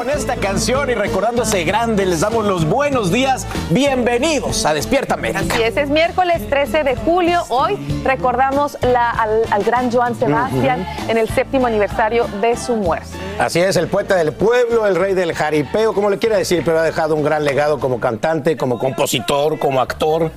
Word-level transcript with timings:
Con 0.00 0.08
esta 0.08 0.36
canción 0.36 0.88
y 0.88 0.94
recordándose 0.94 1.62
grande, 1.64 2.06
les 2.06 2.20
damos 2.20 2.46
los 2.46 2.64
buenos 2.64 3.12
días. 3.12 3.46
Bienvenidos 3.68 4.64
a 4.64 4.72
Despierta 4.72 5.12
América. 5.12 5.40
Así 5.52 5.62
es, 5.62 5.76
es 5.76 5.90
miércoles 5.90 6.40
13 6.48 6.84
de 6.84 6.96
julio. 6.96 7.42
Hoy 7.50 7.76
recordamos 8.02 8.78
la- 8.80 9.10
al, 9.10 9.42
al 9.50 9.62
gran 9.62 9.92
Joan 9.92 10.18
Sebastián 10.18 10.86
en 11.08 11.18
el 11.18 11.28
séptimo 11.28 11.66
aniversario 11.66 12.26
de 12.40 12.56
su 12.56 12.76
muerte. 12.76 13.08
Así 13.38 13.60
es, 13.60 13.76
el 13.76 13.88
poeta 13.88 14.16
del 14.16 14.32
pueblo, 14.32 14.86
el 14.86 14.96
rey 14.96 15.12
del 15.12 15.34
jaripeo, 15.34 15.92
como 15.92 16.08
le 16.08 16.18
quiera 16.18 16.38
decir, 16.38 16.62
pero 16.64 16.78
ha 16.78 16.82
dejado 16.82 17.14
un 17.14 17.22
gran 17.22 17.44
legado 17.44 17.78
como 17.78 18.00
cantante, 18.00 18.56
como 18.56 18.78
compositor, 18.78 19.58
como 19.58 19.82
actor. 19.82 20.30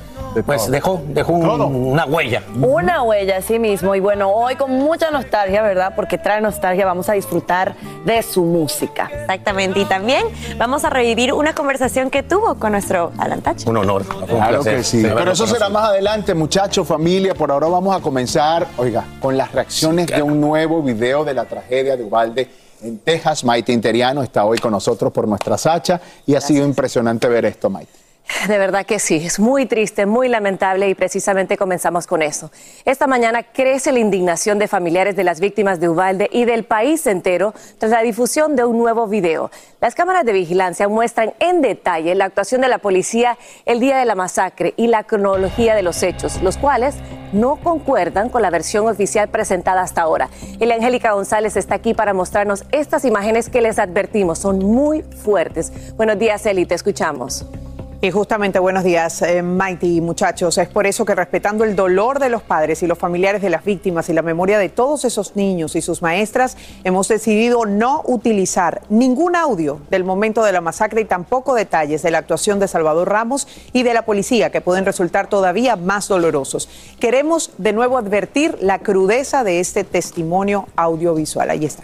Pues 0.45 0.69
dejó, 0.71 1.01
dejó 1.09 1.33
un- 1.33 1.61
una 1.75 2.05
huella. 2.05 2.41
Una 2.59 3.03
huella, 3.03 3.41
sí 3.41 3.59
mismo. 3.59 3.93
Y 3.95 3.99
bueno, 3.99 4.29
hoy 4.31 4.55
con 4.55 4.71
mucha 4.71 5.11
nostalgia, 5.11 5.61
¿verdad? 5.61 5.93
Porque 5.95 6.17
trae 6.17 6.41
nostalgia, 6.41 6.85
vamos 6.85 7.07
a 7.09 7.13
disfrutar 7.13 7.75
de 8.05 8.21
su 8.23 8.43
música. 8.43 9.09
Exactamente, 9.13 9.79
y 9.79 9.85
también 9.85 10.25
vamos 10.57 10.83
a 10.85 10.89
revivir 10.89 11.33
una 11.33 11.53
conversación 11.53 12.09
que 12.09 12.23
tuvo 12.23 12.55
con 12.55 12.71
nuestro 12.71 13.11
Alan 13.17 13.41
Tachi. 13.41 13.69
Un 13.69 13.77
honor. 13.77 14.03
un 14.09 14.25
Claro 14.25 14.61
placer. 14.61 14.77
que 14.77 14.83
sí. 14.83 15.03
Pero 15.03 15.31
eso 15.31 15.45
será 15.47 15.69
más 15.69 15.89
adelante, 15.89 16.33
muchachos, 16.33 16.87
familia. 16.87 17.33
Por 17.35 17.51
ahora 17.51 17.67
vamos 17.67 17.95
a 17.95 17.99
comenzar, 18.01 18.67
oiga, 18.77 19.05
con 19.21 19.37
las 19.37 19.51
reacciones 19.51 20.07
de 20.07 20.21
un 20.21 20.41
nuevo 20.41 20.81
video 20.81 21.23
de 21.23 21.33
la 21.33 21.45
tragedia 21.45 21.95
de 21.95 22.03
Ubalde 22.03 22.49
en 22.81 22.99
Texas. 22.99 23.43
Maite 23.43 23.71
Interiano 23.71 24.23
está 24.23 24.45
hoy 24.45 24.57
con 24.57 24.71
nosotros 24.71 25.11
por 25.13 25.27
nuestra 25.27 25.57
Sacha 25.57 26.01
y 26.25 26.35
ha 26.35 26.41
sido 26.41 26.65
impresionante 26.65 27.27
ver 27.27 27.45
esto, 27.45 27.69
Maite. 27.69 28.02
De 28.47 28.57
verdad 28.57 28.85
que 28.85 28.99
sí, 28.99 29.15
es 29.15 29.39
muy 29.39 29.65
triste, 29.65 30.05
muy 30.05 30.27
lamentable 30.27 30.89
y 30.89 30.95
precisamente 30.95 31.57
comenzamos 31.57 32.07
con 32.07 32.21
eso. 32.21 32.51
Esta 32.85 33.07
mañana 33.07 33.43
crece 33.43 33.91
la 33.91 33.99
indignación 33.99 34.59
de 34.59 34.67
familiares 34.67 35.15
de 35.15 35.23
las 35.23 35.39
víctimas 35.39 35.79
de 35.79 35.89
Ubalde 35.89 36.29
y 36.31 36.45
del 36.45 36.63
país 36.63 37.05
entero 37.07 37.53
tras 37.77 37.91
la 37.91 38.01
difusión 38.01 38.55
de 38.55 38.65
un 38.65 38.77
nuevo 38.77 39.07
video. 39.07 39.51
Las 39.81 39.95
cámaras 39.95 40.25
de 40.25 40.33
vigilancia 40.33 40.87
muestran 40.87 41.33
en 41.39 41.61
detalle 41.61 42.15
la 42.15 42.25
actuación 42.25 42.61
de 42.61 42.69
la 42.69 42.77
policía 42.77 43.37
el 43.65 43.79
día 43.79 43.97
de 43.97 44.05
la 44.05 44.15
masacre 44.15 44.73
y 44.77 44.87
la 44.87 45.03
cronología 45.03 45.75
de 45.75 45.83
los 45.83 46.01
hechos, 46.03 46.41
los 46.41 46.57
cuales 46.57 46.95
no 47.33 47.57
concuerdan 47.57 48.29
con 48.29 48.41
la 48.41 48.49
versión 48.49 48.87
oficial 48.87 49.29
presentada 49.29 49.81
hasta 49.81 50.01
ahora. 50.01 50.29
Elia 50.59 50.75
Angélica 50.75 51.13
González 51.13 51.55
está 51.57 51.75
aquí 51.75 51.93
para 51.93 52.13
mostrarnos 52.13 52.63
estas 52.71 53.05
imágenes 53.05 53.49
que 53.49 53.61
les 53.61 53.79
advertimos, 53.79 54.39
son 54.39 54.59
muy 54.59 55.01
fuertes. 55.01 55.71
Buenos 55.95 56.19
días, 56.19 56.45
Eli, 56.45 56.65
te 56.65 56.75
escuchamos. 56.75 57.45
Y 58.03 58.11
justamente 58.11 58.59
buenos 58.59 58.83
días, 58.83 59.21
eh, 59.21 59.41
Mighty 59.41 60.01
muchachos. 60.01 60.57
Es 60.57 60.67
por 60.67 60.85
eso 60.85 61.05
que 61.05 61.15
respetando 61.15 61.63
el 61.63 61.73
dolor 61.73 62.19
de 62.19 62.27
los 62.27 62.43
padres 62.43 62.83
y 62.83 62.85
los 62.85 62.97
familiares 62.97 63.41
de 63.41 63.49
las 63.49 63.63
víctimas 63.63 64.09
y 64.09 64.13
la 64.13 64.21
memoria 64.21 64.59
de 64.59 64.67
todos 64.67 65.05
esos 65.05 65.37
niños 65.37 65.77
y 65.77 65.81
sus 65.81 66.01
maestras, 66.01 66.57
hemos 66.83 67.07
decidido 67.07 67.65
no 67.65 68.01
utilizar 68.05 68.81
ningún 68.89 69.37
audio 69.37 69.79
del 69.89 70.03
momento 70.03 70.43
de 70.43 70.51
la 70.51 70.59
masacre 70.59 70.99
y 70.99 71.05
tampoco 71.05 71.53
detalles 71.53 72.01
de 72.01 72.11
la 72.11 72.17
actuación 72.17 72.59
de 72.59 72.67
Salvador 72.67 73.07
Ramos 73.07 73.47
y 73.71 73.83
de 73.83 73.93
la 73.93 74.03
policía 74.03 74.49
que 74.49 74.59
pueden 74.59 74.83
resultar 74.83 75.29
todavía 75.29 75.77
más 75.77 76.09
dolorosos. 76.09 76.67
Queremos 76.99 77.51
de 77.57 77.71
nuevo 77.71 77.97
advertir 77.97 78.57
la 78.59 78.79
crudeza 78.79 79.45
de 79.45 79.61
este 79.61 79.85
testimonio 79.85 80.67
audiovisual. 80.75 81.49
Ahí 81.49 81.63
está. 81.63 81.83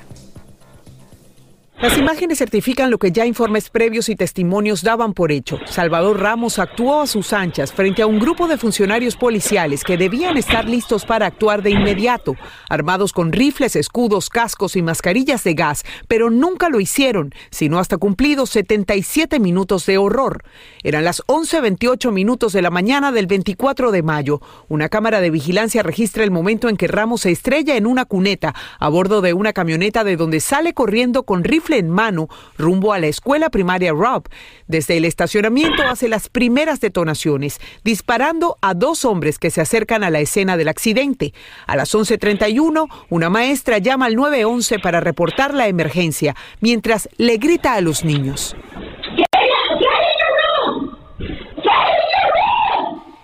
Las 1.82 1.98
imágenes 1.98 2.40
certifican 2.40 2.92
lo 2.92 2.98
que 2.98 3.14
ya 3.14 3.26
informes 3.26 3.70
previos 3.70 4.10
y 4.10 4.18
testimonios 4.18 4.84
daban 4.84 5.14
por 5.14 5.32
hecho. 5.32 5.60
Salvador 5.66 6.20
Ramos 6.20 6.60
actuó 6.60 7.00
a 7.00 7.08
sus 7.08 7.32
anchas 7.32 7.72
frente 7.72 8.02
a 8.02 8.06
un 8.06 8.20
grupo 8.20 8.50
de 8.50 8.58
funcionarios 8.58 9.16
policiales 9.16 9.86
que 9.86 9.96
debían 9.96 10.36
estar 10.36 10.68
listos 10.68 11.06
para 11.06 11.26
actuar 11.26 11.62
de 11.62 11.70
inmediato, 11.70 12.36
armados 12.68 13.14
con 13.14 13.32
rifles, 13.32 13.78
escudos, 13.78 14.30
cascos 14.30 14.76
y 14.76 14.82
mascarillas 14.82 15.46
de 15.46 15.54
gas, 15.54 15.86
pero 16.10 16.30
nunca 16.30 16.68
lo 16.68 16.82
hicieron, 16.82 17.34
sino 17.50 17.80
hasta 17.80 17.96
cumplidos 17.96 18.50
77 18.50 19.40
minutos 19.40 19.86
de 19.86 19.98
horror. 20.00 20.44
Eran 20.84 21.06
las 21.06 21.26
11.28 21.28 22.12
minutos 22.12 22.52
de 22.52 22.62
la 22.62 22.72
mañana 22.72 23.14
del 23.14 23.28
24 23.28 23.94
de 23.94 24.04
mayo. 24.04 24.42
Una 24.68 24.90
cámara 24.90 25.22
de 25.22 25.30
vigilancia 25.30 25.82
registra 25.82 26.26
el 26.26 26.32
momento 26.32 26.68
en 26.68 26.76
que 26.76 26.90
Ramos 26.90 27.22
se 27.22 27.32
estrella 27.32 27.78
en 27.78 27.88
una 27.88 28.04
cuneta 28.04 28.54
a 28.80 28.90
bordo 28.90 29.22
de 29.22 29.32
una 29.32 29.54
camioneta 29.54 30.04
de 30.04 30.18
donde 30.18 30.42
sale 30.42 30.74
corriendo 30.74 31.24
con 31.24 31.46
en 31.78 31.90
mano 31.90 32.28
rumbo 32.58 32.94
a 32.94 33.00
la 33.00 33.08
escuela 33.08 33.50
primaria 33.50 33.92
Rob. 33.92 34.28
Desde 34.68 34.98
el 34.98 35.06
estacionamiento 35.06 35.84
hace 35.84 36.08
las 36.08 36.30
primeras 36.30 36.80
detonaciones, 36.80 37.60
disparando 37.84 38.58
a 38.62 38.74
dos 38.74 39.06
hombres 39.06 39.40
que 39.40 39.52
se 39.52 39.62
acercan 39.62 40.04
a 40.04 40.10
la 40.10 40.20
escena 40.20 40.58
del 40.58 40.68
accidente. 40.68 41.34
A 41.68 41.76
las 41.76 41.94
11.31, 41.94 42.88
una 43.10 43.30
maestra 43.30 43.78
llama 43.78 44.06
al 44.06 44.16
911 44.16 44.80
para 44.80 45.00
reportar 45.00 45.54
la 45.54 45.68
emergencia, 45.68 46.36
mientras 46.60 47.10
le 47.18 47.38
grita 47.38 47.74
a 47.74 47.82
los 47.82 48.04
niños. 48.04 48.56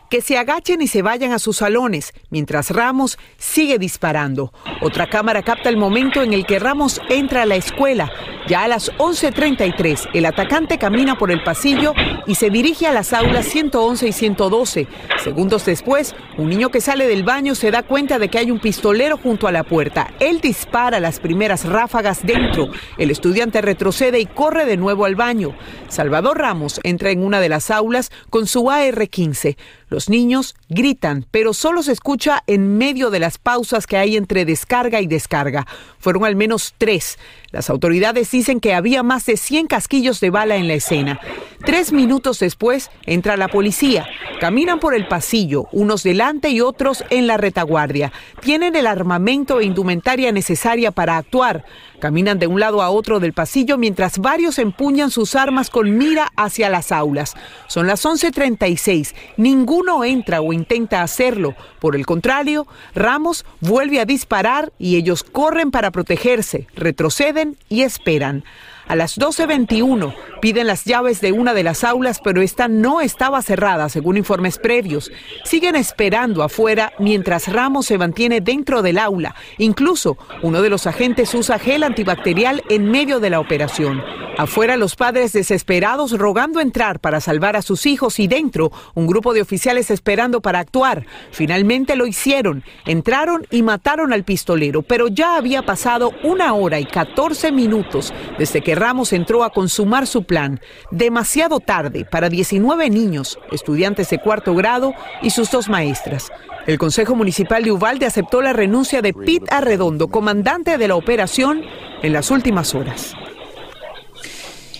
Que 0.10 0.22
se 0.22 0.38
agachen 0.38 0.82
y 0.82 0.88
se 0.88 1.02
vayan 1.02 1.32
a 1.32 1.40
sus 1.40 1.58
salones, 1.58 2.14
mientras 2.30 2.72
Ramos 2.72 3.18
sigue 3.38 3.80
disparando. 3.80 4.54
Otra 4.82 5.08
cámara 5.08 5.44
capta 5.44 5.70
el 5.70 5.78
momento 5.78 6.22
en 6.22 6.34
el 6.34 6.46
que 6.46 6.60
Ramos 6.60 7.02
entra 7.10 7.44
a 7.44 7.46
la 7.46 7.56
escuela. 7.56 8.12
Ya 8.48 8.64
a 8.64 8.68
las 8.68 8.92
11.33, 8.98 10.10
el 10.14 10.26
atacante 10.26 10.78
camina 10.78 11.18
por 11.18 11.32
el 11.32 11.42
pasillo 11.42 11.94
y 12.28 12.36
se 12.36 12.52
dirige 12.52 12.86
a 12.86 12.94
las 12.94 13.12
aulas 13.12 13.48
111 13.48 14.08
y 14.08 14.12
112. 14.12 14.88
Segundos 15.24 15.66
después, 15.66 16.16
un 16.38 16.50
niño 16.50 16.70
que 16.70 16.80
sale 16.80 17.08
del 17.08 17.24
baño 17.24 17.56
se 17.56 17.72
da 17.72 17.82
cuenta 17.82 18.20
de 18.20 18.30
que 18.30 18.38
hay 18.38 18.52
un 18.52 18.60
pistolero 18.60 19.18
junto 19.18 19.48
a 19.48 19.52
la 19.52 19.64
puerta. 19.64 20.14
Él 20.20 20.42
dispara 20.42 21.00
las 21.00 21.20
primeras 21.20 21.66
ráfagas 21.66 22.24
dentro. 22.24 22.68
El 23.00 23.10
estudiante 23.10 23.62
retrocede 23.62 24.20
y 24.20 24.28
corre 24.28 24.66
de 24.66 24.78
nuevo 24.78 25.06
al 25.06 25.16
baño. 25.16 25.56
Salvador 25.88 26.38
Ramos 26.38 26.80
entra 26.84 27.10
en 27.10 27.24
una 27.24 27.40
de 27.40 27.50
las 27.50 27.72
aulas 27.72 28.12
con 28.30 28.46
su 28.46 28.70
AR-15. 28.70 29.58
Los 29.90 30.10
niños 30.10 30.56
gritan, 30.68 31.26
pero 31.30 31.54
solo 31.54 31.84
se 31.84 31.92
escucha 31.92 32.44
en 32.48 32.78
medio 32.78 33.12
de 33.12 33.20
las 33.20 33.38
pausas 33.38 33.86
que 33.86 33.98
hay 33.98 34.18
entre 34.18 34.46
descarga 34.46 35.00
y 35.02 35.08
descarga. 35.08 35.68
Fueron 36.00 36.26
al 36.26 36.36
menos 36.36 36.74
tres. 36.78 37.20
Las 37.52 37.70
autoridades 37.70 38.32
dicen 38.32 38.60
que 38.60 38.74
había 38.74 39.04
más 39.04 39.26
de 39.26 39.38
100 39.38 39.68
casquillos 39.68 40.20
de 40.20 40.30
bala 40.32 40.56
en 40.56 40.68
la 40.68 40.74
escena. 40.74 41.20
Tres 41.66 41.92
minutos 41.92 42.40
después 42.40 42.90
entra 43.06 43.38
la 43.38 43.48
policía. 43.48 44.08
Caminan 44.40 44.80
por 44.80 44.94
el 44.94 45.08
pasillo, 45.08 45.68
unos 45.72 46.04
delante 46.04 46.50
y 46.50 46.62
otros 46.62 47.04
en 47.10 47.28
la 47.28 47.38
retaguardia. 47.38 48.12
Tienen 48.42 48.76
el 48.76 48.88
armamento 48.88 49.60
e 49.60 49.66
indumentaria 49.66 50.32
necesaria 50.32 50.92
para 50.92 51.18
actuar. 51.18 51.66
Caminan 52.06 52.38
de 52.38 52.46
un 52.46 52.60
lado 52.60 52.84
a 52.84 52.92
otro 52.92 53.20
del 53.20 53.34
pasillo 53.34 53.80
mientras 53.80 54.20
varios 54.20 54.60
empuñan 54.60 55.10
sus 55.10 55.34
armas 55.34 55.72
con 55.72 55.98
mira 55.98 56.32
hacia 56.36 56.70
las 56.70 56.92
aulas. 56.92 57.34
Son 57.66 57.88
las 57.88 58.06
11:36. 58.06 59.16
Ninguno 59.38 60.04
entra 60.04 60.40
o 60.40 60.54
intenta 60.54 61.02
hacerlo. 61.02 61.56
Por 61.80 61.96
el 61.96 62.06
contrario, 62.06 62.68
Ramos 62.94 63.44
vuelve 63.60 64.00
a 64.00 64.06
disparar 64.06 64.72
y 64.78 64.98
ellos 64.98 65.24
corren 65.24 65.72
para 65.72 65.90
protegerse, 65.90 66.68
retroceden 66.76 67.58
y 67.70 67.82
esperan. 67.82 68.44
A 68.88 68.96
las 68.96 69.18
12.21 69.18 70.14
piden 70.42 70.68
las 70.68 70.86
llaves 70.86 71.20
de 71.20 71.32
una 71.32 71.56
de 71.56 71.64
las 71.64 71.84
aulas, 71.84 72.22
pero 72.24 72.42
esta 72.42 72.68
no 72.68 73.02
estaba 73.02 73.42
cerrada, 73.42 73.90
según 73.90 74.16
informes 74.16 74.60
previos. 74.60 75.12
Siguen 75.44 75.76
esperando 75.76 76.44
afuera 76.44 76.94
mientras 77.00 77.52
Ramos 77.52 77.88
se 77.88 77.98
mantiene 77.98 78.42
dentro 78.42 78.84
del 78.84 79.00
aula. 79.00 79.34
Incluso 79.58 80.18
uno 80.44 80.62
de 80.62 80.70
los 80.70 80.86
agentes 80.86 81.34
usa 81.34 81.58
gel 81.58 81.84
antibacterial 81.84 82.64
en 82.70 82.92
medio 82.92 83.20
de 83.20 83.32
la 83.32 83.40
operación. 83.40 84.04
Afuera 84.38 84.76
los 84.76 84.98
padres 84.98 85.32
desesperados 85.32 86.12
rogando 86.12 86.60
entrar 86.60 87.00
para 87.00 87.22
salvar 87.22 87.56
a 87.56 87.62
sus 87.62 87.86
hijos 87.86 88.20
y 88.20 88.28
dentro 88.28 88.70
un 88.94 89.08
grupo 89.08 89.34
de 89.34 89.42
oficiales 89.42 89.90
esperando 89.90 90.42
para 90.42 90.60
actuar. 90.60 91.06
Finalmente 91.32 91.96
lo 91.96 92.06
hicieron. 92.06 92.64
Entraron 92.86 93.48
y 93.50 93.64
mataron 93.64 94.12
al 94.12 94.26
pistolero, 94.26 94.82
pero 94.82 95.08
ya 95.08 95.38
había 95.38 95.62
pasado 95.62 96.12
una 96.24 96.54
hora 96.54 96.80
y 96.80 96.86
14 96.86 97.54
minutos 97.54 98.14
desde 98.38 98.62
que 98.62 98.75
Ramos 98.76 99.14
entró 99.14 99.44
a 99.44 99.50
consumar 99.50 100.08
su 100.08 100.24
plan. 100.24 100.60
Demasiado 100.92 101.60
tarde 101.60 102.06
para 102.06 102.30
19 102.30 102.90
niños, 102.90 103.40
estudiantes 103.52 104.10
de 104.10 104.20
cuarto 104.20 104.54
grado 104.54 104.94
y 105.22 105.32
sus 105.32 105.50
dos 105.50 105.70
maestras. 105.70 106.32
El 106.68 106.78
Consejo 106.78 107.16
Municipal 107.16 107.64
de 107.64 107.72
Uvalde 107.72 108.06
aceptó 108.06 108.42
la 108.42 108.54
renuncia 108.54 109.02
de 109.02 109.14
Pete 109.14 109.46
Arredondo, 109.50 110.08
comandante 110.08 110.78
de 110.78 110.88
la 110.88 110.96
operación, 110.96 111.64
en 112.02 112.14
las 112.14 112.32
últimas 112.32 112.74
horas. 112.76 113.16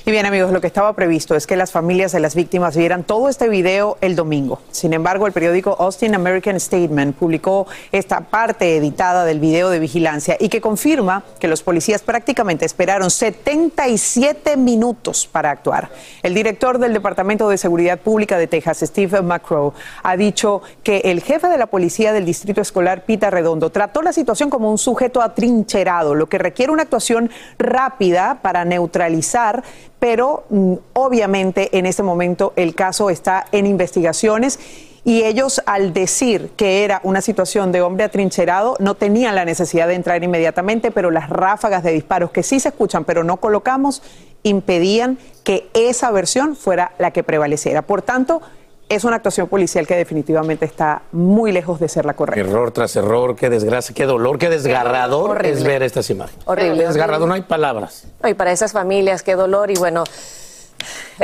Y 0.08 0.12
bien 0.12 0.28
amigos, 0.28 0.52
lo 0.52 0.62
que 0.62 0.68
estaba 0.68 0.94
previsto 0.94 1.34
es 1.34 1.48
que 1.48 1.56
las 1.56 1.72
familias 1.72 2.12
de 2.12 2.20
las 2.20 2.36
víctimas 2.36 2.78
vieran 2.78 3.04
todo 3.04 3.28
este 3.28 3.50
video 3.50 3.98
el 4.02 4.16
domingo. 4.16 4.62
Sin 4.70 4.94
embargo, 4.94 5.26
el 5.26 5.34
periódico 5.34 5.76
Austin 5.80 6.14
American 6.14 6.60
Statement 6.60 7.16
publicó 7.16 7.66
esta 7.92 8.20
parte 8.20 8.78
editada 8.78 9.26
del 9.26 9.40
video 9.40 9.72
de 9.72 9.80
vigilancia 9.80 10.38
y 10.40 10.50
que 10.50 10.62
confirma 10.62 11.24
que 11.40 11.48
los 11.48 11.64
policías 11.64 12.04
prácticamente 12.04 12.66
esperaron 12.66 13.10
77 13.10 14.58
minutos 14.58 15.26
para 15.26 15.50
actuar. 15.50 15.90
El 16.22 16.36
director 16.36 16.78
del 16.78 16.94
Departamento 16.94 17.50
de 17.50 17.58
Seguridad 17.58 17.98
Pública 17.98 18.38
de 18.38 18.46
Texas, 18.46 18.82
Steve 18.82 19.24
McCrow, 19.24 19.74
ha 20.04 20.16
dicho 20.16 20.62
que 20.84 20.98
el 21.06 21.24
jefe 21.24 21.48
de 21.48 21.58
la 21.58 21.66
policía 21.66 22.14
del 22.14 22.26
distrito 22.26 22.62
escolar, 22.62 23.06
Pita 23.06 23.32
Redondo, 23.32 23.72
trató 23.72 24.04
la 24.04 24.14
situación 24.14 24.52
como 24.52 24.70
un 24.70 24.78
sujeto 24.78 25.24
atrincherado, 25.24 26.14
lo 26.14 26.30
que 26.30 26.38
requiere 26.38 26.72
una 26.72 26.84
actuación 26.84 27.32
rápida 27.58 28.38
para 28.44 28.66
neutralizar 28.66 29.64
pero 30.06 30.44
mm, 30.52 30.74
obviamente 30.94 31.76
en 31.80 31.88
este 31.88 32.04
momento 32.04 32.54
el 32.58 32.76
caso 32.76 33.10
está 33.10 33.48
en 33.52 33.66
investigaciones 33.66 34.60
y 35.04 35.24
ellos 35.24 35.64
al 35.66 35.94
decir 35.94 36.52
que 36.56 36.84
era 36.84 37.00
una 37.02 37.22
situación 37.22 37.72
de 37.72 37.82
hombre 37.82 38.04
atrincherado 38.04 38.76
no 38.78 38.94
tenían 38.94 39.34
la 39.34 39.46
necesidad 39.46 39.88
de 39.88 39.96
entrar 39.96 40.24
inmediatamente, 40.24 40.92
pero 40.92 41.10
las 41.10 41.32
ráfagas 41.32 41.82
de 41.82 41.92
disparos 41.92 42.30
que 42.30 42.44
sí 42.44 42.60
se 42.60 42.70
escuchan 42.70 43.04
pero 43.04 43.24
no 43.24 43.38
colocamos 43.38 44.04
impedían 44.44 45.18
que 45.44 45.72
esa 45.74 46.12
versión 46.12 46.56
fuera 46.56 46.92
la 47.00 47.10
que 47.10 47.24
prevaleciera. 47.24 47.82
Por 47.82 48.04
tanto, 48.04 48.44
es 48.88 49.04
una 49.04 49.18
actuación 49.18 49.48
policial 49.48 49.88
que 49.88 49.96
definitivamente 49.96 50.66
está 50.66 51.02
muy 51.12 51.52
lejos 51.52 51.80
de 51.80 51.90
ser 51.90 52.06
la 52.06 52.14
correcta. 52.14 52.40
Error 52.40 52.72
tras 52.72 52.96
error, 52.96 53.36
qué 53.36 53.50
desgracia, 53.50 53.96
qué 53.96 54.06
dolor, 54.06 54.38
qué 54.38 54.50
desgarrador 54.50 55.46
es 55.46 55.64
ver 55.64 55.82
estas 55.84 56.10
imágenes. 56.10 56.44
Horrible. 56.46 56.86
Desgarrador, 56.86 57.28
no 57.28 57.34
hay 57.34 57.42
palabras. 57.42 58.06
Y 58.28 58.34
para 58.36 58.52
esas 58.52 58.72
familias, 58.72 59.24
qué 59.24 59.36
dolor 59.36 59.72
y 59.72 59.76
bueno. 59.76 60.04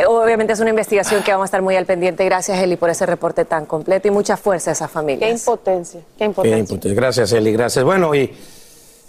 Obviamente 0.08 0.54
es 0.54 0.60
una 0.60 0.70
investigación 0.70 1.22
que 1.24 1.32
vamos 1.32 1.46
a 1.46 1.48
estar 1.48 1.62
muy 1.62 1.76
al 1.76 1.86
pendiente. 1.86 2.26
Gracias, 2.26 2.58
Eli, 2.60 2.78
por 2.78 2.90
ese 2.90 3.06
reporte 3.06 3.46
tan 3.46 3.66
completo 3.66 4.08
y 4.08 4.12
mucha 4.12 4.38
fuerza 4.38 4.72
a 4.72 4.74
esas 4.74 4.90
familias. 4.90 5.30
Qué 5.30 5.38
impotencia, 5.38 6.00
qué 6.18 6.18
Qué 6.18 6.58
impotencia. 6.58 6.94
Gracias, 6.94 7.32
Eli, 7.34 7.52
gracias. 7.52 7.84
Bueno, 7.84 8.16
y 8.16 8.34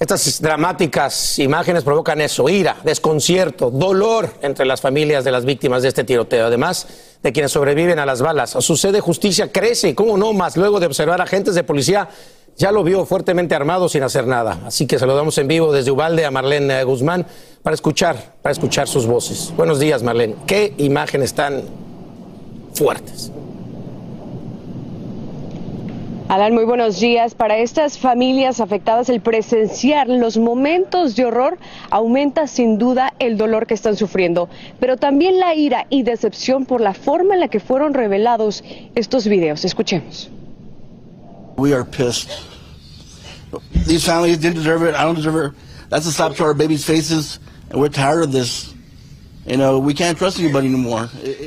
estas 0.02 0.43
dramáticas 0.43 1.38
imágenes 1.38 1.84
provocan 1.84 2.20
eso, 2.20 2.49
ira, 2.49 2.76
desconcierto, 2.82 3.70
dolor 3.70 4.34
entre 4.43 4.66
las 4.66 4.81
familias 4.81 5.22
de 5.22 5.31
las 5.31 5.44
víctimas 5.44 5.82
de 5.82 5.88
este 5.90 6.02
tiroteo, 6.02 6.46
además 6.46 6.88
de 7.22 7.32
quienes 7.32 7.52
sobreviven 7.52 8.00
a 8.00 8.04
las 8.04 8.20
balas. 8.20 8.50
Su 8.50 8.76
sed 8.76 8.93
de 8.93 9.00
justicia 9.00 9.52
crece, 9.52 9.94
¿cómo 9.94 10.19
no? 10.19 10.32
Más 10.32 10.56
luego 10.56 10.81
de 10.81 10.87
observar 10.87 11.20
agentes 11.20 11.54
de 11.54 11.62
policía, 11.62 12.08
ya 12.56 12.72
lo 12.72 12.82
vio 12.82 13.06
fuertemente 13.06 13.54
armado 13.54 13.88
sin 13.88 14.02
hacer 14.02 14.26
nada. 14.26 14.58
Así 14.66 14.88
que 14.88 14.99
saludamos 14.99 15.38
en 15.38 15.46
vivo 15.46 15.72
desde 15.72 15.93
Ubalde 15.93 16.25
a 16.25 16.32
Marlene 16.32 16.81
eh, 16.81 16.84
Guzmán 16.84 17.25
para 17.62 17.75
escuchar, 17.75 18.34
para 18.43 18.52
escuchar 18.52 18.88
sus 18.88 19.06
voces. 19.06 19.52
Buenos 19.56 19.78
días, 19.78 20.02
Marlene. 20.02 20.34
Qué 20.48 20.75
imágenes 20.78 21.32
tan 21.32 21.62
fuertes. 22.75 23.31
Alan, 26.32 26.55
muy 26.55 26.64
buenos 26.64 26.99
días. 26.99 27.34
Para 27.34 27.58
estas 27.58 27.99
familias 27.99 28.58
afectadas, 28.61 29.11
el 29.11 29.20
presenciar 29.20 30.08
los 30.08 30.38
momentos 30.38 31.14
de 31.14 31.26
horror 31.26 31.58
aumenta 31.90 32.46
sin 32.46 32.79
duda 32.79 33.12
el 33.19 33.37
dolor 33.37 33.67
que 33.67 33.75
están 33.75 33.99
sufriendo, 33.99 34.49
pero 34.81 34.96
también 34.96 35.38
la 35.38 35.55
ira 35.55 35.87
y 35.90 36.05
decepción 36.05 36.64
por 36.64 36.81
la 36.81 36.94
forma 36.94 37.34
en 37.34 37.40
la 37.40 37.49
que 37.49 37.61
fueron 37.61 37.93
revelados 37.93 38.64
estos 38.94 39.29
videos. 39.29 39.67
Escuchemos. 39.67 40.31
We 41.58 41.75
are 41.75 41.84
pissed. 41.84 42.31
These 43.87 44.06
families 44.06 44.40
didn't 44.40 44.56
deserve 44.56 44.88
it. 44.88 44.94
I 44.94 45.05
don't 45.05 45.17
deserve 45.17 45.49
it. 45.49 45.52
That's 45.90 46.06
a 46.06 46.12
slap 46.12 46.34
to 46.37 46.44
our 46.44 46.55
babies' 46.55 46.87
faces, 46.87 47.40
and 47.69 47.79
we're 47.79 47.90
tired 47.90 48.23
of 48.23 48.32
this. 48.32 48.71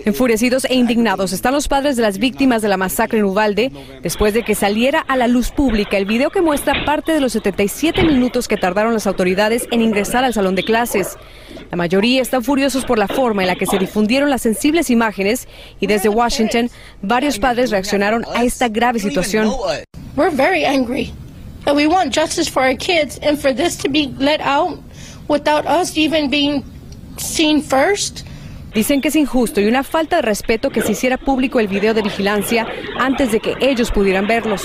Enfurecidos 0.05 0.65
e 0.65 0.75
indignados 0.75 1.31
están 1.31 1.53
los 1.53 1.69
padres 1.69 1.95
de 1.95 2.01
las 2.01 2.17
víctimas 2.17 2.61
de 2.61 2.67
la 2.67 2.75
masacre 2.75 3.19
en 3.19 3.25
Uvalde 3.25 3.71
después 4.03 4.33
de 4.33 4.43
que 4.43 4.53
saliera 4.53 4.99
a 4.99 5.15
la 5.15 5.27
luz 5.27 5.51
pública 5.51 5.95
el 5.97 6.05
video 6.05 6.29
que 6.29 6.41
muestra 6.41 6.83
parte 6.83 7.13
de 7.13 7.21
los 7.21 7.31
77 7.31 8.03
minutos 8.03 8.49
que 8.49 8.57
tardaron 8.57 8.93
las 8.93 9.07
autoridades 9.07 9.65
en 9.71 9.81
ingresar 9.81 10.25
al 10.25 10.33
salón 10.33 10.55
de 10.55 10.63
clases. 10.63 11.17
La 11.71 11.77
mayoría 11.77 12.21
están 12.21 12.43
furiosos 12.43 12.83
por 12.83 12.99
la 12.99 13.07
forma 13.07 13.43
en 13.43 13.47
la 13.47 13.55
que 13.55 13.65
se 13.65 13.79
difundieron 13.79 14.29
las 14.29 14.41
sensibles 14.41 14.89
imágenes 14.89 15.47
y 15.79 15.87
desde 15.87 16.09
Washington 16.09 16.69
varios 17.01 17.39
padres 17.39 17.71
reaccionaron 17.71 18.25
a 18.35 18.43
esta 18.43 18.67
grave 18.67 18.99
situación. 18.99 19.49
We're 20.17 20.35
very 20.35 20.65
angry. 20.65 21.13
And 21.65 21.77
we 21.77 21.87
want 21.87 22.13
justice 22.13 22.49
for 22.49 22.61
our 22.61 22.75
kids 22.75 23.19
and 23.23 23.39
for 23.39 23.53
this 23.53 23.77
to 23.77 23.89
be 23.89 24.13
let 24.19 24.41
out 24.41 24.79
without 25.27 25.65
us 25.65 25.97
even 25.97 26.29
being 26.29 26.63
seen 27.17 27.61
first. 27.61 28.25
Dicen 28.73 28.99
que 28.99 29.07
es 29.07 29.15
injusto 29.15 29.61
y 29.61 29.67
una 29.67 29.83
falta 29.83 30.17
de 30.17 30.21
respeto 30.21 30.69
que 30.69 30.81
se 30.81 30.91
hiciera 30.91 31.17
público 31.17 31.61
el 31.61 31.67
video 31.67 31.93
de 31.93 32.01
vigilancia 32.01 32.67
antes 32.99 33.31
de 33.31 33.39
que 33.39 33.55
ellos 33.61 33.89
pudieran 33.89 34.27
verlos. 34.27 34.63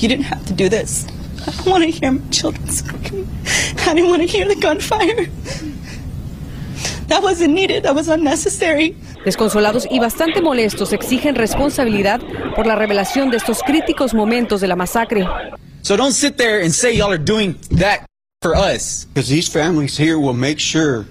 You 0.00 0.08
didn't 0.08 0.24
have 0.24 0.44
to 0.46 0.54
do 0.54 0.68
this. 0.68 1.06
I 1.46 1.52
don't 1.52 1.66
want 1.66 1.84
to 1.84 1.90
hear 1.90 2.12
my 2.12 2.20
children 2.30 2.68
screaming. 2.68 3.28
I 3.86 3.94
didn't 3.94 4.10
want 4.10 4.22
to 4.22 4.26
hear 4.26 4.46
the 4.46 4.56
gunfire. 4.56 5.28
That 7.08 7.22
wasn't 7.22 7.54
needed. 7.54 7.82
That 7.84 7.94
was 7.94 8.08
unnecessary. 8.08 8.96
Desconsolados 9.24 9.86
y 9.90 9.98
bastante 9.98 10.40
molestos 10.40 10.92
exigen 10.92 11.34
responsabilidad 11.34 12.20
por 12.54 12.66
la 12.66 12.76
revelación 12.76 13.30
de 13.30 13.36
estos 13.36 13.62
críticos 13.62 14.14
momentos 14.14 14.60
de 14.60 14.68
la 14.68 14.76
masacre. 14.76 15.26
So 15.82 15.96
don't 15.96 16.12
sit 16.12 16.36
there 16.36 16.62
and 16.62 16.72
say 16.72 16.96
y'all 16.96 17.10
are 17.10 17.18
doing 17.18 17.56
that 17.78 18.06
for 18.42 18.54
us. 18.54 19.06
Because 19.06 19.28
these 19.28 19.48
families 19.48 19.96
here 19.96 20.18
will 20.18 20.36
make 20.36 20.58
sure 20.58 21.06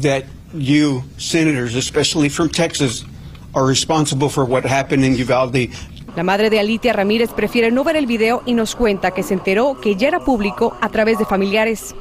that 0.00 0.24
you, 0.54 1.02
senators, 1.18 1.74
especially 1.74 2.28
from 2.28 2.48
Texas, 2.48 3.04
are 3.54 3.66
responsible 3.66 4.28
for 4.28 4.44
what 4.44 4.64
happened 4.64 5.04
in 5.04 5.16
Uvalde. 5.16 5.70
La 6.16 6.22
madre 6.22 6.50
de 6.50 6.58
Alitia 6.58 6.92
Ramírez 6.92 7.30
prefiere 7.32 7.70
no 7.70 7.84
ver 7.84 7.96
el 7.96 8.06
video 8.06 8.42
y 8.44 8.54
nos 8.54 8.74
cuenta 8.74 9.12
que 9.12 9.22
se 9.22 9.34
enteró 9.34 9.80
que 9.80 9.94
ya 9.94 10.08
era 10.08 10.20
público 10.20 10.76
a 10.80 10.88
través 10.88 11.18
de 11.18 11.24
familiares. 11.24 11.94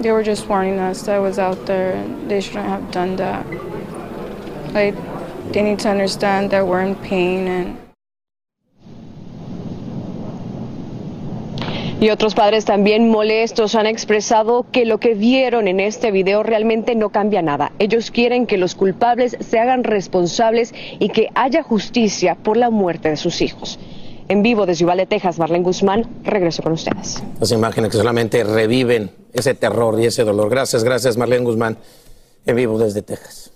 They 0.00 0.12
were 0.12 0.24
just 0.24 0.48
warning 0.48 0.78
us 0.78 1.02
that 1.02 1.16
I 1.16 1.18
was 1.18 1.38
out 1.38 1.66
there 1.66 1.94
and 1.94 2.28
they 2.28 2.40
shouldn't 2.40 2.68
have 2.68 2.90
done 2.90 3.16
that. 3.16 3.44
Like, 4.72 4.96
they 5.52 5.62
need 5.62 5.78
to 5.80 5.90
understand 5.90 6.50
that 6.52 6.66
we're 6.66 6.80
in 6.80 6.94
pain 6.94 7.48
and 7.48 7.76
Y 12.00 12.08
otros 12.08 12.34
padres 12.34 12.64
también 12.64 13.10
molestos 13.10 13.74
han 13.74 13.84
expresado 13.84 14.64
que 14.72 14.86
lo 14.86 14.98
que 14.98 15.12
vieron 15.14 15.68
en 15.68 15.80
este 15.80 16.10
video 16.10 16.42
realmente 16.42 16.94
no 16.94 17.10
cambia 17.10 17.42
nada. 17.42 17.72
Ellos 17.78 18.10
quieren 18.10 18.46
que 18.46 18.56
los 18.56 18.74
culpables 18.74 19.36
se 19.38 19.58
hagan 19.58 19.84
responsables 19.84 20.72
y 20.98 21.10
que 21.10 21.28
haya 21.34 21.62
justicia 21.62 22.36
por 22.36 22.56
la 22.56 22.70
muerte 22.70 23.10
de 23.10 23.18
sus 23.18 23.42
hijos. 23.42 23.78
En 24.28 24.42
vivo 24.42 24.64
desde 24.64 24.86
Uvalde, 24.86 25.04
Texas, 25.04 25.38
Marlene 25.38 25.62
Guzmán, 25.62 26.08
regreso 26.24 26.62
con 26.62 26.72
ustedes. 26.72 27.22
Las 27.38 27.52
imágenes 27.52 27.90
que 27.90 27.98
solamente 27.98 28.44
reviven 28.44 29.10
ese 29.34 29.52
terror 29.52 30.00
y 30.00 30.06
ese 30.06 30.24
dolor. 30.24 30.48
Gracias, 30.48 30.82
gracias 30.82 31.18
Marlene 31.18 31.44
Guzmán, 31.44 31.76
en 32.46 32.56
vivo 32.56 32.78
desde 32.78 33.02
Texas. 33.02 33.49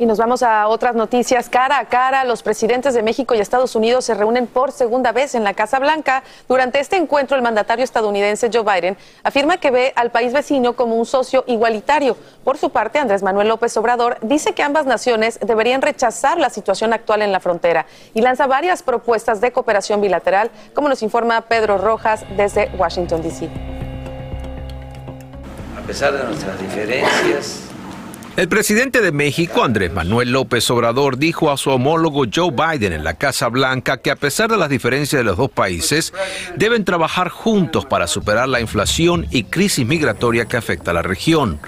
Y 0.00 0.06
nos 0.06 0.16
vamos 0.16 0.42
a 0.42 0.66
otras 0.66 0.94
noticias. 0.94 1.50
Cara 1.50 1.78
a 1.78 1.84
cara, 1.84 2.24
los 2.24 2.42
presidentes 2.42 2.94
de 2.94 3.02
México 3.02 3.34
y 3.34 3.38
Estados 3.38 3.76
Unidos 3.76 4.06
se 4.06 4.14
reúnen 4.14 4.46
por 4.46 4.72
segunda 4.72 5.12
vez 5.12 5.34
en 5.34 5.44
la 5.44 5.52
Casa 5.52 5.78
Blanca. 5.78 6.22
Durante 6.48 6.80
este 6.80 6.96
encuentro, 6.96 7.36
el 7.36 7.42
mandatario 7.42 7.84
estadounidense 7.84 8.48
Joe 8.50 8.62
Biden 8.62 8.96
afirma 9.24 9.58
que 9.58 9.70
ve 9.70 9.92
al 9.96 10.10
país 10.10 10.32
vecino 10.32 10.72
como 10.72 10.96
un 10.96 11.04
socio 11.04 11.44
igualitario. 11.46 12.16
Por 12.44 12.56
su 12.56 12.70
parte, 12.70 12.98
Andrés 12.98 13.22
Manuel 13.22 13.48
López 13.48 13.76
Obrador 13.76 14.16
dice 14.22 14.54
que 14.54 14.62
ambas 14.62 14.86
naciones 14.86 15.38
deberían 15.42 15.82
rechazar 15.82 16.38
la 16.38 16.48
situación 16.48 16.94
actual 16.94 17.20
en 17.20 17.30
la 17.30 17.40
frontera 17.40 17.84
y 18.14 18.22
lanza 18.22 18.46
varias 18.46 18.82
propuestas 18.82 19.42
de 19.42 19.52
cooperación 19.52 20.00
bilateral, 20.00 20.50
como 20.72 20.88
nos 20.88 21.02
informa 21.02 21.42
Pedro 21.42 21.76
Rojas 21.76 22.24
desde 22.38 22.70
Washington, 22.78 23.20
D.C. 23.20 23.50
A 25.76 25.86
pesar 25.86 26.14
de 26.14 26.24
nuestras 26.24 26.58
diferencias, 26.58 27.69
el 28.40 28.48
presidente 28.48 29.02
de 29.02 29.12
México, 29.12 29.64
Andrés 29.64 29.92
Manuel 29.92 30.32
López 30.32 30.70
Obrador, 30.70 31.18
dijo 31.18 31.50
a 31.50 31.58
su 31.58 31.68
homólogo 31.68 32.24
Joe 32.34 32.50
Biden 32.50 32.94
en 32.94 33.04
la 33.04 33.12
Casa 33.12 33.48
Blanca 33.48 33.98
que 33.98 34.10
a 34.10 34.16
pesar 34.16 34.50
de 34.50 34.56
las 34.56 34.70
diferencias 34.70 35.20
de 35.20 35.24
los 35.24 35.36
dos 35.36 35.50
países, 35.50 36.14
deben 36.56 36.86
trabajar 36.86 37.28
juntos 37.28 37.84
para 37.84 38.06
superar 38.06 38.48
la 38.48 38.62
inflación 38.62 39.26
y 39.30 39.44
crisis 39.44 39.86
migratoria 39.86 40.46
que 40.46 40.56
afecta 40.56 40.92
a 40.92 40.94
la 40.94 41.02
región. 41.02 41.60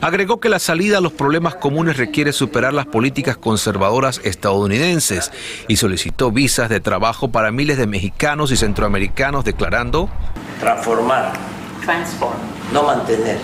Agregó 0.00 0.38
que 0.38 0.48
la 0.48 0.60
salida 0.60 0.98
a 0.98 1.00
los 1.00 1.10
problemas 1.10 1.56
comunes 1.56 1.96
requiere 1.96 2.32
superar 2.32 2.74
las 2.74 2.86
políticas 2.86 3.36
conservadoras 3.36 4.20
estadounidenses 4.22 5.32
y 5.66 5.78
solicitó 5.78 6.30
visas 6.30 6.68
de 6.68 6.78
trabajo 6.78 7.32
para 7.32 7.50
miles 7.50 7.76
de 7.76 7.88
mexicanos 7.88 8.52
y 8.52 8.56
centroamericanos, 8.56 9.44
declarando 9.44 10.08
transformar, 10.60 11.32
no 12.72 12.84
mantener 12.84 13.38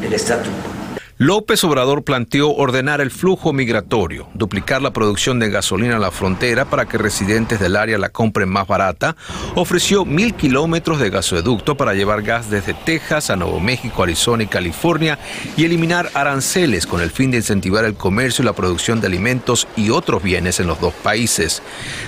el 0.00 0.12
estatus 0.12 0.52
quo. 0.62 0.77
López 1.20 1.64
Obrador 1.64 2.04
planteó 2.04 2.54
ordenar 2.54 3.00
el 3.00 3.10
flujo 3.10 3.52
migratorio, 3.52 4.28
duplicar 4.34 4.82
la 4.82 4.92
producción 4.92 5.40
de 5.40 5.50
gasolina 5.50 5.96
en 5.96 6.00
la 6.00 6.12
frontera 6.12 6.64
para 6.64 6.86
que 6.86 6.96
residentes 6.96 7.58
del 7.58 7.74
área 7.74 7.98
la 7.98 8.10
compren 8.10 8.48
más 8.48 8.68
barata, 8.68 9.16
ofreció 9.56 10.04
mil 10.04 10.34
kilómetros 10.34 11.00
de 11.00 11.10
gasoducto 11.10 11.76
para 11.76 11.94
llevar 11.94 12.22
gas 12.22 12.50
desde 12.50 12.72
Texas 12.72 13.30
a 13.30 13.36
Nuevo 13.36 13.58
México, 13.58 14.04
Arizona 14.04 14.44
y 14.44 14.46
California 14.46 15.18
y 15.56 15.64
eliminar 15.64 16.08
aranceles 16.14 16.86
con 16.86 17.00
el 17.00 17.10
fin 17.10 17.32
de 17.32 17.38
incentivar 17.38 17.84
el 17.84 17.94
comercio 17.94 18.42
y 18.42 18.46
la 18.46 18.52
producción 18.52 19.00
de 19.00 19.08
alimentos 19.08 19.66
y 19.74 19.90
otros 19.90 20.22
bienes 20.22 20.60
en 20.60 20.68
los 20.68 20.80
dos 20.80 20.94
países. 20.94 21.64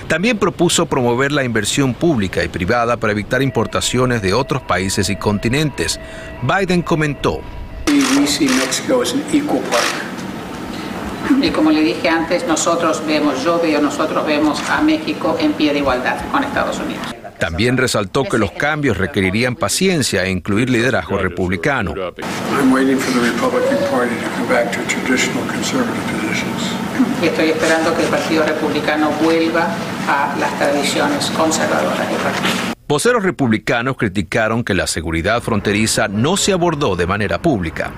También 0.07 0.37
propuso 0.37 0.85
promover 0.85 1.33
la 1.33 1.43
inversión 1.43 1.95
pública 1.95 2.45
y 2.45 2.47
privada 2.47 2.95
para 2.95 3.11
evitar 3.11 3.41
importaciones 3.41 4.21
de 4.21 4.33
otros 4.33 4.61
países 4.61 5.09
y 5.09 5.17
continentes. 5.17 5.99
Biden 6.43 6.81
comentó. 6.81 7.41
Y 11.41 11.49
como 11.51 11.71
le 11.71 11.81
dije 11.81 12.09
antes, 12.09 12.45
nosotros 12.47 13.03
vemos, 13.05 13.43
yo 13.43 13.59
veo, 13.59 13.81
nosotros 13.81 14.25
vemos 14.25 14.61
a 14.69 14.81
México 14.81 15.37
en 15.39 15.53
pie 15.53 15.73
de 15.73 15.79
igualdad 15.79 16.17
con 16.31 16.43
Estados 16.43 16.79
Unidos. 16.79 17.15
También 17.39 17.77
resaltó 17.77 18.23
que 18.25 18.37
los 18.37 18.51
cambios 18.51 18.97
requerirían 18.97 19.55
paciencia 19.55 20.23
e 20.25 20.29
incluir 20.29 20.69
liderazgo 20.69 21.17
republicano. 21.17 21.93
Y 27.21 27.25
estoy 27.25 27.49
esperando 27.49 27.95
que 27.95 28.03
el 28.03 28.09
Partido 28.09 28.45
Republicano 28.45 29.09
vuelva 29.23 29.67
a 30.07 30.35
las 30.39 30.55
tradiciones 30.59 31.31
conservadoras 31.31 32.07
del 32.07 32.17
partido. 32.17 32.70
Voceros 32.91 33.23
republicanos 33.23 33.95
criticaron 33.95 34.65
que 34.65 34.73
la 34.73 34.85
seguridad 34.85 35.41
fronteriza 35.41 36.09
no 36.09 36.35
se 36.35 36.51
abordó 36.51 36.97
de 36.97 37.07
manera 37.07 37.41
pública. 37.41 37.89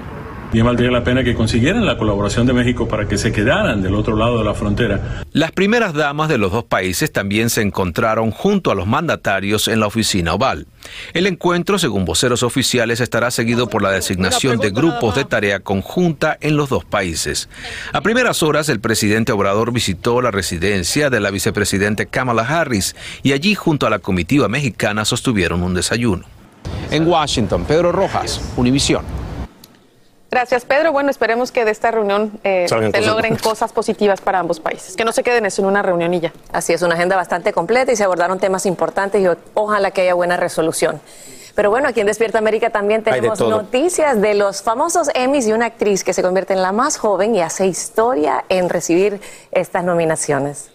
Bien 0.53 0.67
valdría 0.67 0.91
la 0.91 1.03
pena 1.03 1.23
que 1.23 1.33
consiguieran 1.33 1.83
la 1.83 1.97
colaboración 1.97 2.45
de 2.45 2.53
México 2.53 2.87
para 2.87 3.07
que 3.07 3.17
se 3.17 3.31
quedaran 3.31 3.81
del 3.81 3.95
otro 3.95 4.15
lado 4.15 4.37
de 4.37 4.43
la 4.43 4.53
frontera. 4.53 5.23
Las 5.31 5.51
primeras 5.51 5.95
damas 5.95 6.29
de 6.29 6.37
los 6.37 6.51
dos 6.51 6.63
países 6.63 7.11
también 7.11 7.49
se 7.49 7.63
encontraron 7.63 8.29
junto 8.29 8.69
a 8.69 8.75
los 8.75 8.85
mandatarios 8.85 9.67
en 9.67 9.79
la 9.79 9.87
oficina 9.87 10.35
oval. 10.35 10.67
El 11.15 11.25
encuentro, 11.25 11.79
según 11.79 12.05
voceros 12.05 12.43
oficiales, 12.43 12.99
estará 12.99 13.31
seguido 13.31 13.67
por 13.67 13.81
la 13.81 13.89
designación 13.89 14.59
de 14.59 14.69
grupos 14.69 15.15
de 15.15 15.25
tarea 15.25 15.59
conjunta 15.59 16.37
en 16.39 16.55
los 16.55 16.69
dos 16.69 16.85
países. 16.85 17.49
A 17.91 18.01
primeras 18.01 18.43
horas, 18.43 18.69
el 18.69 18.79
presidente 18.79 19.31
Obrador 19.31 19.73
visitó 19.73 20.21
la 20.21 20.29
residencia 20.29 21.09
de 21.09 21.19
la 21.19 21.31
vicepresidente 21.31 22.05
Kamala 22.05 22.43
Harris 22.43 22.95
y 23.23 23.31
allí, 23.31 23.55
junto 23.55 23.87
a 23.87 23.89
la 23.89 23.97
comitiva 23.97 24.47
mexicana, 24.49 25.03
sostuvieron 25.03 25.63
un 25.63 25.73
desayuno. 25.73 26.25
En 26.91 27.07
Washington, 27.07 27.65
Pedro 27.65 27.91
Rojas, 27.91 28.39
Univisión. 28.55 29.22
Gracias, 30.33 30.65
Pedro. 30.65 30.91
Bueno, 30.91 31.11
esperemos 31.11 31.51
que 31.51 31.63
de 31.63 31.69
esta 31.69 31.91
reunión 31.91 32.31
eh, 32.43 32.65
se 32.67 33.01
logren 33.01 33.35
cosas 33.35 33.71
positivas 33.71 34.19
para 34.19 34.39
ambos 34.39 34.59
países, 34.59 34.95
que 34.95 35.05
no 35.05 35.11
se 35.11 35.21
queden 35.21 35.45
eso 35.45 35.61
en 35.61 35.67
una 35.67 35.83
reunión 35.83 36.11
y 36.11 36.21
ya. 36.21 36.33
Así 36.51 36.73
es, 36.73 36.81
una 36.81 36.95
agenda 36.95 37.15
bastante 37.15 37.53
completa 37.53 37.91
y 37.91 37.95
se 37.95 38.03
abordaron 38.03 38.39
temas 38.39 38.65
importantes 38.65 39.21
y 39.21 39.27
ojalá 39.53 39.91
que 39.91 40.01
haya 40.01 40.15
buena 40.15 40.35
resolución. 40.35 40.99
Pero 41.53 41.69
bueno, 41.69 41.87
aquí 41.87 41.99
en 41.99 42.07
Despierta 42.07 42.39
América 42.39 42.71
también 42.71 43.03
tenemos 43.03 43.39
noticias 43.41 44.19
de 44.19 44.33
los 44.33 44.63
famosos 44.63 45.11
Emmys 45.13 45.45
y 45.45 45.53
una 45.53 45.67
actriz 45.67 46.03
que 46.03 46.13
se 46.13 46.23
convierte 46.23 46.53
en 46.53 46.63
la 46.63 46.71
más 46.71 46.97
joven 46.97 47.35
y 47.35 47.41
hace 47.41 47.67
historia 47.67 48.43
en 48.49 48.69
recibir 48.69 49.21
estas 49.51 49.83
nominaciones. 49.83 50.72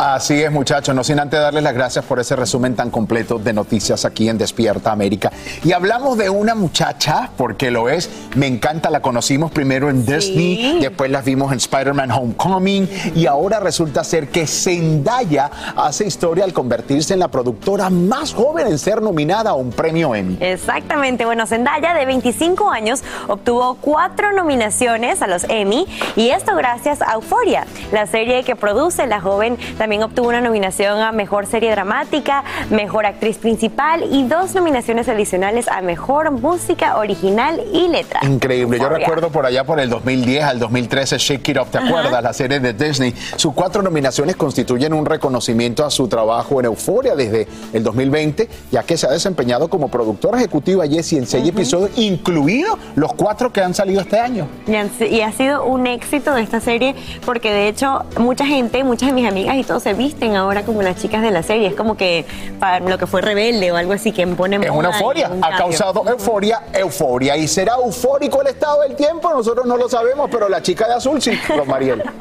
Así 0.00 0.40
es, 0.40 0.52
muchachos. 0.52 0.94
No 0.94 1.02
sin 1.02 1.18
antes 1.18 1.40
darles 1.40 1.64
las 1.64 1.74
gracias 1.74 2.04
por 2.04 2.20
ese 2.20 2.36
resumen 2.36 2.76
tan 2.76 2.88
completo 2.88 3.40
de 3.40 3.52
noticias 3.52 4.04
aquí 4.04 4.28
en 4.28 4.38
Despierta 4.38 4.92
América. 4.92 5.32
Y 5.64 5.72
hablamos 5.72 6.16
de 6.16 6.30
una 6.30 6.54
muchacha, 6.54 7.30
porque 7.36 7.72
lo 7.72 7.88
es. 7.88 8.08
Me 8.36 8.46
encanta, 8.46 8.90
la 8.90 9.02
conocimos 9.02 9.50
primero 9.50 9.90
en 9.90 10.06
Disney, 10.06 10.78
después 10.80 11.10
la 11.10 11.20
vimos 11.20 11.50
en 11.50 11.58
Spider-Man 11.58 12.12
Homecoming 12.12 12.88
y 13.16 13.26
ahora 13.26 13.58
resulta 13.58 14.04
ser 14.04 14.28
que 14.28 14.46
Zendaya 14.46 15.50
hace 15.74 16.06
historia 16.06 16.44
al 16.44 16.52
convertirse 16.52 17.14
en 17.14 17.18
la 17.18 17.26
productora 17.26 17.90
más 17.90 18.34
joven 18.34 18.68
en 18.68 18.78
ser 18.78 19.02
nominada 19.02 19.50
a 19.50 19.54
un 19.54 19.72
premio 19.72 20.14
Emmy. 20.14 20.38
Exactamente. 20.38 21.24
Bueno, 21.24 21.44
Zendaya, 21.48 21.94
de 21.94 22.06
25 22.06 22.70
años, 22.70 23.02
obtuvo 23.26 23.74
cuatro 23.80 24.32
nominaciones 24.32 25.22
a 25.22 25.26
los 25.26 25.42
Emmy 25.48 25.88
y 26.14 26.28
esto 26.28 26.54
gracias 26.54 27.02
a 27.02 27.14
Euphoria, 27.14 27.66
la 27.90 28.06
serie 28.06 28.44
que 28.44 28.54
produce 28.54 29.04
la 29.08 29.20
joven 29.20 29.58
también 29.76 29.87
obtuvo 29.96 30.28
una 30.28 30.40
nominación 30.40 31.00
a 31.00 31.12
Mejor 31.12 31.46
Serie 31.46 31.70
Dramática, 31.70 32.44
Mejor 32.70 33.06
Actriz 33.06 33.38
Principal 33.38 34.04
y 34.10 34.26
dos 34.28 34.54
nominaciones 34.54 35.08
adicionales 35.08 35.66
a 35.68 35.80
Mejor 35.80 36.30
Música 36.30 36.96
Original 36.98 37.60
y 37.72 37.88
Letra. 37.88 38.20
Increíble. 38.22 38.78
Yo 38.78 38.88
recuerdo 38.88 39.30
por 39.30 39.46
allá 39.46 39.64
por 39.64 39.80
el 39.80 39.88
2010 39.88 40.44
al 40.44 40.58
2013 40.58 41.18
Shake 41.18 41.48
It 41.48 41.58
Up, 41.58 41.70
¿te 41.70 41.78
acuerdas? 41.78 42.22
La 42.22 42.32
serie 42.32 42.60
de 42.60 42.72
Disney. 42.72 43.14
Sus 43.36 43.54
cuatro 43.54 43.82
nominaciones 43.82 44.36
constituyen 44.36 44.92
un 44.92 45.06
reconocimiento 45.06 45.84
a 45.84 45.90
su 45.90 46.06
trabajo 46.06 46.60
en 46.60 46.66
Euforia 46.66 47.14
desde 47.14 47.48
el 47.72 47.82
2020, 47.82 48.48
ya 48.70 48.82
que 48.82 48.96
se 48.96 49.06
ha 49.06 49.10
desempeñado 49.10 49.68
como 49.68 49.88
productora 49.88 50.38
ejecutiva 50.38 50.86
Jessie 50.86 51.18
en 51.18 51.26
seis 51.26 51.48
episodios, 51.48 51.90
incluidos 51.96 52.78
los 52.94 53.14
cuatro 53.14 53.52
que 53.52 53.62
han 53.62 53.74
salido 53.74 54.00
este 54.00 54.18
año. 54.18 54.46
Y, 54.66 55.20
ha 55.20 55.32
sido 55.32 55.64
un 55.64 55.86
éxito 55.86 56.34
de 56.34 56.42
esta 56.42 56.60
serie 56.60 56.94
porque 57.24 57.50
de 57.50 57.68
hecho 57.68 58.04
mucha 58.18 58.44
gente, 58.44 58.84
muchas 58.84 59.08
de 59.08 59.12
mis 59.14 59.28
amigas 59.28 59.56
y 59.56 59.64
todos 59.78 59.82
se 59.82 59.94
visten 59.94 60.34
ahora 60.34 60.64
como 60.64 60.82
las 60.82 60.96
chicas 60.96 61.22
de 61.22 61.30
la 61.30 61.42
serie. 61.42 61.68
Es 61.68 61.74
como 61.74 61.96
que 61.96 62.24
para 62.58 62.80
lo 62.80 62.98
que 62.98 63.06
fue 63.06 63.20
rebelde 63.20 63.70
o 63.70 63.76
algo 63.76 63.92
así 63.92 64.12
que 64.12 64.26
ponen. 64.26 64.64
Es 64.64 64.70
una 64.70 64.88
euforia. 64.88 65.30
Ha 65.42 65.56
causado 65.56 66.04
euforia, 66.08 66.62
euforia. 66.72 67.36
¿Y 67.36 67.46
será 67.46 67.74
eufórico 67.74 68.40
el 68.40 68.48
estado 68.48 68.82
del 68.82 68.96
tiempo? 68.96 69.30
Nosotros 69.30 69.66
no 69.66 69.76
lo 69.76 69.88
sabemos, 69.88 70.28
pero 70.30 70.48
la 70.48 70.62
chica 70.62 70.88
de 70.88 70.94
azul 70.94 71.20
sí, 71.20 71.38
los 71.56 71.66
Mariel. 71.66 72.02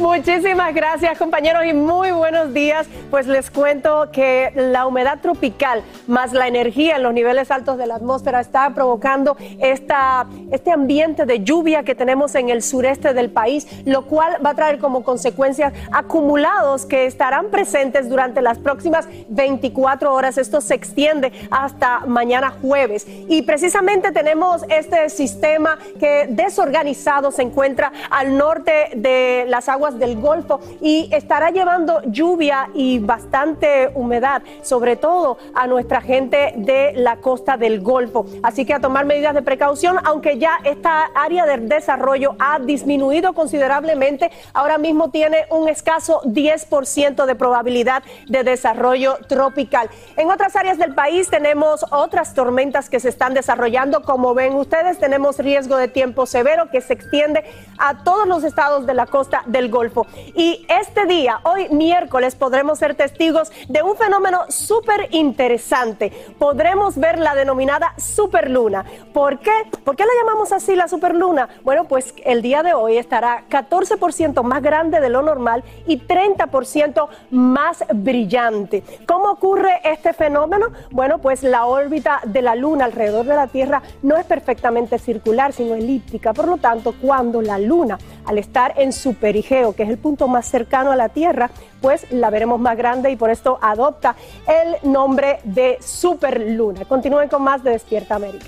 Muchísimas 0.00 0.74
gracias, 0.74 1.18
compañeros, 1.18 1.62
y 1.66 1.74
muy 1.74 2.10
buenos 2.10 2.54
días. 2.54 2.86
Pues 3.10 3.26
les 3.26 3.50
cuento 3.50 4.08
que 4.10 4.50
la 4.54 4.86
humedad 4.86 5.18
tropical 5.20 5.82
más 6.06 6.32
la 6.32 6.48
energía 6.48 6.96
en 6.96 7.02
los 7.02 7.12
niveles 7.12 7.50
altos 7.50 7.76
de 7.76 7.86
la 7.86 7.96
atmósfera 7.96 8.40
está 8.40 8.70
provocando 8.70 9.36
esta, 9.60 10.26
este 10.52 10.72
ambiente 10.72 11.26
de 11.26 11.44
lluvia 11.44 11.82
que 11.82 11.94
tenemos 11.94 12.34
en 12.34 12.48
el 12.48 12.62
sureste 12.62 13.12
del 13.12 13.28
país, 13.28 13.66
lo 13.84 14.06
cual 14.06 14.38
va 14.44 14.50
a 14.50 14.54
traer 14.54 14.78
como 14.78 15.04
consecuencias 15.04 15.74
acumulados 15.92 16.86
que 16.86 17.04
estarán 17.04 17.50
presentes 17.50 18.08
durante 18.08 18.40
las 18.40 18.58
próximas 18.58 19.06
24 19.28 20.14
horas. 20.14 20.38
Esto 20.38 20.62
se 20.62 20.76
extiende 20.76 21.30
hasta 21.50 22.06
mañana 22.06 22.54
jueves. 22.62 23.06
Y 23.06 23.42
precisamente 23.42 24.12
tenemos 24.12 24.64
este 24.70 25.10
sistema 25.10 25.78
que 25.98 26.26
desorganizado 26.30 27.30
se 27.32 27.42
encuentra 27.42 27.92
al 28.08 28.38
norte 28.38 28.92
de 28.94 29.44
las 29.46 29.68
aguas 29.68 29.89
del 29.98 30.20
Golfo 30.20 30.60
y 30.80 31.08
estará 31.12 31.50
llevando 31.50 32.02
lluvia 32.04 32.68
y 32.74 32.98
bastante 32.98 33.90
humedad, 33.94 34.42
sobre 34.62 34.96
todo 34.96 35.38
a 35.54 35.66
nuestra 35.66 36.00
gente 36.00 36.54
de 36.56 36.92
la 36.94 37.16
costa 37.16 37.56
del 37.56 37.80
Golfo. 37.80 38.26
Así 38.42 38.64
que 38.64 38.74
a 38.74 38.80
tomar 38.80 39.04
medidas 39.04 39.34
de 39.34 39.42
precaución, 39.42 39.98
aunque 40.04 40.38
ya 40.38 40.58
esta 40.64 41.06
área 41.14 41.46
del 41.46 41.68
desarrollo 41.68 42.36
ha 42.38 42.58
disminuido 42.58 43.32
considerablemente, 43.32 44.30
ahora 44.52 44.78
mismo 44.78 45.10
tiene 45.10 45.46
un 45.50 45.68
escaso 45.68 46.20
10% 46.24 47.26
de 47.26 47.34
probabilidad 47.34 48.02
de 48.28 48.44
desarrollo 48.44 49.18
tropical. 49.28 49.90
En 50.16 50.30
otras 50.30 50.56
áreas 50.56 50.78
del 50.78 50.94
país 50.94 51.28
tenemos 51.28 51.84
otras 51.90 52.34
tormentas 52.34 52.88
que 52.88 53.00
se 53.00 53.08
están 53.08 53.34
desarrollando. 53.34 54.02
Como 54.02 54.34
ven 54.34 54.54
ustedes, 54.54 54.98
tenemos 54.98 55.38
riesgo 55.38 55.76
de 55.76 55.88
tiempo 55.88 56.26
severo 56.26 56.70
que 56.70 56.80
se 56.80 56.92
extiende 56.92 57.44
a 57.78 58.04
todos 58.04 58.26
los 58.26 58.44
estados 58.44 58.86
de 58.86 58.94
la 58.94 59.06
costa 59.06 59.42
del 59.46 59.70
Golfo. 59.70 59.79
Y 60.34 60.66
este 60.68 61.06
día, 61.06 61.40
hoy 61.44 61.68
miércoles, 61.70 62.34
podremos 62.34 62.78
ser 62.78 62.94
testigos 62.94 63.50
de 63.68 63.82
un 63.82 63.96
fenómeno 63.96 64.40
súper 64.48 65.08
interesante. 65.12 66.12
Podremos 66.38 66.98
ver 66.98 67.18
la 67.18 67.34
denominada 67.34 67.94
superluna. 67.96 68.84
¿Por 69.14 69.38
qué? 69.38 69.52
¿Por 69.84 69.96
qué 69.96 70.04
la 70.04 70.10
llamamos 70.20 70.52
así 70.52 70.76
la 70.76 70.86
superluna? 70.86 71.48
Bueno, 71.62 71.84
pues 71.84 72.14
el 72.24 72.42
día 72.42 72.62
de 72.62 72.74
hoy 72.74 72.98
estará 72.98 73.44
14% 73.48 74.42
más 74.42 74.62
grande 74.62 75.00
de 75.00 75.08
lo 75.08 75.22
normal 75.22 75.64
y 75.86 75.98
30% 75.98 77.08
más 77.30 77.84
brillante. 77.94 78.82
¿Cómo 79.06 79.30
ocurre 79.30 79.80
este 79.84 80.12
fenómeno? 80.12 80.66
Bueno, 80.90 81.18
pues 81.18 81.42
la 81.42 81.64
órbita 81.64 82.20
de 82.24 82.42
la 82.42 82.54
luna 82.54 82.84
alrededor 82.84 83.24
de 83.24 83.34
la 83.34 83.46
Tierra 83.46 83.82
no 84.02 84.16
es 84.16 84.26
perfectamente 84.26 84.98
circular, 84.98 85.52
sino 85.52 85.74
elíptica. 85.74 86.34
Por 86.34 86.48
lo 86.48 86.56
tanto, 86.58 86.94
cuando 87.00 87.40
la 87.40 87.58
luna, 87.58 87.98
al 88.26 88.38
estar 88.38 88.74
en 88.76 88.92
su 88.92 89.14
perigeo, 89.14 89.59
que 89.74 89.84
es 89.84 89.88
el 89.88 89.98
punto 89.98 90.28
más 90.28 90.46
cercano 90.46 90.90
a 90.90 90.96
la 90.96 91.08
Tierra, 91.08 91.50
pues 91.80 92.06
la 92.10 92.30
veremos 92.30 92.60
más 92.60 92.76
grande 92.76 93.10
y 93.10 93.16
por 93.16 93.30
esto 93.30 93.58
adopta 93.62 94.16
el 94.46 94.90
nombre 94.90 95.40
de 95.44 95.78
superluna. 95.80 96.84
Continúen 96.84 97.28
con 97.28 97.42
más 97.42 97.62
de 97.62 97.70
Despierta 97.70 98.16
América. 98.16 98.46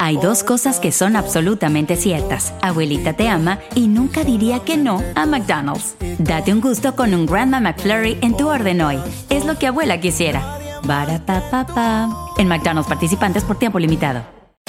Hay 0.00 0.18
dos 0.18 0.44
cosas 0.44 0.78
que 0.80 0.92
son 0.92 1.16
absolutamente 1.16 1.96
ciertas. 1.96 2.52
Abuelita 2.60 3.14
te 3.14 3.26
ama 3.26 3.58
y 3.74 3.88
nunca 3.88 4.22
diría 4.22 4.58
que 4.60 4.76
no 4.76 5.02
a 5.14 5.24
McDonald's. 5.24 5.96
Date 6.18 6.52
un 6.52 6.60
gusto 6.60 6.94
con 6.94 7.14
un 7.14 7.24
Grandma 7.24 7.60
McFlurry 7.60 8.18
en 8.20 8.36
tu 8.36 8.50
orden 8.50 8.82
hoy. 8.82 8.98
Es 9.30 9.46
lo 9.46 9.58
que 9.58 9.68
abuela 9.68 9.98
quisiera. 9.98 10.58
Barata 10.84 11.42
En 12.36 12.48
McDonald's 12.48 12.88
participantes 12.88 13.44
por 13.44 13.58
tiempo 13.58 13.78
limitado. 13.78 14.35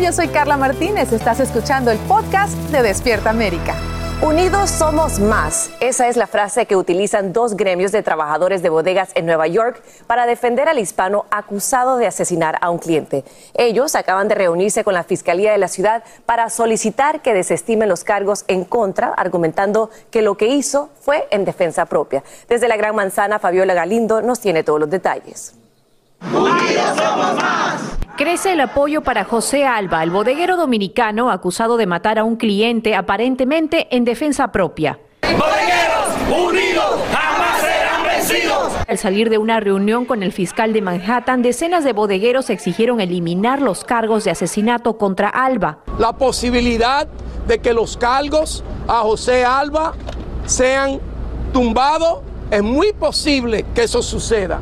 yo 0.00 0.12
soy 0.12 0.28
Carla 0.28 0.56
Martínez. 0.56 1.12
Estás 1.12 1.40
escuchando 1.40 1.90
el 1.90 1.98
podcast 1.98 2.54
de 2.70 2.82
Despierta 2.82 3.30
América. 3.30 3.76
Unidos 4.22 4.70
somos 4.70 5.20
más. 5.20 5.70
Esa 5.80 6.08
es 6.08 6.16
la 6.16 6.26
frase 6.26 6.66
que 6.66 6.76
utilizan 6.76 7.32
dos 7.32 7.56
gremios 7.56 7.92
de 7.92 8.02
trabajadores 8.02 8.62
de 8.62 8.70
bodegas 8.70 9.10
en 9.14 9.26
Nueva 9.26 9.46
York 9.46 9.82
para 10.06 10.26
defender 10.26 10.68
al 10.68 10.78
hispano 10.78 11.26
acusado 11.30 11.96
de 11.96 12.06
asesinar 12.06 12.58
a 12.60 12.70
un 12.70 12.78
cliente. 12.78 13.24
Ellos 13.54 13.94
acaban 13.94 14.26
de 14.26 14.34
reunirse 14.34 14.82
con 14.82 14.94
la 14.94 15.04
Fiscalía 15.04 15.52
de 15.52 15.58
la 15.58 15.68
ciudad 15.68 16.02
para 16.26 16.50
solicitar 16.50 17.22
que 17.22 17.34
desestimen 17.34 17.88
los 17.88 18.02
cargos 18.02 18.44
en 18.48 18.64
contra, 18.64 19.08
argumentando 19.08 19.90
que 20.10 20.22
lo 20.22 20.36
que 20.36 20.48
hizo 20.48 20.90
fue 21.00 21.28
en 21.30 21.44
defensa 21.44 21.86
propia. 21.86 22.24
Desde 22.48 22.68
la 22.68 22.76
Gran 22.76 22.96
Manzana, 22.96 23.38
Fabiola 23.38 23.74
Galindo 23.74 24.22
nos 24.22 24.40
tiene 24.40 24.64
todos 24.64 24.80
los 24.80 24.90
detalles. 24.90 25.54
Unidos 26.32 26.96
somos 26.96 27.34
más. 27.36 28.03
Crece 28.16 28.52
el 28.52 28.60
apoyo 28.60 29.02
para 29.02 29.24
José 29.24 29.64
Alba, 29.64 30.00
el 30.04 30.10
bodeguero 30.10 30.56
dominicano 30.56 31.32
acusado 31.32 31.76
de 31.76 31.86
matar 31.86 32.20
a 32.20 32.22
un 32.22 32.36
cliente 32.36 32.94
aparentemente 32.94 33.88
en 33.90 34.04
defensa 34.04 34.52
propia. 34.52 35.00
¡Bodegueros 35.22 36.48
unidos 36.48 37.00
jamás 37.12 37.60
serán 37.60 38.04
vencidos! 38.04 38.72
Al 38.86 38.98
salir 38.98 39.30
de 39.30 39.38
una 39.38 39.58
reunión 39.58 40.04
con 40.04 40.22
el 40.22 40.30
fiscal 40.30 40.72
de 40.72 40.80
Manhattan, 40.80 41.42
decenas 41.42 41.82
de 41.82 41.92
bodegueros 41.92 42.50
exigieron 42.50 43.00
eliminar 43.00 43.60
los 43.60 43.82
cargos 43.82 44.22
de 44.22 44.30
asesinato 44.30 44.96
contra 44.96 45.28
Alba. 45.28 45.78
La 45.98 46.12
posibilidad 46.12 47.08
de 47.48 47.58
que 47.58 47.72
los 47.72 47.96
cargos 47.96 48.62
a 48.86 49.00
José 49.00 49.44
Alba 49.44 49.92
sean 50.46 51.00
tumbados, 51.52 52.20
es 52.52 52.62
muy 52.62 52.92
posible 52.92 53.66
que 53.74 53.82
eso 53.82 54.02
suceda 54.02 54.60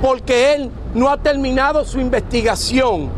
porque 0.00 0.54
él 0.54 0.70
no 0.98 1.08
ha 1.08 1.16
terminado 1.16 1.84
su 1.84 2.00
investigación. 2.00 3.08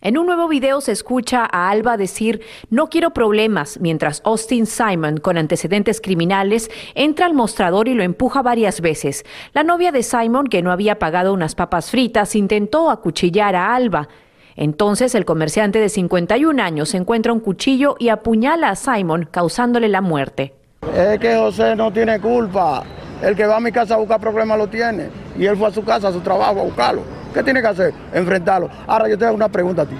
En 0.00 0.18
un 0.18 0.26
nuevo 0.26 0.48
video 0.48 0.80
se 0.80 0.90
escucha 0.90 1.48
a 1.50 1.70
Alba 1.70 1.96
decir 1.96 2.40
no 2.68 2.88
quiero 2.88 3.10
problemas, 3.10 3.78
mientras 3.80 4.20
Austin 4.24 4.66
Simon, 4.66 5.18
con 5.18 5.38
antecedentes 5.38 6.00
criminales, 6.00 6.68
entra 6.96 7.26
al 7.26 7.34
mostrador 7.34 7.86
y 7.86 7.94
lo 7.94 8.02
empuja 8.02 8.42
varias 8.42 8.80
veces. 8.80 9.24
La 9.54 9.62
novia 9.62 9.92
de 9.92 10.02
Simon, 10.02 10.48
que 10.48 10.62
no 10.62 10.72
había 10.72 10.98
pagado 10.98 11.32
unas 11.32 11.54
papas 11.54 11.92
fritas, 11.92 12.34
intentó 12.34 12.90
acuchillar 12.90 13.54
a 13.54 13.76
Alba. 13.76 14.08
Entonces 14.56 15.14
el 15.14 15.24
comerciante 15.24 15.78
de 15.78 15.88
51 15.88 16.60
años 16.60 16.92
encuentra 16.94 17.32
un 17.32 17.40
cuchillo 17.40 17.94
y 18.00 18.08
apuñala 18.08 18.70
a 18.70 18.76
Simon, 18.76 19.28
causándole 19.30 19.88
la 19.88 20.00
muerte. 20.00 20.54
Es 20.92 21.20
que 21.20 21.36
José 21.36 21.76
no 21.76 21.92
tiene 21.92 22.20
culpa. 22.20 22.82
El 23.22 23.36
que 23.36 23.46
va 23.46 23.56
a 23.56 23.60
mi 23.60 23.70
casa 23.70 23.94
a 23.94 23.96
buscar 23.98 24.20
problemas 24.20 24.58
lo 24.58 24.66
tiene. 24.66 25.08
Y 25.38 25.46
él 25.46 25.56
fue 25.56 25.68
a 25.68 25.70
su 25.70 25.84
casa, 25.84 26.08
a 26.08 26.12
su 26.12 26.20
trabajo, 26.20 26.60
a 26.60 26.64
buscarlo. 26.64 27.02
¿Qué 27.32 27.42
tiene 27.42 27.60
que 27.60 27.68
hacer? 27.68 27.94
Enfrentarlo. 28.12 28.68
Ahora 28.86 29.08
yo 29.08 29.16
te 29.16 29.24
hago 29.24 29.36
una 29.36 29.48
pregunta 29.48 29.82
a 29.82 29.86
ti. 29.86 29.96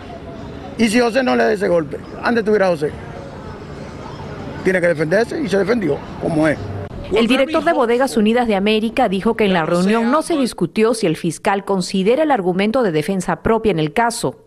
¿Y 0.79 0.89
si 0.89 1.01
José 1.01 1.23
no 1.23 1.37
le 1.37 1.45
da 1.45 1.53
ese 1.53 1.69
golpe? 1.69 1.99
¿Dónde 2.23 2.41
estuviera 2.41 2.69
José? 2.69 2.91
Tiene 4.65 4.81
que 4.81 4.89
defenderse 4.89 5.41
y 5.41 5.49
se 5.49 5.59
defendió, 5.59 5.99
como 6.21 6.49
es. 6.49 6.59
El 7.13 7.27
director 7.27 7.63
de 7.65 7.73
Bodegas 7.73 8.17
Unidas 8.17 8.47
de 8.47 8.55
América 8.55 9.09
dijo 9.09 9.37
que 9.37 9.45
en 9.45 9.53
la 9.53 9.67
reunión 9.67 10.11
no 10.11 10.23
se 10.23 10.37
discutió 10.37 10.95
si 10.95 11.07
el 11.07 11.17
fiscal 11.17 11.65
considera 11.65 12.23
el 12.23 12.31
argumento 12.31 12.83
de 12.83 12.91
defensa 12.91 13.43
propia 13.43 13.71
en 13.71 13.79
el 13.79 13.93
caso. 13.93 14.42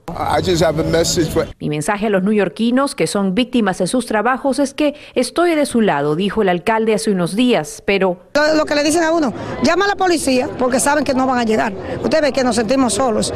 Mi 1.60 1.70
mensaje 1.70 2.08
a 2.08 2.10
los 2.10 2.24
neoyorquinos 2.24 2.96
que 2.96 3.08
son 3.08 3.36
víctimas 3.36 3.80
de 3.80 3.88
sus 3.88 4.06
trabajos 4.06 4.60
es 4.60 4.74
que 4.74 4.96
estoy 5.13 5.56
de 5.56 5.65
su 5.65 5.82
lado, 5.82 6.15
dijo 6.15 6.41
el 6.41 6.50
alcalde 6.50 6.94
hace 6.94 7.12
unos 7.12 7.36
días, 7.36 7.82
pero... 7.86 8.18
Lo, 8.56 8.65
que 8.65 8.76
le 8.76 8.84
dicen 8.84 9.04
a 9.04 9.12
uno, 9.12 9.34
llama 9.63 9.86
a 9.86 9.89
la 9.89 9.96
policía 9.96 10.50
porque 10.60 10.80
saben 10.80 11.04
que 11.04 11.13
no 11.13 11.26
van 11.26 11.39
a 11.39 11.44
llegar. 11.44 11.74
Usted 12.04 12.22
ve 12.22 12.32
que 12.32 12.44
nos 12.44 12.56
sentimos 12.56 12.94
solos. 12.94 13.34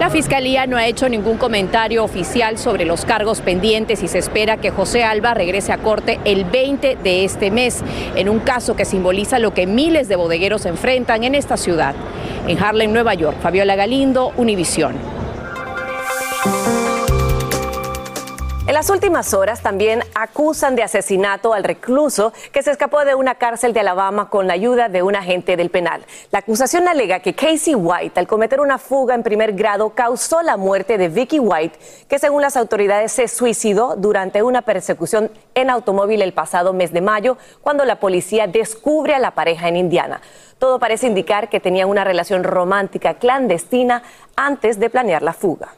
La 0.00 0.10
fiscalía 0.10 0.66
no 0.66 0.76
ha 0.76 0.86
hecho 0.86 1.08
ningún 1.08 1.38
comentario 1.38 2.04
oficial 2.04 2.56
sobre 2.56 2.84
los 2.84 3.04
cargos 3.04 3.40
pendientes 3.40 4.02
y 4.02 4.08
se 4.08 4.18
espera 4.18 4.56
que 4.58 4.70
José 4.70 5.04
Alba 5.04 5.34
regrese 5.34 5.72
a 5.72 5.78
corte 5.78 6.20
el 6.24 6.44
20 6.44 6.98
de 7.02 7.24
este 7.24 7.50
mes, 7.50 7.82
en 8.14 8.28
un 8.28 8.38
caso 8.38 8.76
que 8.76 8.84
simboliza 8.84 9.38
lo 9.38 9.54
que 9.54 9.66
miles 9.66 10.08
de 10.08 10.16
bodegueros 10.16 10.66
enfrentan 10.66 11.24
en 11.24 11.34
esta 11.34 11.56
ciudad. 11.56 11.94
En 12.46 12.62
Harlem, 12.62 12.92
Nueva 12.92 13.14
York, 13.14 13.38
Fabiola 13.40 13.76
Galindo, 13.76 14.32
Univisión. 14.36 14.94
Las 18.78 18.90
últimas 18.90 19.34
horas 19.34 19.60
también 19.60 20.04
acusan 20.14 20.76
de 20.76 20.84
asesinato 20.84 21.52
al 21.52 21.64
recluso 21.64 22.32
que 22.52 22.62
se 22.62 22.70
escapó 22.70 23.04
de 23.04 23.16
una 23.16 23.34
cárcel 23.34 23.72
de 23.72 23.80
Alabama 23.80 24.30
con 24.30 24.46
la 24.46 24.52
ayuda 24.52 24.88
de 24.88 25.02
un 25.02 25.16
agente 25.16 25.56
del 25.56 25.68
penal. 25.68 26.06
La 26.30 26.38
acusación 26.38 26.86
alega 26.86 27.18
que 27.18 27.34
Casey 27.34 27.74
White, 27.74 28.20
al 28.20 28.28
cometer 28.28 28.60
una 28.60 28.78
fuga 28.78 29.16
en 29.16 29.24
primer 29.24 29.54
grado, 29.54 29.90
causó 29.96 30.42
la 30.42 30.56
muerte 30.56 30.96
de 30.96 31.08
Vicky 31.08 31.40
White, 31.40 31.76
que 32.08 32.20
según 32.20 32.40
las 32.40 32.56
autoridades 32.56 33.10
se 33.10 33.26
suicidó 33.26 33.96
durante 33.96 34.44
una 34.44 34.62
persecución 34.62 35.32
en 35.56 35.70
automóvil 35.70 36.22
el 36.22 36.32
pasado 36.32 36.72
mes 36.72 36.92
de 36.92 37.00
mayo, 37.00 37.36
cuando 37.62 37.84
la 37.84 37.98
policía 37.98 38.46
descubre 38.46 39.12
a 39.12 39.18
la 39.18 39.32
pareja 39.32 39.66
en 39.66 39.76
Indiana. 39.76 40.20
Todo 40.60 40.78
parece 40.78 41.08
indicar 41.08 41.48
que 41.48 41.58
tenían 41.58 41.88
una 41.88 42.04
relación 42.04 42.44
romántica 42.44 43.14
clandestina 43.14 44.04
antes 44.36 44.78
de 44.78 44.88
planear 44.88 45.22
la 45.22 45.32
fuga. 45.32 45.74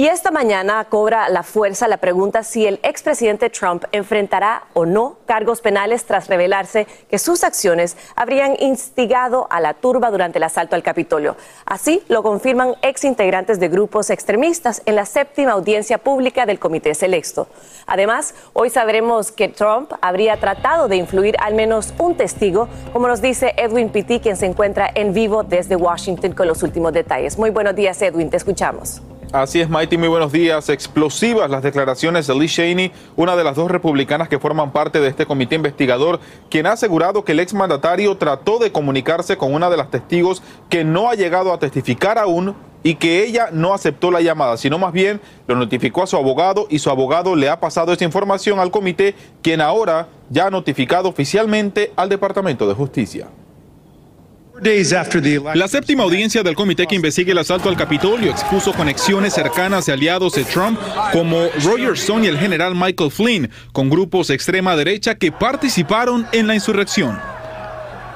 Y 0.00 0.06
esta 0.06 0.30
mañana 0.30 0.86
cobra 0.86 1.28
la 1.28 1.42
fuerza 1.42 1.86
la 1.86 1.98
pregunta 1.98 2.42
si 2.42 2.64
el 2.64 2.80
expresidente 2.82 3.50
Trump 3.50 3.84
enfrentará 3.92 4.62
o 4.72 4.86
no 4.86 5.18
cargos 5.26 5.60
penales 5.60 6.06
tras 6.06 6.28
revelarse 6.28 6.86
que 7.10 7.18
sus 7.18 7.44
acciones 7.44 7.98
habrían 8.16 8.56
instigado 8.60 9.46
a 9.50 9.60
la 9.60 9.74
turba 9.74 10.10
durante 10.10 10.38
el 10.38 10.44
asalto 10.44 10.74
al 10.74 10.82
Capitolio. 10.82 11.36
Así 11.66 12.02
lo 12.08 12.22
confirman 12.22 12.76
exintegrantes 12.80 13.60
de 13.60 13.68
grupos 13.68 14.08
extremistas 14.08 14.80
en 14.86 14.96
la 14.96 15.04
séptima 15.04 15.52
audiencia 15.52 15.98
pública 15.98 16.46
del 16.46 16.58
Comité 16.58 16.94
Selecto. 16.94 17.48
Además, 17.86 18.34
hoy 18.54 18.70
sabremos 18.70 19.30
que 19.30 19.48
Trump 19.48 19.92
habría 20.00 20.40
tratado 20.40 20.88
de 20.88 20.96
influir 20.96 21.36
al 21.40 21.52
menos 21.52 21.92
un 21.98 22.16
testigo, 22.16 22.70
como 22.94 23.06
nos 23.06 23.20
dice 23.20 23.52
Edwin 23.58 23.90
Pitti, 23.90 24.20
quien 24.20 24.38
se 24.38 24.46
encuentra 24.46 24.90
en 24.94 25.12
vivo 25.12 25.42
desde 25.42 25.76
Washington 25.76 26.32
con 26.32 26.48
los 26.48 26.62
últimos 26.62 26.94
detalles. 26.94 27.36
Muy 27.36 27.50
buenos 27.50 27.74
días, 27.74 28.00
Edwin, 28.00 28.30
te 28.30 28.38
escuchamos. 28.38 29.02
Así 29.32 29.60
es, 29.60 29.70
Mighty, 29.70 29.96
muy 29.96 30.08
buenos 30.08 30.32
días. 30.32 30.68
Explosivas 30.70 31.48
las 31.48 31.62
declaraciones 31.62 32.26
de 32.26 32.34
Liz 32.34 32.52
Cheney, 32.52 32.90
una 33.14 33.36
de 33.36 33.44
las 33.44 33.54
dos 33.54 33.70
republicanas 33.70 34.28
que 34.28 34.40
forman 34.40 34.72
parte 34.72 34.98
de 34.98 35.06
este 35.06 35.24
comité 35.24 35.54
investigador, 35.54 36.18
quien 36.50 36.66
ha 36.66 36.72
asegurado 36.72 37.24
que 37.24 37.30
el 37.30 37.38
exmandatario 37.38 38.16
trató 38.16 38.58
de 38.58 38.72
comunicarse 38.72 39.36
con 39.36 39.54
una 39.54 39.70
de 39.70 39.76
las 39.76 39.88
testigos 39.88 40.42
que 40.68 40.82
no 40.82 41.08
ha 41.08 41.14
llegado 41.14 41.52
a 41.52 41.60
testificar 41.60 42.18
aún 42.18 42.56
y 42.82 42.96
que 42.96 43.24
ella 43.24 43.50
no 43.52 43.72
aceptó 43.72 44.10
la 44.10 44.20
llamada, 44.20 44.56
sino 44.56 44.80
más 44.80 44.92
bien 44.92 45.20
lo 45.46 45.54
notificó 45.54 46.02
a 46.02 46.08
su 46.08 46.16
abogado 46.16 46.66
y 46.68 46.80
su 46.80 46.90
abogado 46.90 47.36
le 47.36 47.50
ha 47.50 47.60
pasado 47.60 47.92
esa 47.92 48.04
información 48.04 48.58
al 48.58 48.72
comité, 48.72 49.14
quien 49.42 49.60
ahora 49.60 50.08
ya 50.28 50.46
ha 50.46 50.50
notificado 50.50 51.08
oficialmente 51.08 51.92
al 51.94 52.08
Departamento 52.08 52.66
de 52.66 52.74
Justicia. 52.74 53.28
La 55.54 55.68
séptima 55.68 56.02
audiencia 56.02 56.42
del 56.42 56.54
comité 56.54 56.86
que 56.86 56.94
investiga 56.94 57.32
el 57.32 57.38
asalto 57.38 57.70
al 57.70 57.76
Capitolio 57.76 58.30
expuso 58.30 58.74
conexiones 58.74 59.32
cercanas 59.32 59.86
de 59.86 59.92
aliados 59.94 60.34
de 60.34 60.44
Trump 60.44 60.78
como 61.12 61.48
Roger 61.64 61.94
Stone 61.94 62.26
y 62.26 62.28
el 62.28 62.38
general 62.38 62.74
Michael 62.74 63.10
Flynn, 63.10 63.50
con 63.72 63.88
grupos 63.88 64.28
de 64.28 64.34
extrema 64.34 64.76
derecha 64.76 65.14
que 65.14 65.32
participaron 65.32 66.26
en 66.32 66.46
la 66.46 66.54
insurrección. 66.54 67.18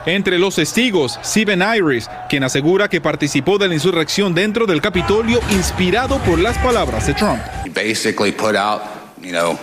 Entre 0.05 0.39
los 0.39 0.57
testigos, 0.57 1.19
Steven 1.25 1.63
Iris, 1.63 2.11
quien 2.29 2.45
asegura 2.45 2.89
que 2.89 3.01
participó 3.01 3.57
de 3.57 3.69
la 3.69 3.75
insurrección 3.75 4.35
dentro 4.35 4.67
del 4.67 4.83
Capitolio 4.83 5.41
inspirado 5.51 6.19
por 6.19 6.39
las 6.39 6.59
palabras 6.59 7.07
de 7.07 7.15
Trump. 7.15 7.41
Basically 7.73 8.33
put 8.33 8.55
out, 8.55 8.83
you 9.23 9.33
know, 9.33 9.59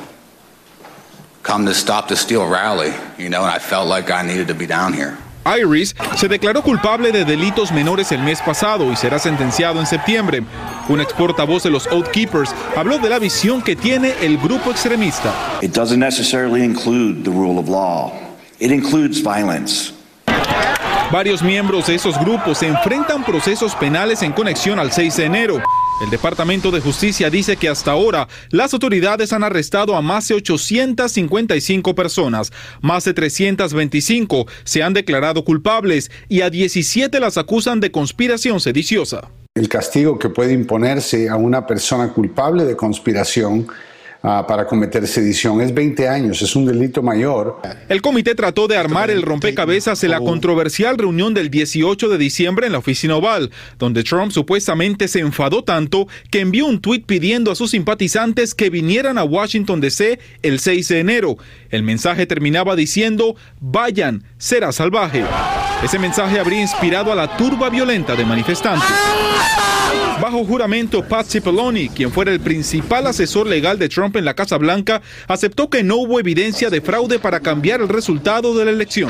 come 1.43 1.63
to 1.67 1.75
stop 1.75 2.07
the 2.07 2.15
steal 2.15 2.49
rally, 2.49 2.91
you 3.19 3.29
know, 3.29 3.43
and 3.45 3.55
I 3.55 3.59
felt 3.59 3.87
like 3.87 4.11
I 4.11 4.23
needed 4.23 4.47
to 4.47 4.55
be 4.55 4.65
down 4.65 4.93
here. 4.93 5.15
Iris 5.45 5.95
se 6.15 6.27
declaró 6.27 6.61
culpable 6.61 7.11
de 7.11 7.25
delitos 7.25 7.71
menores 7.71 8.11
el 8.11 8.21
mes 8.21 8.41
pasado 8.41 8.91
y 8.91 8.95
será 8.95 9.19
sentenciado 9.19 9.79
en 9.79 9.85
septiembre. 9.85 10.43
Un 10.89 11.01
ex 11.01 11.13
portavoz 11.13 11.63
de 11.63 11.69
los 11.69 11.87
Oath 11.87 12.09
Keepers 12.09 12.53
habló 12.75 12.99
de 12.99 13.09
la 13.09 13.19
visión 13.19 13.61
que 13.61 13.75
tiene 13.75 14.13
el 14.21 14.37
grupo 14.37 14.71
extremista. 14.71 15.33
It 15.61 15.73
doesn't 15.73 15.99
necessarily 15.99 16.63
include 16.63 17.23
the 17.23 17.31
rule 17.31 17.59
of 17.59 17.67
law. 17.69 18.11
It 18.59 18.71
includes 18.71 19.21
violence. 19.21 19.93
Varios 21.11 21.43
miembros 21.43 21.87
de 21.87 21.95
esos 21.95 22.17
grupos 22.19 22.59
se 22.59 22.67
enfrentan 22.67 23.25
procesos 23.25 23.75
penales 23.75 24.21
en 24.23 24.31
conexión 24.31 24.79
al 24.79 24.93
6 24.93 25.17
de 25.17 25.25
enero. 25.25 25.61
El 26.01 26.09
Departamento 26.09 26.71
de 26.71 26.79
Justicia 26.79 27.29
dice 27.29 27.57
que 27.57 27.69
hasta 27.69 27.91
ahora 27.91 28.27
las 28.49 28.73
autoridades 28.73 29.33
han 29.33 29.43
arrestado 29.43 29.95
a 29.95 30.01
más 30.01 30.27
de 30.27 30.33
855 30.33 31.93
personas, 31.93 32.51
más 32.81 33.05
de 33.05 33.13
325 33.13 34.47
se 34.63 34.81
han 34.81 34.93
declarado 34.93 35.45
culpables 35.45 36.09
y 36.27 36.41
a 36.41 36.49
17 36.49 37.19
las 37.19 37.37
acusan 37.37 37.79
de 37.79 37.91
conspiración 37.91 38.59
sediciosa. 38.59 39.29
El 39.53 39.69
castigo 39.69 40.17
que 40.17 40.29
puede 40.29 40.53
imponerse 40.53 41.29
a 41.29 41.35
una 41.35 41.67
persona 41.67 42.11
culpable 42.11 42.65
de 42.65 42.75
conspiración 42.75 43.67
Ah, 44.23 44.45
para 44.47 44.67
cometer 44.67 45.07
sedición. 45.07 45.61
Es 45.61 45.73
20 45.73 46.07
años, 46.07 46.43
es 46.43 46.55
un 46.55 46.63
delito 46.63 47.01
mayor. 47.01 47.59
El 47.89 48.03
comité 48.03 48.35
trató 48.35 48.67
de 48.67 48.77
armar 48.77 49.09
el 49.09 49.23
rompecabezas 49.23 50.03
en 50.03 50.11
la 50.11 50.19
controversial 50.19 50.99
reunión 50.99 51.33
del 51.33 51.49
18 51.49 52.07
de 52.07 52.17
diciembre 52.19 52.67
en 52.67 52.73
la 52.73 52.77
oficina 52.77 53.15
oval, 53.15 53.49
donde 53.79 54.03
Trump 54.03 54.31
supuestamente 54.31 55.07
se 55.07 55.21
enfadó 55.21 55.63
tanto 55.63 56.07
que 56.29 56.41
envió 56.41 56.67
un 56.67 56.81
tuit 56.81 57.07
pidiendo 57.07 57.49
a 57.49 57.55
sus 57.55 57.71
simpatizantes 57.71 58.53
que 58.53 58.69
vinieran 58.69 59.17
a 59.17 59.23
Washington 59.23 59.81
DC 59.81 60.19
el 60.43 60.59
6 60.59 60.87
de 60.89 60.99
enero. 60.99 61.37
El 61.71 61.81
mensaje 61.81 62.27
terminaba 62.27 62.75
diciendo, 62.75 63.35
vayan, 63.59 64.23
será 64.37 64.71
salvaje. 64.71 65.23
Ese 65.83 65.97
mensaje 65.97 66.39
habría 66.39 66.61
inspirado 66.61 67.11
a 67.11 67.15
la 67.15 67.37
turba 67.37 67.71
violenta 67.71 68.15
de 68.15 68.25
manifestantes. 68.25 68.87
Bajo 70.21 70.45
juramento, 70.45 71.03
Pat 71.03 71.25
Cipollone, 71.25 71.89
quien 71.89 72.11
fuera 72.11 72.31
el 72.31 72.39
principal 72.39 73.07
asesor 73.07 73.47
legal 73.47 73.79
de 73.79 73.89
Trump 73.89 74.15
en 74.17 74.25
la 74.25 74.35
Casa 74.35 74.57
Blanca, 74.57 75.01
aceptó 75.27 75.69
que 75.69 75.83
no 75.83 75.95
hubo 75.95 76.19
evidencia 76.19 76.69
de 76.69 76.79
fraude 76.79 77.17
para 77.17 77.39
cambiar 77.39 77.81
el 77.81 77.89
resultado 77.89 78.55
de 78.55 78.65
la 78.65 78.71
elección. 78.71 79.09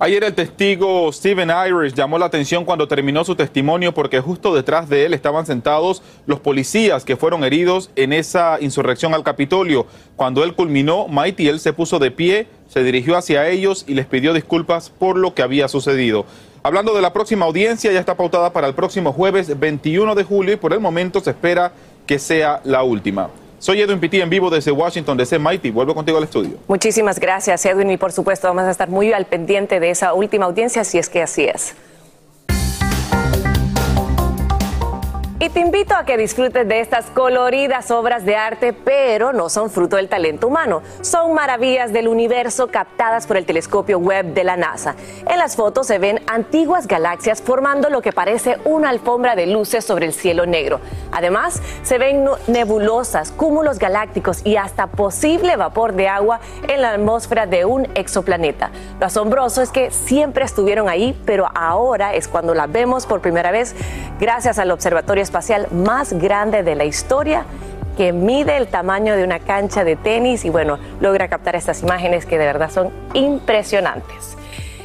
Ayer 0.00 0.22
el 0.22 0.32
testigo 0.32 1.12
Steven 1.12 1.50
Irish 1.50 1.92
llamó 1.92 2.18
la 2.18 2.26
atención 2.26 2.64
cuando 2.64 2.86
terminó 2.86 3.24
su 3.24 3.34
testimonio 3.34 3.92
porque 3.92 4.20
justo 4.20 4.54
detrás 4.54 4.88
de 4.88 5.04
él 5.04 5.12
estaban 5.12 5.44
sentados 5.44 6.02
los 6.24 6.38
policías 6.38 7.04
que 7.04 7.16
fueron 7.16 7.42
heridos 7.42 7.90
en 7.96 8.12
esa 8.12 8.58
insurrección 8.60 9.12
al 9.12 9.24
Capitolio. 9.24 9.86
Cuando 10.14 10.44
él 10.44 10.54
culminó, 10.54 11.08
Mighty 11.08 11.48
él 11.48 11.58
se 11.58 11.72
puso 11.72 11.98
de 11.98 12.12
pie, 12.12 12.46
se 12.68 12.84
dirigió 12.84 13.16
hacia 13.16 13.48
ellos 13.48 13.84
y 13.88 13.94
les 13.94 14.06
pidió 14.06 14.32
disculpas 14.34 14.90
por 14.90 15.18
lo 15.18 15.34
que 15.34 15.42
había 15.42 15.66
sucedido. 15.66 16.26
Hablando 16.62 16.94
de 16.94 17.02
la 17.02 17.12
próxima 17.12 17.46
audiencia, 17.46 17.92
ya 17.92 18.00
está 18.00 18.16
pautada 18.16 18.52
para 18.52 18.66
el 18.66 18.74
próximo 18.74 19.12
jueves 19.12 19.58
21 19.58 20.14
de 20.14 20.24
julio 20.24 20.54
y 20.54 20.56
por 20.56 20.72
el 20.72 20.80
momento 20.80 21.20
se 21.20 21.30
espera 21.30 21.72
que 22.06 22.18
sea 22.18 22.60
la 22.64 22.82
última. 22.82 23.30
Soy 23.60 23.80
Edwin 23.80 24.00
Pitti 24.00 24.20
en 24.20 24.30
vivo 24.30 24.50
desde 24.50 24.70
Washington, 24.70 25.16
DC 25.16 25.38
Mighty. 25.38 25.70
Vuelvo 25.70 25.94
contigo 25.94 26.18
al 26.18 26.24
estudio. 26.24 26.58
Muchísimas 26.66 27.18
gracias, 27.18 27.64
Edwin, 27.64 27.90
y 27.90 27.96
por 27.96 28.12
supuesto 28.12 28.48
vamos 28.48 28.64
a 28.64 28.70
estar 28.70 28.88
muy 28.88 29.12
al 29.12 29.26
pendiente 29.26 29.80
de 29.80 29.90
esa 29.90 30.14
última 30.14 30.46
audiencia, 30.46 30.84
si 30.84 30.98
es 30.98 31.08
que 31.08 31.22
así 31.22 31.44
es. 31.44 31.74
Y 35.40 35.50
te 35.50 35.60
invito 35.60 35.94
a 35.94 36.04
que 36.04 36.16
disfrutes 36.16 36.66
de 36.66 36.80
estas 36.80 37.04
coloridas 37.10 37.92
obras 37.92 38.24
de 38.24 38.34
arte, 38.34 38.72
pero 38.72 39.32
no 39.32 39.48
son 39.48 39.70
fruto 39.70 39.94
del 39.94 40.08
talento 40.08 40.48
humano. 40.48 40.82
Son 41.00 41.32
maravillas 41.32 41.92
del 41.92 42.08
universo 42.08 42.66
captadas 42.66 43.24
por 43.28 43.36
el 43.36 43.46
telescopio 43.46 44.00
Webb 44.00 44.34
de 44.34 44.42
la 44.42 44.56
NASA. 44.56 44.96
En 45.28 45.38
las 45.38 45.54
fotos 45.54 45.86
se 45.86 46.00
ven 46.00 46.20
antiguas 46.26 46.88
galaxias 46.88 47.40
formando 47.40 47.88
lo 47.88 48.02
que 48.02 48.10
parece 48.10 48.58
una 48.64 48.88
alfombra 48.88 49.36
de 49.36 49.46
luces 49.46 49.84
sobre 49.84 50.06
el 50.06 50.12
cielo 50.12 50.44
negro. 50.44 50.80
Además, 51.12 51.62
se 51.84 51.98
ven 51.98 52.28
nebulosas, 52.48 53.30
cúmulos 53.30 53.78
galácticos 53.78 54.44
y 54.44 54.56
hasta 54.56 54.88
posible 54.88 55.54
vapor 55.54 55.92
de 55.92 56.08
agua 56.08 56.40
en 56.66 56.82
la 56.82 56.94
atmósfera 56.94 57.46
de 57.46 57.64
un 57.64 57.86
exoplaneta. 57.94 58.72
Lo 58.98 59.06
asombroso 59.06 59.62
es 59.62 59.70
que 59.70 59.92
siempre 59.92 60.44
estuvieron 60.44 60.88
ahí, 60.88 61.16
pero 61.24 61.48
ahora 61.54 62.12
es 62.14 62.26
cuando 62.26 62.54
las 62.54 62.72
vemos 62.72 63.06
por 63.06 63.20
primera 63.20 63.52
vez 63.52 63.76
gracias 64.18 64.58
al 64.58 64.72
Observatorio 64.72 65.27
Espacial 65.28 65.68
más 65.72 66.14
grande 66.14 66.62
de 66.62 66.74
la 66.74 66.86
historia 66.86 67.44
que 67.98 68.14
mide 68.14 68.56
el 68.56 68.66
tamaño 68.68 69.14
de 69.14 69.24
una 69.24 69.40
cancha 69.40 69.84
de 69.84 69.94
tenis 69.94 70.46
y 70.46 70.48
bueno, 70.48 70.78
logra 71.02 71.28
captar 71.28 71.54
estas 71.54 71.82
imágenes 71.82 72.24
que 72.24 72.38
de 72.38 72.46
verdad 72.46 72.70
son 72.70 72.90
impresionantes. 73.12 74.38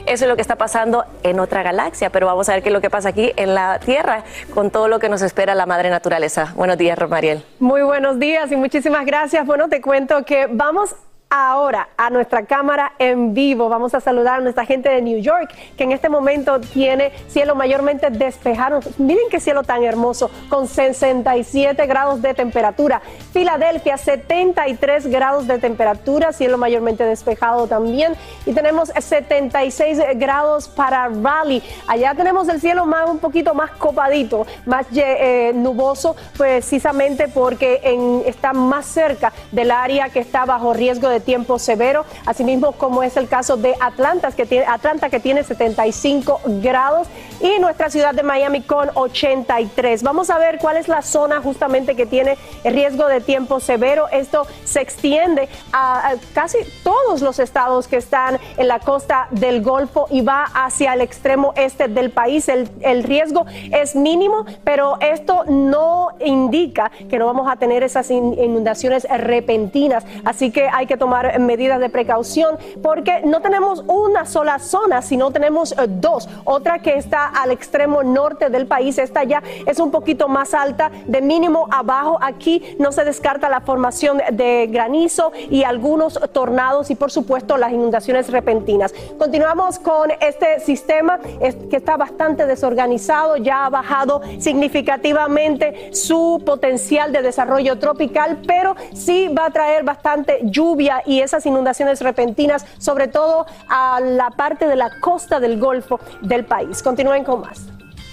Eso 0.06 0.26
es 0.26 0.30
lo 0.30 0.36
que 0.36 0.42
está 0.42 0.58
pasando 0.58 1.06
en 1.24 1.40
otra 1.40 1.64
galaxia, 1.64 2.10
pero 2.10 2.26
vamos 2.26 2.50
a 2.50 2.56
ver 2.56 2.62
qué 2.62 2.68
es 2.68 2.74
lo 2.74 2.82
que 2.82 2.90
pasa 2.90 3.08
aquí 3.08 3.32
en 3.38 3.56
la 3.56 3.80
Tierra 3.80 4.26
con 4.54 4.70
todo 4.70 4.90
lo 4.90 5.00
que 5.00 5.08
nos 5.08 5.22
espera 5.22 5.56
la 5.56 5.66
madre 5.66 5.90
naturaleza. 5.90 6.52
Buenos 6.58 6.78
días, 6.78 7.00
Romariel. 7.00 7.46
Muy 7.60 7.82
buenos 7.84 8.20
días 8.20 8.52
y 8.52 8.58
muchísimas 8.58 9.06
gracias. 9.06 9.46
Bueno, 9.46 9.70
te 9.70 9.80
cuento 9.80 10.26
que 10.26 10.48
vamos 10.52 10.94
ahora 11.34 11.90
a 11.98 12.12
nuestra 12.12 12.46
cámara 12.46 12.94
en 13.00 13.34
vivo. 13.34 13.68
Vamos 13.68 13.96
a 13.96 14.00
saludar 14.00 14.36
a 14.36 14.40
nuestra 14.42 14.66
gente 14.66 14.90
de 14.90 15.02
New 15.02 15.20
York, 15.20 15.52
que 15.76 15.84
en 15.84 15.92
este 15.92 16.08
momento 16.08 16.60
tiene 16.60 17.12
cielo 17.28 17.56
mayormente 17.56 18.12
despejado. 18.12 18.82
Miren 19.00 19.24
qué 19.32 19.40
cielo 19.40 19.64
tan 19.64 19.84
hermoso, 19.84 20.30
con 20.48 20.68
67 20.68 21.88
grados 21.88 22.22
de 22.22 22.36
temperatura. 22.36 23.02
Filadelfia, 23.32 23.98
73 23.98 25.08
grados 25.08 25.48
de 25.48 25.58
temperatura, 25.58 26.34
cielo 26.34 26.60
mayormente 26.60 27.04
despejado 27.04 27.66
también. 27.66 28.14
Y 28.46 28.54
tenemos 28.54 28.92
76 28.96 30.00
grados 30.18 30.68
para 30.68 31.10
Raleigh. 31.10 31.64
Allá 31.88 32.14
tenemos 32.14 32.48
el 32.48 32.62
cielo 32.62 32.86
más, 32.86 33.10
un 33.10 33.18
poquito 33.18 33.56
más 33.56 33.72
copadito, 33.72 34.46
más 34.68 34.86
eh, 34.94 35.52
nuboso, 35.56 36.16
precisamente 36.38 37.28
porque 37.28 37.82
en, 37.84 38.22
está 38.28 38.54
más 38.54 38.86
cerca 38.86 39.34
del 39.52 39.72
área 39.72 40.10
que 40.10 40.20
está 40.20 40.46
bajo 40.46 40.74
riesgo 40.74 41.10
de 41.10 41.23
tiempo 41.24 41.60
severo, 41.60 42.06
asimismo 42.26 42.74
como 42.74 43.04
es 43.04 43.18
el 43.18 43.28
caso 43.28 43.58
de 43.58 43.76
Atlanta, 43.80 44.32
que 44.32 44.46
tiene, 44.46 44.66
Atlanta 44.66 45.10
que 45.10 45.20
tiene 45.20 45.44
75 45.44 46.42
grados 46.62 47.08
y 47.44 47.60
nuestra 47.60 47.90
ciudad 47.90 48.14
de 48.14 48.24
Miami 48.24 48.62
con 48.62 48.90
83. 48.94 50.02
Vamos 50.02 50.30
a 50.30 50.38
ver 50.38 50.60
cuál 50.60 50.78
es 50.78 50.88
la 50.88 51.02
zona 51.02 51.42
justamente 51.42 51.96
que 51.96 52.06
tiene 52.06 52.38
riesgo 52.64 53.08
de 53.08 53.20
tiempo 53.20 53.60
severo. 53.60 54.08
Esto 54.08 54.48
se 54.64 54.80
extiende 54.80 55.50
a, 55.74 56.14
casi 56.34 56.60
todos 56.84 57.22
los 57.22 57.40
estados 57.40 57.90
que 57.90 57.98
están 57.98 58.40
en 58.56 58.70
la 58.70 58.80
costa 58.80 59.28
del 59.32 59.62
Golfo 59.62 60.08
y 60.10 60.22
va 60.22 60.46
hacia 60.54 60.94
el 60.94 61.02
extremo 61.02 61.54
este 61.58 61.90
del 61.90 62.12
país. 62.12 62.48
El, 62.48 62.70
el 62.80 63.04
riesgo 63.04 63.46
es 63.72 63.94
mínimo, 63.94 64.46
pero 64.64 64.98
esto 65.02 65.44
no 65.46 66.12
indica 66.24 66.92
que 67.10 67.20
no 67.20 67.26
vamos 67.26 67.52
a 67.52 67.58
tener 67.58 67.84
esas 67.84 68.10
inundaciones 68.10 69.06
repentinas. 69.10 70.06
Así 70.24 70.50
que 70.50 70.70
hay 70.72 70.86
que 70.86 70.96
tomar 70.96 71.38
medidas 71.40 71.82
de 71.82 71.90
precaución 71.90 72.58
porque 72.82 73.22
no 73.26 73.42
tenemos 73.42 73.84
una 73.88 74.26
sola 74.26 74.60
zona, 74.60 75.02
sino 75.02 75.32
tenemos 75.32 75.74
eh, 75.74 75.88
dos. 75.90 76.30
Otra 76.46 76.80
que 76.80 76.98
está 76.98 77.33
al 77.34 77.52
extremo 77.52 78.04
norte 78.04 78.50
del 78.50 78.68
país, 78.68 78.98
esta 78.98 79.24
ya 79.24 79.42
es 79.66 79.80
un 79.80 79.92
poquito 79.92 80.28
más 80.28 80.54
alta, 80.54 80.92
de 81.06 81.22
mínimo 81.22 81.68
abajo. 81.72 82.18
Aquí 82.22 82.76
no 82.80 82.92
se 82.92 83.04
descarta 83.04 83.50
la 83.50 83.62
formación 83.62 84.22
de 84.32 84.68
granizo 84.68 85.32
y 85.50 85.64
algunos 85.64 86.20
tornados 86.32 86.90
y 86.92 86.96
por 86.96 87.12
supuesto 87.12 87.58
las 87.58 87.72
inundaciones 87.72 88.30
repentinas. 88.30 88.94
Continuamos 89.18 89.80
con 89.80 90.12
este 90.20 90.60
sistema 90.60 91.20
que 91.20 91.78
está 91.78 91.98
bastante 91.98 92.46
desorganizado, 92.46 93.38
ya 93.38 93.66
ha 93.66 93.70
bajado 93.70 94.22
significativamente 94.40 95.94
su 95.94 96.42
potencial 96.46 97.12
de 97.12 97.22
desarrollo 97.22 97.78
tropical, 97.80 98.42
pero 98.48 98.76
sí 98.94 99.28
va 99.28 99.46
a 99.46 99.52
traer 99.52 99.84
bastante 99.84 100.40
lluvia 100.44 101.02
y 101.06 101.22
esas 101.22 101.46
inundaciones 101.46 102.02
repentinas, 102.02 102.66
sobre 102.78 103.08
todo 103.08 103.46
a 103.70 104.00
la 104.00 104.32
parte 104.32 104.68
de 104.68 104.76
la 104.76 105.00
costa 105.00 105.40
del 105.40 105.60
Golfo 105.60 106.00
del 106.22 106.46
país. 106.46 106.82
Continúen 106.84 107.23
con 107.24 107.42
más. 107.42 107.62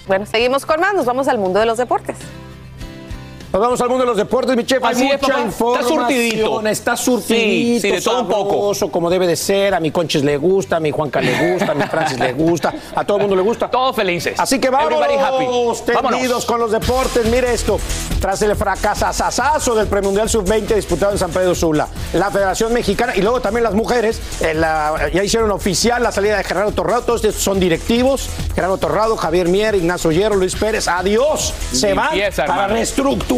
Bueno, 0.07 0.25
seguimos 0.25 0.65
con 0.65 0.79
más, 0.79 0.93
nos 0.93 1.05
vamos 1.05 1.27
al 1.27 1.37
mundo 1.37 1.59
de 1.59 1.65
los 1.65 1.77
deportes. 1.77 2.17
Nos 3.51 3.61
vamos 3.61 3.81
al 3.81 3.89
mundo 3.89 4.03
de 4.03 4.07
los 4.07 4.17
deportes, 4.17 4.55
mi 4.55 4.65
chef. 4.65 4.83
Hay 4.83 4.93
Así 4.95 5.07
es, 5.11 5.21
mucha 5.21 5.41
información. 5.41 5.81
Está 5.83 5.87
surtidito. 6.07 6.67
Está 6.67 6.97
surtidito. 6.97 7.97
Sí, 7.97 8.03
todo 8.03 8.21
un 8.21 8.27
poco. 8.27 8.71
como 8.91 9.09
debe 9.09 9.27
de 9.27 9.35
ser. 9.35 9.73
A 9.73 9.79
mi 9.79 9.91
Conches 9.91 10.23
le 10.23 10.37
gusta, 10.37 10.77
a 10.77 10.79
mi 10.79 10.91
Juanca 10.91 11.19
le 11.21 11.51
gusta, 11.53 11.73
a 11.73 11.75
mi 11.75 11.83
Francis 11.83 12.17
le 12.19 12.31
gusta, 12.33 12.73
a 12.95 13.03
todo 13.03 13.17
el 13.17 13.21
mundo 13.23 13.35
le 13.35 13.41
gusta. 13.41 13.69
Todos 13.69 13.95
felices. 13.95 14.39
Así 14.39 14.59
que 14.59 14.67
Everybody 14.67 15.15
happy. 15.15 15.45
vamos 15.45 15.85
tendidos 15.85 16.01
Vámonos. 16.03 16.45
con 16.45 16.59
los 16.61 16.71
deportes. 16.71 17.25
Mire 17.25 17.53
esto. 17.53 17.77
Tras 18.21 18.41
el 18.43 18.55
fracasazazo 18.55 19.75
del 19.75 19.87
Premundial 19.87 20.29
Sub-20 20.29 20.75
disputado 20.75 21.11
en 21.11 21.17
San 21.17 21.31
Pedro 21.31 21.53
Sula, 21.55 21.87
la 22.13 22.29
Federación 22.31 22.71
Mexicana 22.71 23.13
y 23.15 23.21
luego 23.21 23.41
también 23.41 23.63
las 23.63 23.73
mujeres 23.73 24.21
eh, 24.41 24.53
la- 24.53 25.09
ya 25.13 25.23
hicieron 25.23 25.51
oficial 25.51 26.01
la 26.03 26.11
salida 26.11 26.37
de 26.37 26.43
Gerardo 26.43 26.71
Torrado. 26.71 27.01
Todos 27.01 27.23
estos 27.25 27.43
son 27.43 27.59
directivos. 27.59 28.29
Gerardo 28.55 28.77
Torrado, 28.77 29.17
Javier 29.17 29.49
Mier, 29.49 29.75
Ignacio 29.75 30.11
Hierro, 30.11 30.35
Luis 30.35 30.55
Pérez. 30.55 30.87
Adiós. 30.87 31.53
Se 31.73 31.93
van 31.93 32.09
para 32.47 32.65
hermano. 32.67 32.73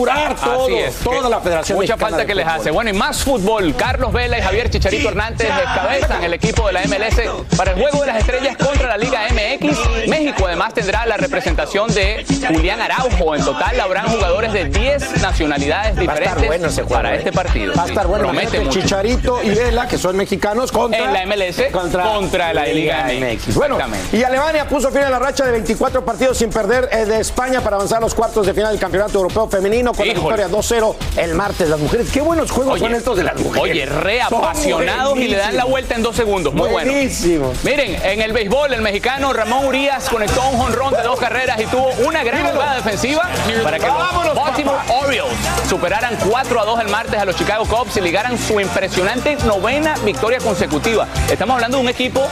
Reestructurar 0.06 0.36
todo. 0.36 0.66
Así 0.66 0.76
es. 0.76 0.96
Toda 0.98 1.30
la 1.30 1.40
Federación 1.40 1.78
Mucha 1.78 1.94
Mexicana 1.94 2.12
falta 2.12 2.26
que 2.26 2.36
les 2.36 2.48
hace. 2.48 2.72
Bueno, 2.72 2.90
y 2.90 2.94
más 2.94 3.24
fútbol. 3.24 3.76
Carlos 3.76 4.12
Vela 4.14 4.38
y 4.38 4.42
Javier 4.42 4.70
Chicharito 4.70 5.10
Hernández 5.10 5.48
descabezan 5.48 6.24
el 6.24 6.34
equipo 6.34 6.68
de 6.68 6.74
la 6.74 6.82
MLS 6.84 7.56
para 7.58 7.72
el 7.72 7.82
Juego 7.82 8.02
de 8.02 8.08
las 8.08 8.18
Estrellas 8.18 8.58
contra 8.58 8.88
la 8.88 8.98
Liga 8.98 9.22
MX. 9.30 10.08
México 10.08 10.48
además 10.48 10.74
tendrá 10.74 11.06
la 11.06 11.18
representación 11.18 11.94
de 11.94 12.26
Julián 12.48 12.82
Araujo. 12.82 13.36
En 13.36 13.44
total 13.44 13.80
habrán 13.80 14.08
jugadores 14.08 14.54
de 14.54 14.66
10 14.66 15.22
nacionalidades 15.22 15.96
diferentes 15.96 16.48
bueno 16.48 16.68
ese 16.68 16.84
juego, 16.84 16.96
para 16.96 17.16
¿eh? 17.16 17.18
este 17.18 17.32
partido. 17.32 17.74
Va 17.76 17.84
a 17.84 17.88
estar 17.88 18.08
bueno. 18.08 18.26
Promete 18.26 18.60
mucho. 18.60 18.80
Chicharito 18.80 19.42
y 19.44 19.50
Vela, 19.50 19.88
que 19.88 19.98
son 19.98 20.16
mexicanos, 20.16 20.72
contra. 20.72 21.00
En 21.00 21.14
la 21.14 21.26
MLS 21.26 21.72
contra 21.72 22.54
la 22.54 22.66
Liga 22.66 23.08
MX. 23.08 23.56
Bueno, 23.56 23.78
y 24.12 24.24
Alemania 24.24 24.68
puso 24.68 24.92
fin 24.92 25.02
a 25.02 25.10
la 25.10 25.20
racha 25.20 25.46
de 25.46 25.52
24 25.52 26.04
partidos 26.04 26.38
sin 26.38 26.50
perder 26.50 26.90
eh, 26.92 27.06
de 27.06 27.20
España 27.20 27.62
para 27.62 27.76
avanzar 27.76 27.98
a 27.98 28.02
los 28.02 28.14
cuartos 28.14 28.46
de 28.46 28.54
final 28.54 28.72
del 28.72 28.80
Campeonato 28.80 29.18
Europeo 29.18 29.48
Femenino 29.48 29.93
con 29.94 30.08
la 30.08 30.14
victoria 30.14 30.50
2-0 30.50 30.96
el 31.18 31.34
martes. 31.36 31.70
Las 31.70 31.80
mujeres, 31.80 32.10
qué 32.12 32.22
buenos 32.22 32.52
juegos 32.52 32.74
Oye, 32.74 32.86
son 32.86 32.96
estos 32.96 33.18
de 33.18 33.24
las 33.24 33.40
mujeres. 33.40 33.62
Oye, 33.72 33.86
re 33.86 34.22
Son 34.30 34.44
apasionados 34.44 35.18
y 35.18 35.28
le 35.28 35.38
dan 35.38 35.56
la 35.56 35.66
vuelta 35.66 35.96
en 35.96 36.04
dos 36.04 36.16
segundos. 36.16 36.54
Muy 36.54 36.70
bueno. 36.70 36.92
Buenísimos. 36.92 37.64
Miren, 37.64 37.98
en 38.04 38.22
el 38.22 38.34
béisbol, 38.34 38.74
el 38.74 38.82
mexicano 38.82 39.34
Ramón 39.34 39.66
Urias 39.66 40.10
conectó 40.10 40.42
un 40.50 40.58
jonrón 40.58 40.94
de 40.94 41.04
dos 41.04 41.20
carreras 41.20 41.60
y 41.60 41.66
tuvo 41.66 41.90
una 42.06 42.24
gran 42.24 42.46
jugada 42.52 42.76
defensiva 42.76 43.30
para 43.64 43.80
que 43.80 43.88
los 43.88 44.36
Baltimore 44.36 44.78
Orioles 44.90 45.34
superaran 45.70 46.18
4 46.30 46.62
a 46.62 46.66
2 46.66 46.80
el 46.82 46.88
martes 46.90 47.20
a 47.20 47.26
los 47.26 47.36
Chicago 47.36 47.66
Cubs 47.66 47.98
y 47.98 48.02
ligaran 48.02 48.38
su 48.38 48.60
impresionante 48.60 49.36
novena 49.46 49.96
victoria 50.04 50.40
consecutiva. 50.40 51.08
Estamos 51.32 51.56
hablando 51.56 51.78
de 51.78 51.84
un 51.84 51.90
equipo 51.90 52.28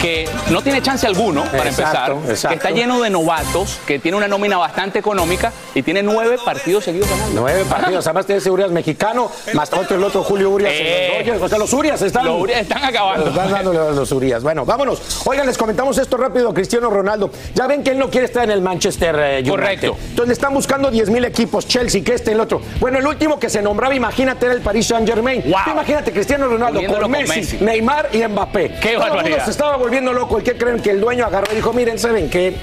que 0.00 0.28
no 0.50 0.62
tiene 0.62 0.82
chance 0.82 1.06
alguno, 1.06 1.44
para 1.44 1.68
Exacto, 1.68 2.12
empezar, 2.12 2.30
exacto. 2.30 2.48
que 2.48 2.54
está 2.54 2.70
lleno 2.70 3.00
de 3.00 3.10
novatos, 3.10 3.78
que 3.86 3.98
tiene 3.98 4.16
una 4.16 4.28
nómina 4.28 4.56
bastante 4.58 4.98
económica 4.98 5.52
y 5.74 5.82
tiene 5.82 6.02
nueve 6.02 6.38
partidos 6.44 6.84
seguidos 6.84 7.05
ganando. 7.08 7.40
Nueve 7.40 7.64
partidos, 7.68 8.06
además 8.06 8.26
tiene 8.26 8.38
ese 8.38 8.50
Urias 8.50 8.70
mexicano, 8.70 9.30
más 9.54 9.72
otro 9.72 9.96
el 9.96 10.04
otro 10.04 10.22
Julio 10.22 10.50
Urias 10.50 10.72
Eh. 10.74 11.24
los. 11.26 11.42
O 11.42 11.48
sea, 11.48 11.58
los 11.58 11.72
Urias 11.72 12.00
están. 12.02 12.24
Los 12.26 12.40
Urias 12.42 12.60
están 12.62 12.84
acabando. 12.84 13.28
Están 13.28 13.50
dándole 13.50 13.78
a 13.78 13.90
los 13.90 14.12
Urias. 14.12 14.42
Bueno, 14.42 14.64
vámonos. 14.64 15.22
Oigan, 15.26 15.46
les 15.46 15.56
comentamos 15.58 15.98
esto 15.98 16.16
rápido, 16.16 16.52
Cristiano 16.54 16.90
Ronaldo. 16.90 17.30
Ya 17.54 17.66
ven 17.66 17.82
que 17.82 17.90
él 17.90 17.98
no 17.98 18.10
quiere 18.10 18.26
estar 18.26 18.44
en 18.44 18.50
el 18.50 18.60
Manchester 18.60 19.14
eh, 19.18 19.36
United. 19.38 19.50
Correcto. 19.50 19.96
Entonces 20.10 20.26
le 20.28 20.32
están 20.32 20.54
buscando 20.54 20.90
10 20.90 21.10
mil 21.10 21.24
equipos, 21.24 21.66
Chelsea, 21.66 22.02
que 22.02 22.14
este, 22.14 22.32
el 22.32 22.40
otro. 22.40 22.60
Bueno, 22.80 22.98
el 22.98 23.06
último 23.06 23.38
que 23.38 23.50
se 23.50 23.62
nombraba, 23.62 23.94
imagínate, 23.94 24.46
era 24.46 24.54
el 24.54 24.60
Paris 24.60 24.86
Saint 24.86 25.08
Germain. 25.08 25.42
Imagínate, 25.46 26.12
Cristiano 26.12 26.46
Ronaldo 26.48 26.80
con 26.84 27.00
con 27.00 27.10
Messi, 27.10 27.38
Messi. 27.40 27.56
Neymar 27.60 28.08
y 28.12 28.26
Mbappé. 28.26 28.74
Qué 28.80 28.92
Todo 28.92 29.00
mundo 29.00 29.14
barbaridad. 29.16 29.44
se 29.44 29.50
estaba 29.50 29.76
volviendo 29.76 30.12
loco. 30.12 30.38
¿Y 30.40 30.42
qué 30.42 30.56
creen? 30.56 30.80
Que 30.80 30.90
el 30.90 31.00
dueño 31.00 31.26
agarró 31.26 31.52
y 31.52 31.56
dijo, 31.56 31.72
miren, 31.72 31.98
¿saben 31.98 32.28
qué? 32.30 32.56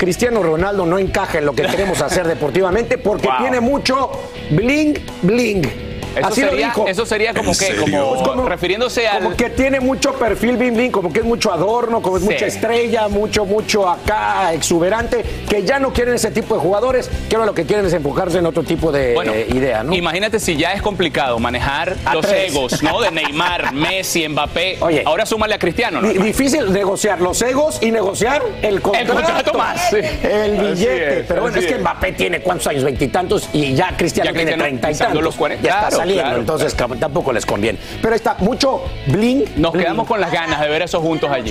Cristiano 0.00 0.42
Ronaldo 0.42 0.86
no 0.86 0.98
encaja 0.98 1.36
en 1.40 1.44
lo 1.44 1.52
que 1.52 1.62
queremos 1.64 2.00
hacer 2.00 2.26
deportivamente 2.26 2.96
porque 2.96 3.28
Wow. 3.28 3.36
tiene 3.38 3.60
mucho 3.60 4.10
bling 4.50 4.94
bling. 5.20 5.89
Eso 6.16 6.26
Así 6.26 6.40
lo 6.42 6.48
sería, 6.50 6.66
dijo. 6.66 6.86
eso 6.88 7.06
sería 7.06 7.34
como 7.34 7.52
¿En 7.52 7.58
que, 7.58 7.64
serio? 7.66 7.80
como, 7.82 8.08
Pues 8.14 8.22
como- 8.28 8.48
refiriéndose 8.48 9.06
al. 9.08 9.22
Como 9.22 9.36
que 9.36 9.50
tiene 9.50 9.80
mucho 9.80 10.12
perfil 10.14 10.56
bling 10.56 10.74
bling, 10.74 10.90
como 10.90 11.12
que 11.12 11.20
es 11.20 11.24
mucho 11.24 11.52
adorno, 11.52 12.02
como 12.02 12.16
es 12.16 12.22
Sí. 12.24 12.30
mucha 12.30 12.46
estrella, 12.46 13.08
mucho, 13.08 13.44
mucho 13.46 13.88
acá 13.88 14.52
exuberante, 14.52 15.24
que 15.48 15.62
ya 15.64 15.78
no 15.78 15.92
quieren 15.92 16.14
ese 16.14 16.30
tipo 16.30 16.54
de 16.54 16.60
jugadores, 16.60 17.10
que 17.28 17.36
ahora 17.36 17.46
lo 17.46 17.54
que 17.54 17.64
quieren 17.64 17.86
es 17.86 17.92
enfocarse 17.92 18.38
en 18.38 18.46
otro 18.46 18.62
tipo 18.62 18.90
de 18.92 19.14
Bueno, 19.14 19.32
eh, 19.32 19.46
idea, 19.52 19.82
¿no? 19.82 19.94
Imagínate 19.94 20.40
si 20.40 20.56
ya 20.56 20.72
es 20.72 20.82
complicado 20.82 21.38
manejar 21.38 21.96
A 22.04 22.14
los 22.14 22.26
tres. 22.26 22.50
egos, 22.52 22.82
¿no? 22.82 23.00
De 23.00 23.10
Neymar, 23.10 23.72
Messi, 23.72 24.28
Mbappé. 24.28 24.78
Oye. 24.80 25.02
ahora 25.06 25.26
súmale 25.26 25.54
a 25.54 25.58
Cristiano, 25.58 26.00
¿no? 26.00 26.08
Di- 26.08 26.18
Difícil 26.18 26.72
negociar 26.72 27.20
los 27.20 27.40
egos 27.42 27.78
y 27.80 27.90
negociar 27.90 28.42
el 28.62 28.80
contrato. 28.80 29.14
contrato 29.14 29.54
más, 29.54 29.90
sí. 29.90 29.96
El 30.22 30.52
billete. 30.58 31.20
es, 31.20 31.26
Pero 31.26 31.42
bueno, 31.42 31.56
es 31.58 31.66
que. 31.66 31.78
Mbappé 31.78 32.12
tiene 32.12 32.40
cuántos 32.40 32.66
años, 32.68 32.84
veintitantos, 32.84 33.48
y 33.52 33.74
ya 33.74 33.96
Cristiano 33.96 34.30
Ya 34.30 34.36
tiene 34.36 34.52
treinta 34.56 34.90
y 34.90 34.94
tantos. 34.94 35.22
los 35.22 35.34
40. 35.34 35.66
Ya 35.66 35.74
está 35.74 35.88
Claro, 35.88 35.99
saliendo, 36.00 36.22
claro, 36.24 36.40
entonces 36.40 36.76
tampoco 36.98 37.32
les 37.32 37.46
conviene. 37.46 37.78
Pero 38.00 38.12
ahí 38.14 38.16
está, 38.16 38.36
mucho 38.38 38.82
bling. 39.06 39.44
Nos 39.56 39.72
bling. 39.72 39.84
quedamos 39.84 40.06
con 40.06 40.20
las 40.20 40.30
ganas 40.32 40.60
de 40.60 40.68
ver 40.68 40.82
esos 40.82 41.00
juntos 41.02 41.30
allí. 41.30 41.50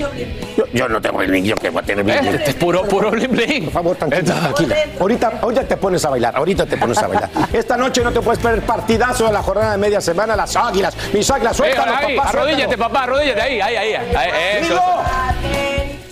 Yo, 0.57 0.65
yo 0.73 0.89
no 0.89 1.01
tengo 1.01 1.17
bling, 1.19 1.45
yo 1.45 1.55
que 1.55 1.69
voy 1.69 1.81
a 1.81 1.85
tener 1.85 2.03
bling. 2.03 2.17
Este 2.35 2.51
es 2.51 2.55
puro, 2.55 2.83
puro 2.83 3.11
bling 3.11 3.31
bling. 3.31 3.63
Por 3.65 3.73
favor, 3.73 3.95
tranquila, 3.95 4.35
tranquila. 4.39 4.75
Ahorita, 4.99 5.31
ahorita 5.41 5.63
te 5.63 5.77
pones 5.77 6.03
a 6.05 6.09
bailar, 6.09 6.35
ahorita 6.35 6.65
te 6.65 6.77
pones 6.77 6.97
a 6.97 7.07
bailar. 7.07 7.29
Esta 7.53 7.77
noche 7.77 8.03
no 8.03 8.11
te 8.11 8.21
puedes 8.21 8.39
perder 8.39 8.61
partidazo 8.63 9.25
de 9.25 9.33
la 9.33 9.41
jornada 9.41 9.71
de 9.73 9.77
media 9.77 10.01
semana, 10.01 10.35
las 10.35 10.55
águilas. 10.55 10.95
Mis 11.13 11.29
águilas, 11.29 11.53
Eh, 11.53 11.57
suéltalo, 11.57 11.95
ahí, 11.95 12.15
papá, 12.15 12.29
arrodíllate, 12.29 12.63
suéltalo. 12.65 12.87
papá, 12.93 13.03
arrodíllate 13.03 13.41
ahí, 13.41 13.61
ahí, 13.61 13.75
ahí. 13.75 13.93
ahí, 14.15 14.29
eso, 14.61 14.67
¡Nilo! 14.69 14.75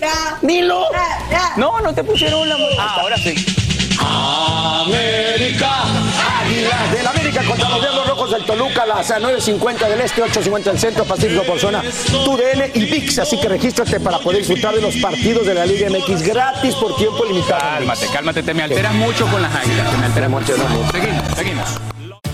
eso. 0.00 0.38
¡Nilo! 0.42 0.84
No, 1.56 1.80
no 1.80 1.94
te 1.94 2.04
pusieron 2.04 2.48
la. 2.48 2.56
Ah, 2.78 2.98
ahora 3.00 3.16
sí. 3.16 3.34
América. 4.28 5.70
Águilas 6.40 6.92
del 6.92 7.06
América 7.06 7.42
contra 7.44 7.68
los 7.68 7.80
Diablos 7.80 8.06
Rojos 8.06 8.30
del 8.30 8.44
Toluca, 8.44 8.86
las 8.86 9.10
9.50 9.10 9.88
del 9.88 10.00
Este, 10.00 10.22
8.50 10.22 10.62
del 10.64 10.78
Centro, 10.78 11.04
Pacífico 11.04 11.42
por 11.44 11.58
zona, 11.58 11.82
TUDN 11.82 12.70
y 12.74 12.84
VIX. 12.84 13.18
Así 13.20 13.40
que 13.40 13.48
regístrate 13.48 14.00
para 14.00 14.18
poder 14.18 14.38
disfrutar 14.38 14.74
de 14.74 14.82
los 14.82 14.96
partidos 14.96 15.46
de 15.46 15.54
la 15.54 15.66
Liga 15.66 15.88
MX 15.88 16.22
gratis 16.22 16.74
por 16.74 16.96
tiempo 16.96 17.24
limitado. 17.24 17.60
Cálmate, 17.60 18.06
cálmate, 18.12 18.42
te 18.42 18.54
me 18.54 18.62
alteras 18.62 18.94
mucho 18.94 19.26
con 19.26 19.42
las 19.42 19.54
águilas. 19.54 19.90
Te 19.90 19.96
me 19.96 20.06
alteras 20.06 20.30
mucho. 20.30 20.54
Seguimos, 20.92 21.22
seguimos. 21.36 21.97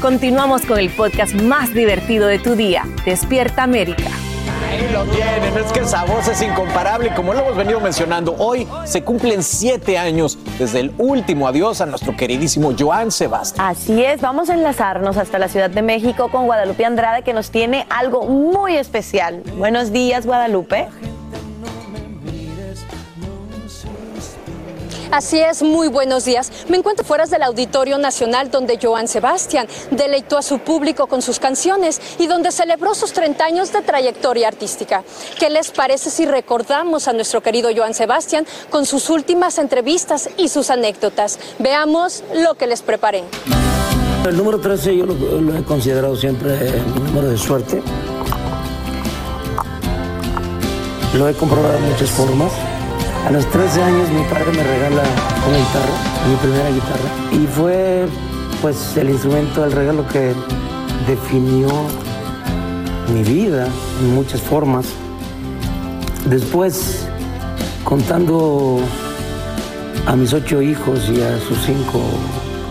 Continuamos 0.00 0.64
con 0.64 0.78
el 0.78 0.88
podcast 0.88 1.34
más 1.34 1.74
divertido 1.74 2.26
de 2.26 2.38
tu 2.38 2.56
día, 2.56 2.86
Despierta 3.04 3.64
América. 3.64 4.08
Ahí 4.70 4.88
lo 4.90 5.04
tienen, 5.04 5.58
es 5.58 5.70
que 5.72 5.80
esa 5.80 6.04
voz 6.06 6.26
es 6.26 6.40
incomparable 6.40 7.08
y 7.08 7.10
como 7.10 7.34
lo 7.34 7.40
hemos 7.40 7.54
venido 7.54 7.80
mencionando, 7.80 8.34
hoy 8.38 8.66
se 8.84 9.02
cumplen 9.02 9.42
siete 9.42 9.98
años 9.98 10.38
desde 10.58 10.80
el 10.80 10.94
último 10.96 11.46
adiós 11.46 11.82
a 11.82 11.86
nuestro 11.86 12.16
queridísimo 12.16 12.72
Joan 12.78 13.10
Sebastián. 13.10 13.66
Así 13.66 14.02
es, 14.02 14.22
vamos 14.22 14.48
a 14.48 14.54
enlazarnos 14.54 15.18
hasta 15.18 15.38
la 15.38 15.48
Ciudad 15.48 15.68
de 15.68 15.82
México 15.82 16.30
con 16.30 16.46
Guadalupe 16.46 16.86
Andrade 16.86 17.22
que 17.22 17.34
nos 17.34 17.50
tiene 17.50 17.86
algo 17.90 18.22
muy 18.22 18.78
especial. 18.78 19.42
Buenos 19.58 19.92
días, 19.92 20.24
Guadalupe. 20.24 20.88
Así 25.10 25.40
es, 25.40 25.62
muy 25.62 25.88
buenos 25.88 26.24
días. 26.24 26.52
Me 26.68 26.76
encuentro 26.76 27.04
fuera 27.04 27.26
del 27.26 27.42
Auditorio 27.42 27.98
Nacional 27.98 28.48
donde 28.48 28.78
Joan 28.80 29.08
Sebastián 29.08 29.66
deleitó 29.90 30.38
a 30.38 30.42
su 30.42 30.60
público 30.60 31.08
con 31.08 31.20
sus 31.20 31.40
canciones 31.40 32.00
y 32.20 32.28
donde 32.28 32.52
celebró 32.52 32.94
sus 32.94 33.12
30 33.12 33.44
años 33.44 33.72
de 33.72 33.82
trayectoria 33.82 34.46
artística. 34.46 35.02
¿Qué 35.36 35.50
les 35.50 35.72
parece 35.72 36.10
si 36.10 36.26
recordamos 36.26 37.08
a 37.08 37.12
nuestro 37.12 37.42
querido 37.42 37.70
Joan 37.74 37.92
Sebastián 37.92 38.46
con 38.70 38.86
sus 38.86 39.10
últimas 39.10 39.58
entrevistas 39.58 40.30
y 40.36 40.48
sus 40.48 40.70
anécdotas? 40.70 41.40
Veamos 41.58 42.22
lo 42.32 42.54
que 42.54 42.68
les 42.68 42.82
preparé. 42.82 43.24
El 44.24 44.36
número 44.36 44.60
13 44.60 44.96
yo 44.96 45.06
lo, 45.06 45.14
lo 45.14 45.58
he 45.58 45.64
considerado 45.64 46.14
siempre 46.14 46.56
mi 46.94 47.00
número 47.00 47.30
de 47.30 47.36
suerte. 47.36 47.82
Lo 51.14 51.28
he 51.28 51.34
comprobado 51.34 51.72
de 51.72 51.80
muchas 51.80 52.10
formas. 52.10 52.52
A 53.26 53.30
los 53.30 53.46
13 53.50 53.82
años 53.82 54.08
mi 54.10 54.22
padre 54.24 54.50
me 54.52 54.62
regala 54.62 55.02
una 55.46 55.58
guitarra, 55.58 56.28
mi 56.28 56.36
primera 56.36 56.70
guitarra, 56.70 57.10
y 57.32 57.46
fue 57.46 58.06
pues 58.62 58.96
el 58.96 59.10
instrumento, 59.10 59.64
el 59.64 59.72
regalo 59.72 60.06
que 60.08 60.34
definió 61.06 61.68
mi 63.12 63.22
vida 63.22 63.68
en 64.00 64.14
muchas 64.14 64.40
formas. 64.40 64.86
Después, 66.26 67.06
contando 67.84 68.78
a 70.06 70.16
mis 70.16 70.32
ocho 70.32 70.62
hijos 70.62 71.08
y 71.10 71.20
a 71.22 71.38
sus 71.40 71.58
cinco 71.64 72.00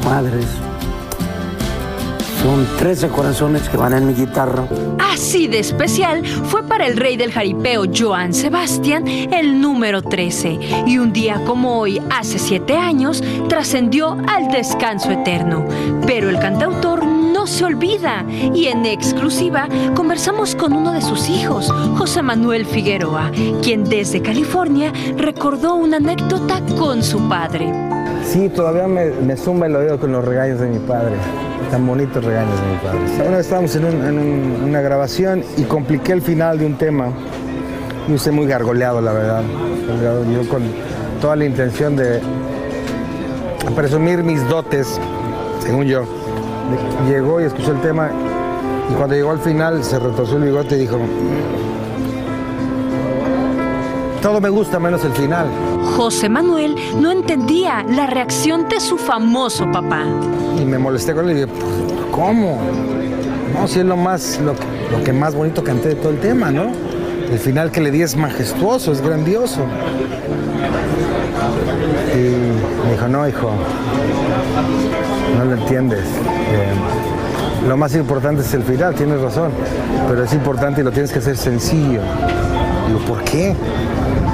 madres, 0.04 0.46
son 2.42 2.66
13 2.78 3.10
corazones 3.10 3.68
que 3.68 3.78
van 3.78 3.94
en 3.94 4.08
mi 4.08 4.14
guitarra. 4.14 4.66
Así 5.00 5.48
de 5.48 5.60
especial 5.60 6.26
fue 6.26 6.64
para 6.64 6.86
el 6.86 6.96
rey 6.96 7.18
del 7.18 7.32
jaripeo 7.32 7.84
Joan 7.94 8.34
Sebastián 8.34 9.06
el 9.08 9.60
número 9.60 10.02
13 10.02 10.60
y 10.88 10.98
un 10.98 11.12
día 11.12 11.42
como 11.46 11.80
hoy, 11.80 12.02
hace 12.10 12.40
siete 12.40 12.76
años, 12.78 13.22
trascendió 13.50 14.18
al 14.28 14.50
descanso 14.52 15.12
eterno. 15.12 15.66
Pero 16.08 16.30
el 16.30 16.40
cantautor 16.40 17.06
no 17.06 17.46
se 17.48 17.66
olvida 17.66 18.26
y 18.30 18.68
en 18.68 18.86
exclusiva 18.86 19.68
conversamos 19.96 20.56
con 20.56 20.74
uno 20.74 20.94
de 20.94 21.02
sus 21.02 21.30
hijos, 21.30 21.72
José 21.98 22.22
Manuel 22.22 22.66
Figueroa, 22.66 23.32
quien 23.62 23.84
desde 23.84 24.22
California 24.22 24.94
recordó 25.18 25.76
una 25.76 25.98
anécdota 25.98 26.62
con 26.78 27.04
su 27.04 27.20
padre. 27.28 27.89
Sí, 28.32 28.50
todavía 28.50 28.88
me, 28.88 29.08
me 29.12 29.36
zumba 29.36 29.66
el 29.68 29.76
oído 29.76 30.00
con 30.00 30.12
los 30.12 30.24
regaños 30.24 30.60
de 30.60 30.68
mi 30.68 30.80
padre 30.80 31.16
tan 31.72 31.86
bonitos 31.86 32.24
regaños 32.24 32.60
de 32.62 32.68
mi 32.68 32.78
padre. 32.78 33.28
Una 33.28 33.38
vez 33.38 33.46
estábamos 33.46 33.76
en, 33.76 33.86
un- 33.86 34.06
en 34.06 34.18
un- 34.20 34.64
una 34.70 34.82
grabación 34.82 35.44
y 35.58 35.64
compliqué 35.64 36.14
el 36.14 36.22
final 36.22 36.58
de 36.58 36.66
un 36.66 36.76
tema. 36.78 37.10
Yo 38.08 38.16
hice 38.16 38.32
muy 38.32 38.48
gargoleado, 38.48 39.02
la 39.02 39.14
verdad. 39.14 39.42
Yo 40.34 40.48
con 40.50 40.64
toda 41.22 41.36
la 41.36 41.46
intención 41.46 41.96
de 41.96 42.20
presumir 43.76 44.24
mis 44.24 44.48
dotes, 44.48 45.00
según 45.60 45.86
yo. 45.86 46.04
Llegó 47.08 47.40
y 47.42 47.44
escuchó 47.46 47.72
el 47.72 47.82
tema 47.82 48.10
y 48.90 48.94
cuando 48.94 49.14
llegó 49.16 49.32
al 49.32 49.40
final 49.40 49.84
se 49.84 50.00
retorció 50.00 50.38
el 50.38 50.44
bigote 50.46 50.76
y 50.76 50.80
dijo, 50.80 50.98
todo 54.22 54.42
me 54.42 54.50
gusta 54.50 54.80
menos 54.80 55.04
el 55.06 55.12
final. 55.14 55.48
José 55.96 56.30
Manuel 56.30 56.76
no 57.00 57.12
entendía 57.12 57.84
la 57.90 58.06
reacción 58.08 58.68
de 58.70 58.80
su 58.80 58.98
famoso 58.98 59.70
papá. 59.72 60.04
Y 60.60 60.66
me 60.66 60.78
molesté 60.78 61.14
con 61.14 61.30
él 61.30 61.38
y 61.38 61.42
dije, 61.42 61.48
¿cómo? 62.12 62.60
No, 63.54 63.68
si 63.68 63.80
es 63.80 63.86
lo 63.86 63.98
más, 63.98 64.40
lo, 64.44 64.54
que- 64.56 64.66
lo 64.98 65.04
que 65.04 65.14
más 65.14 65.36
bonito 65.36 65.64
canté 65.64 65.90
de 65.90 65.96
todo 65.96 66.10
el 66.12 66.20
tema, 66.20 66.52
¿no? 66.52 66.64
El 67.32 67.40
final 67.40 67.72
que 67.72 67.80
le 67.82 67.92
di 67.92 68.02
es 68.02 68.16
majestuoso, 68.16 68.92
es 68.92 69.02
grandioso. 69.02 69.62
Y 72.14 72.86
me 72.86 72.92
dijo, 72.94 73.08
no, 73.08 73.28
hijo, 73.28 73.52
no 75.38 75.46
lo 75.46 75.54
entiendes. 75.56 76.04
Eh, 76.06 77.68
lo 77.68 77.78
más 77.78 77.96
importante 77.96 78.42
es 78.42 78.54
el 78.54 78.64
final, 78.64 78.96
tienes 78.96 79.22
razón, 79.22 79.52
pero 80.08 80.24
es 80.24 80.34
importante 80.34 80.82
y 80.82 80.84
lo 80.84 80.92
tienes 80.92 81.12
que 81.12 81.20
hacer 81.20 81.38
sencillo. 81.38 82.02
Digo, 82.88 83.00
¿por 83.08 83.24
qué? 83.24 83.56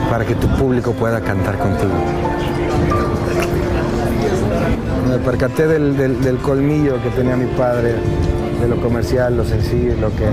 Para 0.09 0.25
que 0.25 0.35
tu 0.35 0.47
público 0.47 0.91
pueda 0.93 1.19
cantar 1.21 1.57
contigo. 1.57 1.93
Me 5.09 5.17
percaté 5.17 5.67
del, 5.67 5.97
del- 5.97 6.37
colmillo 6.37 7.01
que 7.01 7.09
tenía 7.09 7.35
mi 7.35 7.47
padre, 7.55 7.95
de 8.65 8.75
lo 8.75 8.81
comercial, 8.81 9.37
lo 9.37 9.45
sencillo, 9.45 9.95
lo 9.99 10.09
que... 10.15 10.25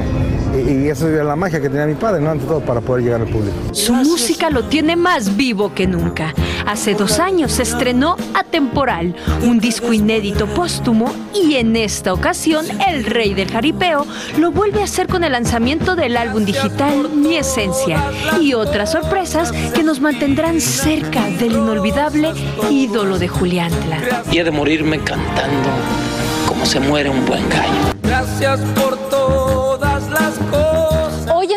Y, 0.58 0.84
y 0.84 0.88
eso 0.88 1.08
era 1.08 1.24
la 1.24 1.36
magia 1.36 1.60
que 1.60 1.68
tenía 1.68 1.86
mi 1.86 1.94
padre, 1.94 2.20
¿no? 2.20 2.30
Ante 2.30 2.46
todo, 2.46 2.60
para 2.60 2.80
poder 2.80 3.04
llegar 3.04 3.20
al 3.20 3.28
público. 3.28 3.54
Su 3.72 3.94
música 3.94 4.50
lo 4.50 4.64
tiene 4.64 4.96
más 4.96 5.36
vivo 5.36 5.74
que 5.74 5.86
nunca. 5.86 6.34
Hace 6.66 6.94
dos 6.94 7.18
años 7.18 7.52
se 7.52 7.62
estrenó 7.62 8.16
Atemporal, 8.34 9.14
un 9.42 9.58
disco 9.60 9.92
inédito 9.92 10.46
póstumo, 10.46 11.12
y 11.34 11.56
en 11.56 11.76
esta 11.76 12.12
ocasión 12.12 12.64
el 12.88 13.04
rey 13.04 13.34
del 13.34 13.50
jaripeo 13.50 14.06
lo 14.38 14.50
vuelve 14.50 14.80
a 14.80 14.84
hacer 14.84 15.08
con 15.08 15.24
el 15.24 15.32
lanzamiento 15.32 15.96
del 15.96 16.16
álbum 16.16 16.44
digital 16.44 17.10
Mi 17.14 17.36
Esencia 17.36 18.02
y 18.40 18.54
otras 18.54 18.92
sorpresas 18.92 19.52
que 19.74 19.82
nos 19.82 20.00
mantendrán 20.00 20.60
cerca 20.60 21.26
del 21.38 21.52
inolvidable 21.52 22.32
ídolo 22.70 23.18
de 23.18 23.28
Juliantla. 23.28 24.22
Y 24.30 24.38
he 24.38 24.44
de 24.44 24.50
morirme 24.50 24.98
cantando 25.00 25.68
como 26.46 26.64
se 26.66 26.80
muere 26.80 27.10
un 27.10 27.24
buen 27.26 27.48
gallo. 27.48 27.91
Gracias 28.12 28.60
por 28.74 28.94
todas 29.08 29.91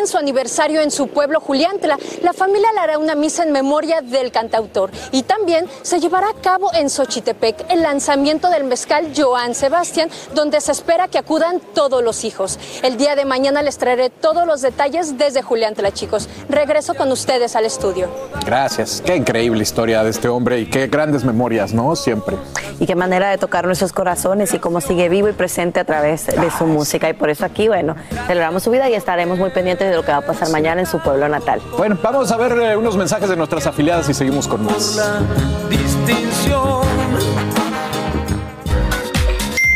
su 0.06 0.18
aniversario 0.18 0.80
en 0.80 0.90
su 0.90 1.08
pueblo 1.08 1.40
Juliantla, 1.40 1.98
la 2.22 2.32
familia 2.32 2.72
le 2.72 2.80
hará 2.80 2.98
una 2.98 3.14
misa 3.14 3.42
en 3.42 3.52
memoria 3.52 4.00
del 4.00 4.30
cantautor 4.32 4.90
y 5.12 5.22
también 5.22 5.66
se 5.82 6.00
llevará 6.00 6.28
a 6.28 6.40
cabo 6.40 6.70
en 6.74 6.90
Xochitepec 6.90 7.70
el 7.70 7.82
lanzamiento 7.82 8.48
del 8.48 8.64
mezcal 8.64 9.12
Joan 9.16 9.54
Sebastián, 9.54 10.10
donde 10.34 10.60
se 10.60 10.72
espera 10.72 11.08
que 11.08 11.18
acudan 11.18 11.60
todos 11.74 12.02
los 12.02 12.24
hijos. 12.24 12.58
El 12.82 12.96
día 12.96 13.16
de 13.16 13.24
mañana 13.24 13.62
les 13.62 13.78
traeré 13.78 14.10
todos 14.10 14.46
los 14.46 14.62
detalles 14.62 15.18
desde 15.18 15.42
Juliantla, 15.42 15.92
chicos. 15.92 16.28
Regreso 16.48 16.94
con 16.94 17.10
ustedes 17.12 17.56
al 17.56 17.64
estudio. 17.64 18.08
Gracias. 18.44 19.02
Qué 19.04 19.16
increíble 19.16 19.62
historia 19.62 20.02
de 20.02 20.10
este 20.10 20.28
hombre 20.28 20.60
y 20.60 20.66
qué 20.66 20.86
grandes 20.86 21.24
memorias, 21.24 21.72
¿no? 21.72 21.96
Siempre. 21.96 22.36
Y 22.78 22.86
qué 22.86 22.94
manera 22.94 23.30
de 23.30 23.38
tocar 23.38 23.66
nuestros 23.66 23.92
corazones 23.92 24.52
y 24.54 24.58
cómo 24.58 24.80
sigue 24.80 25.08
vivo 25.08 25.28
y 25.28 25.32
presente 25.32 25.80
a 25.80 25.84
través 25.84 26.26
de 26.26 26.50
su 26.56 26.66
música. 26.66 27.08
Y 27.08 27.14
por 27.14 27.30
eso 27.30 27.44
aquí, 27.44 27.68
bueno, 27.68 27.96
celebramos 28.26 28.62
su 28.62 28.70
vida 28.70 28.88
y 28.88 28.94
estaremos 28.94 29.38
muy 29.38 29.50
pendientes 29.50 29.88
de 29.88 29.95
lo 29.96 30.04
que 30.04 30.12
va 30.12 30.18
a 30.18 30.22
pasar 30.22 30.50
mañana 30.50 30.80
en 30.80 30.86
su 30.86 31.00
pueblo 31.00 31.28
natal. 31.28 31.60
Bueno, 31.76 31.98
vamos 32.02 32.30
a 32.30 32.36
ver 32.36 32.52
eh, 32.52 32.76
unos 32.76 32.96
mensajes 32.96 33.28
de 33.28 33.36
nuestras 33.36 33.66
afiliadas 33.66 34.08
y 34.08 34.14
seguimos 34.14 34.46
con 34.46 34.64
más. 34.64 35.00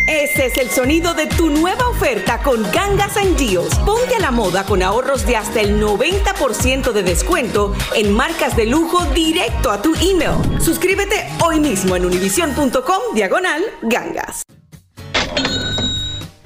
Ese 0.07 0.47
es 0.47 0.59
el 0.59 0.71
sonido 0.71 1.15
de 1.15 1.27
tu 1.27 1.51
nueva 1.51 1.89
oferta 1.89 2.43
con 2.43 2.63
Gangas 2.71 3.17
and 3.17 3.37
Deals. 3.37 3.75
Ponte 3.81 4.17
a 4.17 4.21
la 4.21 4.31
moda 4.31 4.65
con 4.65 4.83
ahorros 4.83 5.25
de 5.25 5.37
hasta 5.37 5.61
el 5.61 5.83
90% 5.83 6.93
de 6.93 7.03
descuento 7.03 7.75
en 7.97 8.13
marcas 8.13 8.57
de 8.57 8.67
lujo 8.67 9.05
directo 9.07 9.71
a 9.71 9.81
tu 9.81 9.95
email. 9.97 10.61
Suscríbete 10.61 11.29
hoy 11.45 11.59
mismo 11.61 11.97
en 11.97 12.05
univision.com 12.05 13.15
diagonal 13.15 13.63
gangas. 13.83 14.43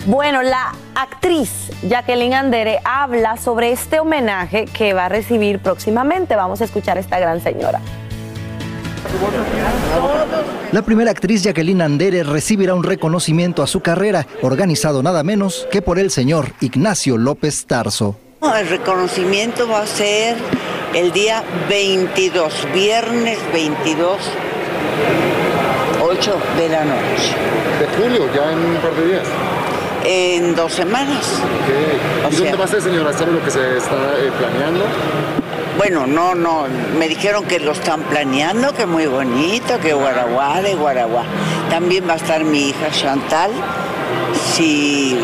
Bueno, 0.07 0.43
la 0.43 0.75
actriz 0.95 1.71
Jacqueline 1.83 2.35
Andere 2.35 2.79
habla 2.85 3.39
sobre 3.39 3.73
este 3.73 4.01
homenaje 4.01 4.67
que 4.67 4.93
va 4.93 5.07
a 5.07 5.09
recibir 5.09 5.61
próximamente. 5.61 6.37
Vamos 6.37 6.61
a 6.61 6.65
escuchar 6.65 6.99
a 6.99 7.01
esta 7.01 7.19
gran 7.19 7.41
señora. 7.41 7.81
La 10.73 10.83
primera 10.83 11.11
actriz 11.11 11.43
Jacqueline 11.43 11.81
Andere 11.81 12.23
recibirá 12.23 12.75
un 12.75 12.83
reconocimiento 12.83 13.63
a 13.63 13.67
su 13.67 13.81
carrera, 13.81 14.27
organizado 14.43 15.03
nada 15.03 15.23
menos 15.23 15.67
que 15.71 15.81
por 15.81 15.99
el 15.99 16.11
señor 16.11 16.53
Ignacio 16.61 17.17
López 17.17 17.65
Tarso. 17.65 18.17
El 18.43 18.69
reconocimiento 18.69 19.67
va 19.67 19.83
a 19.83 19.87
ser 19.87 20.37
el 20.95 21.13
día 21.13 21.43
22, 21.71 22.67
viernes 22.75 23.39
22, 23.55 24.19
8 26.03 26.37
de 26.59 26.69
la 26.69 26.85
noche. 26.85 27.35
¿De 27.81 27.87
julio? 27.97 28.29
¿Ya 28.35 28.53
en 28.53 28.59
un 28.59 28.77
par 28.77 28.95
de 28.97 29.07
días? 29.07 29.54
En 30.05 30.55
dos 30.55 30.73
semanas. 30.73 31.41
¿Y 32.31 32.37
dónde 32.37 32.57
va 32.57 32.65
a 32.65 32.69
ser, 32.69 32.83
señora? 32.83 33.13
¿Sabe 33.13 33.33
lo 33.33 33.45
que 33.45 33.51
se 33.51 33.79
está 33.79 33.95
eh, 34.19 34.31
planeando? 34.39 34.85
Bueno, 35.77 36.07
no, 36.07 36.35
no, 36.35 36.67
me 36.97 37.09
dijeron 37.09 37.45
que 37.45 37.59
lo 37.59 37.73
están 37.73 38.03
planeando, 38.03 38.73
que 38.75 38.87
muy 38.87 39.07
bonito, 39.07 39.81
que 39.81 39.93
Guaraguá 39.93 40.63
de 40.63 40.75
Guaraguá. 40.75 41.25
También 41.69 42.09
va 42.09 42.13
a 42.13 42.17
estar 42.17 42.45
mi 42.45 42.69
hija 42.69 42.91
Chantal, 42.91 43.51
si 44.53 45.19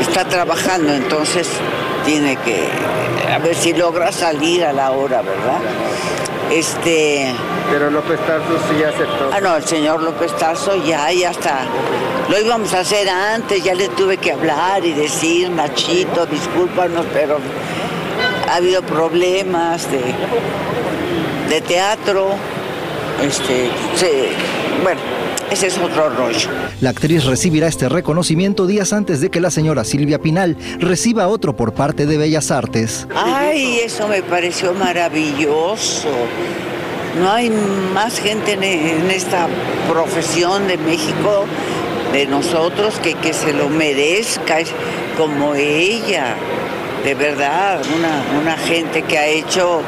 está 0.00 0.24
trabajando, 0.26 0.92
entonces 0.92 1.48
tiene 2.04 2.36
que, 2.36 2.68
a 3.32 3.38
ver 3.38 3.54
si 3.54 3.72
logra 3.72 4.12
salir 4.12 4.64
a 4.64 4.72
la 4.72 4.90
hora, 4.90 5.22
¿verdad? 5.22 5.60
Este... 6.52 7.34
Pero 7.70 7.90
López 7.90 8.20
Tarso 8.26 8.58
sí 8.68 8.78
ya 8.78 8.90
aceptó. 8.90 9.30
Ah, 9.32 9.40
no, 9.40 9.56
el 9.56 9.64
señor 9.64 10.02
López 10.02 10.36
Tarso 10.36 10.76
ya, 10.84 11.10
ya 11.10 11.30
está. 11.30 11.64
Lo 12.28 12.38
íbamos 12.38 12.74
a 12.74 12.80
hacer 12.80 13.08
antes, 13.08 13.64
ya 13.64 13.74
le 13.74 13.88
tuve 13.88 14.18
que 14.18 14.32
hablar 14.32 14.84
y 14.84 14.92
decir, 14.92 15.48
Nachito, 15.50 16.26
discúlpanos, 16.26 17.06
pero 17.12 17.38
ha 18.50 18.56
habido 18.56 18.82
problemas 18.82 19.90
de, 19.90 20.02
de 21.48 21.60
teatro, 21.62 22.34
este, 23.22 23.70
bueno, 24.82 25.00
ese 25.52 25.66
es 25.66 25.78
otro 25.78 26.08
rollo. 26.10 26.48
La 26.80 26.90
actriz 26.90 27.24
recibirá 27.24 27.68
este 27.68 27.88
reconocimiento 27.88 28.66
días 28.66 28.92
antes 28.92 29.20
de 29.20 29.30
que 29.30 29.40
la 29.40 29.50
señora 29.50 29.84
Silvia 29.84 30.18
Pinal 30.18 30.56
reciba 30.78 31.28
otro 31.28 31.54
por 31.54 31.74
parte 31.74 32.06
de 32.06 32.16
Bellas 32.16 32.50
Artes. 32.50 33.06
Ay, 33.14 33.80
eso 33.80 34.08
me 34.08 34.22
pareció 34.22 34.72
maravilloso. 34.72 36.08
No 37.20 37.30
hay 37.30 37.50
más 37.92 38.18
gente 38.18 38.54
en 38.54 39.10
esta 39.10 39.46
profesión 39.90 40.66
de 40.66 40.78
México, 40.78 41.44
de 42.12 42.26
nosotros, 42.26 42.94
que, 43.02 43.14
que 43.14 43.34
se 43.34 43.52
lo 43.52 43.68
merezca 43.68 44.58
como 45.18 45.54
ella 45.54 46.36
de 47.04 47.14
verdad, 47.14 47.80
una, 47.96 48.40
una 48.40 48.56
gente 48.56 49.02
que 49.02 49.18
ha 49.18 49.26
hecho 49.26 49.82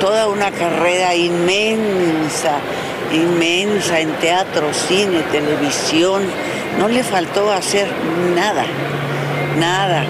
toda 0.00 0.28
una 0.28 0.50
carrera 0.50 1.14
inmensa, 1.14 2.58
inmensa 3.12 4.00
en 4.00 4.12
teatro, 4.14 4.72
cine, 4.72 5.22
televisión. 5.32 6.22
No 6.78 6.88
le 6.88 7.02
faltó 7.02 7.52
hacer 7.52 7.88
nada, 8.34 8.64
nada. 9.58 10.04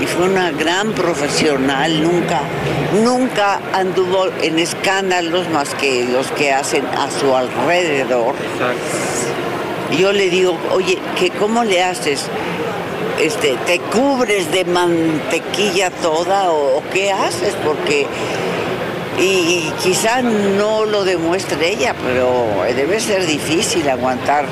Y 0.00 0.06
fue 0.06 0.24
una 0.24 0.50
gran 0.50 0.92
profesional, 0.92 2.02
nunca, 2.02 2.40
nunca 3.04 3.60
anduvo 3.74 4.28
en 4.40 4.58
escándalos 4.58 5.48
más 5.50 5.74
que 5.74 6.06
los 6.06 6.30
que 6.32 6.52
hacen 6.52 6.86
a 6.86 7.10
su 7.10 7.34
alrededor. 7.36 8.34
Yo 9.98 10.12
le 10.12 10.30
digo, 10.30 10.56
oye, 10.72 10.98
¿qué, 11.18 11.30
¿cómo 11.30 11.64
le 11.64 11.82
haces? 11.82 12.26
Este, 13.20 13.56
te 13.66 13.78
cubres 13.80 14.50
de 14.50 14.64
mantequilla 14.64 15.90
toda 15.90 16.50
o, 16.50 16.82
qué 16.90 17.12
haces 17.12 17.54
porque 17.62 18.06
y, 19.18 19.70
quizá 19.82 20.22
no 20.22 20.84
lo 20.84 21.04
demuestre 21.04 21.72
ella, 21.72 21.94
pero 22.04 22.46
debe 22.74 23.00
ser 23.00 23.26
difícil 23.26 23.88
aguantar. 23.88 24.46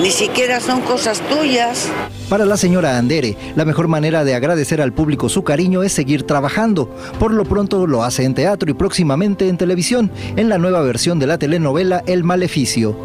Ni 0.00 0.10
siquiera 0.10 0.60
son 0.60 0.80
cosas 0.80 1.20
tuyas. 1.28 1.90
Para 2.30 2.46
la 2.46 2.56
señora 2.56 2.96
Andere, 2.96 3.36
la 3.54 3.64
mejor 3.66 3.88
manera 3.88 4.24
de 4.24 4.34
agradecer 4.34 4.80
al 4.80 4.92
público 4.92 5.28
su 5.28 5.44
cariño 5.44 5.82
es 5.82 5.92
seguir 5.92 6.22
trabajando. 6.22 6.88
Por 7.18 7.34
lo 7.34 7.44
pronto 7.44 7.86
lo 7.86 8.02
hace 8.02 8.24
en 8.24 8.34
teatro 8.34 8.70
y 8.70 8.74
próximamente 8.74 9.48
en 9.48 9.58
televisión, 9.58 10.10
en 10.36 10.48
la 10.48 10.56
nueva 10.56 10.80
versión 10.80 11.18
de 11.18 11.26
la 11.26 11.36
telenovela 11.36 12.02
El 12.06 12.24
Maleficio. 12.24 12.96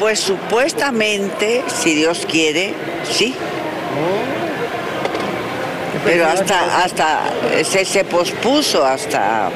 Pues 0.00 0.18
supuestamente, 0.18 1.62
si 1.68 1.94
Dios 1.94 2.26
quiere, 2.28 2.74
sí, 3.08 3.34
pero 6.04 6.26
hasta, 6.26 6.82
hasta 6.82 7.20
se, 7.62 7.84
se 7.84 8.04
pospuso 8.04 8.84
hasta 8.84 9.50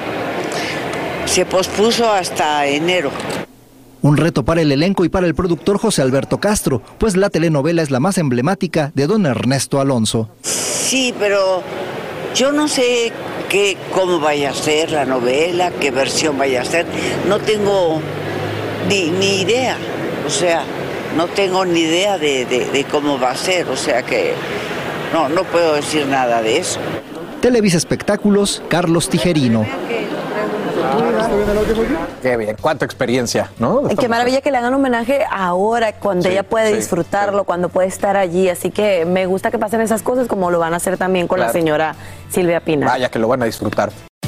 se 1.34 1.44
pospuso 1.44 2.12
hasta 2.12 2.64
enero. 2.68 3.10
Un 4.02 4.16
reto 4.16 4.44
para 4.44 4.60
el 4.60 4.70
elenco 4.70 5.04
y 5.04 5.08
para 5.08 5.26
el 5.26 5.34
productor 5.34 5.78
José 5.78 6.00
Alberto 6.00 6.38
Castro, 6.38 6.80
pues 6.98 7.16
la 7.16 7.28
telenovela 7.28 7.82
es 7.82 7.90
la 7.90 7.98
más 7.98 8.18
emblemática 8.18 8.92
de 8.94 9.08
don 9.08 9.26
Ernesto 9.26 9.80
Alonso. 9.80 10.28
Sí, 10.42 11.12
pero 11.18 11.60
yo 12.36 12.52
no 12.52 12.68
sé 12.68 13.10
qué, 13.48 13.76
cómo 13.92 14.20
vaya 14.20 14.50
a 14.50 14.54
ser 14.54 14.92
la 14.92 15.06
novela, 15.06 15.72
qué 15.80 15.90
versión 15.90 16.38
vaya 16.38 16.62
a 16.62 16.64
ser. 16.64 16.86
No 17.28 17.40
tengo 17.40 18.00
ni, 18.88 19.10
ni 19.10 19.40
idea. 19.40 19.76
O 20.24 20.30
sea, 20.30 20.62
no 21.16 21.26
tengo 21.26 21.64
ni 21.64 21.80
idea 21.80 22.16
de, 22.16 22.86
cómo 22.92 23.18
va 23.18 23.32
a 23.32 23.36
ser, 23.36 23.68
o 23.70 23.76
sea 23.76 24.04
que 24.04 24.34
no, 25.12 25.28
no 25.28 25.42
puedo 25.42 25.74
decir 25.74 26.06
nada 26.06 26.42
de 26.42 26.58
eso. 26.58 26.78
Televisa 27.40 27.76
Espectáculos, 27.76 28.62
Carlos 28.68 29.08
Tijerino. 29.08 29.66
Qué 32.22 32.36
bien, 32.36 32.56
cuánta 32.60 32.84
experiencia, 32.84 33.50
¿no? 33.58 33.82
Qué 33.98 34.08
maravilla 34.08 34.40
que 34.40 34.50
le 34.50 34.58
hagan 34.58 34.74
homenaje 34.74 35.24
ahora, 35.30 35.92
cuando 35.92 36.28
ella 36.28 36.42
puede 36.42 36.74
disfrutarlo, 36.74 37.44
cuando 37.44 37.68
puede 37.68 37.88
estar 37.88 38.16
allí. 38.16 38.48
Así 38.48 38.70
que 38.70 39.04
me 39.04 39.26
gusta 39.26 39.50
que 39.50 39.58
pasen 39.58 39.80
esas 39.80 40.02
cosas 40.02 40.26
como 40.26 40.50
lo 40.50 40.58
van 40.58 40.74
a 40.74 40.76
hacer 40.76 40.96
también 40.96 41.26
con 41.28 41.40
la 41.40 41.50
señora 41.50 41.94
Silvia 42.30 42.60
Pina. 42.60 42.86
Vaya 42.86 43.10
que 43.10 43.18
lo 43.18 43.28
van 43.28 43.42
a 43.42 43.46
disfrutar. 43.46 43.90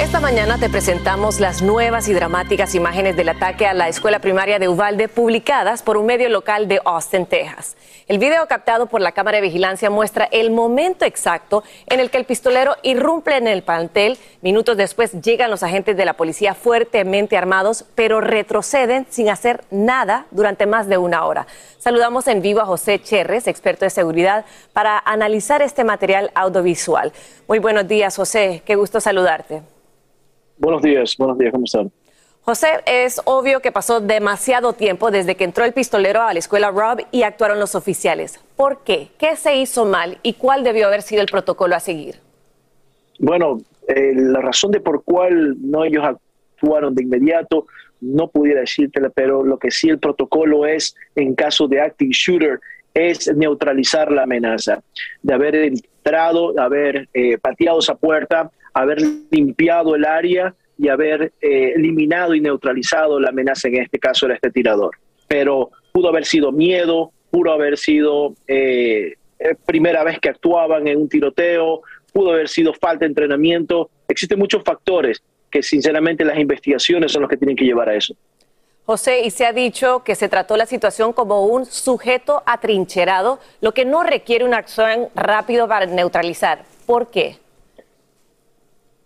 Esta 0.00 0.18
mañana 0.18 0.58
te 0.58 0.68
presentamos 0.68 1.38
las 1.38 1.62
nuevas 1.62 2.08
y 2.08 2.14
dramáticas 2.14 2.74
imágenes 2.74 3.16
del 3.16 3.28
ataque 3.28 3.64
a 3.64 3.74
la 3.74 3.88
escuela 3.88 4.18
primaria 4.18 4.58
de 4.58 4.68
Uvalde 4.68 5.06
publicadas 5.06 5.84
por 5.84 5.96
un 5.96 6.06
medio 6.06 6.28
local 6.28 6.66
de 6.66 6.80
Austin, 6.84 7.26
Texas. 7.26 7.76
El 8.08 8.18
video 8.18 8.46
captado 8.48 8.86
por 8.86 9.00
la 9.00 9.12
cámara 9.12 9.36
de 9.36 9.42
vigilancia 9.42 9.90
muestra 9.90 10.28
el 10.32 10.50
momento 10.50 11.04
exacto 11.04 11.62
en 11.86 12.00
el 12.00 12.10
que 12.10 12.18
el 12.18 12.24
pistolero 12.24 12.74
irrumpe 12.82 13.36
en 13.36 13.46
el 13.46 13.62
plantel. 13.62 14.18
Minutos 14.42 14.76
después 14.76 15.12
llegan 15.22 15.50
los 15.50 15.62
agentes 15.62 15.96
de 15.96 16.04
la 16.04 16.14
policía 16.14 16.54
fuertemente 16.54 17.36
armados, 17.36 17.84
pero 17.94 18.20
retroceden 18.20 19.06
sin 19.10 19.30
hacer 19.30 19.62
nada 19.70 20.26
durante 20.32 20.66
más 20.66 20.88
de 20.88 20.98
una 20.98 21.24
hora. 21.24 21.46
Saludamos 21.78 22.26
en 22.26 22.42
vivo 22.42 22.60
a 22.60 22.66
José 22.66 23.00
Cherres, 23.00 23.46
experto 23.46 23.84
de 23.84 23.90
seguridad, 23.90 24.44
para 24.72 24.98
analizar 24.98 25.62
este 25.62 25.84
material 25.84 26.32
audiovisual. 26.34 27.12
Muy 27.46 27.60
buenos 27.60 27.86
días, 27.86 28.16
José. 28.16 28.62
Qué 28.66 28.74
gusto 28.74 29.00
saludarte. 29.00 29.62
Buenos 30.58 30.82
días, 30.82 31.14
buenos 31.18 31.38
días, 31.38 31.52
¿cómo 31.52 31.64
están? 31.64 31.90
José, 32.42 32.68
es 32.86 33.22
obvio 33.24 33.60
que 33.60 33.72
pasó 33.72 34.00
demasiado 34.00 34.74
tiempo 34.74 35.10
desde 35.10 35.34
que 35.34 35.44
entró 35.44 35.64
el 35.64 35.72
pistolero 35.72 36.22
a 36.22 36.32
la 36.32 36.38
escuela 36.38 36.70
Rob 36.70 37.00
y 37.10 37.22
actuaron 37.22 37.58
los 37.58 37.74
oficiales. 37.74 38.38
¿Por 38.54 38.84
qué? 38.84 39.08
¿Qué 39.18 39.34
se 39.36 39.56
hizo 39.56 39.86
mal 39.86 40.18
y 40.22 40.34
cuál 40.34 40.62
debió 40.62 40.86
haber 40.86 41.02
sido 41.02 41.22
el 41.22 41.28
protocolo 41.28 41.74
a 41.74 41.80
seguir? 41.80 42.16
Bueno, 43.18 43.60
eh, 43.88 44.12
la 44.14 44.40
razón 44.42 44.72
de 44.72 44.80
por 44.80 45.02
cuál 45.04 45.56
no 45.58 45.84
ellos 45.84 46.04
actuaron 46.04 46.94
de 46.94 47.02
inmediato 47.02 47.66
no 48.00 48.28
pudiera 48.28 48.60
decírtela, 48.60 49.08
pero 49.08 49.42
lo 49.42 49.58
que 49.58 49.70
sí 49.70 49.88
el 49.88 49.98
protocolo 49.98 50.66
es 50.66 50.94
en 51.14 51.34
caso 51.34 51.66
de 51.66 51.80
acting 51.80 52.10
shooter 52.10 52.60
es 52.92 53.34
neutralizar 53.34 54.12
la 54.12 54.22
amenaza, 54.24 54.82
de 55.22 55.34
haber 55.34 55.54
entrado, 55.56 56.52
de 56.52 56.60
haber 56.60 57.08
eh, 57.14 57.38
pateado 57.38 57.78
esa 57.78 57.94
puerta, 57.94 58.50
haber 58.74 58.98
limpiado 59.30 59.94
el 59.94 60.04
área 60.04 60.54
y 60.76 60.88
haber 60.88 61.32
eh, 61.40 61.72
eliminado 61.76 62.34
y 62.34 62.40
neutralizado 62.40 63.20
la 63.20 63.30
amenaza, 63.30 63.68
en 63.68 63.76
este 63.76 63.98
caso 63.98 64.26
era 64.26 64.34
este 64.34 64.50
tirador. 64.50 64.96
Pero 65.28 65.70
pudo 65.92 66.08
haber 66.08 66.24
sido 66.24 66.52
miedo, 66.52 67.12
pudo 67.30 67.52
haber 67.52 67.78
sido 67.78 68.34
eh, 68.46 69.14
eh, 69.38 69.54
primera 69.64 70.04
vez 70.04 70.18
que 70.18 70.28
actuaban 70.28 70.86
en 70.88 70.98
un 70.98 71.08
tiroteo, 71.08 71.82
pudo 72.12 72.32
haber 72.32 72.48
sido 72.48 72.74
falta 72.74 73.04
de 73.04 73.06
entrenamiento. 73.06 73.90
Existen 74.08 74.38
muchos 74.38 74.62
factores 74.64 75.22
que 75.50 75.62
sinceramente 75.62 76.24
las 76.24 76.38
investigaciones 76.38 77.12
son 77.12 77.22
los 77.22 77.30
que 77.30 77.36
tienen 77.36 77.56
que 77.56 77.64
llevar 77.64 77.88
a 77.88 77.94
eso. 77.94 78.14
José, 78.86 79.20
y 79.24 79.30
se 79.30 79.46
ha 79.46 79.52
dicho 79.52 80.02
que 80.04 80.14
se 80.14 80.28
trató 80.28 80.56
la 80.56 80.66
situación 80.66 81.14
como 81.14 81.46
un 81.46 81.64
sujeto 81.64 82.42
atrincherado, 82.44 83.38
lo 83.62 83.72
que 83.72 83.86
no 83.86 84.02
requiere 84.02 84.44
una 84.44 84.58
acción 84.58 85.08
rápido 85.14 85.66
para 85.66 85.86
neutralizar. 85.86 86.64
¿Por 86.84 87.10
qué? 87.10 87.38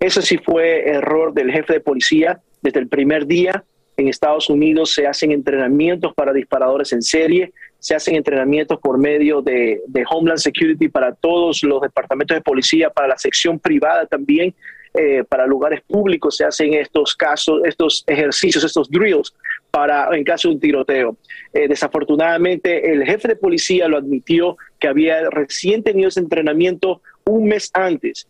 Eso 0.00 0.22
sí 0.22 0.38
fue 0.38 0.88
error 0.88 1.32
del 1.32 1.50
jefe 1.50 1.74
de 1.74 1.80
policía 1.80 2.40
desde 2.62 2.80
el 2.80 2.88
primer 2.88 3.26
día. 3.26 3.64
En 3.96 4.06
Estados 4.06 4.48
Unidos 4.48 4.94
se 4.94 5.08
hacen 5.08 5.32
entrenamientos 5.32 6.14
para 6.14 6.32
disparadores 6.32 6.92
en 6.92 7.02
serie, 7.02 7.52
se 7.80 7.96
hacen 7.96 8.14
entrenamientos 8.14 8.78
por 8.80 8.96
medio 8.96 9.42
de, 9.42 9.80
Homeland 10.08 10.38
Security 10.38 10.88
para 10.88 11.14
todos 11.14 11.64
los 11.64 11.80
departamentos 11.80 12.36
de 12.36 12.42
policía, 12.42 12.90
para 12.90 13.08
la 13.08 13.18
sección 13.18 13.58
privada 13.58 14.06
también, 14.06 14.54
eh, 14.94 15.24
para 15.28 15.46
lugares 15.46 15.82
públicos 15.82 16.36
se 16.36 16.44
hacen 16.44 16.74
estos 16.74 17.14
casos, 17.14 17.60
estos 17.64 18.04
ejercicios, 18.06 18.64
estos 18.64 18.88
drills 18.88 19.34
para 19.70 20.16
en 20.16 20.22
caso 20.22 20.48
de 20.48 20.54
un 20.54 20.60
tiroteo. 20.60 21.16
Eh, 21.52 21.66
desafortunadamente, 21.68 22.92
el 22.92 23.04
jefe 23.04 23.28
de 23.28 23.36
policía 23.36 23.88
lo 23.88 23.98
admitió 23.98 24.56
que 24.78 24.88
había 24.88 25.28
recién 25.28 25.82
tenido 25.82 26.08
ese 26.08 26.20
entrenamiento 26.20 27.02
un 27.24 27.46
mes 27.48 27.70
antes 27.74 28.28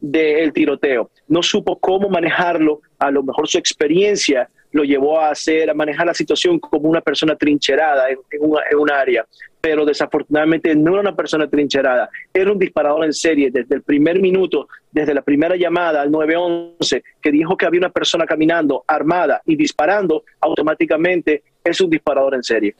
del 0.00 0.52
tiroteo. 0.52 1.10
No 1.28 1.42
supo 1.42 1.78
cómo 1.78 2.08
manejarlo, 2.08 2.80
a 2.98 3.10
lo 3.10 3.22
mejor 3.22 3.48
su 3.48 3.58
experiencia 3.58 4.48
lo 4.72 4.84
llevó 4.84 5.18
a 5.18 5.30
hacer, 5.30 5.70
a 5.70 5.74
manejar 5.74 6.06
la 6.06 6.14
situación 6.14 6.58
como 6.58 6.88
una 6.88 7.00
persona 7.00 7.34
trincherada 7.34 8.10
en, 8.10 8.18
un 8.40 8.90
área, 8.90 9.24
pero 9.60 9.86
desafortunadamente 9.86 10.74
no 10.76 10.92
era 10.92 11.00
una 11.00 11.16
persona 11.16 11.48
trincherada, 11.48 12.10
era 12.32 12.52
un 12.52 12.58
disparador 12.58 13.04
en 13.04 13.12
serie 13.12 13.50
desde 13.50 13.74
el 13.74 13.82
primer 13.82 14.20
minuto, 14.20 14.68
desde 14.92 15.14
la 15.14 15.22
primera 15.22 15.56
llamada 15.56 16.02
al 16.02 16.10
911, 16.10 17.02
que 17.22 17.32
dijo 17.32 17.56
que 17.56 17.66
había 17.66 17.80
una 17.80 17.90
persona 17.90 18.26
caminando 18.26 18.84
armada 18.86 19.40
y 19.46 19.56
disparando, 19.56 20.24
automáticamente 20.40 21.42
es 21.64 21.80
un 21.80 21.90
disparador 21.90 22.34
en 22.34 22.42
serie. 22.42 22.74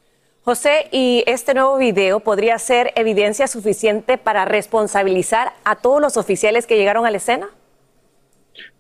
José, 0.49 0.87
¿y 0.93 1.25
este 1.27 1.55
nuevo 1.55 1.77
video 1.77 2.21
podría 2.21 2.57
ser 2.61 2.93
evidencia 2.95 3.49
suficiente 3.49 4.17
para 4.17 4.45
responsabilizar 4.45 5.55
a 5.65 5.75
todos 5.75 6.01
los 6.01 6.17
oficiales 6.17 6.69
que 6.69 6.77
llegaron 6.77 7.05
a 7.05 7.11
la 7.11 7.17
escena? 7.17 7.49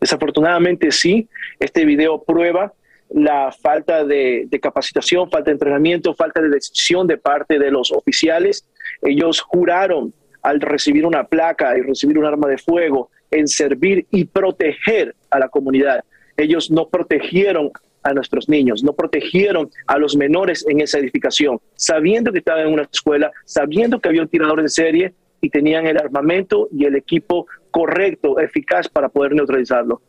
Desafortunadamente 0.00 0.92
sí, 0.92 1.28
este 1.58 1.84
video 1.84 2.22
prueba 2.22 2.72
la 3.10 3.50
falta 3.50 4.04
de, 4.04 4.48
capacitación, 4.62 5.28
falta 5.28 5.50
de 5.50 5.54
entrenamiento, 5.54 6.14
falta 6.14 6.40
de 6.40 6.50
decisión 6.50 7.08
de 7.08 7.18
parte 7.18 7.58
de 7.58 7.72
los 7.72 7.90
oficiales. 7.90 8.64
Ellos 9.02 9.40
juraron 9.40 10.14
al 10.42 10.60
recibir 10.60 11.04
una 11.04 11.24
placa 11.24 11.76
y 11.76 11.80
recibir 11.80 12.16
un 12.16 12.26
arma 12.26 12.46
de 12.46 12.58
fuego 12.58 13.10
en 13.32 13.48
servir 13.48 14.06
y 14.12 14.26
proteger 14.26 15.16
a 15.30 15.40
la 15.40 15.48
comunidad. 15.48 16.04
Ellos 16.36 16.70
no 16.70 16.86
protegieron 16.88 17.72
a 18.06 18.14
nuestros 18.14 18.48
niños, 18.48 18.84
no 18.84 18.92
protegieron 18.92 19.70
a 19.86 19.98
los 19.98 20.16
menores 20.16 20.64
en 20.68 20.80
esa 20.80 20.98
edificación, 20.98 21.60
sabiendo 21.74 22.32
que 22.32 22.38
estaban 22.38 22.68
en 22.68 22.72
una 22.72 22.88
escuela, 22.90 23.32
sabiendo 23.44 24.00
que 24.00 24.08
había 24.08 24.22
un 24.22 24.28
tirador 24.28 24.60
en 24.60 24.68
serie 24.68 25.12
y 25.40 25.50
tenían 25.50 25.86
el 25.86 25.98
armamento 25.98 26.68
y 26.72 26.84
el 26.84 26.96
equipo 26.96 27.46
correcto, 27.70 28.38
eficaz 28.38 28.88
para 28.88 29.08
poder 29.08 29.34
neutralizarlo. 29.34 30.00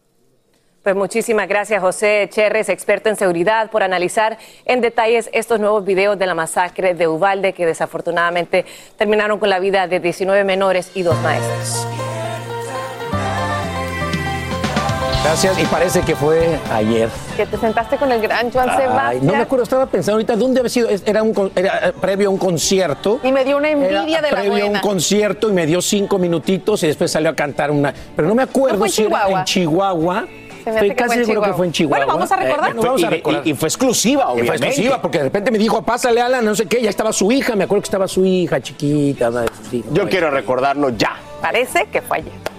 Pues 0.84 0.96
muchísimas 0.96 1.50
gracias, 1.50 1.82
José 1.82 2.30
Cherres, 2.32 2.70
experto 2.70 3.10
en 3.10 3.18
seguridad, 3.18 3.70
por 3.72 3.84
analizar 3.84 4.38
en 4.64 4.80
detalles 4.80 5.30
estos 5.34 5.60
nuevos 5.60 5.84
videos 5.84 6.18
de 6.18 6.28
la 6.28 6.34
masacre 6.34 6.94
de 6.94 7.10
Uvalde 7.10 7.52
que 7.52 7.66
desafortunadamente 7.66 8.64
terminaron 8.96 9.38
con 9.38 9.50
la 9.50 9.60
vida 9.60 9.88
de 9.88 10.00
19 10.00 10.46
menores 10.46 10.92
y 10.96 11.02
dos 11.02 11.18
maestros. 11.22 12.17
Gracias, 15.28 15.60
y 15.60 15.66
parece 15.66 16.02
que 16.04 16.16
fue 16.16 16.58
ayer. 16.72 17.10
Que 17.36 17.46
te 17.46 17.58
sentaste 17.58 17.98
con 17.98 18.10
el 18.14 18.22
gran 18.22 18.50
Joan 18.50 18.78
Sebastián. 18.78 19.26
No 19.26 19.34
me 19.34 19.42
acuerdo, 19.42 19.64
estaba 19.64 19.86
pensando 19.86 20.14
ahorita 20.14 20.38
dónde 20.38 20.62
había 20.62 20.70
sido. 20.70 20.88
Era, 21.06 21.22
un, 21.22 21.52
era 21.54 21.90
eh, 21.90 21.94
previo 22.00 22.30
a 22.30 22.32
un 22.32 22.38
concierto. 22.38 23.20
Y 23.22 23.34
me 23.34 23.44
dio 23.44 23.58
una 23.58 23.70
envidia 23.70 24.22
de 24.22 24.32
la 24.32 24.40
Previo 24.40 24.64
a 24.64 24.70
un 24.70 24.80
concierto 24.80 25.50
y 25.50 25.52
me 25.52 25.66
dio 25.66 25.82
cinco 25.82 26.18
minutitos 26.18 26.82
y 26.84 26.88
después 26.88 27.12
salió 27.12 27.30
a 27.30 27.36
cantar 27.36 27.72
una. 27.72 27.94
Pero 28.16 28.26
no 28.26 28.36
me 28.36 28.44
acuerdo 28.44 28.88
si 28.88 29.04
era 29.04 29.28
en 29.28 29.44
Chihuahua. 29.44 30.26
Estoy 30.66 30.96
casi 30.96 31.26
seguro 31.26 31.42
que 31.42 31.54
fue 31.54 31.66
en 31.66 31.72
Chihuahua. 31.74 32.06
Bueno, 32.06 32.14
vamos 32.14 32.32
a 32.32 32.36
recordar. 32.38 32.74
vamos 32.74 33.04
a 33.04 33.10
recordar. 33.10 33.46
Y, 33.46 33.54
fue 33.54 33.68
exclusiva, 33.68 34.30
obviamente. 34.30 34.58
Fue 34.60 34.68
exclusiva 34.68 35.02
porque 35.02 35.18
de 35.18 35.26
repente 35.26 35.52
me 35.52 35.58
dijo, 35.58 35.82
pásale, 35.82 36.22
Alan, 36.22 36.46
no 36.46 36.56
sé 36.56 36.68
qué, 36.68 36.82
ya 36.82 36.90
estaba 36.90 37.12
su 37.12 37.34
hija. 37.34 37.54
Me 37.58 37.66
acuerdo 37.66 37.82
que 37.82 37.88
estaba 37.88 38.08
su 38.08 38.26
hija 38.26 38.62
chiquita. 38.62 39.30
Yo 39.92 40.08
quiero 40.08 40.32
recordarlo 40.32 40.92
ya. 40.92 41.18
Parece 41.42 41.86
que 41.92 42.02
fue 42.02 42.20
ayer. 42.20 42.57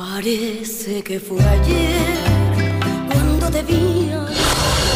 Parece 0.00 1.02
que 1.02 1.20
fue 1.20 1.38
ayer 1.44 2.16
cuando 3.12 3.50
debía. 3.50 4.24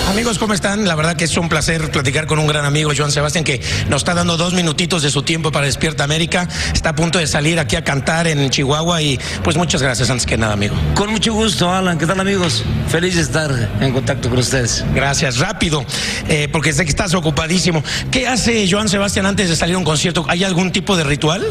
Amigos, 0.08 0.38
¿cómo 0.38 0.54
están? 0.54 0.88
La 0.88 0.94
verdad 0.94 1.14
que 1.14 1.24
es 1.24 1.36
un 1.36 1.50
placer 1.50 1.90
platicar 1.90 2.26
con 2.26 2.38
un 2.38 2.46
gran 2.46 2.64
amigo, 2.64 2.90
Joan 2.96 3.12
Sebastián, 3.12 3.44
que 3.44 3.60
nos 3.90 4.00
está 4.00 4.14
dando 4.14 4.38
dos 4.38 4.54
minutitos 4.54 5.02
de 5.02 5.10
su 5.10 5.22
tiempo 5.22 5.52
para 5.52 5.66
Despierta 5.66 6.04
América. 6.04 6.48
Está 6.72 6.90
a 6.90 6.94
punto 6.94 7.18
de 7.18 7.26
salir 7.26 7.60
aquí 7.60 7.76
a 7.76 7.84
cantar 7.84 8.26
en 8.28 8.48
Chihuahua 8.48 9.02
y 9.02 9.20
pues 9.42 9.58
muchas 9.58 9.82
gracias 9.82 10.08
antes 10.08 10.24
que 10.24 10.38
nada, 10.38 10.54
amigo. 10.54 10.74
Con 10.94 11.10
mucho 11.10 11.34
gusto, 11.34 11.70
Alan. 11.70 11.98
¿Qué 11.98 12.06
tal, 12.06 12.18
amigos? 12.18 12.64
Feliz 12.88 13.16
de 13.16 13.20
estar 13.20 13.50
en 13.82 13.92
contacto 13.92 14.30
con 14.30 14.38
ustedes. 14.38 14.86
Gracias. 14.94 15.36
Rápido, 15.36 15.84
eh, 16.28 16.48
porque 16.50 16.72
sé 16.72 16.84
que 16.84 16.90
estás 16.90 17.12
ocupadísimo. 17.12 17.84
¿Qué 18.10 18.26
hace 18.26 18.66
Joan 18.70 18.88
Sebastián 18.88 19.26
antes 19.26 19.50
de 19.50 19.56
salir 19.56 19.74
a 19.74 19.78
un 19.78 19.84
concierto? 19.84 20.24
¿Hay 20.28 20.44
algún 20.44 20.72
tipo 20.72 20.96
de 20.96 21.04
ritual? 21.04 21.44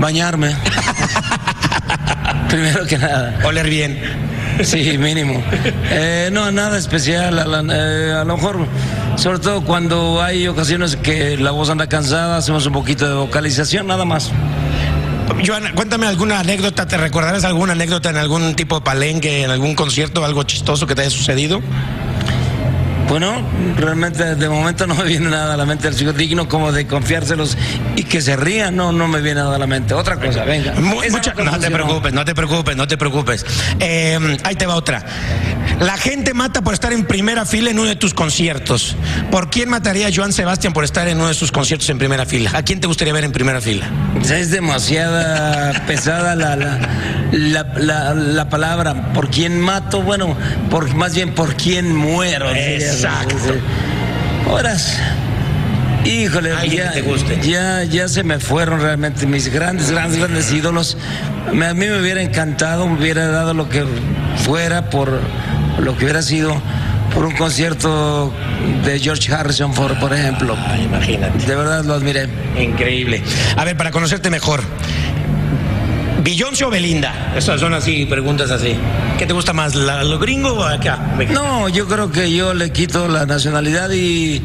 Bañarme. 0.00 0.56
Primero 2.50 2.86
que 2.86 2.98
nada. 2.98 3.38
Oler 3.44 3.68
bien. 3.68 3.98
Sí, 4.62 4.96
mínimo. 4.98 5.42
Eh, 5.90 6.30
no, 6.32 6.50
nada 6.50 6.78
especial. 6.78 7.38
Eh, 7.70 8.12
a, 8.12 8.24
lo 8.24 8.36
mejor, 8.36 8.66
sobre 9.16 9.38
todo 9.38 9.62
cuando 9.62 10.22
hay 10.22 10.48
ocasiones 10.48 10.96
que 10.96 11.36
la 11.36 11.50
voz 11.50 11.70
anda 11.70 11.88
cansada, 11.88 12.36
hacemos 12.36 12.66
un 12.66 12.72
poquito 12.72 13.06
de 13.06 13.14
vocalización, 13.14 13.86
nada 13.86 14.04
más. 14.04 14.30
Joana, 15.44 15.72
cuéntame 15.74 16.06
alguna 16.06 16.40
anécdota, 16.40 16.86
¿te 16.86 16.96
recordarás 16.96 17.44
alguna 17.44 17.72
anécdota 17.72 18.10
en 18.10 18.16
algún 18.16 18.54
tipo 18.54 18.76
de 18.76 18.84
palenque, 18.84 19.42
en 19.42 19.50
algún 19.50 19.74
concierto, 19.74 20.24
algo 20.24 20.44
chistoso 20.44 20.86
que 20.86 20.94
te 20.94 21.02
haya 21.02 21.10
sucedido? 21.10 21.60
Bueno, 23.08 23.40
realmente 23.76 24.34
de 24.34 24.48
momento 24.48 24.86
no 24.86 24.94
me 24.94 25.04
viene 25.04 25.30
nada 25.30 25.54
a 25.54 25.56
la 25.56 25.64
mente 25.64 25.86
el 25.88 25.94
chico 25.94 26.12
digno 26.12 26.48
como 26.48 26.72
de 26.72 26.86
confiárselos 26.86 27.56
y 27.94 28.02
que 28.04 28.20
se 28.20 28.36
rían, 28.36 28.74
no, 28.74 28.92
no 28.92 29.06
me 29.06 29.20
viene 29.20 29.40
nada 29.40 29.56
a 29.56 29.58
la 29.58 29.66
mente. 29.66 29.94
Otra 29.94 30.18
cosa, 30.18 30.44
venga. 30.44 30.74
no 30.74 31.58
te 31.58 31.70
preocupes, 31.70 32.12
no 32.12 32.24
te 32.24 32.34
preocupes, 32.34 32.76
no 32.76 32.88
te 32.88 32.96
preocupes. 32.96 33.46
Eh, 33.80 34.18
ahí 34.44 34.56
te 34.56 34.66
va 34.66 34.74
otra. 34.74 35.04
La 35.80 35.96
gente 35.98 36.34
mata 36.34 36.62
por 36.62 36.74
estar 36.74 36.92
en 36.92 37.04
primera 37.04 37.44
fila 37.44 37.70
en 37.70 37.78
uno 37.78 37.88
de 37.88 37.96
tus 37.96 38.14
conciertos. 38.14 38.96
¿Por 39.30 39.50
quién 39.50 39.68
mataría 39.68 40.08
a 40.08 40.10
Joan 40.14 40.32
Sebastián 40.32 40.72
por 40.72 40.84
estar 40.84 41.06
en 41.06 41.18
uno 41.18 41.28
de 41.28 41.34
sus 41.34 41.52
conciertos 41.52 41.88
en 41.90 41.98
primera 41.98 42.26
fila? 42.26 42.50
¿A 42.54 42.62
quién 42.62 42.80
te 42.80 42.86
gustaría 42.86 43.12
ver 43.12 43.24
en 43.24 43.32
primera 43.32 43.60
fila? 43.60 43.88
Es 44.22 44.50
demasiada 44.50 45.84
pesada 45.86 46.34
la 46.34 46.56
la, 46.56 46.78
la- 47.32 48.14
la 48.14 48.48
palabra, 48.48 49.12
por 49.12 49.30
quién 49.30 49.60
mato, 49.60 50.02
bueno, 50.02 50.36
por, 50.70 50.94
más 50.94 51.14
bien 51.14 51.34
por 51.34 51.54
quién 51.56 51.94
muero. 51.94 52.50
Exacto. 52.54 53.36
Horas. 54.50 54.98
Híjole, 56.04 56.50
ya, 56.70 56.92
ya, 57.42 57.82
ya 57.82 58.06
se 58.08 58.22
me 58.22 58.38
fueron 58.38 58.80
realmente 58.80 59.26
mis 59.26 59.48
grandes, 59.52 59.90
grandes, 59.90 60.18
grandes 60.20 60.52
ídolos. 60.52 60.96
Me- 61.52 61.66
a 61.66 61.74
mí 61.74 61.86
me 61.86 62.00
hubiera 62.00 62.22
encantado, 62.22 62.86
me 62.86 62.96
hubiera 63.00 63.26
dado 63.26 63.54
lo 63.54 63.68
que 63.68 63.84
fuera 64.44 64.88
por 64.88 65.18
lo 65.80 65.96
que 65.98 66.04
hubiera 66.04 66.22
sido 66.22 66.54
por 67.12 67.24
un 67.24 67.34
concierto 67.34 68.32
de 68.84 69.00
George 69.00 69.32
Harrison, 69.34 69.74
por, 69.74 69.98
por 69.98 70.12
ejemplo. 70.14 70.56
imagínate. 70.80 71.44
De 71.44 71.56
verdad 71.56 71.84
lo 71.84 71.94
admiré. 71.94 72.28
Increíble. 72.56 73.22
A 73.56 73.64
ver, 73.64 73.76
para 73.76 73.90
conocerte 73.90 74.30
mejor. 74.30 74.62
¿Beyoncé 76.26 76.64
o 76.64 76.70
Belinda? 76.70 77.32
Esas 77.36 77.60
son 77.60 77.72
así, 77.72 78.04
preguntas 78.04 78.50
así. 78.50 78.74
¿Qué 79.16 79.26
te 79.26 79.32
gusta 79.32 79.52
más, 79.52 79.76
la- 79.76 80.02
lo 80.02 80.18
gringo 80.18 80.54
o 80.54 80.64
acá? 80.64 80.98
No, 81.30 81.68
yo 81.68 81.86
creo 81.86 82.10
que 82.10 82.32
yo 82.34 82.52
le 82.52 82.72
quito 82.72 83.06
la 83.06 83.26
nacionalidad 83.26 83.90
y, 83.92 84.42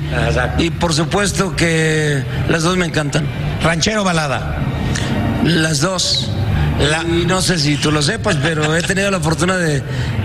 y 0.60 0.70
por 0.70 0.94
supuesto 0.94 1.56
que 1.56 2.24
las 2.50 2.62
dos 2.62 2.78
me 2.78 2.86
encantan. 2.86 3.26
¿Ranchero 3.64 4.02
o 4.02 4.04
balada? 4.04 4.58
Las 5.44 5.82
dos. 5.82 6.30
Y 7.20 7.26
no 7.26 7.42
sé 7.42 7.58
si 7.58 7.78
tú 7.78 7.92
lo 7.92 8.04
sepas, 8.04 8.36
pero 8.44 8.76
he 8.76 8.84
tenido 8.84 9.10
la 9.10 9.20
fortuna 9.20 9.58
de, 9.58 9.82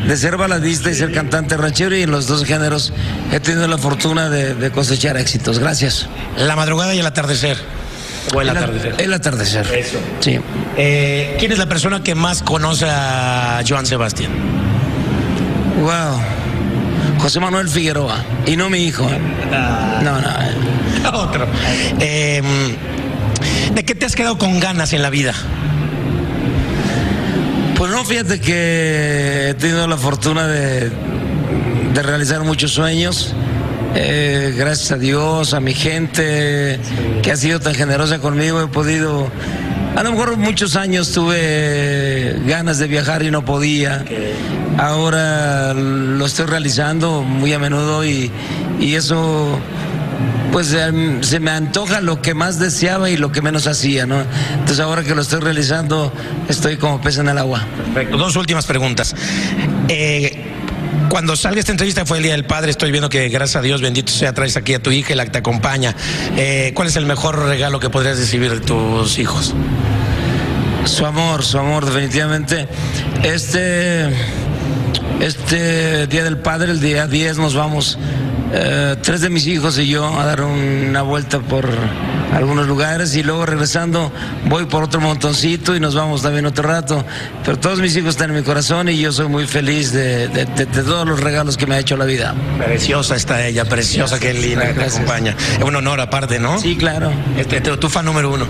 de 0.06 0.16
ser 0.18 0.36
baladista 0.36 0.90
y 0.90 0.94
ser 0.94 1.10
cantante 1.10 1.56
ranchero 1.56 1.96
y 1.96 2.02
en 2.02 2.10
los 2.10 2.26
dos 2.26 2.44
géneros 2.44 2.92
he 3.32 3.40
tenido 3.40 3.66
la 3.66 3.78
fortuna 3.78 4.28
de, 4.28 4.54
de 4.54 4.70
cosechar 4.70 5.16
éxitos. 5.16 5.58
Gracias. 5.58 6.06
La 6.36 6.54
madrugada 6.54 6.94
y 6.94 6.98
el 6.98 7.06
atardecer. 7.06 7.56
O 8.34 8.40
el, 8.40 8.50
atardecer. 8.50 8.94
el 8.98 9.12
atardecer. 9.12 9.66
Eso. 9.74 9.98
Sí. 10.20 10.38
Eh, 10.76 11.36
¿Quién 11.38 11.52
es 11.52 11.58
la 11.58 11.66
persona 11.68 12.02
que 12.02 12.14
más 12.14 12.42
conoce 12.42 12.86
a 12.88 13.62
Joan 13.66 13.86
Sebastián? 13.86 14.32
Wow. 15.80 16.20
José 17.18 17.40
Manuel 17.40 17.68
Figueroa. 17.68 18.16
Y 18.46 18.56
no 18.56 18.68
mi 18.68 18.84
hijo. 18.84 19.08
No, 20.02 20.20
no. 20.20 20.28
Otro. 21.18 21.46
Eh, 22.00 22.42
¿De 23.74 23.84
qué 23.84 23.94
te 23.94 24.06
has 24.06 24.14
quedado 24.16 24.38
con 24.38 24.58
ganas 24.60 24.92
en 24.92 25.02
la 25.02 25.10
vida? 25.10 25.34
Pues 27.76 27.90
no, 27.90 28.04
fíjate 28.04 28.40
que 28.40 29.48
he 29.50 29.54
tenido 29.54 29.86
la 29.86 29.98
fortuna 29.98 30.46
de, 30.46 30.90
de 31.92 32.02
realizar 32.02 32.42
muchos 32.42 32.72
sueños. 32.72 33.34
Eh, 33.98 34.52
gracias 34.54 34.92
a 34.92 34.98
Dios, 34.98 35.54
a 35.54 35.60
mi 35.60 35.72
gente 35.72 36.78
que 37.22 37.32
ha 37.32 37.36
sido 37.36 37.60
tan 37.60 37.74
generosa 37.74 38.18
conmigo, 38.18 38.60
he 38.60 38.66
podido. 38.66 39.30
A 39.96 40.02
lo 40.02 40.10
mejor 40.10 40.36
muchos 40.36 40.76
años 40.76 41.12
tuve 41.12 42.38
ganas 42.46 42.78
de 42.78 42.88
viajar 42.88 43.22
y 43.22 43.30
no 43.30 43.42
podía. 43.42 44.04
Ahora 44.76 45.72
lo 45.72 46.26
estoy 46.26 46.44
realizando 46.44 47.22
muy 47.22 47.54
a 47.54 47.58
menudo 47.58 48.04
y, 48.04 48.30
eso 48.80 49.58
pues 50.52 50.74
em, 50.74 51.22
se 51.22 51.40
me 51.40 51.50
antoja 51.50 52.02
lo 52.02 52.20
que 52.20 52.34
más 52.34 52.58
deseaba 52.58 53.08
y 53.08 53.16
lo 53.16 53.32
que 53.32 53.40
menos 53.40 53.66
hacía, 53.66 54.04
¿no? 54.04 54.22
Entonces 54.52 54.80
ahora 54.80 55.02
que 55.04 55.14
lo 55.14 55.22
estoy 55.22 55.40
realizando, 55.40 56.12
estoy 56.50 56.76
como 56.76 57.00
pez 57.00 57.16
en 57.16 57.28
el 57.28 57.38
agua. 57.38 57.64
Perfecto. 57.94 58.18
Dos 58.18 58.36
últimas 58.36 58.66
preguntas. 58.66 59.14
Eh, 59.88 60.45
cuando 61.08 61.36
salga 61.36 61.60
esta 61.60 61.72
entrevista 61.72 62.04
fue 62.06 62.18
el 62.18 62.22
Día 62.22 62.32
del 62.32 62.44
Padre, 62.44 62.70
estoy 62.70 62.90
viendo 62.90 63.08
que 63.08 63.28
gracias 63.28 63.56
a 63.56 63.62
Dios, 63.62 63.80
bendito 63.80 64.12
sea, 64.12 64.32
traes 64.32 64.56
aquí 64.56 64.74
a 64.74 64.82
tu 64.82 64.90
hija 64.90 65.12
y 65.12 65.16
la 65.16 65.24
que 65.24 65.30
te 65.30 65.38
acompaña. 65.38 65.94
Eh, 66.36 66.72
¿Cuál 66.74 66.88
es 66.88 66.96
el 66.96 67.06
mejor 67.06 67.38
regalo 67.46 67.80
que 67.80 67.90
podrías 67.90 68.18
recibir 68.18 68.50
de 68.50 68.60
tus 68.60 69.18
hijos? 69.18 69.54
Su 70.84 71.04
amor, 71.04 71.44
su 71.44 71.58
amor, 71.58 71.84
definitivamente. 71.84 72.68
Este, 73.22 74.08
este 75.20 76.06
Día 76.06 76.24
del 76.24 76.38
Padre, 76.38 76.72
el 76.72 76.80
día 76.80 77.06
10, 77.06 77.38
nos 77.38 77.54
vamos, 77.54 77.98
eh, 78.52 78.96
tres 79.02 79.20
de 79.20 79.30
mis 79.30 79.46
hijos 79.46 79.78
y 79.78 79.88
yo, 79.88 80.18
a 80.18 80.24
dar 80.24 80.42
una 80.42 81.02
vuelta 81.02 81.40
por 81.40 81.68
algunos 82.34 82.66
lugares 82.66 83.14
y 83.16 83.22
luego 83.22 83.46
regresando 83.46 84.12
voy 84.48 84.66
por 84.66 84.82
otro 84.82 85.00
montoncito 85.00 85.74
y 85.76 85.80
nos 85.80 85.94
vamos 85.94 86.22
también 86.22 86.46
otro 86.46 86.68
rato. 86.68 87.04
Pero 87.44 87.58
todos 87.58 87.80
mis 87.80 87.96
hijos 87.96 88.10
están 88.10 88.30
en 88.30 88.36
mi 88.36 88.42
corazón 88.42 88.88
y 88.88 88.98
yo 88.98 89.12
soy 89.12 89.28
muy 89.28 89.46
feliz 89.46 89.92
de, 89.92 90.28
de- 90.28 90.44
de- 90.44 90.66
de 90.66 90.82
todos 90.82 91.06
los 91.06 91.20
regalos 91.20 91.56
que 91.56 91.66
me 91.66 91.76
ha 91.76 91.78
hecho 91.78 91.96
la 91.96 92.04
vida. 92.04 92.34
Preciosa 92.58 93.16
está 93.16 93.46
ella, 93.46 93.64
preciosa, 93.64 94.18
qué 94.18 94.34
linda 94.34 94.66
que 94.68 94.74
te 94.74 94.84
acompaña. 94.84 95.34
Es 95.58 95.64
un 95.64 95.76
honor 95.76 96.00
aparte, 96.00 96.38
¿no? 96.38 96.58
Sí, 96.60 96.76
claro. 96.76 97.10
Este, 97.38 97.60
tu, 97.60 97.76
tu 97.76 97.88
fan 97.88 98.04
número 98.04 98.32
uno. 98.32 98.46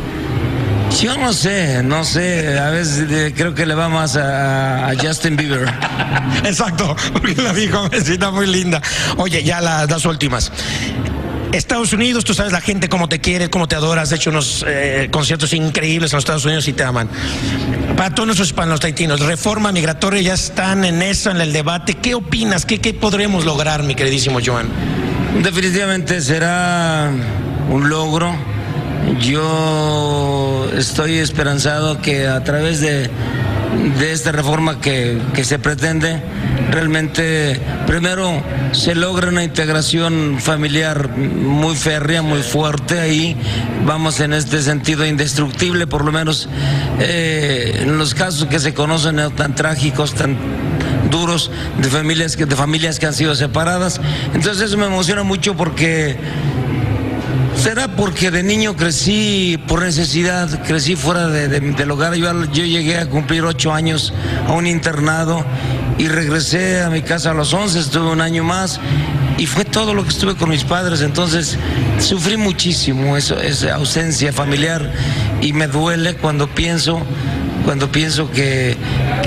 Yo 1.01 1.17
no 1.19 1.33
sé, 1.33 1.83
no 1.83 2.05
sé, 2.05 2.59
a 2.59 2.71
veces 2.71 3.07
eh, 3.11 3.35
creo 3.37 3.55
que 3.55 3.67
le 3.67 3.75
va 3.75 3.89
más 3.89 4.17
a, 4.17 4.89
a 4.89 4.95
Justin 4.97 5.37
Bieber. 5.37 5.69
Exacto, 6.45 6.97
porque 7.13 7.35
la 7.43 7.53
vi 7.53 7.69
jovencita 7.69 8.31
muy 8.31 8.47
linda. 8.47 8.81
Oye, 9.19 9.43
ya 9.43 9.61
las 9.61 9.89
dos 9.89 10.05
últimas. 10.07 10.51
Estados 11.53 11.93
Unidos, 11.93 12.25
tú 12.25 12.35
sabes 12.35 12.53
la 12.53 12.61
gente 12.61 12.89
cómo 12.89 13.09
te 13.09 13.21
quiere, 13.21 13.49
cómo 13.51 13.69
te 13.69 13.77
adora, 13.77 14.03
has 14.03 14.13
hecho 14.13 14.31
unos 14.31 14.65
eh, 14.67 15.09
conciertos 15.11 15.53
increíbles 15.53 16.13
en 16.13 16.17
los 16.17 16.23
Estados 16.23 16.45
Unidos 16.45 16.69
y 16.69 16.73
te 16.73 16.83
aman. 16.83 17.09
Para 17.97 18.15
todos 18.15 18.27
nuestros 18.27 18.49
hispanos 18.49 18.81
taitinos, 18.81 19.21
reforma 19.21 19.73
migratoria 19.73 20.21
ya 20.21 20.35
están 20.35 20.85
en 20.85 21.03
eso, 21.03 21.31
en 21.31 21.41
el 21.41 21.53
debate. 21.53 21.95
¿Qué 21.95 22.15
opinas? 22.15 22.67
¿Qué, 22.67 22.81
qué 22.81 22.95
podremos 22.95 23.45
lograr, 23.45 23.83
mi 23.83 23.95
queridísimo 23.95 24.39
Joan? 24.45 24.69
Definitivamente 25.43 26.21
será 26.21 27.11
un 27.71 27.89
logro. 27.89 28.35
Yo 29.21 30.69
estoy 30.77 31.19
esperanzado 31.19 32.01
que 32.01 32.27
a 32.27 32.43
través 32.43 32.81
de, 32.81 33.09
de 33.99 34.13
esta 34.13 34.33
reforma 34.33 34.81
que, 34.81 35.19
que 35.33 35.45
se 35.45 35.59
pretende, 35.59 36.21
realmente 36.71 37.61
primero 37.87 38.43
se 38.73 38.95
logra 38.95 39.29
una 39.29 39.45
integración 39.45 40.37
familiar 40.41 41.09
muy 41.17 41.77
férrea, 41.77 42.23
muy 42.23 42.43
fuerte. 42.43 42.99
Ahí 43.01 43.37
vamos 43.87 44.21
en 44.21 44.33
este 44.33 44.61
sentido 44.63 45.07
indestructible, 45.07 45.87
por 45.87 46.05
lo 46.05 46.13
menos 46.13 46.49
eh, 47.01 47.81
en 47.83 47.99
los 47.99 48.15
casos 48.15 48.47
que 48.49 48.59
se 48.59 48.75
conocen 48.75 49.17
no 49.17 49.31
tan 49.31 49.55
trágicos, 49.55 50.15
tan 50.15 50.37
duros 51.11 51.51
de 51.79 51.89
familias 51.89 52.37
que 52.37 52.47
de 52.47 52.57
familias 52.57 52.99
que 52.99 53.07
han 53.07 53.15
sido 53.15 53.35
separadas. 53.35 54.01
Entonces 54.35 54.63
eso 54.69 54.77
me 54.77 54.87
emociona 54.87 55.23
mucho 55.23 55.57
porque 55.57 56.17
será 57.57 57.89
porque 57.89 58.31
de 58.31 58.43
niño 58.43 58.77
crecí 58.77 59.59
por 59.67 59.83
necesidad, 59.83 60.63
crecí 60.65 60.95
fuera 60.97 61.29
de- 61.29 61.49
de- 61.49 61.61
del 61.61 61.91
hogar. 61.91 62.15
Yo, 62.15 62.45
yo 62.53 62.65
llegué 62.65 62.99
a 62.99 63.07
cumplir 63.09 63.43
ocho 63.45 63.73
años 63.73 64.13
a 64.47 64.53
un 64.53 64.67
internado 64.67 65.45
y 65.99 66.09
regresé 66.09 66.83
a 66.83 66.91
mi 66.91 67.03
casa 67.03 67.31
a 67.31 67.35
los 67.35 67.53
once, 67.53 67.79
estuve 67.79 68.11
un 68.11 68.21
año 68.21 68.45
más 68.45 68.81
y 69.39 69.47
fue 69.47 69.65
todo 69.65 69.95
lo 69.95 70.03
que 70.03 70.11
estuve 70.11 70.35
con 70.35 70.51
mis 70.51 70.65
padres. 70.65 71.01
Entonces 71.01 71.59
sufrí 72.01 72.37
muchísimo 72.37 73.17
eso, 73.17 73.41
esa 73.41 73.75
ausencia 73.75 74.33
familiar 74.33 74.93
y 75.41 75.53
me 75.53 75.67
duele 75.67 76.15
cuando 76.15 76.49
pienso 76.49 77.01
cuando 77.67 77.91
pienso 77.91 78.31
que, 78.31 78.77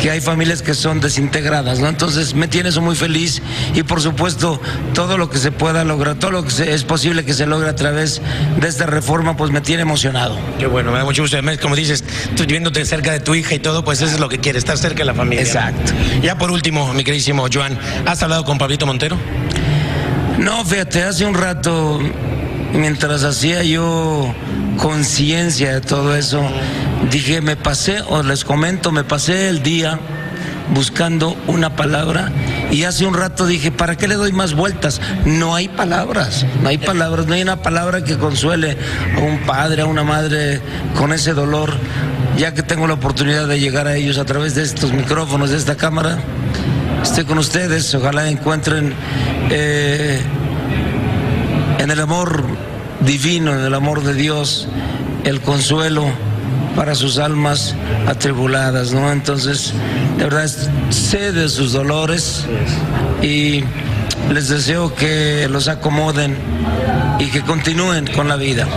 que 0.01 0.09
hay 0.09 0.21
familias 0.21 0.61
que 0.61 0.73
son 0.73 0.99
desintegradas, 1.01 1.79
¿no? 1.79 1.87
Entonces 1.89 2.33
me 2.33 2.47
tiene 2.47 2.69
eso 2.69 2.81
muy 2.81 2.95
feliz 2.95 3.41
y 3.75 3.83
por 3.83 4.01
supuesto 4.01 4.59
todo 4.93 5.17
lo 5.17 5.29
que 5.29 5.37
se 5.37 5.51
pueda 5.51 5.83
lograr, 5.83 6.15
todo 6.15 6.31
lo 6.31 6.45
que 6.45 6.51
se- 6.51 6.73
es 6.73 6.85
posible 6.85 7.25
que 7.25 7.33
se 7.33 7.45
logre 7.45 7.69
a 7.69 7.75
través 7.75 8.21
de 8.59 8.67
esta 8.67 8.85
reforma, 8.85 9.35
pues 9.35 9.51
me 9.51 9.59
tiene 9.59 9.81
emocionado. 9.81 10.37
Qué 10.57 10.67
bueno, 10.67 10.91
me 10.91 10.97
da 10.99 11.03
mucho 11.03 11.21
gusto. 11.21 11.35
Además, 11.35 11.57
como 11.57 11.75
dices, 11.75 12.03
tú 12.37 12.45
viéndote 12.45 12.83
cerca 12.85 13.11
de 13.11 13.19
tu 13.19 13.35
hija 13.35 13.53
y 13.55 13.59
todo, 13.59 13.83
pues 13.83 14.01
eso 14.01 14.13
es 14.13 14.19
lo 14.21 14.29
que 14.29 14.39
quieres, 14.39 14.61
estar 14.63 14.77
cerca 14.77 14.99
de 14.99 15.05
la 15.05 15.13
familia. 15.13 15.43
Exacto. 15.43 15.91
Ya 16.23 16.37
por 16.37 16.49
último, 16.49 16.93
mi 16.93 17.03
queridísimo 17.03 17.45
Joan, 17.53 17.77
¿has 18.05 18.23
hablado 18.23 18.45
con 18.45 18.57
Pablito 18.57 18.85
Montero? 18.85 19.17
No, 20.37 20.63
fíjate, 20.63 21.03
hace 21.03 21.25
un 21.25 21.33
rato, 21.33 21.99
mientras 22.73 23.23
hacía 23.23 23.63
yo 23.63 24.33
conciencia 24.77 25.73
de 25.73 25.81
todo 25.81 26.15
eso, 26.15 26.41
dije, 27.12 27.41
me 27.41 27.56
pasé, 27.56 28.02
o 28.08 28.24
les 28.24 28.43
comento, 28.43 28.91
me 28.91 29.04
pasé 29.04 29.50
el 29.50 29.64
día 29.64 30.00
buscando 30.74 31.36
una 31.47 31.76
palabra 31.76 32.32
y 32.72 32.84
hace 32.84 33.06
un 33.06 33.14
rato 33.14 33.47
dije, 33.47 33.72
¿para 33.72 33.95
qué 33.95 34.08
le 34.08 34.16
doy 34.16 34.32
más 34.32 34.54
vueltas? 34.54 35.02
No 35.26 35.56
hay 35.56 35.68
palabras, 35.68 36.45
no 36.62 36.70
hay 36.70 36.78
palabras, 36.78 37.26
no 37.26 37.34
hay 37.34 37.41
una 37.41 37.62
palabra 37.62 38.04
que 38.04 38.18
consuele 38.18 38.78
a 39.16 39.20
un 39.22 39.39
padre, 39.39 39.82
a 39.82 39.86
una 39.86 40.04
madre 40.04 40.62
con 40.95 41.12
ese 41.12 41.34
dolor, 41.34 41.74
ya 42.38 42.54
que 42.54 42.62
tengo 42.62 42.88
la 42.88 42.93
oportunidad 42.93 43.47
de 43.47 43.60
llegar 43.60 43.88
a 43.88 43.95
ellos 43.95 44.18
a 44.18 44.26
través 44.26 44.56
de 44.56 44.64
estos 44.64 44.93
micrófonos, 44.93 45.50
de 45.50 45.58
esta 45.58 45.76
cámara. 45.76 46.20
Estoy 47.02 47.24
con 47.24 47.38
ustedes, 47.38 47.93
ojalá 47.95 48.30
encuentren 48.30 48.93
eh, 49.50 50.22
en 51.80 51.89
el 51.89 52.00
amor 52.00 52.43
divino, 53.00 53.54
en 53.54 53.66
el 53.66 53.74
amor 53.74 54.04
de 54.04 54.14
Dios, 54.14 54.68
el 55.24 55.41
consuelo 55.41 56.06
para 56.76 56.95
sus 56.95 57.18
almas 57.18 57.76
atribuladas, 58.08 58.93
¿no? 58.93 59.12
Entonces, 59.12 59.74
de 60.18 60.24
verdad, 60.24 60.50
sé 60.89 61.32
de 61.32 61.50
sus 61.50 61.74
dolores 61.74 62.45
y 63.22 63.64
les 64.32 64.50
deseo 64.50 64.93
que 64.95 65.47
los 65.50 65.68
acomoden 65.68 66.38
y 67.20 67.28
que 67.28 67.41
continúen 67.41 68.08
con 68.08 68.28
la 68.28 68.36
vida. 68.36 68.68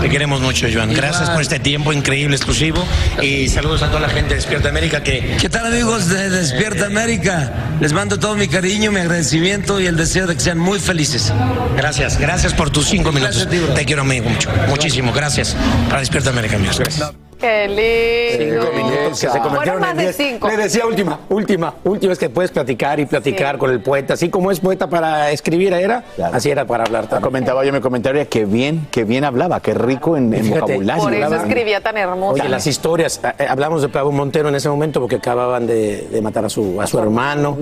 Te 0.00 0.08
queremos 0.08 0.40
mucho, 0.40 0.66
Joan. 0.72 0.94
Gracias 0.94 1.30
por 1.30 1.42
este 1.42 1.58
tiempo 1.58 1.92
increíble, 1.92 2.36
exclusivo. 2.36 2.84
Y 3.20 3.48
saludos 3.48 3.82
a 3.82 3.88
toda 3.88 4.00
la 4.00 4.08
gente 4.08 4.30
de 4.30 4.36
Despierta 4.36 4.68
América 4.68 5.02
que... 5.02 5.36
¿Qué 5.40 5.48
tal 5.48 5.66
amigos 5.66 6.08
de 6.08 6.30
Despierta 6.30 6.86
América? 6.86 7.52
Les 7.80 7.92
mando 7.92 8.18
todo 8.18 8.36
mi 8.36 8.48
cariño, 8.48 8.92
mi 8.92 9.00
agradecimiento 9.00 9.80
y 9.80 9.86
el 9.86 9.96
deseo 9.96 10.26
de 10.26 10.34
que 10.34 10.40
sean 10.40 10.58
muy 10.58 10.78
felices. 10.78 11.32
Gracias, 11.76 12.18
gracias 12.18 12.54
por 12.54 12.70
tus 12.70 12.86
cinco 12.86 13.12
minutos. 13.12 13.48
Te 13.74 13.84
quiero 13.84 14.02
amigo, 14.02 14.28
mucho, 14.28 14.50
muchísimo. 14.68 15.12
Gracias. 15.12 15.56
Para 15.88 16.00
Despierta 16.00 16.30
América, 16.30 16.56
amigos. 16.56 16.78
Gracias. 16.78 17.27
Qué 17.38 17.68
lindo. 17.68 18.62
Cinco 18.62 18.76
minutos 18.76 19.20
que 19.20 19.28
se 19.28 19.38
convirtieron 19.38 19.80
más 19.80 19.90
en 19.92 19.96
de 19.96 20.02
diez. 20.02 20.16
cinco. 20.16 20.48
Le 20.48 20.56
decía 20.56 20.86
última, 20.86 21.20
última, 21.28 21.74
última 21.84 22.12
es 22.12 22.18
que 22.18 22.28
puedes 22.30 22.50
platicar 22.50 22.98
y 22.98 23.06
platicar 23.06 23.58
con 23.58 23.70
el 23.70 23.80
poeta. 23.80 24.14
Así 24.14 24.28
como 24.28 24.50
es 24.50 24.58
poeta 24.60 24.88
para 24.88 25.30
escribir 25.30 25.72
era, 25.72 26.04
así 26.32 26.50
era 26.50 26.64
para 26.64 26.84
hablar 26.84 27.02
también. 27.06 27.22
Comentaba 27.22 27.62
yo 27.62 27.68
en 27.68 27.76
mi 27.76 27.80
comentario 27.80 28.28
que 28.28 28.44
bien, 28.44 28.88
que 28.90 29.04
bien 29.04 29.24
hablaba, 29.24 29.60
que 29.60 29.72
rico 29.72 30.16
en, 30.16 30.34
en 30.34 30.44
Fíjate, 30.44 30.60
vocabulario. 30.62 31.02
Por 31.04 31.14
eso 31.14 31.24
Hablaba- 31.26 31.42
escribía 31.46 31.80
tan 31.80 31.96
hermoso. 31.96 32.34
Oye, 32.34 32.48
las 32.48 32.66
historias, 32.66 33.20
eh, 33.38 33.46
hablamos 33.48 33.82
de 33.82 33.88
Pablo 33.88 34.10
Montero 34.12 34.48
en 34.48 34.56
ese 34.56 34.68
momento 34.68 35.00
porque 35.00 35.16
acababan 35.16 35.66
de, 35.66 36.08
de 36.10 36.20
matar 36.22 36.44
a 36.44 36.48
su, 36.48 36.80
a 36.80 36.86
su 36.88 36.98
hermano. 36.98 37.56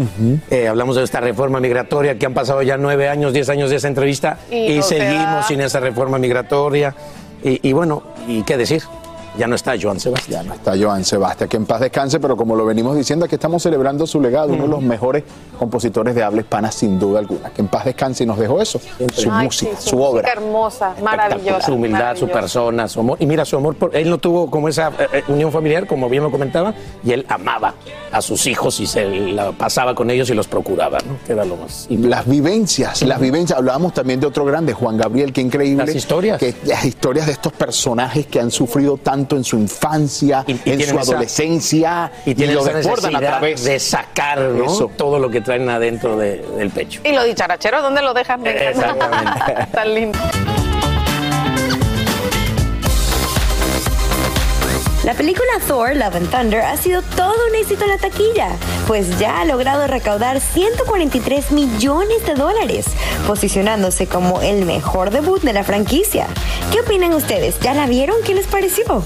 Eh, 0.50 0.68
hablamos 0.68 0.96
de 0.96 1.02
esta 1.04 1.20
reforma 1.20 1.60
migratoria 1.60 2.18
que 2.18 2.24
han 2.24 2.34
pasado 2.34 2.62
ya 2.62 2.76
nueve 2.78 3.08
años, 3.10 3.32
diez 3.34 3.48
años 3.50 3.68
de 3.70 3.76
esa 3.76 3.88
entrevista 3.88 4.38
Y 4.50 4.56
y, 4.72 4.76
no 4.78 4.82
se 4.82 4.96
seguimos 4.98 5.46
sin 5.46 5.60
esa 5.60 5.80
reforma 5.80 6.18
migratoria. 6.18 6.94
Y, 7.44 7.68
y 7.68 7.72
bueno, 7.74 8.02
¿y 8.26 8.42
qué 8.42 8.56
decir? 8.56 8.82
Ya 9.38 9.46
no 9.46 9.54
está 9.54 9.74
Joan 9.80 10.00
Sebastián. 10.00 10.46
Está 10.52 10.74
Joan 10.80 11.04
Sebastián, 11.04 11.48
que 11.48 11.56
en 11.56 11.66
paz 11.66 11.80
descanse, 11.80 12.18
pero 12.20 12.36
como 12.36 12.56
lo 12.56 12.64
venimos 12.64 12.96
diciendo, 12.96 13.26
aquí 13.26 13.34
estamos 13.34 13.62
celebrando 13.62 14.06
su 14.06 14.20
legado, 14.20 14.54
uno 14.54 14.62
de 14.62 14.68
los 14.68 14.82
mejores 14.82 15.24
compositores 15.58 16.14
de 16.14 16.22
habla 16.22 16.40
hispana, 16.40 16.72
sin 16.72 16.98
duda 16.98 17.18
alguna. 17.18 17.50
Que 17.50 17.60
en 17.60 17.68
paz 17.68 17.84
descanse 17.84 18.24
y 18.24 18.26
nos 18.26 18.38
dejó 18.38 18.62
eso, 18.62 18.80
su 19.14 19.30
Ay, 19.30 19.44
música, 19.44 19.72
sí, 19.76 19.90
su 19.90 20.00
obra. 20.00 20.22
música 20.22 20.32
hermosa, 20.32 20.94
maravillosa. 21.02 21.66
Su 21.66 21.74
humildad, 21.74 22.16
su 22.16 22.28
persona, 22.28 22.88
su 22.88 23.00
amor. 23.00 23.18
Y 23.20 23.26
mira, 23.26 23.44
su 23.44 23.56
amor, 23.56 23.76
por, 23.76 23.94
él 23.94 24.08
no 24.08 24.18
tuvo 24.18 24.50
como 24.50 24.68
esa 24.68 24.88
eh, 24.88 25.08
eh, 25.12 25.24
unión 25.28 25.52
familiar, 25.52 25.86
como 25.86 26.08
bien 26.08 26.22
lo 26.22 26.30
comentaba, 26.30 26.72
y 27.04 27.12
él 27.12 27.26
amaba 27.28 27.74
a 28.12 28.22
sus 28.22 28.46
hijos 28.46 28.80
y 28.80 28.86
se 28.86 29.04
la 29.04 29.52
pasaba 29.52 29.94
con 29.94 30.10
ellos 30.10 30.30
y 30.30 30.34
los 30.34 30.48
procuraba, 30.48 30.98
¿no? 30.98 31.18
Que 31.26 31.32
era 31.32 31.44
lo 31.44 31.56
más 31.56 31.86
Las 31.90 32.26
vivencias, 32.26 33.02
las 33.02 33.20
vivencias. 33.20 33.58
Hablábamos 33.58 33.92
también 33.92 34.20
de 34.20 34.26
otro 34.26 34.44
grande, 34.44 34.72
Juan 34.72 34.96
Gabriel, 34.96 35.32
qué 35.32 35.42
increíble. 35.42 35.84
Las 35.84 35.94
historias. 35.94 36.38
Que, 36.38 36.54
las 36.64 36.84
historias 36.84 37.26
de 37.26 37.32
estos 37.32 37.52
personajes 37.52 38.26
que 38.26 38.40
han 38.40 38.50
sufrido 38.50 38.96
tanto 38.96 39.25
en 39.34 39.42
su 39.42 39.56
infancia, 39.56 40.44
en 40.46 40.58
tienen 40.58 40.86
su 40.88 40.98
esa- 40.98 41.12
adolescencia, 41.12 42.12
y 42.24 42.34
tienen 42.36 42.54
lo 42.54 42.62
desbordan 42.64 43.16
a 43.16 43.18
través 43.20 43.64
de 43.64 43.80
sacar 43.80 44.38
¿no? 44.38 44.66
Eso. 44.66 44.88
todo 44.96 45.18
lo 45.18 45.28
que 45.28 45.40
traen 45.40 45.68
adentro 45.68 46.16
de- 46.16 46.38
del 46.56 46.70
pecho. 46.70 47.00
Y 47.02 47.12
lo 47.12 47.24
dicharachero, 47.24 47.82
¿dónde 47.82 48.02
lo 48.02 48.14
dejan? 48.14 48.46
Encanta. 48.46 48.70
Exactamente. 48.70 49.66
Tan 49.72 49.94
lindo. 49.94 50.18
La 55.06 55.14
película 55.14 55.46
Thor, 55.64 55.94
Love 55.94 56.16
and 56.16 56.30
Thunder 56.32 56.62
ha 56.62 56.76
sido 56.76 57.00
todo 57.00 57.32
un 57.48 57.54
éxito 57.54 57.84
en 57.84 57.90
la 57.90 57.98
taquilla, 57.98 58.48
pues 58.88 59.20
ya 59.20 59.40
ha 59.40 59.44
logrado 59.44 59.86
recaudar 59.86 60.40
143 60.40 61.52
millones 61.52 62.26
de 62.26 62.34
dólares, 62.34 62.86
posicionándose 63.24 64.08
como 64.08 64.42
el 64.42 64.64
mejor 64.64 65.10
debut 65.10 65.40
de 65.42 65.52
la 65.52 65.62
franquicia. 65.62 66.26
¿Qué 66.72 66.80
opinan 66.80 67.14
ustedes? 67.14 67.60
¿Ya 67.60 67.72
la 67.72 67.86
vieron? 67.86 68.16
¿Qué 68.24 68.34
les 68.34 68.48
pareció? 68.48 69.04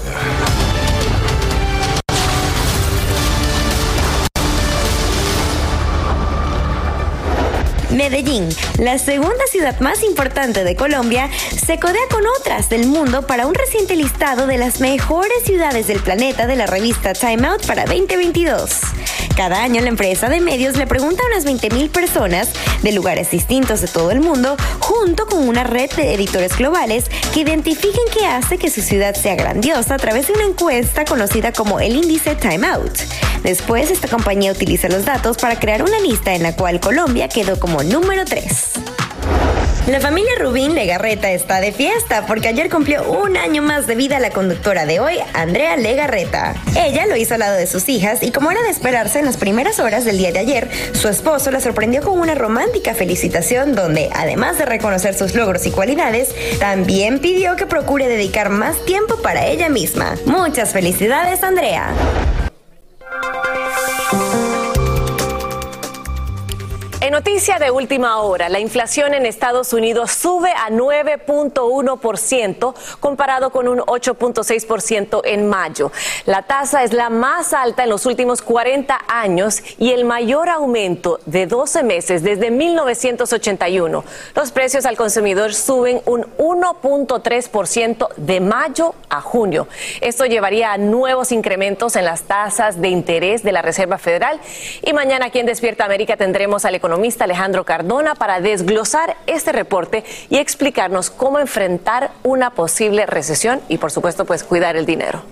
Medellín, 7.91 8.47
la 8.79 8.97
segunda 8.97 9.45
ciudad 9.51 9.79
más 9.81 10.03
importante 10.03 10.63
de 10.63 10.75
Colombia, 10.75 11.29
se 11.65 11.79
codea 11.79 12.01
con 12.09 12.23
otras 12.39 12.69
del 12.69 12.87
mundo 12.87 13.27
para 13.27 13.47
un 13.47 13.53
reciente 13.53 13.95
listado 13.95 14.47
de 14.47 14.57
las 14.57 14.79
mejores 14.79 15.43
ciudades 15.45 15.87
del 15.87 15.99
planeta 15.99 16.47
de 16.47 16.55
la 16.55 16.67
revista 16.67 17.13
Time 17.13 17.47
Out 17.47 17.65
para 17.65 17.85
2022. 17.85 18.79
Cada 19.35 19.63
año 19.63 19.81
la 19.81 19.89
empresa 19.89 20.29
de 20.29 20.39
medios 20.39 20.77
le 20.77 20.87
pregunta 20.87 21.23
a 21.23 21.27
unas 21.27 21.45
20.000 21.45 21.89
personas 21.89 22.49
de 22.81 22.91
lugares 22.91 23.31
distintos 23.31 23.81
de 23.81 23.87
todo 23.87 24.11
el 24.11 24.19
mundo, 24.19 24.57
junto 24.79 25.25
con 25.25 25.47
una 25.47 25.63
red 25.63 25.89
de 25.91 26.13
editores 26.13 26.57
globales 26.57 27.05
que 27.33 27.41
identifiquen 27.41 28.03
qué 28.13 28.25
hace 28.25 28.57
que 28.57 28.69
su 28.69 28.81
ciudad 28.81 29.15
sea 29.15 29.35
grandiosa 29.35 29.95
a 29.95 29.97
través 29.97 30.27
de 30.27 30.33
una 30.33 30.45
encuesta 30.45 31.05
conocida 31.05 31.53
como 31.53 31.79
el 31.79 31.95
índice 31.95 32.35
Time 32.35 32.67
Out. 32.67 32.99
Después, 33.43 33.89
esta 33.89 34.07
compañía 34.07 34.51
utiliza 34.51 34.89
los 34.89 35.05
datos 35.05 35.37
para 35.37 35.57
crear 35.59 35.81
una 35.81 35.99
lista 35.99 36.35
en 36.35 36.43
la 36.43 36.55
cual 36.55 36.79
Colombia 36.79 37.27
quedó 37.27 37.59
como 37.59 37.83
número 37.83 38.25
3. 38.25 39.00
La 39.91 39.99
familia 39.99 40.31
Rubín 40.39 40.73
Legarreta 40.73 41.33
está 41.33 41.59
de 41.59 41.73
fiesta 41.73 42.25
porque 42.25 42.47
ayer 42.47 42.69
cumplió 42.69 43.03
un 43.11 43.35
año 43.35 43.61
más 43.61 43.87
de 43.87 43.95
vida 43.95 44.21
la 44.21 44.29
conductora 44.29 44.85
de 44.85 45.01
hoy, 45.01 45.15
Andrea 45.33 45.75
Legarreta. 45.75 46.55
Ella 46.77 47.05
lo 47.07 47.17
hizo 47.17 47.33
al 47.33 47.41
lado 47.41 47.57
de 47.57 47.67
sus 47.67 47.89
hijas 47.89 48.23
y 48.23 48.31
como 48.31 48.51
era 48.51 48.61
de 48.61 48.69
esperarse 48.69 49.19
en 49.19 49.25
las 49.25 49.35
primeras 49.35 49.81
horas 49.81 50.05
del 50.05 50.17
día 50.17 50.31
de 50.31 50.39
ayer, 50.39 50.69
su 50.93 51.09
esposo 51.09 51.51
la 51.51 51.59
sorprendió 51.59 52.03
con 52.03 52.21
una 52.21 52.35
romántica 52.35 52.95
felicitación 52.95 53.75
donde, 53.75 54.09
además 54.13 54.57
de 54.57 54.65
reconocer 54.65 55.13
sus 55.13 55.35
logros 55.35 55.65
y 55.65 55.71
cualidades, 55.71 56.33
también 56.57 57.19
pidió 57.19 57.57
que 57.57 57.65
procure 57.65 58.07
dedicar 58.07 58.49
más 58.49 58.85
tiempo 58.85 59.17
para 59.17 59.45
ella 59.47 59.67
misma. 59.67 60.15
Muchas 60.25 60.71
felicidades, 60.71 61.43
Andrea. 61.43 61.91
Noticia 67.11 67.59
de 67.59 67.69
última 67.71 68.21
hora, 68.21 68.47
la 68.47 68.61
inflación 68.61 69.13
en 69.13 69.25
Estados 69.25 69.73
Unidos 69.73 70.11
sube 70.11 70.51
a 70.51 70.69
9.1% 70.69 72.73
comparado 73.01 73.49
con 73.49 73.67
un 73.67 73.79
8.6% 73.79 75.19
en 75.25 75.49
mayo. 75.49 75.91
La 76.25 76.43
tasa 76.43 76.85
es 76.85 76.93
la 76.93 77.09
más 77.09 77.51
alta 77.51 77.83
en 77.83 77.89
los 77.89 78.05
últimos 78.05 78.41
40 78.41 78.97
años 79.09 79.61
y 79.77 79.91
el 79.91 80.05
mayor 80.05 80.47
aumento 80.47 81.19
de 81.25 81.47
12 81.47 81.83
meses 81.83 82.23
desde 82.23 82.49
1981. 82.49 84.05
Los 84.33 84.51
precios 84.53 84.85
al 84.85 84.95
consumidor 84.95 85.53
suben 85.53 86.01
un 86.05 86.21
1.3% 86.37 88.07
de 88.15 88.39
mayo 88.39 88.95
a 89.09 89.19
junio. 89.19 89.67
Esto 89.99 90.27
llevaría 90.27 90.71
a 90.71 90.77
nuevos 90.77 91.33
incrementos 91.33 91.97
en 91.97 92.05
las 92.05 92.21
tasas 92.21 92.79
de 92.79 92.87
interés 92.87 93.43
de 93.43 93.51
la 93.51 93.61
Reserva 93.61 93.97
Federal 93.97 94.39
y 94.81 94.93
mañana 94.93 95.25
aquí 95.25 95.39
en 95.39 95.45
Despierta 95.45 95.83
América 95.83 96.15
tendremos 96.15 96.63
al 96.63 96.75
economista 96.75 97.00
Alejandro 97.23 97.65
Cardona 97.65 98.15
para 98.15 98.41
desglosar 98.41 99.17
este 99.27 99.51
reporte 99.51 100.03
y 100.29 100.37
explicarnos 100.37 101.09
cómo 101.09 101.39
enfrentar 101.39 102.11
una 102.23 102.51
posible 102.51 103.05
recesión 103.05 103.61
y 103.67 103.77
por 103.77 103.91
supuesto 103.91 104.25
pues 104.25 104.43
cuidar 104.43 104.75
el 104.75 104.85
dinero. 104.85 105.23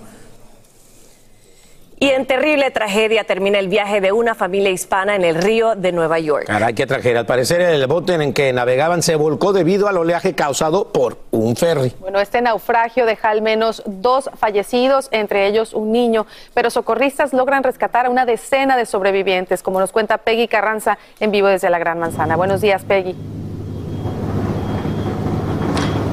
Y 2.02 2.08
en 2.08 2.24
terrible 2.24 2.70
tragedia 2.70 3.24
termina 3.24 3.58
el 3.58 3.68
viaje 3.68 4.00
de 4.00 4.10
una 4.10 4.34
familia 4.34 4.70
hispana 4.70 5.16
en 5.16 5.22
el 5.22 5.34
río 5.34 5.74
de 5.74 5.92
Nueva 5.92 6.18
York. 6.18 6.46
Caray, 6.46 6.72
qué 6.72 6.86
tragedia. 6.86 7.20
Al 7.20 7.26
parecer 7.26 7.60
el 7.60 7.86
bote 7.86 8.14
en 8.14 8.22
el 8.22 8.32
que 8.32 8.54
navegaban 8.54 9.02
se 9.02 9.16
volcó 9.16 9.52
debido 9.52 9.86
al 9.86 9.98
oleaje 9.98 10.34
causado 10.34 10.94
por 10.94 11.18
un 11.30 11.56
ferry. 11.56 11.92
Bueno, 12.00 12.18
este 12.18 12.40
naufragio 12.40 13.04
deja 13.04 13.28
al 13.28 13.42
menos 13.42 13.82
dos 13.84 14.30
fallecidos, 14.38 15.08
entre 15.10 15.46
ellos 15.46 15.74
un 15.74 15.92
niño, 15.92 16.26
pero 16.54 16.70
socorristas 16.70 17.34
logran 17.34 17.62
rescatar 17.62 18.06
a 18.06 18.10
una 18.10 18.24
decena 18.24 18.78
de 18.78 18.86
sobrevivientes, 18.86 19.62
como 19.62 19.78
nos 19.78 19.92
cuenta 19.92 20.16
Peggy 20.16 20.48
Carranza 20.48 20.96
en 21.20 21.30
vivo 21.30 21.48
desde 21.48 21.68
la 21.68 21.78
Gran 21.78 21.98
Manzana. 21.98 22.34
Buenos 22.34 22.62
días, 22.62 22.82
Peggy. 22.82 23.14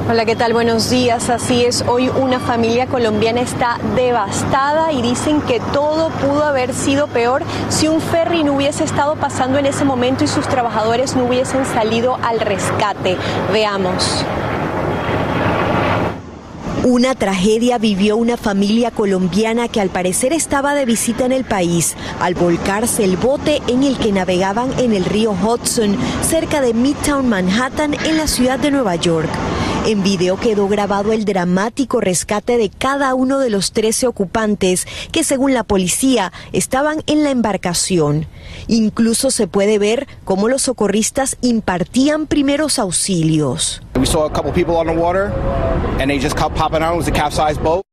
Hola, 0.09 0.23
¿qué 0.23 0.37
tal? 0.37 0.53
Buenos 0.53 0.89
días. 0.89 1.29
Así 1.29 1.65
es, 1.65 1.83
hoy 1.85 2.07
una 2.07 2.39
familia 2.39 2.87
colombiana 2.87 3.41
está 3.41 3.77
devastada 3.97 4.93
y 4.93 5.01
dicen 5.01 5.41
que 5.41 5.59
todo 5.73 6.11
pudo 6.11 6.45
haber 6.45 6.73
sido 6.73 7.07
peor 7.07 7.43
si 7.67 7.89
un 7.89 7.99
ferry 7.99 8.45
no 8.45 8.53
hubiese 8.53 8.85
estado 8.85 9.17
pasando 9.17 9.57
en 9.57 9.65
ese 9.65 9.83
momento 9.83 10.23
y 10.23 10.27
sus 10.27 10.47
trabajadores 10.47 11.17
no 11.17 11.25
hubiesen 11.25 11.65
salido 11.65 12.17
al 12.23 12.39
rescate. 12.39 13.17
Veamos. 13.51 14.23
Una 16.85 17.13
tragedia 17.13 17.77
vivió 17.77 18.15
una 18.15 18.37
familia 18.37 18.91
colombiana 18.91 19.67
que 19.67 19.81
al 19.81 19.89
parecer 19.89 20.31
estaba 20.31 20.73
de 20.73 20.85
visita 20.85 21.25
en 21.25 21.33
el 21.33 21.43
país 21.43 21.97
al 22.21 22.33
volcarse 22.33 23.03
el 23.03 23.17
bote 23.17 23.61
en 23.67 23.83
el 23.83 23.97
que 23.97 24.13
navegaban 24.13 24.69
en 24.79 24.93
el 24.93 25.03
río 25.03 25.31
Hudson 25.31 25.97
cerca 26.21 26.61
de 26.61 26.73
Midtown 26.73 27.27
Manhattan 27.27 27.93
en 28.05 28.15
la 28.15 28.27
ciudad 28.27 28.57
de 28.57 28.71
Nueva 28.71 28.95
York. 28.95 29.27
En 29.87 30.03
video 30.03 30.35
quedó 30.35 30.67
grabado 30.67 31.13
el 31.13 31.23
dramático 31.23 32.01
rescate 32.01 32.57
de 32.57 32.69
cada 32.69 33.15
uno 33.15 33.39
de 33.39 33.49
los 33.49 33.71
13 33.71 34.07
ocupantes 34.07 34.85
que 35.13 35.23
según 35.23 35.53
la 35.53 35.63
policía 35.63 36.33
estaban 36.51 37.03
en 37.07 37.23
la 37.23 37.29
embarcación. 37.29 38.25
Incluso 38.67 39.31
se 39.31 39.47
puede 39.47 39.79
ver 39.79 40.05
cómo 40.25 40.49
los 40.49 40.63
socorristas 40.63 41.37
impartían 41.39 42.27
primeros 42.27 42.79
auxilios. 42.79 43.81
We 43.97 44.05
saw 44.05 44.25
a 44.25 44.29
couple 44.29 44.51
people 44.51 44.75
on 44.75 44.87
the 44.87 44.93
water, 44.93 45.31
and 46.01 46.09
they 46.09 46.19
just. 46.19 46.35
It 46.37 46.97
was 46.97 47.07
a 47.07 47.11
capsized 47.11 47.63
boat. 47.63 47.86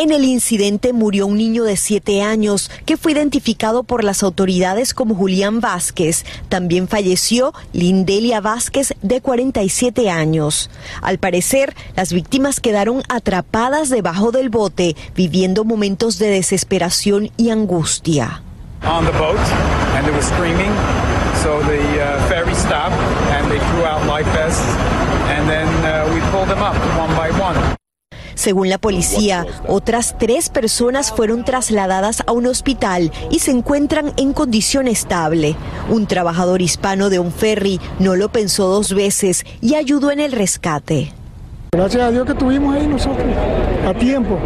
En 0.00 0.12
el 0.12 0.24
incidente 0.24 0.94
murió 0.94 1.26
un 1.26 1.36
niño 1.36 1.64
de 1.64 1.76
7 1.76 2.22
años 2.22 2.70
que 2.86 2.96
fue 2.96 3.12
identificado 3.12 3.82
por 3.82 4.02
las 4.02 4.22
autoridades 4.22 4.94
como 4.94 5.14
Julián 5.14 5.60
Vázquez. 5.60 6.24
También 6.48 6.88
falleció 6.88 7.52
Lindelia 7.74 8.40
Vázquez 8.40 8.94
de 9.02 9.20
47 9.20 10.08
años. 10.08 10.70
Al 11.02 11.18
parecer, 11.18 11.76
las 11.96 12.14
víctimas 12.14 12.60
quedaron 12.60 13.02
atrapadas 13.10 13.90
debajo 13.90 14.32
del 14.32 14.48
bote, 14.48 14.96
viviendo 15.14 15.64
momentos 15.64 16.18
de 16.18 16.30
desesperación 16.30 17.30
y 17.36 17.50
angustia. 17.50 18.40
ferry. 22.30 22.50
Según 28.40 28.70
la 28.70 28.78
policía, 28.78 29.46
otras 29.68 30.16
tres 30.18 30.48
personas 30.48 31.12
fueron 31.12 31.44
trasladadas 31.44 32.22
a 32.26 32.32
un 32.32 32.46
hospital 32.46 33.12
y 33.30 33.40
se 33.40 33.50
encuentran 33.50 34.14
en 34.16 34.32
condición 34.32 34.88
estable. 34.88 35.56
Un 35.90 36.06
trabajador 36.06 36.62
hispano 36.62 37.10
de 37.10 37.18
un 37.18 37.32
ferry 37.32 37.78
no 37.98 38.16
lo 38.16 38.32
pensó 38.32 38.66
dos 38.68 38.94
veces 38.94 39.44
y 39.60 39.74
ayudó 39.74 40.10
en 40.10 40.20
el 40.20 40.32
rescate. 40.32 41.12
Gracias 41.72 42.02
a 42.02 42.10
Dios 42.10 42.24
que 42.24 42.32
estuvimos 42.32 42.74
ahí 42.74 42.86
nosotros, 42.86 43.26
a 43.86 43.92
tiempo. 43.92 44.38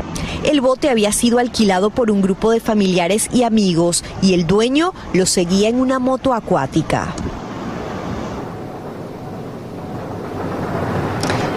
El 0.42 0.60
bote 0.60 0.90
había 0.90 1.12
sido 1.12 1.38
alquilado 1.38 1.90
por 1.90 2.10
un 2.10 2.20
grupo 2.20 2.50
de 2.50 2.58
familiares 2.58 3.28
y 3.32 3.44
amigos 3.44 4.02
y 4.20 4.34
el 4.34 4.44
dueño 4.44 4.92
lo 5.12 5.24
seguía 5.24 5.68
en 5.68 5.76
una 5.78 6.00
moto 6.00 6.34
acuática. 6.34 7.14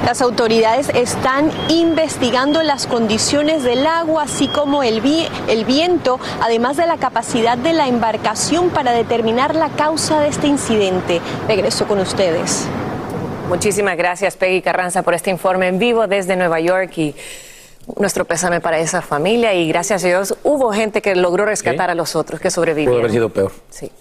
Las 0.07 0.21
autoridades 0.21 0.87
están 0.93 1.51
investigando 1.67 2.63
las 2.63 2.87
condiciones 2.87 3.63
del 3.63 3.85
agua, 3.85 4.23
así 4.23 4.47
como 4.47 4.81
el, 4.81 5.01
vi- 5.01 5.27
el 5.49 5.65
viento, 5.65 6.17
además 6.39 6.77
de 6.77 6.87
la 6.87 6.95
capacidad 6.95 7.57
de 7.57 7.73
la 7.73 7.89
embarcación 7.89 8.69
para 8.69 8.93
determinar 8.93 9.53
la 9.53 9.67
causa 9.67 10.21
de 10.21 10.29
este 10.29 10.47
incidente. 10.47 11.19
Regreso 11.49 11.87
con 11.89 11.99
ustedes. 11.99 12.63
Muchísimas 13.49 13.97
gracias, 13.97 14.37
Peggy 14.37 14.61
Carranza, 14.61 15.01
por 15.03 15.13
este 15.13 15.29
informe 15.29 15.67
en 15.67 15.77
vivo 15.77 16.07
desde 16.07 16.37
Nueva 16.37 16.61
York 16.61 16.97
y 16.97 17.13
nuestro 17.97 18.23
pésame 18.23 18.61
para 18.61 18.79
esa 18.79 19.01
familia. 19.01 19.53
Y 19.55 19.67
gracias 19.67 20.05
a 20.05 20.07
Dios 20.07 20.35
hubo 20.45 20.71
gente 20.71 21.01
que 21.01 21.17
logró 21.17 21.43
rescatar 21.45 21.89
a 21.89 21.95
los 21.95 22.15
otros 22.15 22.39
que 22.39 22.49
sobrevivieron. 22.49 22.93
Pudo 22.93 22.99
haber 23.01 23.11
sido 23.11 23.27
peor. 23.27 23.51
Sí. 23.69 23.91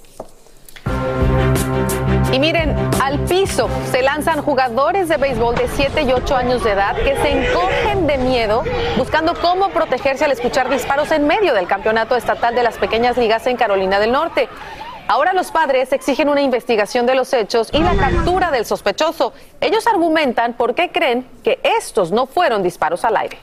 Y 2.37 2.39
miren, 2.39 2.77
al 3.03 3.19
piso 3.21 3.67
se 3.91 4.03
lanzan 4.03 4.43
jugadores 4.43 5.09
de 5.09 5.17
béisbol 5.17 5.55
de 5.55 5.69
7 5.69 6.03
y 6.03 6.13
8 6.13 6.37
años 6.37 6.63
de 6.63 6.73
edad 6.73 6.95
que 6.95 7.17
se 7.17 7.31
encogen 7.31 8.07
de 8.07 8.19
miedo 8.19 8.63
buscando 8.99 9.33
cómo 9.41 9.71
protegerse 9.71 10.27
al 10.27 10.33
escuchar 10.33 10.69
disparos 10.69 11.11
en 11.13 11.27
medio 11.27 11.55
del 11.55 11.67
campeonato 11.67 12.15
estatal 12.15 12.55
de 12.55 12.63
las 12.63 12.77
pequeñas 12.77 13.17
ligas 13.17 13.47
en 13.47 13.57
Carolina 13.57 13.99
del 14.01 14.13
Norte. 14.13 14.51
Ahora 15.09 15.33
los 15.33 15.51
padres 15.51 15.95
exigen 15.95 16.29
una 16.29 16.43
investigación 16.43 17.07
de 17.07 17.15
los 17.15 17.33
hechos 17.33 17.71
y 17.73 17.79
la 17.79 17.97
captura 17.97 18.51
del 18.51 18.67
sospechoso. 18.67 19.33
Ellos 19.63 19.87
argumentan 19.87 20.53
por 20.59 20.75
qué 20.75 20.93
creen 20.93 21.27
que 21.43 21.59
estos 21.63 22.13
no 22.13 22.27
fueron 22.27 22.63
disparos 22.63 23.03
al 23.07 23.17
aire. 23.17 23.39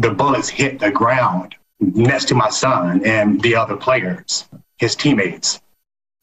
the 0.00 0.10
bullets 0.10 0.48
hit 0.48 0.78
the 0.80 0.90
ground 0.90 1.54
next 1.78 2.24
to 2.28 2.34
my 2.34 2.48
son 2.48 3.04
and 3.04 3.42
the 3.42 3.54
other 3.54 3.76
players, 3.76 4.48
his 4.78 4.96
teammates. 4.96 5.60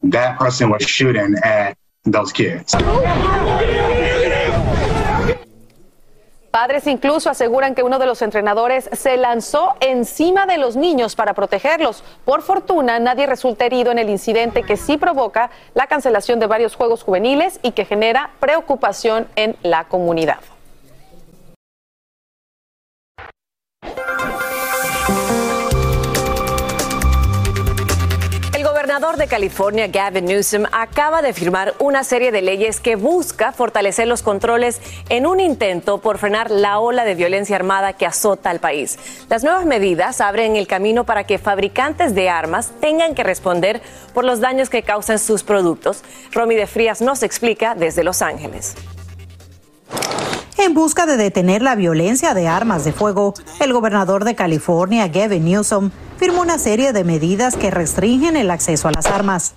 That 0.04 0.38
person 0.38 0.70
was 0.70 0.84
shooting 0.86 1.36
at 1.44 1.78
those 2.04 2.34
kids. 2.34 2.76
Padres 6.52 6.86
incluso 6.86 7.32
aseguran 7.32 7.74
que 7.74 7.82
uno 7.82 7.98
de 7.98 8.06
los 8.06 8.22
entrenadores 8.22 8.88
se 8.92 9.18
lanzó 9.18 9.74
encima 9.80 10.46
de 10.46 10.60
los 10.60 10.76
niños 10.76 11.16
para 11.16 11.34
protegerlos. 11.34 12.04
Por 12.26 12.44
fortuna, 12.44 13.00
nadie 13.00 13.26
resulta 13.26 13.66
herido 13.66 13.92
en 13.92 13.98
el 13.98 14.10
incidente 14.10 14.62
que 14.62 14.78
sí 14.78 14.98
provoca 14.98 15.50
la 15.74 15.88
cancelación 15.88 16.40
de 16.40 16.46
varios 16.46 16.76
juegos 16.76 17.02
juveniles 17.02 17.60
y 17.64 17.72
que 17.72 17.86
genera 17.86 18.30
preocupación 18.40 19.28
en 19.36 19.56
la 19.64 19.86
comunidad. 19.86 20.42
Gobernador 28.94 29.18
de 29.18 29.28
California, 29.28 29.88
Gavin 29.88 30.26
Newsom, 30.26 30.66
acaba 30.72 31.24
de 31.24 31.34
firmar 31.34 31.74
una 31.80 32.04
serie 32.04 32.32
de 32.32 32.44
leyes 32.44 32.80
que 32.80 32.96
busca 32.96 33.52
fortalecer 33.52 34.08
los 34.08 34.22
controles 34.22 34.80
en 35.10 35.26
un 35.26 35.40
intento 35.40 36.00
por 36.00 36.20
frenar 36.20 36.52
la 36.52 36.78
ola 36.78 37.04
de 37.04 37.16
violencia 37.16 37.56
armada 37.56 37.94
que 37.94 38.06
azota 38.06 38.52
al 38.52 38.60
país. 38.60 39.00
Las 39.30 39.44
nuevas 39.44 39.66
medidas 39.66 40.22
abren 40.22 40.56
el 40.56 40.68
camino 40.68 41.06
para 41.06 41.24
que 41.24 41.40
fabricantes 41.40 42.14
de 42.14 42.30
armas 42.30 42.72
tengan 42.82 43.16
que 43.16 43.24
responder 43.24 43.82
por 44.14 44.26
los 44.26 44.42
daños 44.42 44.70
que 44.70 44.84
causan 44.84 45.18
sus 45.18 45.44
productos. 45.44 46.04
Romy 46.32 46.54
de 46.54 46.68
Frías 46.68 47.02
nos 47.02 47.24
explica 47.24 47.74
desde 47.74 48.04
Los 48.04 48.22
Ángeles. 48.22 48.76
En 50.58 50.74
busca 50.74 51.06
de 51.06 51.18
detener 51.18 51.62
la 51.62 51.76
violencia 51.76 52.34
de 52.34 52.48
armas 52.48 52.86
de 52.86 52.94
fuego, 52.94 53.34
el 53.60 53.74
gobernador 53.74 54.24
de 54.24 54.36
California, 54.36 55.08
Gavin 55.08 55.44
Newsom, 55.44 55.92
firmó 56.18 56.42
una 56.42 56.58
serie 56.58 56.94
de 56.94 57.04
medidas 57.04 57.56
que 57.56 57.70
restringen 57.70 58.38
el 58.38 58.50
acceso 58.50 58.88
a 58.88 58.92
las 58.92 59.08
armas. 59.08 59.56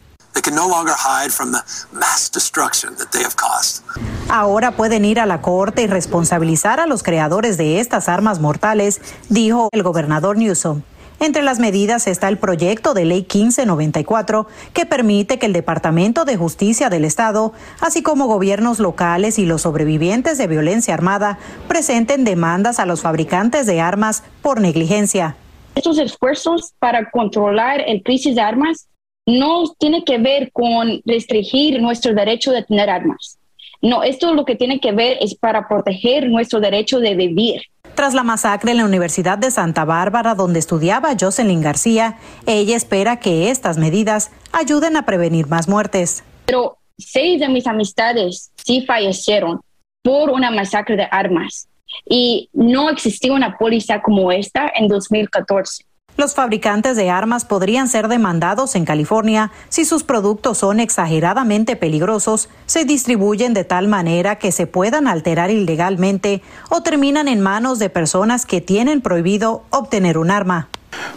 Ahora 4.29 4.73
pueden 4.73 5.05
ir 5.05 5.21
a 5.21 5.27
la 5.27 5.41
corte 5.41 5.83
y 5.83 5.87
responsabilizar 5.87 6.81
a 6.81 6.87
los 6.87 7.03
creadores 7.03 7.57
de 7.57 7.81
estas 7.81 8.09
armas 8.09 8.41
mortales, 8.41 9.01
dijo 9.29 9.69
el 9.73 9.83
gobernador 9.83 10.37
Newsom. 10.37 10.83
Entre 11.19 11.43
las 11.43 11.59
medidas 11.59 12.07
está 12.07 12.29
el 12.29 12.37
proyecto 12.37 12.93
de 12.93 13.07
ley 13.07 13.21
1594 13.21 14.47
que 14.75 14.85
permite 14.85 15.39
que 15.39 15.47
el 15.47 15.55
Departamento 15.55 16.27
de 16.27 16.37
Justicia 16.37 16.91
del 16.91 17.07
Estado, 17.07 17.55
así 17.81 18.03
como 18.03 18.27
gobiernos 18.27 18.79
locales 18.81 19.39
y 19.39 19.47
los 19.47 19.63
sobrevivientes 19.63 20.37
de 20.37 20.47
violencia 20.47 20.93
armada, 20.93 21.39
presenten 21.69 22.25
demandas 22.25 22.79
a 22.79 22.87
los 22.87 23.01
fabricantes 23.01 23.65
de 23.67 23.81
armas 23.81 24.25
por 24.43 24.61
negligencia. 24.61 25.37
Estos 25.75 25.99
esfuerzos 25.99 26.75
para 26.79 27.11
controlar 27.11 27.83
el 27.87 28.03
crisis 28.03 28.35
de 28.35 28.43
armas 28.43 28.87
no 29.25 29.75
tiene 29.79 30.05
que 30.05 30.19
ver 30.19 30.53
con 30.53 31.01
restringir 31.07 31.81
nuestro 31.81 32.15
derecho 32.15 32.53
de 32.53 32.63
tener 32.63 32.91
armas. 32.91 33.39
No, 33.81 34.03
esto 34.03 34.35
lo 34.35 34.45
que 34.45 34.57
tiene 34.57 34.81
que 34.81 34.93
ver 34.93 35.19
es 35.21 35.35
para 35.35 35.67
proteger 35.67 36.29
nuestro 36.29 36.61
derecho 36.61 36.99
de 36.99 37.15
vivir. 37.15 37.63
Tras 37.97 38.13
la 38.13 38.23
masacre 38.23 38.73
en 38.73 38.77
la 38.77 38.85
Universidad 38.85 39.39
de 39.39 39.51
Santa 39.51 39.87
Bárbara, 39.87 40.35
donde 40.35 40.59
estudiaba 40.59 41.17
Jocelyn 41.19 41.63
García, 41.63 42.19
ella 42.47 42.77
espera 42.77 43.21
que 43.21 43.51
estas 43.51 43.79
medidas 43.79 44.31
ayuden 44.53 44.99
a 44.99 45.07
prevenir 45.07 45.47
más 45.47 45.67
muertes. 45.67 46.23
Pero 46.45 46.77
seis 46.99 47.41
de 47.41 47.49
mis 47.49 47.67
amistades 47.67 48.53
sí 48.63 48.85
fallecieron 48.85 49.63
por 50.03 50.29
una 50.29 50.51
masacre 50.51 50.97
de 50.97 51.09
armas 51.11 51.69
y 52.05 52.51
no 52.53 52.91
existía 52.91 53.33
una 53.33 53.57
póliza 53.57 54.03
como 54.03 54.31
esta 54.31 54.71
en 54.75 54.89
2014. 54.89 55.87
Los 56.17 56.35
fabricantes 56.35 56.97
de 56.97 57.11
armas 57.11 57.45
podrían 57.45 57.89
ser 57.89 58.09
demandados 58.09 58.75
en 58.75 58.87
California 58.87 59.53
si 59.69 59.85
sus 59.85 60.03
productos 60.03 60.57
son 60.57 60.81
exageradamente 60.81 61.77
peligrosos, 61.77 62.49
se 62.65 62.87
distribuyen 62.87 63.53
de 63.53 63.65
tal 63.65 63.87
manera 63.87 64.37
que 64.37 64.51
se 64.51 64.67
puedan 64.67 65.09
alterar 65.09 65.51
ilegalmente 65.51 66.41
o 66.71 66.83
terminan 66.83 67.29
en 67.29 67.41
manos 67.43 67.79
de 67.79 67.91
personas 67.91 68.47
que 68.47 68.63
tienen 68.63 69.03
prohibido 69.03 69.65
obtener 69.69 70.17
un 70.17 70.31
arma. 70.31 70.69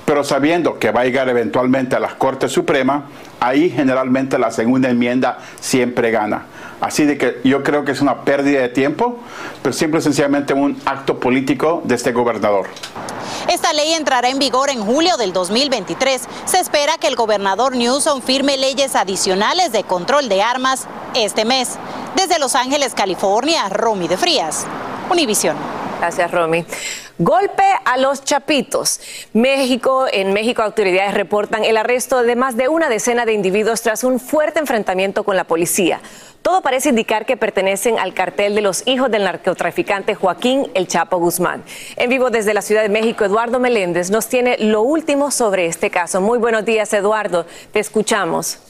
pero 0.04 0.26
sabiendo 0.26 0.80
que 0.80 0.91
va 0.91 1.02
a 1.02 1.06
llegar 1.06 1.30
eventualmente 1.30 1.95
a 1.95 2.00
la 2.00 2.18
Corte 2.18 2.50
Suprema, 2.50 3.06
ahí 3.39 3.70
generalmente 3.70 4.38
la 4.38 4.52
segunda 4.52 4.89
enmienda 4.89 5.38
siempre 5.62 6.12
gana. 6.12 6.45
Así 6.82 7.06
de 7.06 7.18
que 7.18 7.42
yo 7.44 7.64
creo 7.64 7.84
que 7.84 7.92
es 7.92 8.02
una 8.02 8.24
pérdida 8.24 8.62
de 8.62 8.70
tiempo, 8.70 9.18
pero 9.62 9.74
siempre 9.74 10.02
sencillamente 10.02 10.54
un 10.54 10.82
acto 10.86 11.20
político 11.20 11.82
de 11.84 11.96
este 11.96 12.12
gobernador. 12.12 12.68
Esta 13.50 13.74
ley 13.74 13.94
entrará 13.94 14.30
en 14.30 14.40
vigor 14.40 14.70
en 14.70 14.86
julio 14.86 15.18
del 15.18 15.34
2023. 15.34 16.22
Se 16.46 16.60
espera 16.60 16.98
que 16.98 17.08
el 17.08 17.16
gobernador 17.16 17.76
Newsom 17.76 18.22
firme 18.22 18.58
leyes 18.58 18.96
adicionales 18.96 19.72
de 19.72 19.84
control 19.84 20.30
de 20.30 20.42
armas 20.42 20.88
este 21.16 21.46
mes. 21.46 21.78
Desde 22.16 22.40
Los 22.40 22.56
Ángeles, 22.56 22.94
California, 22.94 23.68
Romy 23.70 24.08
de 24.08 24.18
Frías, 24.18 24.66
Univisión. 25.10 25.58
Gracias, 26.00 26.32
Romy. 26.32 26.66
Golpe 27.18 27.64
a 27.84 27.98
los 27.98 28.24
chapitos. 28.24 29.02
México, 29.34 30.06
en 30.10 30.32
México, 30.32 30.62
autoridades 30.62 31.14
reportan 31.14 31.66
el 31.66 31.76
arresto 31.76 32.24
de 32.24 32.38
más 32.38 32.56
de 32.56 32.70
una 32.70 32.88
decena 32.88 33.26
de 33.26 33.34
individuos 33.34 33.82
tras 33.82 34.06
un 34.06 34.22
fuerte 34.22 34.60
enfrentamiento 34.60 35.26
con 35.26 35.36
la 35.36 35.44
policía. 35.44 36.00
Todo 36.42 36.62
parece 36.62 36.90
indicar 36.90 37.26
que 37.26 37.38
pertenecen 37.38 38.00
al 38.00 38.14
cartel 38.14 38.56
de 38.56 38.62
los 38.62 38.88
hijos 38.88 39.12
del 39.12 39.26
narcotraficante 39.26 40.16
Joaquín 40.16 40.72
El 40.74 40.88
Chapo 40.88 41.18
Guzmán. 41.18 41.64
En 41.98 42.10
vivo 42.10 42.30
desde 42.30 42.54
la 42.54 42.62
Ciudad 42.62 42.82
de 42.82 42.90
México, 42.90 43.26
Eduardo 43.26 43.60
Meléndez 43.60 44.10
nos 44.10 44.28
tiene 44.28 44.58
lo 44.58 44.82
último 44.82 45.32
sobre 45.32 45.66
este 45.66 45.90
caso. 45.90 46.22
Muy 46.22 46.40
buenos 46.40 46.64
días, 46.66 46.94
Eduardo. 46.94 47.46
Te 47.74 47.80
escuchamos. 47.80 48.68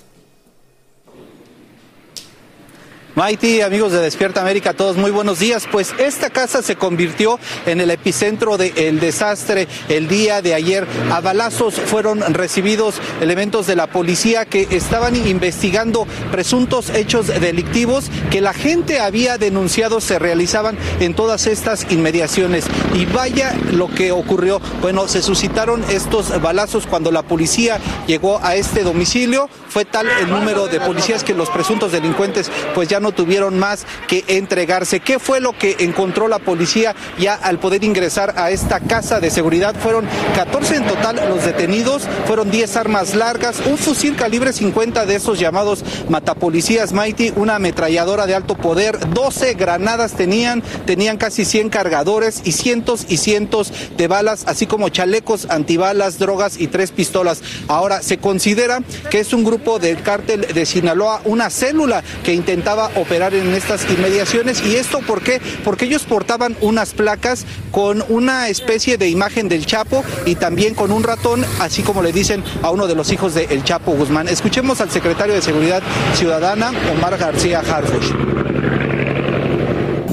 Mighty, 3.20 3.60
amigos 3.60 3.92
de 3.92 4.00
Despierta 4.00 4.40
América, 4.40 4.74
todos 4.74 4.96
muy 4.96 5.12
buenos 5.12 5.40
días. 5.40 5.68
Pues 5.70 5.94
esta 5.98 6.30
casa 6.30 6.62
se 6.62 6.78
convirtió 6.78 7.38
en 7.66 7.82
el 7.82 7.92
epicentro 7.92 8.56
del 8.56 9.02
desastre 9.02 9.68
el 9.90 10.08
día 10.08 10.42
de 10.42 10.54
ayer. 10.54 10.88
A 11.12 11.20
balazos 11.20 11.74
fueron 11.74 12.22
recibidos 12.34 13.02
elementos 13.20 13.68
de 13.68 13.76
la 13.76 13.88
policía 13.88 14.46
que 14.46 14.70
estaban 14.72 15.18
investigando 15.18 16.08
presuntos 16.32 16.92
hechos 16.92 17.28
delictivos 17.28 18.10
que 18.32 18.40
la 18.40 18.54
gente 18.54 19.02
había 19.02 19.38
denunciado 19.38 20.00
se 20.00 20.18
realizaban 20.18 20.78
en 21.02 21.14
todas 21.14 21.46
estas 21.46 21.92
inmediaciones. 21.92 22.68
Y 22.94 23.04
vaya 23.04 23.54
lo 23.74 23.90
que 23.90 24.14
ocurrió. 24.14 24.62
Bueno, 24.80 25.10
se 25.10 25.22
suscitaron 25.22 25.84
estos 25.90 26.42
balazos 26.42 26.88
cuando 26.88 27.12
la 27.12 27.24
policía 27.24 27.80
llegó 28.08 28.40
a 28.42 28.56
este 28.56 28.84
domicilio. 28.84 29.50
Fue 29.68 29.84
tal 29.84 30.08
el 30.08 30.30
número 30.30 30.68
de 30.68 30.80
policías 30.80 31.26
que 31.26 31.34
los 31.34 31.50
presuntos 31.50 31.92
delincuentes 31.92 32.50
pues 32.74 32.88
ya 32.88 33.02
no 33.02 33.09
tuvieron 33.12 33.58
más 33.58 33.86
que 34.08 34.24
entregarse. 34.28 35.00
¿Qué 35.00 35.20
fue 35.20 35.40
lo 35.40 35.58
que 35.58 35.78
encontró 35.80 36.28
la 36.28 36.40
policía 36.40 36.96
ya 37.18 37.36
al 37.36 37.60
poder 37.60 37.84
ingresar 37.84 38.34
a 38.38 38.52
esta 38.52 38.80
casa 38.80 39.20
de 39.20 39.30
seguridad? 39.30 39.76
Fueron 39.76 40.08
14 40.36 40.78
en 40.78 40.88
total 40.88 41.18
los 41.30 41.44
detenidos, 41.46 42.08
fueron 42.26 42.52
10 42.52 42.76
armas 42.78 43.16
largas, 43.16 43.62
un 43.66 43.78
fusil 43.78 44.16
calibre 44.16 44.54
50 44.54 45.06
de 45.06 45.16
esos 45.16 45.40
llamados 45.40 45.84
matapolicías 46.10 46.94
Mighty, 46.94 47.34
una 47.36 47.56
ametralladora 47.56 48.26
de 48.26 48.36
alto 48.36 48.56
poder, 48.56 48.98
12 49.14 49.54
granadas 49.54 50.14
tenían, 50.14 50.62
tenían 50.86 51.18
casi 51.18 51.46
100 51.46 51.70
cargadores 51.70 52.42
y 52.44 52.54
cientos 52.54 53.06
y 53.10 53.18
cientos 53.18 53.72
de 53.98 54.08
balas, 54.08 54.44
así 54.48 54.66
como 54.66 54.90
chalecos 54.90 55.48
antibalas, 55.50 56.20
drogas 56.20 56.60
y 56.60 56.68
tres 56.68 56.92
pistolas. 56.92 57.42
Ahora, 57.68 58.02
se 58.02 58.18
considera 58.18 58.82
que 59.10 59.20
es 59.20 59.34
un 59.34 59.44
grupo 59.44 59.80
del 59.80 60.02
cártel 60.02 60.42
de 60.54 60.66
Sinaloa, 60.66 61.22
una 61.26 61.50
célula 61.50 62.04
que 62.24 62.34
intentaba 62.34 62.89
operar 62.96 63.34
en 63.34 63.54
estas 63.54 63.90
inmediaciones. 63.90 64.64
¿Y 64.66 64.76
esto 64.76 65.00
por 65.00 65.22
qué? 65.22 65.42
Porque 65.64 65.86
ellos 65.86 66.04
portaban 66.04 66.56
unas 66.62 66.94
placas 66.94 67.46
con 67.72 68.04
una 68.10 68.50
especie 68.50 68.98
de 68.98 69.10
imagen 69.10 69.50
del 69.50 69.66
Chapo 69.66 70.04
y 70.26 70.36
también 70.36 70.76
con 70.76 70.92
un 70.92 71.04
ratón, 71.04 71.46
así 71.60 71.84
como 71.84 72.02
le 72.02 72.12
dicen 72.12 72.44
a 72.62 72.72
uno 72.72 72.88
de 72.88 72.96
los 72.96 73.12
hijos 73.12 73.34
del 73.34 73.64
Chapo 73.64 73.92
Guzmán. 73.92 74.28
Escuchemos 74.28 74.82
al 74.82 74.90
secretario 74.90 75.34
de 75.34 75.42
Seguridad 75.42 75.82
Ciudadana, 76.14 76.72
Omar 76.92 77.18
García 77.18 77.60
Harfush. 77.60 78.12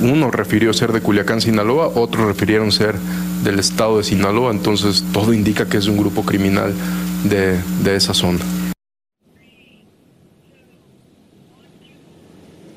Uno 0.02 0.30
refirió 0.30 0.72
ser 0.72 0.92
de 0.92 1.00
Culiacán, 1.00 1.40
Sinaloa, 1.40 1.88
otros 1.88 2.26
refirieron 2.26 2.70
ser 2.70 2.94
del 3.42 3.58
estado 3.58 3.98
de 3.98 4.04
Sinaloa, 4.04 4.50
entonces 4.50 5.04
todo 5.12 5.32
indica 5.32 5.66
que 5.66 5.78
es 5.78 5.86
un 5.86 5.96
grupo 5.96 6.22
criminal 6.24 6.74
de, 7.24 7.58
de 7.82 7.96
esa 7.96 8.14
zona. 8.14 8.40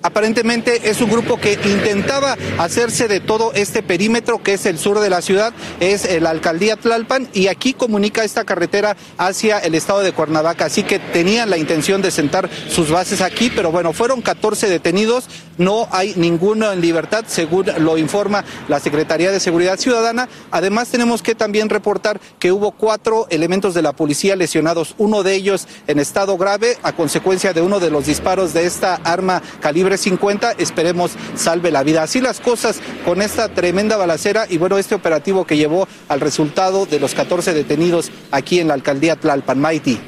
Aparentemente 0.09 0.89
es 0.89 1.01
un 1.01 1.11
grupo 1.11 1.39
que 1.39 1.53
intentaba 1.65 2.35
hacerse 2.57 3.07
de 3.07 3.19
todo 3.19 3.53
este 3.53 3.83
perímetro 3.83 4.41
que 4.41 4.55
es 4.55 4.65
el 4.65 4.79
sur 4.79 4.99
de 5.01 5.09
la 5.11 5.21
ciudad, 5.21 5.53
es 5.79 6.19
la 6.19 6.31
alcaldía 6.31 6.77
Tlalpan 6.77 7.29
y 7.31 7.45
aquí 7.45 7.73
comunica 7.73 8.23
esta 8.23 8.43
carretera 8.43 8.97
hacia 9.19 9.59
el 9.59 9.75
estado 9.75 9.99
de 9.99 10.11
Cuernavaca, 10.11 10.65
así 10.65 10.81
que 10.81 10.97
tenían 10.97 11.51
la 11.51 11.59
intención 11.59 12.01
de 12.01 12.09
sentar 12.09 12.49
sus 12.69 12.89
bases 12.89 13.21
aquí, 13.21 13.51
pero 13.55 13.71
bueno, 13.71 13.93
fueron 13.93 14.23
14 14.23 14.67
detenidos, 14.67 15.25
no 15.59 15.87
hay 15.91 16.15
ninguno 16.15 16.71
en 16.71 16.81
libertad, 16.81 17.25
según 17.27 17.67
lo 17.77 17.99
informa 17.99 18.43
la 18.67 18.79
Secretaría 18.79 19.29
de 19.29 19.39
Seguridad 19.39 19.77
Ciudadana. 19.77 20.27
Además 20.49 20.87
tenemos 20.87 21.21
que 21.21 21.35
también 21.35 21.69
reportar 21.69 22.19
que 22.39 22.51
hubo 22.51 22.71
cuatro 22.71 23.27
elementos 23.29 23.75
de 23.75 23.83
la 23.83 23.91
policía 23.91 24.35
lesionados, 24.35 24.95
uno 24.97 25.21
de 25.21 25.35
ellos 25.35 25.67
en 25.85 25.99
estado 25.99 26.35
grave 26.35 26.77
a 26.81 26.93
consecuencia 26.93 27.53
de 27.53 27.61
uno 27.61 27.79
de 27.79 27.91
los 27.91 28.07
disparos 28.07 28.53
de 28.53 28.65
esta 28.65 28.95
arma 29.03 29.43
calibre 29.61 29.98
50, 29.99 30.53
esperemos 30.53 31.11
salve 31.35 31.71
la 31.71 31.83
vida. 31.83 32.03
Así 32.03 32.21
las 32.21 32.39
cosas 32.39 32.79
con 33.05 33.21
esta 33.21 33.49
tremenda 33.49 33.97
balacera 33.97 34.45
y 34.49 34.57
bueno, 34.57 34.77
este 34.77 34.95
operativo 34.95 35.45
que 35.45 35.57
llevó 35.57 35.87
al 36.07 36.19
resultado 36.19 36.85
de 36.85 36.99
los 36.99 37.13
14 37.13 37.53
detenidos 37.53 38.11
aquí 38.31 38.59
en 38.59 38.67
la 38.67 38.73
alcaldía 38.73 39.15
Tlalpan 39.15 39.59
Maiti. 39.59 39.99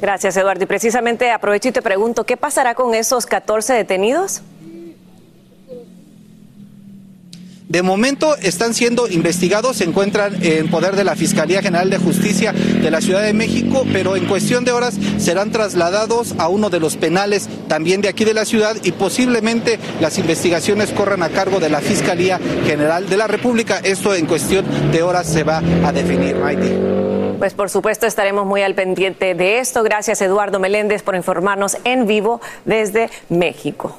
Gracias, 0.00 0.36
Eduardo. 0.36 0.64
Y 0.64 0.66
precisamente 0.66 1.30
aprovecho 1.30 1.68
y 1.68 1.72
te 1.72 1.82
pregunto, 1.82 2.24
¿qué 2.24 2.36
pasará 2.36 2.74
con 2.74 2.94
esos 2.94 3.26
14 3.26 3.72
detenidos? 3.74 4.42
De 7.68 7.82
momento 7.82 8.36
están 8.36 8.74
siendo 8.74 9.08
investigados, 9.08 9.78
se 9.78 9.84
encuentran 9.84 10.36
en 10.42 10.68
poder 10.68 10.94
de 10.94 11.04
la 11.04 11.16
Fiscalía 11.16 11.62
General 11.62 11.88
de 11.88 11.98
Justicia 11.98 12.52
de 12.52 12.90
la 12.90 13.00
Ciudad 13.00 13.22
de 13.22 13.32
México, 13.32 13.86
pero 13.92 14.16
en 14.16 14.26
cuestión 14.26 14.64
de 14.64 14.72
horas 14.72 14.98
serán 15.18 15.50
trasladados 15.50 16.34
a 16.38 16.48
uno 16.48 16.70
de 16.70 16.80
los 16.80 16.96
penales 16.96 17.48
también 17.68 18.02
de 18.02 18.08
aquí 18.08 18.24
de 18.24 18.34
la 18.34 18.44
ciudad 18.44 18.76
y 18.82 18.92
posiblemente 18.92 19.78
las 20.00 20.18
investigaciones 20.18 20.90
corran 20.90 21.22
a 21.22 21.30
cargo 21.30 21.60
de 21.60 21.70
la 21.70 21.80
Fiscalía 21.80 22.38
General 22.66 23.08
de 23.08 23.16
la 23.16 23.26
República. 23.26 23.80
Esto 23.82 24.14
en 24.14 24.26
cuestión 24.26 24.66
de 24.92 25.02
horas 25.02 25.26
se 25.26 25.44
va 25.44 25.62
a 25.84 25.92
definir, 25.92 26.36
Maite. 26.36 26.76
Pues 27.38 27.54
por 27.54 27.70
supuesto 27.70 28.06
estaremos 28.06 28.46
muy 28.46 28.62
al 28.62 28.74
pendiente 28.74 29.34
de 29.34 29.58
esto. 29.58 29.82
Gracias 29.82 30.20
Eduardo 30.20 30.60
Meléndez 30.60 31.02
por 31.02 31.16
informarnos 31.16 31.76
en 31.84 32.06
vivo 32.06 32.40
desde 32.64 33.10
México. 33.30 33.98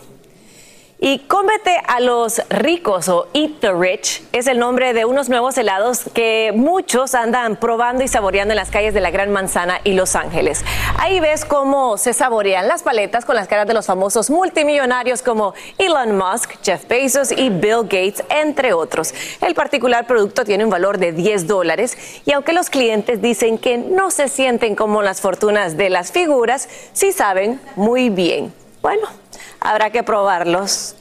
Y 1.06 1.20
cómete 1.20 1.82
a 1.86 2.00
los 2.00 2.42
ricos 2.48 3.10
o 3.10 3.28
Eat 3.34 3.60
the 3.60 3.74
Rich 3.74 4.24
es 4.32 4.48
el 4.48 4.58
nombre 4.58 4.94
de 4.94 5.04
unos 5.04 5.28
nuevos 5.28 5.58
helados 5.58 6.04
que 6.14 6.54
muchos 6.56 7.14
andan 7.14 7.58
probando 7.58 8.06
y 8.06 8.08
saboreando 8.08 8.54
en 8.54 8.56
las 8.56 8.72
calles 8.72 8.94
de 8.94 9.02
la 9.02 9.12
Gran 9.12 9.30
Manzana 9.30 9.82
y 9.84 9.96
Los 9.96 10.16
Ángeles. 10.16 10.64
Ahí 10.98 11.20
ves 11.20 11.44
cómo 11.44 11.98
se 11.98 12.14
saborean 12.14 12.70
las 12.70 12.84
paletas 12.84 13.26
con 13.26 13.36
las 13.36 13.50
caras 13.50 13.68
de 13.68 13.74
los 13.74 13.86
famosos 13.86 14.30
multimillonarios 14.30 15.22
como 15.22 15.54
Elon 15.78 16.16
Musk, 16.16 16.52
Jeff 16.64 16.88
Bezos 16.88 17.34
y 17.34 17.50
Bill 17.50 17.84
Gates, 17.84 18.24
entre 18.30 18.72
otros. 18.72 19.14
El 19.42 19.56
particular 19.56 20.08
producto 20.08 20.46
tiene 20.46 20.64
un 20.64 20.70
valor 20.70 21.00
de 21.00 21.12
10 21.12 21.48
dólares 21.48 21.98
y 22.24 22.32
aunque 22.32 22.54
los 22.54 22.70
clientes 22.70 23.22
dicen 23.22 23.58
que 23.58 23.78
no 23.78 24.10
se 24.10 24.30
sienten 24.30 24.74
como 24.74 25.02
las 25.02 25.20
fortunas 25.20 25.76
de 25.76 25.90
las 25.90 26.14
figuras, 26.14 26.70
sí 26.94 27.12
saben 27.12 27.60
muy 27.76 28.10
bien. 28.10 28.54
Bueno, 28.82 29.23
habrá 29.64 29.90
que 29.90 30.04
probarlos. 30.04 30.96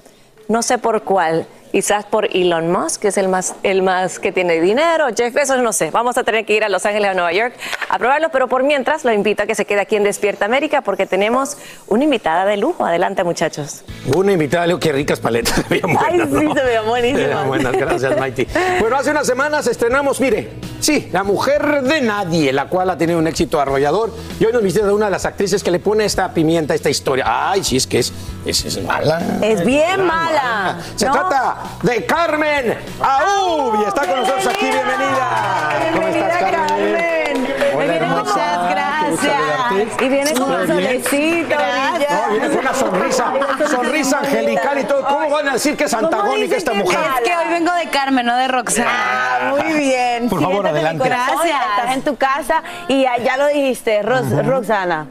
No 0.49 0.63
sé 0.63 0.79
por 0.79 1.03
cuál. 1.03 1.47
Quizás 1.73 2.05
por 2.05 2.29
Elon 2.37 2.71
Musk, 2.71 3.01
que 3.01 3.09
es 3.09 3.17
el 3.17 3.29
más, 3.29 3.55
el 3.63 3.81
más 3.81 4.19
que 4.19 4.31
tiene 4.31 4.61
dinero, 4.61 5.07
Jeff 5.17 5.33
Bezos, 5.33 5.59
no 5.63 5.73
sé. 5.73 5.91
Vamos 5.91 6.19
a 6.19 6.23
tener 6.23 6.45
que 6.45 6.55
ir 6.55 6.65
a 6.65 6.69
Los 6.69 6.85
Ángeles 6.85 7.13
o 7.13 7.15
Nueva 7.15 7.33
York 7.33 7.55
a 7.89 7.99
probarlos, 7.99 8.31
pero 8.31 8.47
por 8.47 8.63
mientras 8.63 9.07
lo 9.07 9.13
invito 9.13 9.43
a 9.43 9.47
que 9.47 9.55
se 9.55 9.65
quede 9.65 9.81
aquí 9.81 9.97
en 9.97 10.05
Despierta 10.05 10.45
América 10.45 10.83
porque 10.83 11.07
tenemos 11.07 11.57
una 11.89 12.05
invitada 12.05 12.45
de 12.45 12.59
lujo. 12.59 12.85
Adelante, 12.85 13.25
muchachos. 13.25 13.85
Una 14.15 14.33
invitada, 14.33 14.67
Leo, 14.67 14.79
qué 14.79 14.93
ricas 14.93 15.19
paletas. 15.19 15.55
Se 15.63 15.63
veían 15.71 15.95
buenas, 15.95 16.05
Ay, 16.11 16.41
sí, 16.41 16.45
¿no? 16.45 16.55
se 16.55 16.63
veían 16.63 16.87
buenísimas. 16.87 17.23
Se 17.23 17.29
veían 17.29 17.49
buenas, 17.49 17.73
gracias, 17.73 18.21
Mighty. 18.21 18.49
Bueno, 18.81 18.97
hace 18.97 19.11
unas 19.11 19.27
semanas 19.27 19.67
estrenamos, 19.67 20.21
mire, 20.21 20.51
sí, 20.79 21.09
La 21.11 21.23
Mujer 21.23 21.83
de 21.83 22.03
Nadie, 22.03 22.53
la 22.53 22.67
cual 22.67 22.91
ha 22.91 22.99
tenido 22.99 23.19
un 23.19 23.27
éxito 23.27 23.59
arrollador. 23.59 24.13
Y 24.39 24.45
hoy 24.45 24.53
nos 24.53 24.63
visita 24.63 24.93
una 24.93 25.07
de 25.07 25.13
las 25.13 25.25
actrices 25.25 25.63
que 25.63 25.71
le 25.71 25.79
pone 25.79 26.05
esta 26.05 26.35
pimienta 26.35 26.75
a 26.75 26.77
esta 26.77 26.91
historia. 26.91 27.25
Ay, 27.27 27.65
sí, 27.65 27.77
es 27.77 27.87
que 27.87 28.01
es, 28.01 28.13
es, 28.45 28.65
es 28.67 28.83
mala. 28.83 29.23
Es 29.41 29.65
bien 29.65 30.05
mala. 30.05 30.79
Se 30.97 31.07
¿no? 31.07 31.13
trata 31.13 31.62
de 31.83 32.07
Carmen 32.07 32.79
Aub 33.01 33.83
y 33.83 33.89
está 33.89 34.07
con 34.07 34.21
nosotros 34.21 34.47
aquí. 34.47 34.67
Bienvenida. 34.67 35.91
¿Cómo 35.95 36.09
estás, 36.09 36.39
Carmen? 36.39 37.49
Hola, 37.75 37.95
hermosa. 37.97 38.69
Saludarte. 39.17 40.05
Y 40.05 40.09
viene 40.09 40.33
con 40.35 40.51
un 40.53 40.67
solecito. 40.67 41.57
No, 41.57 42.31
viene 42.33 42.49
con 42.49 42.59
una 42.59 42.75
sonrisa, 42.75 43.33
sonrisa 43.71 44.19
angelical 44.21 44.79
y 44.79 44.85
todo. 44.85 45.03
¿Cómo 45.07 45.31
van 45.31 45.49
a 45.49 45.53
decir 45.55 45.77
que 45.77 45.85
es 45.85 45.95
antagónica 45.95 46.57
esta 46.57 46.73
mujer? 46.75 46.99
Es 47.23 47.29
que 47.29 47.37
hoy 47.37 47.49
vengo 47.51 47.73
de 47.73 47.89
Carmen, 47.91 48.27
no 48.27 48.37
de 48.37 48.49
Roxana. 48.49 49.51
Muy 49.51 49.73
bien. 49.79 50.29
Por 50.29 50.41
favor, 50.43 50.67
adelante. 50.67 51.03
corazón. 51.03 51.47
Estás 51.47 51.95
en 51.95 52.03
tu 52.03 52.17
casa 52.17 52.63
y 52.89 53.03
ya, 53.03 53.37
lo 53.37 53.49
dijiste, 53.49 54.03
Roxana. 54.03 55.07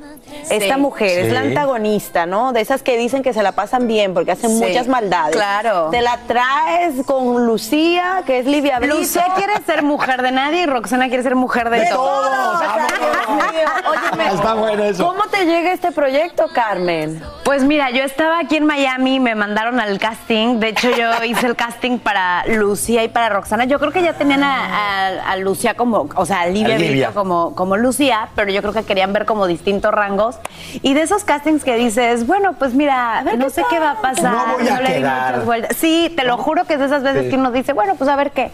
Esta 0.50 0.78
mujer 0.78 1.20
es 1.20 1.34
la 1.34 1.42
antagonista, 1.42 2.26
¿no? 2.26 2.52
De 2.54 2.62
esas 2.62 2.84
que 2.84 2.98
dicen 2.98 3.24
que 3.24 3.34
se 3.34 3.44
la 3.44 3.52
pasan 3.54 3.88
bien 3.88 4.14
porque 4.14 4.32
hacen 4.32 4.50
Sí. 4.52 4.64
muchas 4.66 4.88
maldades. 4.88 5.36
Claro. 5.36 5.90
Te 5.92 6.02
la 6.02 6.18
traes 6.28 7.06
con 7.06 7.46
Lucía, 7.46 8.24
que 8.26 8.40
es 8.40 8.46
Livia 8.46 8.80
Brito. 8.80 8.96
Lucía 8.98 9.26
quiere 9.36 9.54
ser 9.66 9.84
mujer 9.84 10.22
de 10.22 10.32
nadie 10.32 10.64
y 10.64 10.66
Roxana 10.66 11.08
quiere 11.08 11.24
ser 11.24 11.36
mujer 11.36 11.70
de, 11.70 11.80
De 11.82 11.88
todos. 11.90 12.30
todos. 12.30 12.62
Óyeme, 13.90 14.34
Está 14.34 14.54
bueno 14.54 14.84
eso. 14.84 15.06
¿Cómo 15.06 15.24
te 15.30 15.46
llega 15.46 15.72
este 15.74 15.92
proyecto, 15.92 16.46
Carmen? 16.54 17.22
Pues 17.44 17.64
mira, 17.64 17.90
yo 17.92 18.04
estaba 18.04 18.40
aquí 18.40 18.58
en 18.58 18.66
Miami, 18.66 19.20
me 19.20 19.36
mandaron 19.36 19.80
al 19.80 19.98
casting. 20.00 20.60
De 20.60 20.70
hecho, 20.70 20.90
yo 20.92 21.24
hice 21.26 21.48
el 21.48 21.56
casting 21.56 21.98
para 22.00 22.46
Lucía 22.48 23.04
y 23.04 23.08
para 23.10 23.30
Roxana. 23.30 23.66
Yo 23.66 23.80
creo 23.80 23.92
que 23.92 24.02
ya 24.02 24.14
tenían 24.14 24.44
a, 24.44 24.66
a- 25.08 25.32
a 25.32 25.36
Lucía 25.38 25.74
como, 25.76 26.10
o 26.16 26.26
sea, 26.26 26.42
a 26.42 26.46
Livia, 26.48 26.76
A 26.76 26.78
Livia. 26.78 27.08
Brito 27.08 27.14
como, 27.20 27.56
como 27.56 27.78
Lucía, 27.78 28.30
pero 28.36 28.52
yo 28.52 28.62
creo 28.62 28.74
que 28.74 28.84
querían 28.84 29.14
ver 29.14 29.26
como 29.26 29.48
distintos 29.48 29.92
Y 30.82 30.94
de 30.94 31.02
esos 31.02 31.24
castings 31.24 31.64
que 31.64 31.76
dices, 31.76 32.26
bueno, 32.28 32.54
pues 32.54 32.74
mira, 32.74 33.24
no 33.38 33.50
sé 33.50 33.64
qué 33.70 33.80
va 33.80 33.92
a 33.92 34.02
pasar. 34.02 34.32
No 34.34 34.54
voy 34.58 34.68
a 34.68 34.82
le 34.82 34.88
di 34.90 34.94
quedar. 35.00 35.32
muchas 35.32 35.46
vueltas. 35.46 35.78
Sí, 35.78 36.14
te 36.16 36.24
lo 36.24 36.38
juro 36.38 36.66
que 36.66 36.74
es 36.74 36.80
de 36.80 36.86
esas 36.86 37.04
veces 37.04 37.24
Sí. 37.26 37.30
que 37.30 37.36
uno 37.36 37.52
dice, 37.52 37.74
bueno, 37.74 37.96
pues 37.96 38.10
a 38.10 38.16
ver 38.16 38.32
qué. 38.32 38.52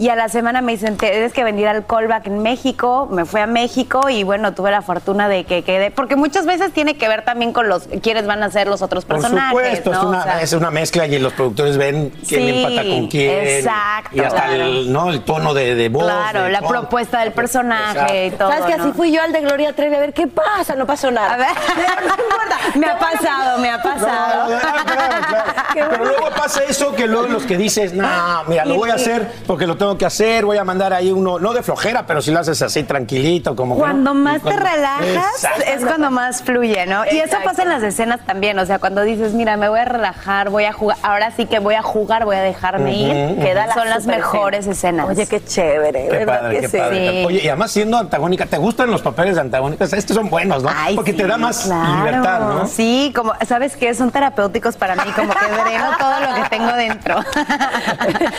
Y 0.00 0.08
a 0.08 0.16
la 0.16 0.30
semana 0.30 0.62
me 0.62 0.72
dicen, 0.72 0.96
tienes 0.96 1.34
que 1.34 1.44
venir 1.44 1.68
al 1.68 1.84
callback 1.86 2.26
en 2.26 2.40
México. 2.42 3.06
Me 3.10 3.26
fui 3.26 3.42
a 3.42 3.46
México 3.46 4.08
y 4.08 4.22
bueno, 4.22 4.54
tuve 4.54 4.70
la 4.70 4.80
fortuna 4.80 5.28
de 5.28 5.44
que 5.44 5.62
quede, 5.62 5.90
porque 5.90 6.16
muchas 6.16 6.46
veces 6.46 6.72
tiene 6.72 6.96
que 6.96 7.06
ver 7.06 7.22
también 7.22 7.52
con 7.52 7.68
los 7.68 7.82
quiénes 8.02 8.26
van 8.26 8.42
a 8.42 8.50
ser 8.50 8.66
los 8.66 8.80
otros 8.80 9.04
Por 9.04 9.16
personajes. 9.16 9.50
supuesto, 9.50 9.92
es, 9.92 9.98
¿no? 10.02 10.08
una, 10.08 10.18
O 10.20 10.22
sea, 10.22 10.40
es 10.40 10.52
una 10.54 10.70
mezcla 10.70 11.06
y 11.06 11.18
los 11.18 11.34
productores 11.34 11.76
ven 11.76 12.10
quién 12.26 12.40
Sí, 12.46 12.62
empata 12.64 12.88
con 12.88 13.08
quién. 13.08 13.46
exacto, 13.46 14.16
Y 14.16 14.20
hasta 14.20 14.42
claro. 14.46 14.64
el, 14.64 14.90
¿no? 14.92 15.10
el 15.10 15.20
tono 15.22 15.52
de, 15.52 15.74
de 15.74 15.88
voz. 15.90 16.04
Claro, 16.04 16.44
de 16.44 16.50
la 16.50 16.62
propuesta 16.62 17.20
del 17.20 17.32
personaje 17.32 18.28
y 18.28 18.30
todo. 18.30 18.48
¿Sabes 18.50 18.64
que 18.64 18.76
¿no? 18.78 18.84
así 18.84 18.92
fui 18.94 19.12
yo 19.12 19.20
al 19.22 19.32
de 19.34 19.42
Gloria 19.42 19.74
Trevi? 19.74 19.96
A 19.96 20.00
ver, 20.00 20.14
¿qué 20.14 20.26
pasa? 20.26 20.76
No 20.76 20.86
pasó 20.86 21.10
nada. 21.10 21.34
A 21.34 21.36
ver, 21.36 21.46
me 22.76 22.86
ha 22.86 22.98
pasado, 22.98 23.58
me 23.58 23.68
ha 23.70 23.82
pasado. 23.82 24.48
No, 24.48 24.54
no, 24.56 24.60
claro, 24.60 25.26
claro. 25.28 25.90
Pero 25.90 26.04
luego 26.06 26.30
pasa 26.34 26.62
eso 26.68 26.94
que 26.94 27.06
luego 27.06 27.26
los 27.28 27.44
que 27.44 27.58
dices, 27.58 27.92
no, 27.92 28.08
mira, 28.46 28.64
lo 28.64 28.76
voy 28.76 28.88
a 28.90 28.94
hacer 28.94 29.30
porque 29.46 29.66
lo 29.66 29.76
tengo 29.76 29.89
que 29.98 30.06
hacer, 30.06 30.44
voy 30.44 30.56
a 30.58 30.64
mandar 30.64 30.92
ahí 30.92 31.10
uno, 31.12 31.38
no 31.38 31.52
de 31.52 31.62
flojera, 31.62 32.06
pero 32.06 32.20
si 32.22 32.30
lo 32.30 32.40
haces 32.40 32.60
así 32.62 32.82
tranquilito, 32.84 33.54
como 33.56 33.76
Cuando 33.76 34.14
no. 34.14 34.20
más 34.20 34.40
cuando- 34.40 34.62
te 34.62 34.70
relajas 34.70 35.46
es 35.66 35.84
cuando 35.84 36.10
más 36.10 36.42
fluye, 36.42 36.86
¿no? 36.86 37.04
Y 37.10 37.18
eso 37.18 37.36
pasa 37.44 37.62
en 37.62 37.68
las 37.68 37.82
escenas 37.82 38.20
también, 38.26 38.58
o 38.58 38.66
sea, 38.66 38.78
cuando 38.78 39.02
dices, 39.02 39.32
mira, 39.34 39.56
me 39.56 39.68
voy 39.68 39.80
a 39.80 39.84
relajar, 39.84 40.50
voy 40.50 40.64
a 40.64 40.72
jugar, 40.72 40.96
ahora 41.02 41.30
sí 41.36 41.46
que 41.46 41.58
voy 41.58 41.74
a 41.74 41.82
jugar, 41.82 42.24
voy 42.24 42.36
a 42.36 42.42
dejarme 42.42 42.92
ir, 42.94 43.38
queda 43.40 43.72
son 43.74 43.88
las 43.88 44.06
mejores 44.06 44.66
escenas. 44.66 45.08
Oye, 45.08 45.26
qué 45.26 45.44
chévere, 45.44 46.08
Qué 46.08 46.18
¿verdad 46.18 46.40
padre, 46.40 46.54
que 46.56 46.60
qué 46.62 46.68
sí? 46.68 46.78
padre. 46.78 47.24
Oye, 47.26 47.40
y 47.44 47.48
además 47.48 47.70
siendo 47.70 47.96
antagónica, 47.98 48.46
¿te 48.46 48.58
gustan 48.58 48.90
los 48.90 49.02
papeles 49.02 49.34
de 49.36 49.40
antagónicas? 49.42 49.92
Estos 49.92 50.16
son 50.16 50.28
buenos, 50.30 50.62
¿no? 50.62 50.70
Ay, 50.74 50.94
Porque 50.96 51.12
te 51.12 51.26
da 51.26 51.36
más 51.36 51.64
claro. 51.64 51.96
libertad, 52.04 52.40
¿no? 52.40 52.66
Sí, 52.66 53.12
como, 53.14 53.32
¿sabes 53.46 53.76
qué? 53.76 53.94
Son 53.94 54.10
terapéuticos 54.10 54.76
para 54.76 54.94
mí, 54.96 55.10
como 55.14 55.32
que 55.32 55.46
dreno 55.64 55.86
todo 55.98 56.20
lo 56.20 56.34
que 56.42 56.48
tengo 56.50 56.72
dentro. 56.74 57.16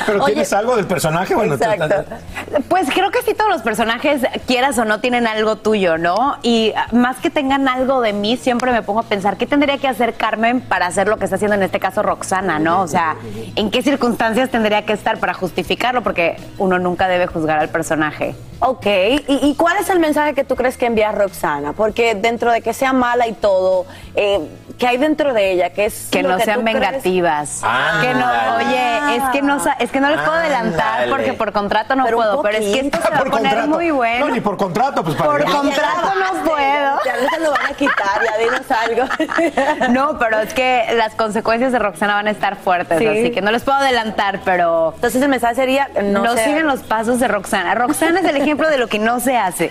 Pero 0.05 0.23
Oye, 0.23 0.33
tienes 0.33 0.53
algo 0.53 0.75
del 0.75 0.85
personaje, 0.85 1.35
bueno, 1.47 1.57
tú- 1.87 2.61
Pues 2.69 2.89
creo 2.91 3.11
que 3.11 3.21
sí 3.21 3.33
todos 3.33 3.49
los 3.49 3.61
personajes, 3.61 4.21
quieras 4.47 4.77
o 4.77 4.85
no, 4.85 4.99
tienen 4.99 5.27
algo 5.27 5.55
tuyo, 5.57 5.97
¿no? 5.97 6.37
Y 6.41 6.73
ah, 6.75 6.87
más 6.91 7.17
que 7.17 7.29
tengan 7.29 7.67
algo 7.67 8.01
de 8.01 8.13
mí, 8.13 8.37
siempre 8.37 8.71
me 8.71 8.81
pongo 8.81 8.99
a 9.01 9.03
pensar, 9.03 9.37
¿qué 9.37 9.45
tendría 9.45 9.77
que 9.77 9.87
hacer 9.87 10.13
Carmen 10.15 10.61
para 10.61 10.87
hacer 10.87 11.07
lo 11.07 11.17
que 11.17 11.25
está 11.25 11.35
haciendo 11.35 11.55
en 11.55 11.63
este 11.63 11.79
caso 11.79 12.01
Roxana, 12.03 12.59
¿no? 12.59 12.81
O 12.81 12.87
sea, 12.87 13.15
¿en 13.55 13.71
qué 13.71 13.81
circunstancias 13.81 14.49
tendría 14.49 14.85
que 14.85 14.93
estar 14.93 15.17
para 15.19 15.33
justificarlo? 15.33 16.01
Porque 16.03 16.37
uno 16.57 16.79
nunca 16.79 17.07
debe 17.07 17.27
juzgar 17.27 17.59
al 17.59 17.69
personaje. 17.69 18.35
Ok, 18.59 18.85
¿Y, 18.85 19.23
y 19.41 19.55
cuál 19.55 19.77
es 19.77 19.89
el 19.89 19.99
mensaje 19.99 20.33
que 20.35 20.43
tú 20.43 20.55
crees 20.55 20.77
que 20.77 20.85
envía 20.85 21.11
Roxana? 21.11 21.73
Porque 21.73 22.13
dentro 22.15 22.51
de 22.51 22.61
que 22.61 22.73
sea 22.73 22.93
mala 22.93 23.27
y 23.27 23.33
todo, 23.33 23.85
eh, 24.15 24.39
¿qué 24.81 24.87
hay 24.87 24.97
dentro 24.97 25.31
de 25.33 25.51
ella? 25.51 25.69
¿Qué 25.69 25.85
es 25.85 26.07
Que 26.11 26.23
lo 26.23 26.29
no 26.29 26.39
sean 26.39 26.63
vengativas. 26.65 27.61
Ándale. 27.63 28.07
Que 28.07 28.13
no, 28.15 28.55
oye, 28.57 29.15
es 29.17 29.23
que 29.31 29.41
no, 29.43 29.57
es 29.79 29.91
que 29.91 29.99
no 29.99 30.09
les 30.09 30.17
puedo 30.19 30.33
adelantar 30.33 31.07
porque 31.09 31.33
por 31.33 31.51
contrato 31.51 31.95
no 31.95 32.03
Pero 32.05 32.17
puedo, 32.17 32.41
pero 32.41 32.57
es 32.57 32.65
que 32.65 32.79
esto 32.87 32.97
se 32.99 33.09
va 33.09 33.15
a 33.15 33.19
Por 33.19 33.29
poner 33.29 33.51
contrato. 33.51 33.69
muy 33.69 33.91
bueno. 33.91 34.25
No, 34.27 34.33
ni 34.33 34.41
por 34.41 34.57
contrato, 34.57 35.03
pues 35.03 35.15
para 35.15 35.29
Por 35.29 35.45
que- 35.45 35.51
contrato 35.51 36.11
no 36.19 36.43
puedo. 36.43 36.99
Ya 37.05 37.15
no 37.21 37.29
se 37.29 37.39
lo 37.39 37.51
van 37.51 37.65
a 37.67 37.73
quitar, 37.75 38.21
ya 38.25 38.37
dinos 38.37 38.71
algo. 38.71 39.91
No, 39.91 40.17
pero 40.17 40.39
es 40.39 40.53
que 40.53 40.85
las 40.95 41.13
consecuencias 41.13 41.71
de 41.71 41.79
Roxana 41.79 42.15
van 42.15 42.27
a 42.27 42.31
estar 42.31 42.55
fuertes, 42.55 42.97
Sí. 42.97 43.07
así 43.07 43.31
que 43.31 43.41
no 43.41 43.51
les 43.51 43.61
puedo 43.63 43.77
adelantar, 43.77 44.39
pero... 44.43 44.93
Entonces 44.95 45.21
el 45.21 45.29
mensaje 45.29 45.55
sería, 45.55 45.89
no, 46.03 46.23
No, 46.23 46.33
sea- 46.33 46.45
sigan 46.45 46.65
los 46.67 46.81
pasos 46.81 47.19
de 47.19 47.27
Roxana. 47.27 47.75
Roxana 47.75 48.19
es 48.21 48.25
el 48.25 48.37
ejemplo 48.37 48.67
de 48.69 48.77
lo 48.77 48.87
que 48.87 48.97
no 48.99 49.19
se 49.19 49.37
hace. 49.37 49.69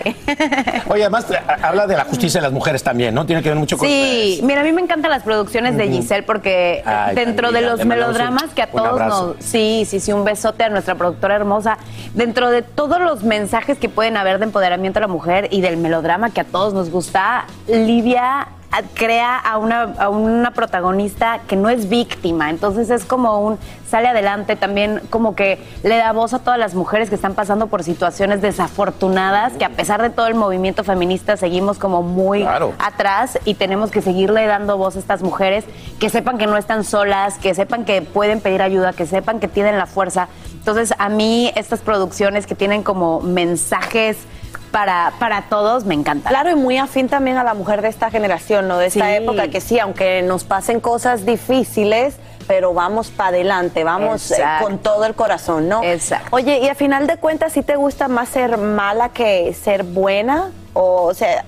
Oye, 0.87 1.03
además 1.03 1.25
eh, 1.31 1.39
habla 1.61 1.87
de 1.87 1.97
la 1.97 2.05
justicia 2.05 2.39
de 2.39 2.43
las 2.47 2.53
mujeres 2.53 2.83
también, 2.83 3.13
¿no? 3.13 3.25
Tiene 3.25 3.41
que 3.41 3.49
ver 3.49 3.57
mucho 3.57 3.77
con... 3.77 3.87
Sí, 3.87 4.39
mira, 4.43 4.61
a 4.61 4.63
mí 4.63 4.71
me 4.71 4.81
encantan 5.01 5.11
las 5.11 5.23
producciones 5.23 5.77
de 5.77 5.87
Giselle 5.89 6.23
porque 6.23 6.83
Ay, 6.85 7.15
dentro 7.15 7.51
de 7.51 7.61
los 7.61 7.83
melodramas 7.85 8.43
un- 8.43 8.49
que 8.51 8.61
a 8.61 8.67
todos 8.67 8.99
nos... 9.01 9.35
Sí, 9.39 9.83
sí, 9.87 9.99
sí, 9.99 10.13
un 10.13 10.23
besote 10.23 10.63
a 10.63 10.69
nuestra 10.69 10.95
productora 10.95 11.35
hermosa. 11.35 11.77
Dentro 12.13 12.49
de 12.51 12.61
todos 12.61 12.99
los 13.01 13.23
mensajes 13.23 13.77
que 13.77 13.89
pueden 13.89 14.15
haber 14.17 14.37
de 14.39 14.45
empoderamiento 14.45 14.99
a 14.99 15.01
la 15.01 15.07
mujer 15.07 15.47
y 15.51 15.61
del 15.61 15.77
melodrama 15.77 16.29
que 16.29 16.41
a 16.41 16.43
todos 16.43 16.73
nos 16.73 16.89
gusta, 16.89 17.45
Livia 17.67 18.47
crea 18.93 19.37
a 19.37 19.57
una, 19.57 19.81
a 19.99 20.09
una 20.09 20.51
protagonista 20.51 21.39
que 21.47 21.55
no 21.55 21.69
es 21.69 21.89
víctima, 21.89 22.49
entonces 22.49 22.89
es 22.89 23.03
como 23.05 23.41
un 23.41 23.59
sale 23.89 24.07
adelante 24.07 24.55
también 24.55 25.01
como 25.09 25.35
que 25.35 25.59
le 25.83 25.97
da 25.97 26.13
voz 26.13 26.33
a 26.33 26.39
todas 26.39 26.57
las 26.57 26.73
mujeres 26.73 27.09
que 27.09 27.15
están 27.15 27.33
pasando 27.33 27.67
por 27.67 27.83
situaciones 27.83 28.41
desafortunadas, 28.41 29.53
que 29.53 29.65
a 29.65 29.69
pesar 29.69 30.01
de 30.01 30.09
todo 30.09 30.27
el 30.27 30.35
movimiento 30.35 30.85
feminista 30.85 31.35
seguimos 31.35 31.77
como 31.77 32.01
muy 32.01 32.41
Claro. 32.41 32.73
atrás 32.79 33.37
y 33.43 33.55
tenemos 33.55 33.91
que 33.91 34.01
seguirle 34.01 34.45
dando 34.45 34.77
voz 34.77 34.95
a 34.95 34.99
estas 34.99 35.21
mujeres 35.21 35.65
que 35.99 36.09
sepan 36.09 36.37
que 36.37 36.47
no 36.47 36.55
están 36.55 36.85
solas, 36.85 37.37
que 37.37 37.53
sepan 37.53 37.83
que 37.83 38.01
pueden 38.01 38.39
pedir 38.39 38.61
ayuda, 38.61 38.93
que 38.93 39.05
sepan 39.05 39.41
que 39.41 39.49
tienen 39.49 39.77
la 39.77 39.85
fuerza. 39.87 40.29
Entonces, 40.53 40.93
a 40.97 41.09
mí 41.09 41.51
estas 41.55 41.81
producciones 41.81 42.47
que 42.47 42.55
tienen 42.55 42.83
como 42.83 43.19
mensajes 43.19 44.17
para, 44.71 45.13
para 45.19 45.43
todos 45.43 45.85
me 45.85 45.93
encantan. 45.93 46.31
Claro, 46.31 46.49
y 46.51 46.55
muy 46.55 46.77
afín 46.77 47.09
también 47.09 47.37
a 47.37 47.43
la 47.43 47.53
mujer 47.53 47.81
de 47.81 47.89
esta 47.89 48.09
generación, 48.09 48.67
¿no? 48.67 48.77
De 48.77 48.87
esta 48.87 49.05
Sí. 49.07 49.15
época, 49.15 49.49
que 49.49 49.61
sí, 49.61 49.79
aunque 49.79 50.21
nos 50.21 50.43
pasen 50.43 50.79
cosas 50.79 51.25
difíciles, 51.25 52.15
pero 52.47 52.73
vamos 52.73 53.09
para 53.11 53.29
adelante, 53.29 53.83
vamos 53.83 54.31
eh, 54.31 54.43
con 54.61 54.79
todo 54.79 55.05
el 55.05 55.13
corazón, 55.13 55.69
¿no? 55.69 55.83
Exacto. 55.83 56.29
Oye, 56.31 56.59
y 56.59 56.67
a 56.69 56.75
final 56.75 57.05
de 57.07 57.17
cuentas, 57.17 57.53
¿sí 57.53 57.61
te 57.63 57.75
gusta 57.75 58.07
más 58.07 58.29
ser 58.29 58.57
mala 58.57 59.09
que 59.09 59.53
ser 59.53 59.83
buena? 59.83 60.51
O, 60.73 61.03
o 61.03 61.13
sea, 61.13 61.43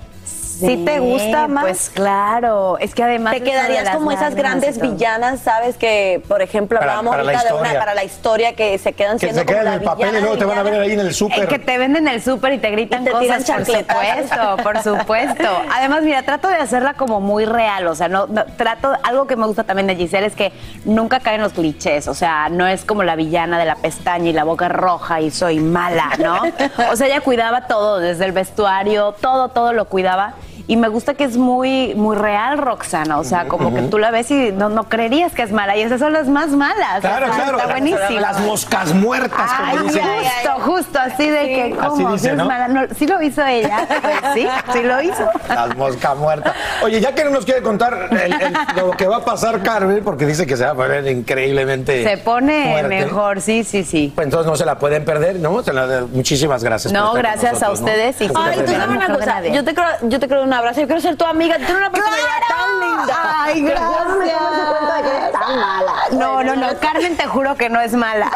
¿sí, 0.60 0.82
te 0.84 0.98
gusta 1.00 1.48
más? 1.48 1.64
Pues 1.64 1.90
claro, 1.94 2.78
es 2.78 2.94
que 2.94 3.02
además... 3.02 3.34
te 3.34 3.42
quedarías 3.42 3.90
como 3.90 4.10
esas 4.12 4.34
grandes 4.34 4.80
villanas, 4.80 5.40
¿sabes? 5.40 5.76
Que, 5.76 6.22
por 6.28 6.42
ejemplo, 6.42 6.78
Para- 6.78 6.98
hablábamos 6.98 7.12
para 7.16 7.22
de 7.24 7.52
una 7.52 7.52
historia. 7.62 7.78
para 7.78 7.94
la 7.94 8.04
historia 8.04 8.54
que 8.54 8.78
se 8.78 8.92
quedan 8.92 9.18
Que 9.18 9.26
siendo 9.26 9.40
se 9.40 9.46
quedan 9.46 9.64
como 9.64 9.68
en 9.70 9.78
el 9.80 9.84
la 9.84 9.90
papel 9.90 10.16
y 10.16 10.20
luego 10.20 10.36
te 10.38 10.44
van 10.44 10.58
a 10.58 10.62
ver 10.62 10.74
ahí 10.80 10.92
en 10.92 11.00
el 11.00 11.08
Eh, 11.08 11.12
súper. 11.12 11.48
Que 11.48 11.58
te 11.58 11.78
venden 11.78 12.08
el 12.08 12.22
súper 12.22 12.52
y 12.54 12.58
te 12.58 12.70
gritan 12.70 13.02
Y 13.02 13.04
te 13.06 13.14
tiran 13.18 13.42
cosas, 13.42 13.56
por 13.66 13.76
supuesto, 13.76 14.56
por 14.62 14.82
supuesto. 14.82 15.48
Además, 15.74 16.02
mira, 16.02 16.22
trato 16.22 16.48
de 16.48 16.56
hacerla 16.56 16.94
como 16.94 17.20
muy 17.20 17.44
real, 17.44 17.86
o 17.86 17.94
sea, 17.94 18.08
no, 18.08 18.26
no- 18.26 18.44
trato, 18.56 18.92
algo 19.02 19.26
que 19.26 19.36
me 19.36 19.46
gusta 19.46 19.64
también 19.64 19.86
de 19.86 19.96
Giselle 19.96 20.26
es 20.26 20.34
que 20.34 20.52
nunca 20.84 21.20
caen 21.20 21.40
los 21.42 21.52
clichés, 21.52 22.08
o 22.08 22.14
sea, 22.14 22.48
no 22.48 22.66
es 22.66 22.84
como 22.84 23.02
la 23.02 23.16
villana 23.16 23.58
de 23.58 23.64
la 23.64 23.76
pestaña 23.76 24.30
y 24.30 24.32
la 24.32 24.44
boca 24.44 24.68
roja 24.68 25.20
y 25.20 25.30
soy 25.30 25.58
mala, 25.60 26.10
¿no? 26.18 26.40
O 26.92 26.96
sea, 26.96 27.06
ella 27.06 27.20
cuidaba 27.20 27.66
todo, 27.66 27.98
desde 27.98 28.24
el 28.24 28.32
vestuario, 28.32 29.12
todo, 29.20 29.48
todo 29.48 29.72
lo 29.72 29.86
cuidaba. 29.86 30.34
Y 30.66 30.76
me 30.76 30.88
gusta 30.88 31.14
que 31.14 31.24
es 31.24 31.36
muy, 31.36 31.94
muy 31.94 32.16
real, 32.16 32.56
Roxana. 32.58 33.18
O 33.18 33.24
sea, 33.24 33.46
como 33.48 33.74
que 33.74 33.82
tú 33.82 33.98
la 33.98 34.10
ves 34.10 34.30
y 34.30 34.50
no, 34.52 34.68
no 34.70 34.84
creerías 34.88 35.32
que 35.32 35.42
es 35.42 35.52
mala. 35.52 35.76
Y 35.76 35.82
esas 35.82 36.00
son 36.00 36.12
las 36.14 36.26
más 36.28 36.48
malas. 36.50 37.00
Claro, 37.00 37.26
O 37.26 37.34
sea, 37.34 37.42
claro. 37.44 37.58
Está 37.58 37.70
buenísimo. 37.70 38.20
Las 38.20 38.40
moscas 38.40 38.94
muertas, 38.94 39.52
como 39.52 39.70
Ay, 39.72 39.78
dicen. 39.86 40.02
justo, 40.02 40.72
justo, 40.72 40.98
así 40.98 41.28
de 41.28 41.46
que, 41.46 41.62
Así 41.78 41.88
¿cómo? 41.88 42.12
dice, 42.12 42.24
¿Sí 42.24 42.28
es 42.30 42.36
¿no? 42.36 42.46
mala? 42.46 42.68
No, 42.68 42.80
sí 42.96 43.06
lo 43.06 43.20
hizo 43.22 43.44
ella. 43.44 43.86
Pues 43.88 44.14
sí, 44.34 44.46
sí 44.72 44.82
lo 44.82 45.02
hizo. 45.02 45.28
Las 45.48 45.76
moscas 45.76 46.16
muertas. 46.16 46.54
Oye, 46.82 47.00
ya 47.00 47.14
que 47.14 47.24
no 47.24 47.30
nos 47.30 47.44
quiere 47.44 47.60
contar 47.62 48.08
el- 48.12 48.32
el- 48.32 48.54
lo 48.76 48.92
que 48.92 49.06
va 49.06 49.16
a 49.16 49.24
pasar 49.24 49.62
Carmen, 49.62 50.02
porque 50.02 50.24
dice 50.24 50.46
que 50.46 50.56
se 50.56 50.64
va 50.64 50.70
a 50.70 50.74
poner 50.74 51.06
increíblemente. 51.08 52.04
Se 52.04 52.16
pone 52.18 52.70
fuerte, 52.72 52.88
mejor, 52.88 53.40
sí, 53.40 53.64
sí, 53.64 53.84
sí. 53.84 54.12
Pues 54.14 54.24
entonces 54.24 54.50
no 54.50 54.56
se 54.56 54.64
la 54.64 54.78
pueden 54.78 55.04
perder, 55.04 55.36
¿no? 55.36 55.62
Se 55.62 55.72
la- 55.72 56.04
muchísimas 56.10 56.64
gracias. 56.64 56.92
por 56.92 57.02
No, 57.02 57.08
estar 57.16 57.22
gracias 57.22 57.62
a 57.62 57.70
ustedes 57.70 58.20
y 58.20 58.24
Ay, 58.24 58.28
tú 58.30 58.34
sabes 58.34 58.70
una 58.70 58.86
Mejor 58.86 59.08
de 59.08 59.18
cosa, 59.18 59.42
yo 59.42 59.64
te, 59.64 59.74
quiero, 59.74 59.88
yo 60.02 60.20
te 60.20 60.26
quiero 60.26 60.40
dar 60.40 60.48
un 60.48 60.53
abrazo, 60.54 60.80
yo 60.80 60.86
quiero 60.86 61.00
ser 61.02 61.16
tu 61.16 61.24
amiga, 61.24 61.56
tú 61.56 61.62
eres 61.64 61.76
una 61.76 61.90
personalidad 61.90 62.28
tan 62.48 62.80
linda. 62.80 63.42
Ay, 63.44 63.62
gracias. 63.62 63.90
doy 63.90 64.66
cuenta 64.68 64.96
de 64.96 65.02
que 65.02 65.16
eres 65.16 65.32
tan 65.32 65.60
mala. 65.60 65.92
No, 66.12 66.42
no, 66.44 66.56
no, 66.56 66.78
Carmen 66.80 67.16
te 67.16 67.26
juro 67.26 67.54
que 67.56 67.68
no 67.68 67.80
es 67.80 67.92
mala. 67.92 68.30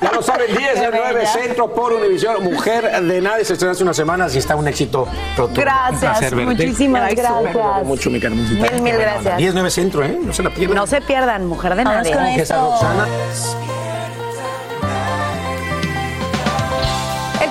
Ya 0.00 0.12
lo 0.12 0.22
saben, 0.22 0.54
10 0.58 0.80
de 0.80 0.90
9 0.90 1.26
Centro 1.26 1.72
por 1.72 1.92
Univisión. 1.92 2.42
Mujer 2.44 3.00
de 3.02 3.20
nadie 3.20 3.44
se 3.44 3.54
estrenó 3.54 3.72
hace 3.72 3.82
unas 3.82 3.96
semanas 3.96 4.34
y 4.34 4.38
está 4.38 4.56
un 4.56 4.66
éxito 4.68 5.06
rotundo. 5.36 5.60
Gracias, 5.60 6.32
Un 6.32 6.44
muchísimas 6.44 7.14
gracias. 7.14 7.84
mucho, 7.84 8.10
mi 8.10 8.20
Carmencita. 8.20 8.70
Mil, 8.72 8.82
mil 8.82 8.96
gracias. 8.96 9.18
onda. 9.26 9.36
10 9.36 9.54
9 9.54 9.70
Centro, 9.70 10.04
¿eh? 10.04 10.18
No 10.22 10.32
se 10.32 10.42
la 10.42 10.50
pierdan. 10.50 10.76
No 10.76 10.86
se 10.86 11.00
pierdan, 11.00 11.46
mujer 11.46 11.74
de 11.74 11.84
Vamos 11.84 11.98
nadie. 12.02 12.14
con 12.14 12.24
Que 12.34 12.42
esa 12.42 12.56
Roxana. 12.60 13.06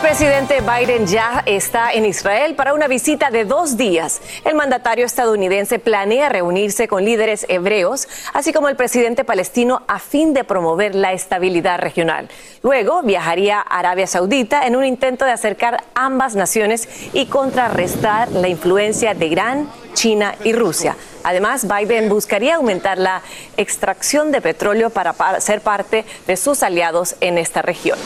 Presidente 0.06 0.62
Biden 0.62 1.08
ya 1.08 1.42
está 1.48 1.92
en 1.92 2.06
Israel 2.06 2.54
para 2.54 2.76
una 2.76 2.88
visita 2.88 3.32
de 3.32 3.44
dos 3.44 3.76
días. 3.76 4.22
El 4.44 4.54
mandatario 4.54 5.04
estadounidense 5.04 5.80
planea 5.80 6.30
reunirse 6.30 6.88
con 6.88 7.04
líderes 7.04 7.48
hebreos, 7.50 8.08
así 8.32 8.54
como 8.54 8.70
el 8.70 8.76
presidente 8.76 9.24
palestino, 9.24 9.82
a 9.88 9.98
fin 9.98 10.36
de 10.36 10.44
promover 10.44 10.94
la 10.94 11.12
estabilidad 11.14 11.80
regional. 11.80 12.30
Luego 12.62 13.02
viajaría 13.02 13.58
a 13.58 13.80
Arabia 13.80 14.06
Saudita 14.06 14.68
en 14.68 14.76
un 14.76 14.86
intento 14.86 15.26
de 15.26 15.32
acercar 15.32 15.84
ambas 15.96 16.36
naciones 16.36 16.88
y 17.14 17.26
contrarrestar 17.26 18.32
la 18.32 18.48
influencia 18.48 19.16
de 19.16 19.26
Irán, 19.26 19.72
China 19.96 20.36
y 20.44 20.54
Rusia. 20.54 20.96
Además, 21.24 21.68
Biden 21.68 22.10
buscaría 22.10 22.58
aumentar 22.58 23.00
la 23.00 23.24
extracción 23.58 24.32
de 24.32 24.40
petróleo 24.42 24.92
para 24.92 25.14
pa- 25.14 25.42
ser 25.42 25.62
parte 25.62 26.06
de 26.28 26.38
sus 26.38 26.62
aliados 26.62 27.16
en 27.22 27.40
esta 27.40 27.64
región. 27.64 27.98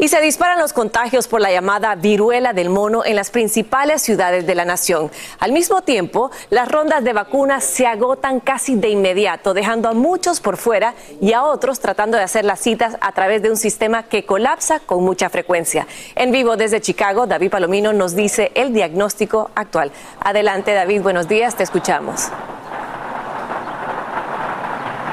Y 0.00 0.06
se 0.06 0.20
disparan 0.20 0.60
los 0.60 0.72
contagios 0.72 1.26
por 1.26 1.40
la 1.40 1.50
llamada 1.50 1.96
viruela 1.96 2.52
del 2.52 2.70
mono 2.70 3.04
en 3.04 3.16
las 3.16 3.30
principales 3.30 4.00
ciudades 4.00 4.46
de 4.46 4.54
la 4.54 4.64
nación. 4.64 5.10
Al 5.40 5.50
mismo 5.50 5.82
tiempo, 5.82 6.30
las 6.50 6.68
rondas 6.68 7.02
de 7.02 7.12
vacunas 7.12 7.64
se 7.64 7.84
agotan 7.84 8.38
casi 8.38 8.76
de 8.76 8.90
inmediato, 8.90 9.54
dejando 9.54 9.88
a 9.88 9.94
muchos 9.94 10.38
por 10.38 10.56
fuera 10.56 10.94
y 11.20 11.32
a 11.32 11.42
otros 11.42 11.80
tratando 11.80 12.16
de 12.16 12.22
hacer 12.22 12.44
las 12.44 12.60
citas 12.60 12.96
a 13.00 13.10
través 13.10 13.42
de 13.42 13.50
un 13.50 13.56
sistema 13.56 14.04
que 14.04 14.24
colapsa 14.24 14.78
con 14.78 15.02
mucha 15.02 15.30
frecuencia. 15.30 15.88
En 16.14 16.30
vivo 16.30 16.56
desde 16.56 16.80
Chicago, 16.80 17.26
David 17.26 17.50
Palomino 17.50 17.92
nos 17.92 18.14
dice 18.14 18.52
el 18.54 18.72
diagnóstico 18.72 19.50
actual. 19.56 19.90
Adelante, 20.20 20.74
David, 20.74 21.02
buenos 21.02 21.26
días, 21.26 21.56
te 21.56 21.64
escuchamos. 21.64 22.30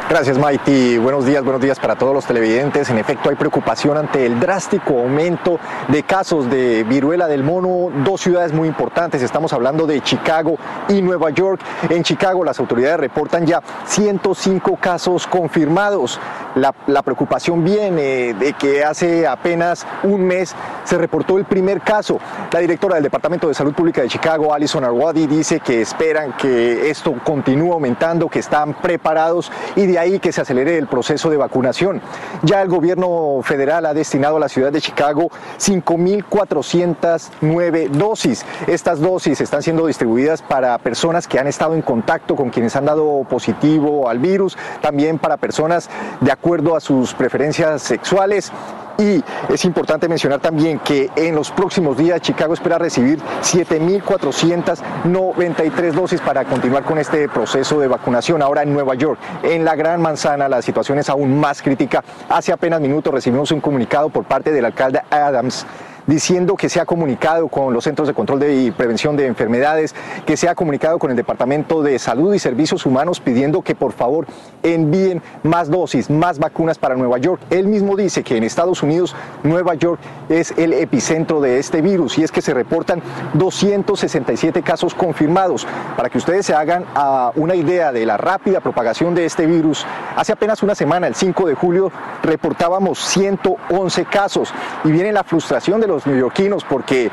Gracias, 0.08 0.38
Maiti. 0.38 0.99
Buenos 0.99 1.26
días, 1.26 1.43
buenos 1.43 1.60
días 1.60 1.80
para 1.80 1.95
todos 1.95 2.14
los 2.14 2.26
televidentes. 2.26 2.91
En 2.91 2.99
efecto, 2.99 3.30
hay 3.30 3.36
preocupación 3.36 3.98
ante 3.98 4.27
el 4.27 4.40
drástico 4.40 4.99
aumento 4.99 5.60
de 5.88 6.03
casos 6.03 6.48
de 6.48 6.84
viruela 6.84 7.27
del 7.27 7.44
mono. 7.44 7.90
Dos 8.03 8.22
ciudades 8.22 8.53
muy 8.53 8.68
importantes. 8.68 9.23
Estamos 9.23 9.52
hablando 9.52 9.88
de 9.88 10.02
Chicago 10.02 10.57
y 10.90 11.02
Nueva 11.02 11.32
York. 11.32 11.60
En 11.90 12.03
Chicago, 12.03 12.44
las 12.44 12.60
autoridades 12.60 12.99
reportan 12.99 13.48
ya 13.48 13.64
105 13.86 14.77
casos 14.80 15.26
confirmados. 15.26 16.19
La, 16.53 17.02
preocupación 17.02 17.64
viene 17.64 18.34
de 18.36 18.53
que 18.53 18.84
hace 18.84 19.27
apenas 19.27 19.86
un 20.03 20.26
mes 20.26 20.56
se 20.84 20.98
reportó 20.98 21.38
el 21.38 21.45
primer 21.45 21.82
caso. 21.82 22.19
La 22.52 22.60
directora 22.60 22.95
del 22.95 23.03
Departamento 23.03 23.48
de 23.48 23.56
Salud 23.56 23.73
Pública 23.73 24.02
de 24.02 24.07
Chicago, 24.07 24.53
Alison 24.53 24.84
Arwadi, 24.84 25.27
dice 25.27 25.60
que 25.60 25.82
esperan 25.82 26.34
que 26.38 26.90
esto 26.90 27.14
continúe 27.23 27.73
aumentando, 27.73 28.30
que 28.30 28.40
están 28.40 28.73
preparados 28.76 29.52
y 29.76 29.94
de 29.95 29.99
ahí 29.99 30.19
que 30.19 30.34
se 30.34 30.41
acelere 30.41 30.77
el 30.77 30.88
proceso 30.88 31.30
de 31.30 31.38
vacunación. 31.38 32.01
Ya 32.43 32.61
el 32.61 32.67
gobierno 32.67 33.39
federal 33.43 33.85
ha 33.85 33.93
destinado 33.93 34.35
a 34.35 34.41
la 34.41 34.49
ciudad 34.49 34.73
de 34.73 34.81
Chicago 34.81 35.31
5.409 35.57 37.88
dosis. 37.91 38.45
Estas 38.67 38.99
dosis 38.99 39.39
están 39.39 39.63
siendo 39.63 39.88
distribuidas 39.88 40.41
para 40.41 40.77
personas 40.80 41.30
que 41.30 41.39
han 41.39 41.47
estado 41.47 41.76
en 41.76 41.81
contacto 41.81 42.35
con 42.35 42.49
quienes 42.49 42.76
han 42.76 42.84
dado 42.84 43.23
positivo 43.30 44.09
al 44.09 44.19
virus, 44.19 44.57
también 44.81 45.17
para 45.17 45.38
personas 45.38 45.89
de 46.19 46.34
acuerdo 46.34 46.76
a 46.76 46.81
sus 46.81 47.13
preferencias 47.13 47.81
sexuales 47.81 48.51
y 48.97 49.23
es 49.49 49.65
importante 49.65 50.07
mencionar 50.07 50.39
también 50.39 50.80
que 50.80 51.11
en 51.15 51.35
los 51.35 51.51
próximos 51.51 51.97
días 51.97 52.22
Chicago 52.22 52.53
espera 52.53 52.77
recibir 52.77 53.19
7.493 53.41 55.91
dosis 55.91 56.22
para 56.22 56.45
continuar 56.45 56.84
con 56.84 56.97
este 56.97 57.27
proceso 57.27 57.77
de 57.80 57.88
vacunación. 57.88 58.41
Ahora 58.41 58.63
en 58.63 58.73
Nueva 58.73 58.95
York, 58.95 59.19
en 59.43 59.65
la 59.65 59.76
Gran 59.76 60.01
Manzana, 60.01 60.47
la 60.47 60.61
situación 60.61 60.99
es 60.99 61.09
aún 61.09 61.38
más 61.39 61.61
crítica. 61.61 62.01
Hace 62.30 62.53
apenas 62.53 62.80
minutos 62.81 63.13
recibimos 63.13 63.51
un 63.51 63.61
comunicado 63.61 64.09
por 64.09 64.26
parte 64.26 64.51
del 64.51 64.65
alcalde 64.65 65.01
Adams 65.09 65.65
diciendo 66.07 66.56
que 66.56 66.69
se 66.69 66.80
ha 66.80 66.86
comunicado 66.86 67.48
con 67.48 67.73
los 67.73 67.84
Centros 67.84 68.07
de 68.07 68.14
Control 68.14 68.40
de 68.40 68.56
y 68.56 68.72
Prevención 68.72 69.15
de 69.15 69.27
Enfermedades, 69.27 69.95
que 70.26 70.38
se 70.38 70.48
ha 70.48 70.56
comunicado 70.56 70.99
con 70.99 71.11
el 71.11 71.18
Departamento 71.18 71.82
de 71.82 71.99
Salud 71.99 72.34
y 72.34 72.40
Servicios 72.40 72.86
Humanos 72.86 73.19
pidiendo 73.19 73.61
que 73.61 73.76
por 73.76 73.91
favor 73.91 74.26
envíen 74.64 75.22
más 75.44 75.69
dosis, 75.69 76.10
más 76.10 76.40
vacunas 76.40 76.77
para 76.77 76.95
Nueva 76.95 77.18
York. 77.18 77.41
Él 77.49 77.68
mismo 77.68 77.95
dice 77.95 78.23
que 78.23 78.38
en 78.38 78.44
Estados 78.44 78.84
Unidos 78.84 79.15
Nueva 79.44 79.76
York 79.76 79.99
es 80.30 80.53
el 80.57 80.73
epicentro 80.73 81.41
de 81.41 81.60
este 81.60 81.82
virus 81.82 82.18
y 82.18 82.23
es 82.23 82.32
que 82.32 82.41
se 82.41 82.53
reportan 82.53 83.02
267 83.34 84.61
casos 84.61 84.94
confirmados. 84.94 85.68
Para 85.95 86.10
que 86.10 86.18
ustedes 86.18 86.45
se 86.45 86.53
hagan 86.53 86.86
ah, 86.95 87.32
una 87.36 87.56
idea 87.56 87.91
de 87.91 88.06
la 88.06 88.18
rápida 88.18 88.60
propagación 88.60 89.15
de 89.15 89.26
este 89.26 89.45
virus, 89.45 89.86
hace 90.15 90.32
apenas 90.32 90.64
una 90.64 90.76
semana, 90.76 91.07
el 91.07 91.15
5 91.15 91.48
de 91.48 91.56
julio, 91.56 91.91
reportábamos 92.23 92.99
111 92.99 94.06
casos 94.06 94.53
y 94.84 94.91
viene 94.91 95.11
la 95.11 95.23
frustración 95.23 95.82
de 95.82 95.88
los 95.88 95.94
los 95.95 96.07
neoyorquinos 96.07 96.63
porque 96.65 97.09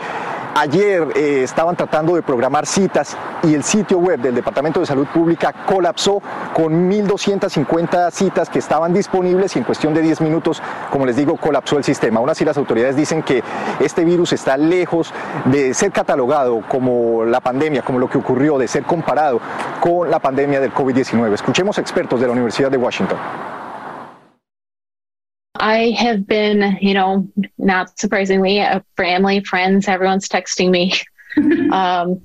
ayer 0.55 1.09
eh, 1.15 1.43
estaban 1.43 1.77
tratando 1.77 2.15
de 2.15 2.23
programar 2.23 2.67
citas 2.67 3.17
y 3.43 3.55
el 3.55 3.63
sitio 3.63 3.99
web 3.99 4.21
del 4.21 4.35
Departamento 4.35 4.81
de 4.81 4.87
Salud 4.87 5.07
Pública 5.07 5.53
colapsó 5.67 6.21
con 6.53 6.91
1.250 6.91 8.11
citas 8.11 8.51
que 8.51 8.59
estaban 8.59 8.93
disponibles 8.93 9.57
y 9.57 9.61
en 9.61 9.65
cuestión 9.65 9.95
de 9.95 10.03
10 10.03 10.21
minutos, 10.21 10.63
como 10.91 11.07
les 11.07 11.17
digo, 11.17 11.37
colapsó 11.37 11.79
el 11.79 11.85
sistema. 11.85 12.21
Aún 12.21 12.29
así 12.29 12.45
las 12.45 12.57
autoridades 12.57 12.97
dicen 12.97 13.23
que 13.23 13.43
este 13.81 14.05
virus 14.05 14.33
está 14.33 14.57
lejos 14.57 15.13
de 15.47 15.75
ser 15.75 15.93
catalogado 15.93 16.61
como 16.69 17.25
la 17.25 17.41
pandemia, 17.41 17.83
como 17.83 17.99
lo 17.99 18.09
que 18.09 18.19
ocurrió, 18.19 18.59
de 18.59 18.69
ser 18.69 18.83
comparado 18.83 19.41
con 19.81 20.11
la 20.11 20.19
pandemia 20.19 20.61
del 20.61 20.75
COVID-19. 20.75 21.33
Escuchemos 21.33 21.79
expertos 21.79 22.21
de 22.21 22.27
la 22.27 22.33
Universidad 22.33 22.71
de 22.71 22.77
Washington. 22.77 23.19
I 25.63 25.93
have 25.93 26.27
been, 26.27 26.77
you 26.81 26.93
know, 26.93 27.29
not 27.57 27.97
surprisingly, 27.97 28.59
a 28.59 28.85
family, 28.97 29.45
friends, 29.45 29.87
everyone's 29.87 30.29
texting 30.29 30.71
me. 30.71 30.93
um, 31.73 32.21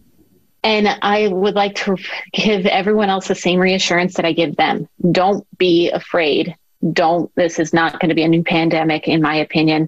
and 0.64 0.88
I 1.04 1.28
would 1.28 1.54
like 1.54 1.76
to 1.76 1.98
give 2.34 2.66
everyone 2.66 3.12
else 3.12 3.28
the 3.28 3.36
same 3.36 3.60
reassurance 3.60 4.16
that 4.16 4.26
I 4.26 4.32
give 4.34 4.56
them. 4.56 4.90
Don't 5.12 5.46
be 5.60 5.92
afraid. 5.92 6.56
Don't, 6.92 7.34
this 7.36 7.60
is 7.60 7.74
not 7.74 8.00
going 8.00 8.10
to 8.10 8.16
be 8.16 8.24
a 8.24 8.28
new 8.28 8.44
pandemic, 8.44 9.08
in 9.08 9.22
my 9.22 9.36
opinion. 9.36 9.88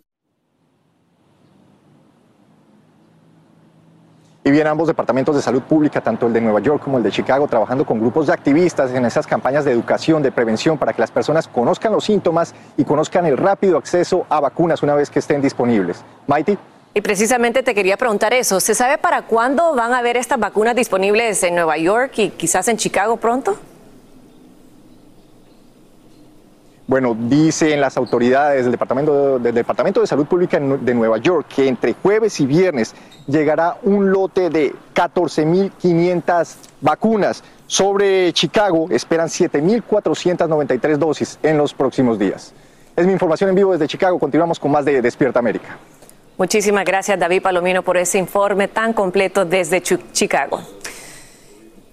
Y 4.50 4.52
bien, 4.52 4.66
ambos 4.66 4.88
departamentos 4.88 5.36
de 5.36 5.44
salud 5.44 5.62
pública, 5.62 6.02
tanto 6.02 6.26
el 6.26 6.34
de 6.34 6.42
Nueva 6.42 6.60
York 6.60 6.82
como 6.84 6.98
el 6.98 7.04
de 7.04 7.12
Chicago, 7.12 7.48
trabajando 7.48 7.86
con 7.86 8.00
grupos 8.00 8.26
de 8.26 8.34
activistas 8.34 8.90
en 8.90 9.06
esas 9.06 9.28
campañas 9.28 9.64
de 9.64 9.72
educación, 9.72 10.24
de 10.24 10.32
prevención, 10.32 10.76
para 10.76 10.92
que 10.92 11.02
las 11.02 11.12
personas 11.12 11.48
conozcan 11.48 11.92
los 11.92 12.06
síntomas 12.06 12.56
y 12.76 12.84
conozcan 12.84 13.28
el 13.28 13.38
rápido 13.38 13.78
acceso 13.78 14.26
a 14.28 14.40
vacunas 14.40 14.82
una 14.82 14.96
vez 14.96 15.12
que 15.12 15.20
estén 15.20 15.40
disponibles. 15.40 16.04
Mighty. 16.26 16.58
Y 16.96 17.02
precisamente 17.02 17.62
te 17.62 17.76
quería 17.76 17.96
preguntar 17.96 18.34
eso. 18.34 18.60
¿Se 18.60 18.74
sabe 18.74 18.98
para 18.98 19.22
cuándo 19.22 19.76
van 19.76 19.94
a 19.94 20.00
haber 20.00 20.18
estas 20.18 20.40
vacunas 20.40 20.76
disponibles 20.76 21.44
en 21.44 21.54
Nueva 21.54 21.78
York 21.78 22.14
y 22.18 22.30
quizás 22.32 22.68
en 22.70 22.78
Chicago 22.78 23.18
pronto? 23.18 23.56
Bueno, 26.90 27.16
dicen 27.16 27.80
las 27.80 27.98
autoridades 27.98 28.64
del 28.64 28.72
Departamento, 28.72 29.38
del 29.38 29.54
Departamento 29.54 30.02
de 30.02 30.08
Salud 30.08 30.26
Pública 30.26 30.60
de 30.60 30.96
Nueva 30.96 31.20
York 31.20 31.46
que 31.48 31.68
entre 31.68 31.94
jueves 31.94 32.40
y 32.40 32.48
viernes 32.48 32.96
llegará 33.28 33.78
un 33.84 34.10
lote 34.10 34.50
de 34.50 34.74
14.500 34.96 36.56
vacunas. 36.82 37.44
Sobre 37.68 38.34
Chicago 38.34 38.88
esperan 38.90 39.28
7.493 39.28 40.98
dosis 40.98 41.38
en 41.44 41.60
los 41.60 41.76
próximos 41.76 42.18
días. 42.18 42.56
Es 42.96 43.06
mi 43.06 43.14
información 43.14 43.52
en 43.52 43.56
vivo 43.56 43.72
desde 43.72 43.88
Chicago. 43.88 44.18
Continuamos 44.18 44.58
con 44.58 44.72
más 44.72 44.84
de 44.84 45.00
Despierta 45.00 45.38
América. 45.38 45.78
Muchísimas 46.40 46.86
gracias 46.86 47.20
David 47.20 47.44
Palomino 47.44 47.84
por 47.84 47.98
ese 47.98 48.18
informe 48.18 48.68
tan 48.68 48.94
completo 48.94 49.46
desde 49.46 49.84
Chicago. 49.84 50.60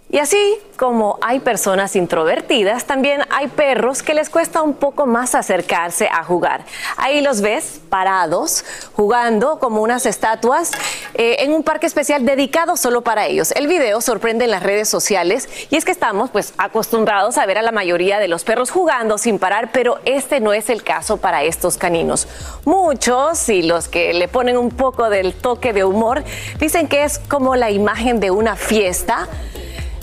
Y 0.08 0.18
así 0.18 0.38
como 0.76 1.18
hay 1.20 1.40
personas 1.40 1.96
introvertidas, 1.96 2.84
también 2.84 3.22
hay 3.28 3.48
perros 3.48 4.04
que 4.04 4.14
les 4.14 4.30
cuesta 4.30 4.62
un 4.62 4.74
poco 4.74 5.04
más 5.04 5.34
acercarse 5.34 6.08
a 6.08 6.22
jugar. 6.22 6.64
Ahí 6.96 7.20
los 7.22 7.40
ves 7.40 7.80
parados, 7.88 8.64
jugando 8.92 9.58
como 9.58 9.82
unas 9.82 10.06
estatuas 10.06 10.70
eh, 11.14 11.38
en 11.40 11.52
un 11.52 11.64
parque 11.64 11.86
especial 11.86 12.24
dedicado 12.24 12.76
solo 12.76 13.02
para 13.02 13.26
ellos. 13.26 13.50
El 13.52 13.66
video 13.66 14.00
sorprende 14.00 14.44
en 14.44 14.52
las 14.52 14.62
redes 14.62 14.88
sociales 14.88 15.48
y 15.70 15.76
es 15.76 15.84
que 15.84 15.90
estamos 15.90 16.30
pues 16.30 16.54
acostumbrados 16.56 17.36
a 17.36 17.44
ver 17.44 17.58
a 17.58 17.62
la 17.62 17.72
mayoría 17.72 18.20
de 18.20 18.28
los 18.28 18.44
perros 18.44 18.70
jugando 18.70 19.18
sin 19.18 19.40
parar, 19.40 19.70
pero 19.72 19.98
este 20.04 20.38
no 20.38 20.52
es 20.52 20.70
el 20.70 20.84
caso 20.84 21.16
para 21.16 21.42
estos 21.42 21.78
caninos. 21.78 22.28
Muchos 22.64 23.48
y 23.48 23.62
los 23.62 23.88
que 23.88 24.14
le 24.14 24.28
ponen 24.28 24.56
un 24.56 24.70
poco 24.70 25.10
del 25.10 25.34
toque 25.34 25.72
de 25.72 25.82
humor 25.82 26.22
dicen 26.60 26.86
que 26.86 27.02
es 27.02 27.18
como 27.18 27.56
la 27.56 27.72
imagen 27.72 28.20
de 28.20 28.30
una 28.30 28.54
fiesta 28.54 29.28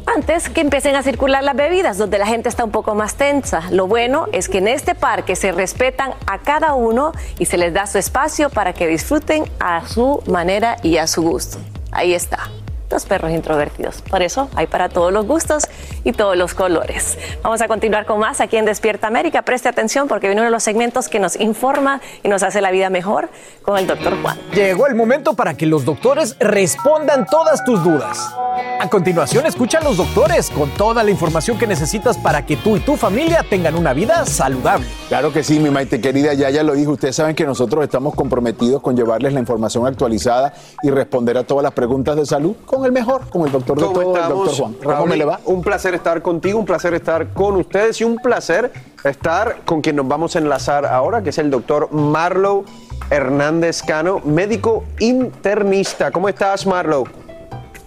antes 0.05 0.49
que 0.49 0.61
empiecen 0.61 0.95
a 0.95 1.03
circular 1.03 1.43
las 1.43 1.55
bebidas, 1.55 1.97
donde 1.97 2.17
la 2.17 2.25
gente 2.25 2.49
está 2.49 2.63
un 2.63 2.71
poco 2.71 2.95
más 2.95 3.15
tensa. 3.15 3.63
Lo 3.71 3.88
bueno 3.88 4.27
es 4.31 4.49
que 4.49 4.59
en 4.59 4.67
este 4.67 4.95
parque 4.95 5.35
se 5.35 5.51
respetan 5.51 6.11
a 6.27 6.39
cada 6.39 6.73
uno 6.73 7.11
y 7.39 7.45
se 7.45 7.57
les 7.57 7.73
da 7.73 7.88
su 7.88 7.97
espacio 7.97 8.49
para 8.49 8.73
que 8.73 8.88
disfruten 8.88 9.45
a 9.59 9.88
su 9.88 10.21
manera 10.27 10.77
y 10.84 10.97
a 10.97 11.07
su 11.07 11.21
gusto. 11.21 11.57
Ahí 11.91 12.13
está 12.13 12.49
los 12.93 13.05
perros 13.05 13.31
introvertidos. 13.31 14.01
Por 14.03 14.21
eso 14.21 14.49
hay 14.55 14.67
para 14.67 14.87
todos 14.87 15.11
los 15.11 15.25
gustos 15.25 15.63
y 16.03 16.13
todos 16.13 16.37
los 16.37 16.53
colores. 16.53 17.17
Vamos 17.41 17.59
a 17.61 17.67
continuar 17.67 18.05
con 18.05 18.19
más 18.19 18.39
aquí 18.39 18.55
en 18.57 18.65
Despierta 18.65 19.07
América. 19.07 19.41
Preste 19.41 19.67
atención 19.67 20.07
porque 20.07 20.27
viene 20.27 20.41
uno 20.41 20.49
de 20.49 20.51
los 20.51 20.63
segmentos 20.63 21.09
que 21.09 21.19
nos 21.19 21.39
informa 21.39 22.01
y 22.21 22.29
nos 22.29 22.43
hace 22.43 22.61
la 22.61 22.71
vida 22.71 22.89
mejor 22.89 23.29
con 23.63 23.77
el 23.77 23.87
doctor 23.87 24.21
Juan. 24.21 24.37
Llegó 24.53 24.87
el 24.87 24.95
momento 24.95 25.33
para 25.33 25.55
que 25.55 25.65
los 25.65 25.85
doctores 25.85 26.37
respondan 26.39 27.25
todas 27.25 27.65
tus 27.65 27.83
dudas. 27.83 28.33
A 28.79 28.89
continuación, 28.89 29.45
escucha 29.45 29.79
a 29.79 29.83
los 29.83 29.97
doctores 29.97 30.49
con 30.49 30.69
toda 30.71 31.03
la 31.03 31.09
información 31.09 31.57
que 31.57 31.65
necesitas 31.65 32.17
para 32.17 32.45
que 32.45 32.57
tú 32.57 32.77
y 32.77 32.79
tu 32.81 32.95
familia 32.95 33.43
tengan 33.49 33.75
una 33.75 33.93
vida 33.93 34.25
saludable. 34.25 34.85
Claro 35.07 35.33
que 35.33 35.43
sí, 35.43 35.59
mi 35.59 35.69
maite 35.69 35.99
querida, 35.99 36.33
ya 36.33 36.49
ya 36.49 36.63
lo 36.63 36.73
dijo. 36.73 36.91
Ustedes 36.91 37.15
saben 37.15 37.35
que 37.35 37.45
nosotros 37.45 37.83
estamos 37.83 38.13
comprometidos 38.13 38.81
con 38.81 38.95
llevarles 38.95 39.33
la 39.33 39.39
información 39.39 39.87
actualizada 39.87 40.53
y 40.83 40.89
responder 40.89 41.37
a 41.37 41.43
todas 41.43 41.63
las 41.63 41.73
preguntas 41.73 42.15
de 42.15 42.25
salud 42.25 42.55
con 42.65 42.82
el 42.85 42.91
mejor, 42.91 43.22
como 43.30 43.45
el 43.45 43.51
doctor 43.51 43.77
de 43.77 43.84
todo, 43.84 44.15
el 44.15 44.30
doctor 44.30 44.55
Juan. 44.55 44.73
¿Cómo 44.84 45.05
me 45.05 45.18
le 45.18 45.26
va? 45.26 45.39
Un 45.45 45.61
placer 45.61 45.93
estar 45.95 46.22
contigo, 46.22 46.60
un 46.60 46.65
placer 46.65 46.93
estar 46.93 47.30
con 47.34 47.55
ustedes 47.55 47.99
y 48.01 48.03
un 48.03 48.18
placer 48.18 48.72
estar 49.03 49.57
con 49.65 49.81
quien 49.81 49.95
nos 49.95 50.07
vamos 50.07 50.35
a 50.35 50.39
enlazar 50.39 50.85
ahora, 50.85 51.22
que 51.22 51.30
es 51.30 51.38
el 51.38 51.49
doctor 51.49 51.91
Marlow 51.91 52.65
Hernández 53.10 53.81
Cano, 53.84 54.22
médico 54.23 54.85
internista. 54.99 56.11
¿Cómo 56.11 56.30
estás, 56.30 56.65
Marlow? 56.65 57.05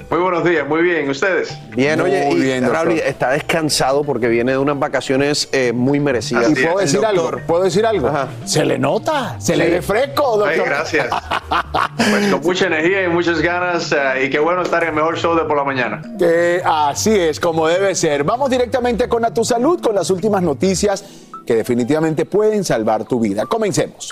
Muy 0.08 0.20
buenos 0.20 0.44
días, 0.44 0.68
muy 0.68 0.82
bien. 0.82 1.10
¿Ustedes? 1.10 1.56
Bien, 1.74 1.98
Muy 2.00 2.10
oye, 2.10 2.30
y 2.30 2.34
bien. 2.36 2.70
Raúl 2.70 2.92
está 2.92 3.30
descansado 3.30 4.04
porque 4.04 4.28
viene 4.28 4.52
de 4.52 4.58
unas 4.58 4.78
vacaciones 4.78 5.48
eh, 5.50 5.72
muy 5.72 5.98
merecidas. 5.98 6.48
¿Y 6.50 6.54
puedo 6.54 6.78
decir 6.78 7.04
algo? 7.04 7.30
¿Puedo 7.44 7.64
decir 7.64 7.84
algo? 7.84 8.08
Se 8.44 8.64
le 8.64 8.78
nota, 8.78 9.34
se 9.40 9.56
le 9.56 9.68
ve 9.68 9.82
fresco, 9.82 10.36
doctor. 10.38 10.48
Ay, 10.48 10.60
gracias. 10.64 11.08
Pues 12.10 12.26
con 12.28 12.40
mucha 12.42 12.66
energía 12.68 13.02
y 13.02 13.08
muchas 13.08 13.40
ganas 13.40 13.90
eh, 13.92 14.26
y 14.26 14.30
qué 14.30 14.38
bueno 14.38 14.62
estar 14.62 14.82
en 14.84 14.90
el 14.90 14.94
mejor 14.94 15.18
show 15.18 15.34
de 15.34 15.42
por 15.42 15.56
la 15.56 15.64
mañana. 15.64 16.00
Que 16.16 16.62
así 16.64 17.10
es, 17.10 17.40
como 17.40 17.66
debe 17.66 17.94
ser. 17.96 18.22
Vamos 18.22 18.48
directamente 18.48 19.08
con 19.08 19.24
A 19.24 19.34
Tu 19.34 19.44
Salud, 19.44 19.80
con 19.80 19.94
las 19.96 20.08
últimas 20.10 20.40
noticias 20.40 21.04
que 21.44 21.56
definitivamente 21.56 22.26
pueden 22.26 22.62
salvar 22.62 23.04
tu 23.04 23.18
vida. 23.18 23.44
Comencemos. 23.46 24.10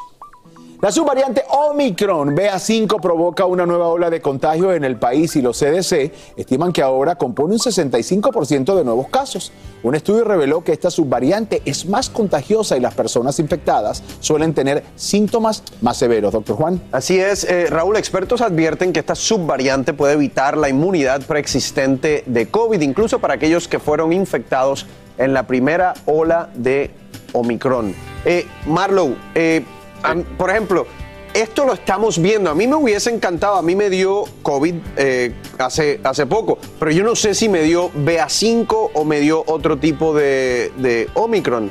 La 0.84 0.92
subvariante 0.92 1.42
Omicron 1.48 2.36
BA5 2.36 3.00
provoca 3.00 3.46
una 3.46 3.64
nueva 3.64 3.88
ola 3.88 4.10
de 4.10 4.20
contagio 4.20 4.70
en 4.74 4.84
el 4.84 4.96
país 4.96 5.34
y 5.34 5.40
los 5.40 5.58
CDC 5.58 6.12
estiman 6.36 6.74
que 6.74 6.82
ahora 6.82 7.14
compone 7.14 7.54
un 7.54 7.58
65% 7.58 8.76
de 8.76 8.84
nuevos 8.84 9.08
casos. 9.08 9.50
Un 9.82 9.94
estudio 9.94 10.24
reveló 10.24 10.62
que 10.62 10.72
esta 10.72 10.90
subvariante 10.90 11.62
es 11.64 11.86
más 11.86 12.10
contagiosa 12.10 12.76
y 12.76 12.80
las 12.80 12.92
personas 12.92 13.38
infectadas 13.38 14.02
suelen 14.20 14.52
tener 14.52 14.84
síntomas 14.94 15.62
más 15.80 15.96
severos. 15.96 16.34
Doctor 16.34 16.54
Juan. 16.56 16.82
Así 16.92 17.18
es, 17.18 17.44
eh, 17.44 17.68
Raúl, 17.70 17.96
expertos 17.96 18.42
advierten 18.42 18.92
que 18.92 19.00
esta 19.00 19.14
subvariante 19.14 19.94
puede 19.94 20.12
evitar 20.12 20.58
la 20.58 20.68
inmunidad 20.68 21.22
preexistente 21.22 22.24
de 22.26 22.50
COVID, 22.50 22.82
incluso 22.82 23.20
para 23.20 23.32
aquellos 23.32 23.68
que 23.68 23.78
fueron 23.78 24.12
infectados 24.12 24.84
en 25.16 25.32
la 25.32 25.46
primera 25.46 25.94
ola 26.04 26.50
de 26.54 26.90
Omicron. 27.32 27.94
Eh, 28.26 28.46
Marlow, 28.66 29.16
eh, 29.34 29.64
a- 30.04 30.14
por 30.36 30.50
ejemplo, 30.50 30.86
esto 31.32 31.64
lo 31.64 31.72
estamos 31.72 32.20
viendo. 32.20 32.48
A 32.50 32.54
mí 32.54 32.66
me 32.68 32.76
hubiese 32.76 33.10
encantado, 33.10 33.56
a 33.56 33.62
mí 33.62 33.74
me 33.74 33.90
dio 33.90 34.24
COVID 34.42 34.74
eh, 34.96 35.34
hace, 35.58 35.98
hace 36.04 36.26
poco, 36.26 36.58
pero 36.78 36.92
yo 36.92 37.02
no 37.02 37.16
sé 37.16 37.34
si 37.34 37.48
me 37.48 37.62
dio 37.62 37.90
BA5 37.90 38.90
o 38.94 39.04
me 39.04 39.18
dio 39.20 39.42
otro 39.46 39.76
tipo 39.78 40.14
de, 40.14 40.72
de 40.76 41.08
Omicron. 41.14 41.70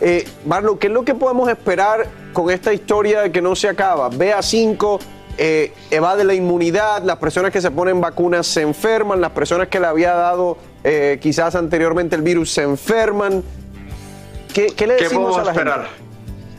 Eh, 0.00 0.26
Marlo, 0.46 0.78
¿qué 0.78 0.86
es 0.88 0.92
lo 0.92 1.04
que 1.04 1.14
podemos 1.14 1.48
esperar 1.48 2.06
con 2.32 2.50
esta 2.50 2.72
historia 2.72 3.22
de 3.22 3.32
que 3.32 3.42
no 3.42 3.54
se 3.54 3.68
acaba? 3.68 4.10
BA5 4.10 4.98
eh, 5.36 5.72
evade 5.90 6.24
la 6.24 6.32
inmunidad, 6.34 7.02
las 7.02 7.16
personas 7.16 7.50
que 7.52 7.60
se 7.60 7.70
ponen 7.70 8.00
vacunas 8.00 8.46
se 8.46 8.62
enferman, 8.62 9.20
las 9.20 9.32
personas 9.32 9.68
que 9.68 9.80
le 9.80 9.86
había 9.86 10.14
dado 10.14 10.56
eh, 10.82 11.18
quizás 11.20 11.54
anteriormente 11.54 12.16
el 12.16 12.22
virus 12.22 12.50
se 12.52 12.62
enferman. 12.62 13.42
¿Qué, 14.52 14.66
qué 14.76 14.86
le 14.86 14.96
¿Qué 14.96 15.04
decimos 15.04 15.30
podemos 15.32 15.38
a 15.38 15.44
la 15.44 15.50
esperar? 15.50 15.80
gente? 15.86 16.04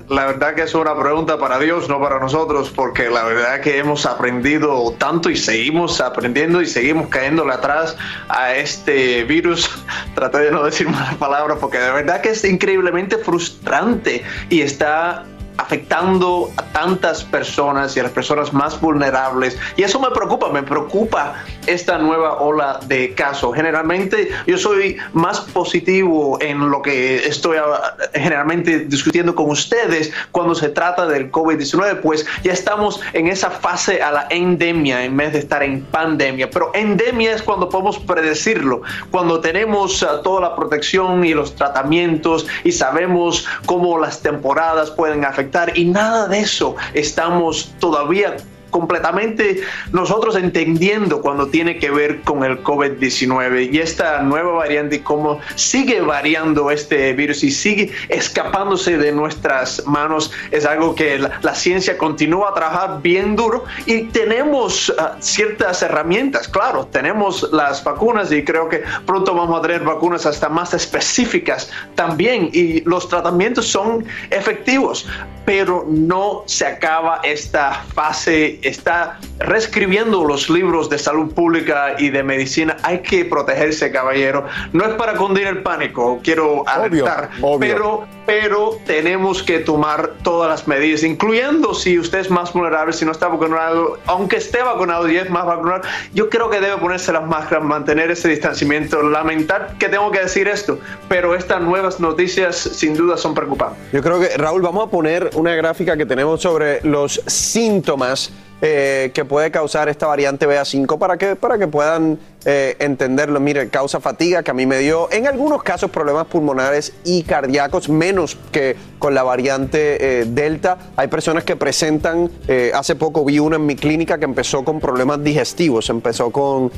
La 0.09 0.27
verdad 0.27 0.53
que 0.53 0.61
es 0.61 0.75
una 0.75 0.97
pregunta 0.97 1.39
para 1.39 1.57
Dios, 1.57 1.89
no 1.89 1.99
para 1.99 2.19
nosotros, 2.19 2.71
porque 2.75 3.09
la 3.09 3.23
verdad 3.23 3.61
que 3.61 3.79
hemos 3.79 4.05
aprendido 4.05 4.93
tanto 4.99 5.31
y 5.31 5.35
seguimos 5.35 5.99
aprendiendo 5.99 6.61
y 6.61 6.67
seguimos 6.67 7.07
cayéndole 7.07 7.53
atrás 7.53 7.97
a 8.29 8.53
este 8.53 9.23
virus. 9.23 9.67
Traté 10.15 10.39
de 10.39 10.51
no 10.51 10.63
decir 10.63 10.87
malas 10.87 11.15
palabras 11.15 11.57
porque 11.59 11.79
de 11.79 11.91
verdad 11.91 12.21
que 12.21 12.29
es 12.29 12.43
increíblemente 12.43 13.17
frustrante 13.17 14.23
y 14.49 14.61
está 14.61 15.25
afectando 15.57 16.51
a 16.57 16.63
tantas 16.71 17.23
personas 17.23 17.95
y 17.95 17.99
a 17.99 18.03
las 18.03 18.11
personas 18.11 18.53
más 18.53 18.79
vulnerables. 18.79 19.57
Y 19.77 19.83
eso 19.83 19.99
me 19.99 20.09
preocupa, 20.11 20.49
me 20.49 20.63
preocupa 20.63 21.35
esta 21.67 21.97
nueva 21.97 22.41
ola 22.41 22.79
de 22.87 23.13
casos. 23.13 23.55
Generalmente 23.55 24.29
yo 24.45 24.57
soy 24.57 24.97
más 25.13 25.39
positivo 25.39 26.37
en 26.41 26.69
lo 26.69 26.81
que 26.81 27.27
estoy 27.27 27.57
ah, 27.57 27.95
generalmente 28.13 28.79
discutiendo 28.79 29.33
con 29.35 29.49
ustedes 29.49 30.11
cuando 30.31 30.55
se 30.55 30.69
trata 30.69 31.07
del 31.07 31.31
COVID-19, 31.31 32.01
pues 32.01 32.25
ya 32.43 32.53
estamos 32.53 32.99
en 33.13 33.27
esa 33.27 33.49
fase 33.49 34.01
a 34.01 34.11
la 34.11 34.27
endemia 34.29 35.03
en 35.03 35.15
vez 35.15 35.33
de 35.33 35.39
estar 35.39 35.63
en 35.63 35.83
pandemia. 35.85 36.49
Pero 36.49 36.71
endemia 36.73 37.33
es 37.33 37.41
cuando 37.41 37.69
podemos 37.69 37.99
predecirlo, 37.99 38.81
cuando 39.11 39.39
tenemos 39.39 40.03
ah, 40.03 40.21
toda 40.21 40.41
la 40.41 40.55
protección 40.55 41.25
y 41.25 41.33
los 41.33 41.55
tratamientos 41.55 42.45
y 42.63 42.71
sabemos 42.71 43.47
cómo 43.65 43.97
las 43.97 44.21
temporadas 44.21 44.91
pueden 44.91 45.23
afectar 45.23 45.44
y 45.75 45.85
nada 45.85 46.27
de 46.27 46.39
eso 46.39 46.75
estamos 46.93 47.71
todavía 47.79 48.37
completamente 48.75 49.61
nosotros 49.93 50.35
entendiendo 50.35 51.21
cuando 51.21 51.47
tiene 51.47 51.79
que 51.79 51.89
ver 51.89 52.19
con 52.23 52.43
el 52.43 52.61
COVID-19 52.61 53.71
y 53.71 53.79
esta 53.79 54.21
nueva 54.21 54.51
variante 54.51 55.01
cómo 55.01 55.39
sigue 55.55 56.01
variando 56.01 56.69
este 56.71 57.13
virus 57.13 57.41
y 57.45 57.51
sigue 57.51 57.93
escapándose 58.09 58.97
de 58.97 59.13
nuestras 59.13 59.87
manos 59.87 60.33
es 60.51 60.65
algo 60.65 60.93
que 60.93 61.17
la, 61.17 61.39
la 61.41 61.55
ciencia 61.55 61.97
continúa 61.97 62.49
a 62.49 62.53
trabajar 62.53 63.01
bien 63.01 63.37
duro 63.37 63.63
y 63.85 64.01
tenemos 64.07 64.93
ah, 64.99 65.15
ciertas 65.19 65.81
herramientas, 65.81 66.49
claro, 66.49 66.85
tenemos 66.87 67.47
las 67.53 67.81
vacunas 67.81 68.29
y 68.33 68.43
creo 68.43 68.67
que 68.67 68.83
pronto 69.05 69.33
vamos 69.33 69.57
a 69.57 69.61
tener 69.61 69.85
vacunas 69.85 70.25
hasta 70.25 70.49
más 70.49 70.73
específicas 70.73 71.71
también 71.95 72.49
y 72.51 72.81
los 72.81 73.07
tratamientos 73.07 73.67
son 73.67 74.03
efectivos, 74.31 75.07
pero 75.45 75.85
no 75.87 76.43
se 76.47 76.65
acaba 76.65 77.21
esta 77.23 77.85
fase, 77.93 78.59
está 78.67 79.19
reescribiendo 79.39 80.23
los 80.23 80.49
libros 80.49 80.89
de 80.89 80.97
salud 80.97 81.33
pública 81.33 81.95
y 81.97 82.09
de 82.09 82.23
medicina. 82.23 82.77
Hay 82.83 82.99
que 82.99 83.25
protegerse, 83.25 83.91
caballero. 83.91 84.45
No 84.73 84.85
es 84.85 84.93
para 84.95 85.13
cundir 85.13 85.47
el 85.47 85.63
pánico, 85.63 86.19
quiero 86.23 86.67
alertar, 86.67 87.29
obvio. 87.41 87.59
pero 87.59 88.15
pero 88.25 88.79
tenemos 88.85 89.43
que 89.43 89.59
tomar 89.59 90.13
todas 90.23 90.49
las 90.49 90.67
medidas, 90.67 91.03
incluyendo 91.03 91.73
si 91.73 91.99
usted 91.99 92.19
es 92.19 92.29
más 92.29 92.53
vulnerable, 92.53 92.93
si 92.93 93.05
no 93.05 93.11
está 93.11 93.27
vacunado, 93.27 93.99
aunque 94.07 94.37
esté 94.37 94.61
vacunado 94.63 95.07
y 95.09 95.17
es 95.17 95.29
más 95.29 95.45
vacunado, 95.45 95.83
yo 96.13 96.29
creo 96.29 96.49
que 96.49 96.59
debe 96.59 96.77
ponerse 96.77 97.11
las 97.11 97.25
máscaras, 97.27 97.63
mantener 97.63 98.11
ese 98.11 98.29
distanciamiento. 98.29 99.01
Lamentar 99.03 99.75
que 99.77 99.89
tengo 99.89 100.11
que 100.11 100.19
decir 100.19 100.47
esto, 100.47 100.79
pero 101.07 101.35
estas 101.35 101.61
nuevas 101.61 101.99
noticias 101.99 102.55
sin 102.55 102.95
duda 102.95 103.17
son 103.17 103.33
preocupantes. 103.33 103.79
Yo 103.91 104.01
creo 104.01 104.19
que, 104.19 104.29
Raúl, 104.37 104.61
vamos 104.61 104.87
a 104.87 104.91
poner 104.91 105.29
una 105.33 105.55
gráfica 105.55 105.95
que 105.95 106.05
tenemos 106.05 106.41
sobre 106.41 106.81
los 106.81 107.21
síntomas 107.27 108.31
eh, 108.61 109.11
que 109.13 109.25
puede 109.25 109.51
causar 109.51 109.89
esta 109.89 110.07
variante 110.07 110.47
BA5 110.47 110.97
para 110.97 111.17
que, 111.17 111.35
para 111.35 111.57
que 111.57 111.67
puedan 111.67 112.17
eh, 112.45 112.77
entenderlo. 112.79 113.41
Mire, 113.41 113.69
causa 113.69 113.99
fatiga, 113.99 114.43
que 114.43 114.51
a 114.51 114.53
mí 114.53 114.65
me 114.65 114.79
dio 114.79 115.11
en 115.11 115.27
algunos 115.27 115.61
casos 115.61 115.91
problemas 115.91 116.27
pulmonares 116.27 116.93
y 117.03 117.23
cardíacos, 117.23 117.89
menos 117.89 118.37
que 118.53 118.77
con 118.97 119.13
la 119.13 119.23
variante 119.23 120.21
eh, 120.21 120.25
Delta. 120.25 120.77
Hay 120.95 121.09
personas 121.09 121.43
que 121.43 121.57
presentan, 121.57 122.31
hace 122.73 122.95
poco 122.95 123.25
vi 123.25 123.39
una 123.39 123.57
en 123.57 123.65
mi 123.65 123.75
clínica 123.75 124.17
que 124.17 124.25
empezó 124.25 124.63
con 124.63 124.79
problemas 124.79 125.21
digestivos, 125.21 125.89
empezó 125.89 126.31
con 126.31 126.71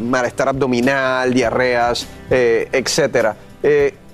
malestar 0.00 0.48
abdominal, 0.48 1.34
diarreas, 1.34 2.06
etcétera. 2.30 3.36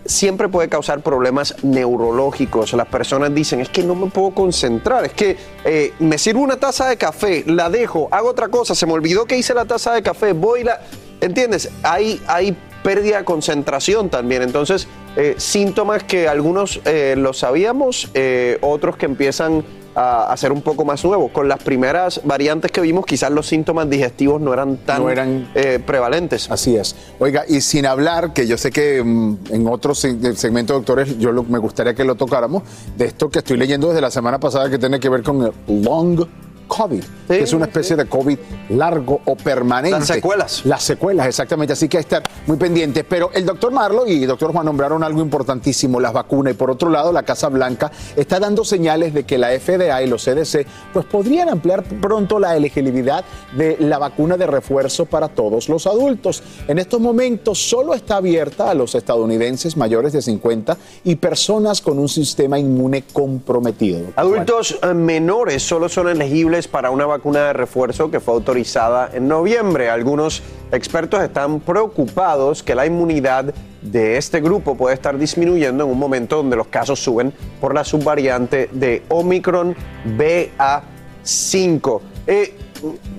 Siempre 0.05 0.49
puede 0.49 0.69
causar 0.69 1.01
problemas 1.01 1.55
neurológicos. 1.63 2.73
Las 2.73 2.89
personas 2.89 3.35
dicen, 3.35 3.61
es 3.61 3.69
que 3.69 3.83
no 3.83 3.95
me 3.95 4.09
puedo 4.09 4.33
concentrar, 4.33 5.05
es 5.05 5.13
que 5.13 5.37
eh, 5.65 5.93
me 5.99 6.19
sirvo 6.19 6.41
una 6.41 6.57
taza 6.57 6.89
de 6.89 6.97
café, 6.97 7.45
la 7.47 7.71
dejo, 7.71 8.09
hago 8.11 8.29
otra 8.29 8.49
cosa, 8.49 8.75
se 8.75 8.87
me 8.87 8.93
olvidó 8.93 9.25
que 9.27 9.37
hice 9.37 9.55
la 9.55 9.65
taza 9.65 9.93
de 9.93 10.03
café, 10.03 10.33
voy 10.33 10.65
la... 10.65 10.81
¿Entiendes? 11.21 11.71
Hay, 11.85 12.21
hay 12.27 12.57
pérdida 12.83 13.19
de 13.19 13.25
concentración 13.25 14.11
también. 14.11 14.43
Entonces, 14.43 14.89
eh, 15.17 15.35
síntomas 15.39 16.03
que 16.03 16.29
algunos 16.29 16.81
eh, 16.85 17.15
lo 17.17 17.33
sabíamos, 17.33 18.11
eh, 18.15 18.59
otros 18.61 18.97
que 18.97 19.07
empiezan 19.07 19.65
a, 19.95 20.33
a 20.33 20.37
ser 20.37 20.53
un 20.53 20.63
poco 20.63 20.85
más 20.85 21.05
nuevos. 21.05 21.31
Con 21.33 21.49
las 21.49 21.63
primeras 21.63 22.21
variantes 22.25 22.71
que 22.71 22.81
vimos, 22.81 23.05
quizás 23.07 23.31
los 23.31 23.47
síntomas 23.47 23.89
digestivos 23.91 24.41
no 24.41 24.53
eran 24.53 24.77
tan 24.79 25.03
No 25.03 25.11
eran- 25.11 25.51
eh, 25.55 25.79
prevalentes. 25.85 26.51
Así 26.51 26.77
es. 26.77 26.95
Oiga, 27.19 27.45
y 27.49 27.61
sin 27.61 27.87
hablar, 27.87 28.33
que 28.33 28.47
yo 28.47 28.57
sé 28.59 28.71
que 28.71 29.03
mm, 29.03 29.37
en 29.51 29.67
otro 29.69 29.95
se- 29.95 30.35
segmento 30.37 30.73
de 30.75 30.79
doctores 30.81 31.19
yo 31.19 31.33
lo- 31.33 31.43
me 31.45 31.59
gustaría 31.59 31.95
que 31.95 32.05
lo 32.05 32.15
tocáramos, 32.15 32.63
de 32.97 33.07
esto 33.07 33.29
que 33.31 33.39
estoy 33.41 33.57
leyendo 33.57 33.89
desde 33.89 34.01
la 34.01 34.11
semana 34.11 34.39
pasada 34.39 34.69
que 34.71 34.79
tiene 34.79 34.99
que 35.01 35.09
ver 35.09 35.23
con 35.23 35.43
el 35.43 35.53
long 35.85 36.27
COVID, 36.73 37.05
que 37.29 37.43
es 37.43 37.53
una 37.53 37.67
especie 37.67 37.97
de 37.97 38.07
COVID 38.07 38.39
largo 38.71 39.21
o 39.27 39.37
permanente. 39.37 39.99
Las 39.99 40.09
secuelas. 40.09 40.65
Las 40.65 40.83
secuelas, 40.83 41.27
exactamente. 41.27 41.75
Así 41.75 41.87
que 41.87 41.99
hay 41.99 42.05
que 42.05 42.17
estar 42.17 42.23
muy 42.47 42.57
pendientes. 42.57 43.05
Pero 43.07 43.31
el 43.35 43.45
doctor 43.45 43.73
Marlo 43.73 44.07
y 44.07 44.23
el 44.23 44.27
doctor 44.27 44.53
Juan 44.53 44.65
nombraron 44.65 45.05
algo 45.05 45.21
importantísimo, 45.21 46.01
las 46.01 46.15
vacunas. 46.15 46.55
Y 46.55 46.57
por 46.57 46.71
otro 46.71 46.89
lado, 46.89 47.13
la 47.13 47.25
Casa 47.25 47.51
Blanca 47.51 47.93
está 48.17 48.41
dando 48.41 48.65
señales 48.65 49.13
de 49.13 49.25
que 49.25 49.37
la 49.37 49.49
FDA 49.49 50.03
y 50.03 50.07
los 50.07 50.25
CDC 50.25 50.67
pues 50.95 51.05
podrían 51.05 51.51
ampliar 51.51 51.83
pronto 51.83 52.39
la 52.39 52.57
elegibilidad 52.57 53.23
de 53.55 53.77
la 53.79 53.99
vacuna 53.99 54.39
de 54.39 54.47
refuerzo 54.47 55.05
para 55.05 55.29
todos 55.29 55.69
los 55.69 55.87
adultos. 55.87 56.43
En 56.69 56.79
estos 56.79 57.01
momentos 57.01 57.59
solo 57.59 57.93
está 57.93 58.17
abierta 58.17 58.71
a 58.71 58.75
los 58.75 58.95
estadounidenses 58.95 59.77
mayores 59.77 60.15
de 60.15 60.23
50 60.23 60.79
y 61.05 61.17
personas 61.17 61.83
con 61.83 61.99
un 61.99 62.09
sistema 62.09 62.59
inmune 62.59 63.05
comprometido. 63.13 64.01
Adultos 64.17 64.79
eh, 64.83 64.95
menores 64.95 65.63
solo 65.63 65.91
son 65.91 66.09
elegibles 66.09 66.62
para 66.69 66.91
una 66.91 67.07
vacuna 67.07 67.47
de 67.47 67.53
refuerzo 67.53 68.11
que 68.11 68.21
fue 68.21 68.35
autorizada 68.35 69.11
en 69.13 69.29
noviembre. 69.29 69.91
Algunos 69.91 70.43
expertos 70.73 71.23
están 71.23 71.61
preocupados 71.61 72.63
que 72.63 72.75
la 72.75 72.87
inmunidad 72.87 73.55
de 73.81 74.17
este 74.17 74.41
grupo 74.41 74.77
puede 74.77 74.95
estar 74.95 75.19
disminuyendo 75.19 75.85
en 75.85 75.91
un 75.91 75.99
momento 75.99 76.37
donde 76.37 76.57
los 76.57 76.69
casos 76.69 77.01
suben 77.01 77.33
por 77.61 77.75
la 77.75 77.85
subvariante 77.85 78.69
de 78.73 79.03
Omicron 79.09 79.75
BA5. 80.17 82.01
Eh, 82.27 82.55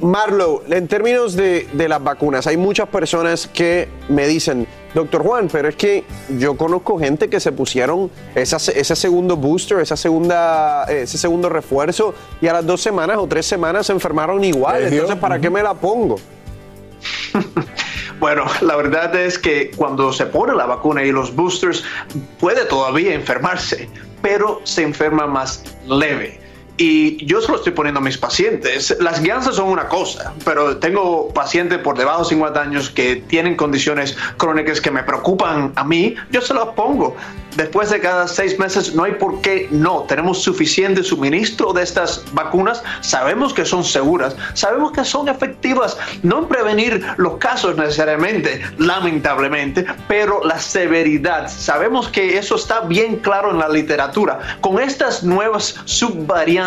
Marlo, 0.01 0.63
en 0.69 0.87
términos 0.87 1.35
de, 1.35 1.67
de, 1.71 1.87
las 1.87 2.03
vacunas, 2.03 2.47
hay 2.47 2.57
muchas 2.57 2.89
personas 2.89 3.47
que 3.47 3.87
me 4.09 4.27
dicen, 4.27 4.67
doctor 4.93 5.23
Juan, 5.23 5.49
pero 5.51 5.69
es 5.69 5.75
que 5.75 6.03
yo 6.37 6.55
conozco 6.55 6.99
gente 6.99 7.29
que 7.29 7.39
se 7.39 7.51
pusieron 7.51 8.11
esa, 8.35 8.57
ese 8.57 8.95
segundo 8.95 9.35
booster, 9.35 9.79
esa 9.79 9.97
segunda, 9.97 10.85
ese 10.85 11.17
segundo 11.17 11.49
refuerzo 11.49 12.13
y 12.41 12.47
a 12.47 12.53
las 12.53 12.65
dos 12.65 12.81
semanas 12.81 13.17
o 13.17 13.27
tres 13.27 13.45
semanas 13.45 13.87
se 13.87 13.93
enfermaron 13.93 14.43
igual. 14.43 14.83
Entonces, 14.83 15.17
¿para 15.17 15.39
qué 15.39 15.49
me 15.49 15.63
la 15.63 15.73
pongo? 15.73 16.17
Bueno, 18.19 18.45
la 18.61 18.77
verdad 18.77 19.13
es 19.15 19.37
que 19.37 19.71
cuando 19.75 20.13
se 20.13 20.25
pone 20.25 20.55
la 20.55 20.65
vacuna 20.65 21.03
y 21.03 21.11
los 21.11 21.35
boosters 21.35 21.83
puede 22.39 22.63
todavía 22.63 23.13
enfermarse, 23.13 23.89
pero 24.21 24.61
se 24.63 24.83
enferma 24.83 25.27
más 25.27 25.61
leve. 25.85 26.39
Y 26.77 27.23
yo 27.25 27.39
se 27.39 27.51
lo 27.51 27.57
estoy 27.57 27.73
poniendo 27.73 27.99
a 27.99 28.03
mis 28.03 28.17
pacientes. 28.17 28.95
Las 28.99 29.21
guianzas 29.21 29.55
son 29.55 29.69
una 29.69 29.87
cosa, 29.87 30.33
pero 30.43 30.77
tengo 30.77 31.29
pacientes 31.29 31.77
por 31.79 31.97
debajo 31.97 32.23
de 32.23 32.29
50 32.29 32.61
años 32.61 32.89
que 32.89 33.17
tienen 33.27 33.55
condiciones 33.55 34.17
crónicas 34.37 34.81
que 34.81 34.89
me 34.89 35.03
preocupan 35.03 35.71
a 35.75 35.83
mí, 35.83 36.15
yo 36.31 36.41
se 36.41 36.53
las 36.53 36.69
pongo. 36.69 37.15
Después 37.55 37.91
de 37.91 37.99
cada 37.99 38.27
seis 38.27 38.57
meses 38.57 38.95
no 38.95 39.03
hay 39.03 39.11
por 39.13 39.41
qué 39.41 39.67
no. 39.69 40.01
Tenemos 40.07 40.41
suficiente 40.41 41.03
suministro 41.03 41.71
de 41.71 41.83
estas 41.83 42.23
vacunas. 42.31 42.81
Sabemos 43.01 43.53
que 43.53 43.63
son 43.63 43.83
seguras, 43.83 44.35
sabemos 44.55 44.91
que 44.91 45.05
son 45.05 45.29
efectivas, 45.29 45.95
no 46.23 46.39
en 46.39 46.47
prevenir 46.47 47.05
los 47.17 47.37
casos 47.37 47.77
necesariamente, 47.77 48.59
lamentablemente, 48.79 49.85
pero 50.07 50.43
la 50.43 50.57
severidad. 50.57 51.47
Sabemos 51.47 52.07
que 52.07 52.39
eso 52.39 52.55
está 52.55 52.81
bien 52.81 53.17
claro 53.17 53.51
en 53.51 53.59
la 53.59 53.69
literatura. 53.69 54.39
Con 54.61 54.81
estas 54.81 55.23
nuevas 55.23 55.75
subvariantes, 55.85 56.62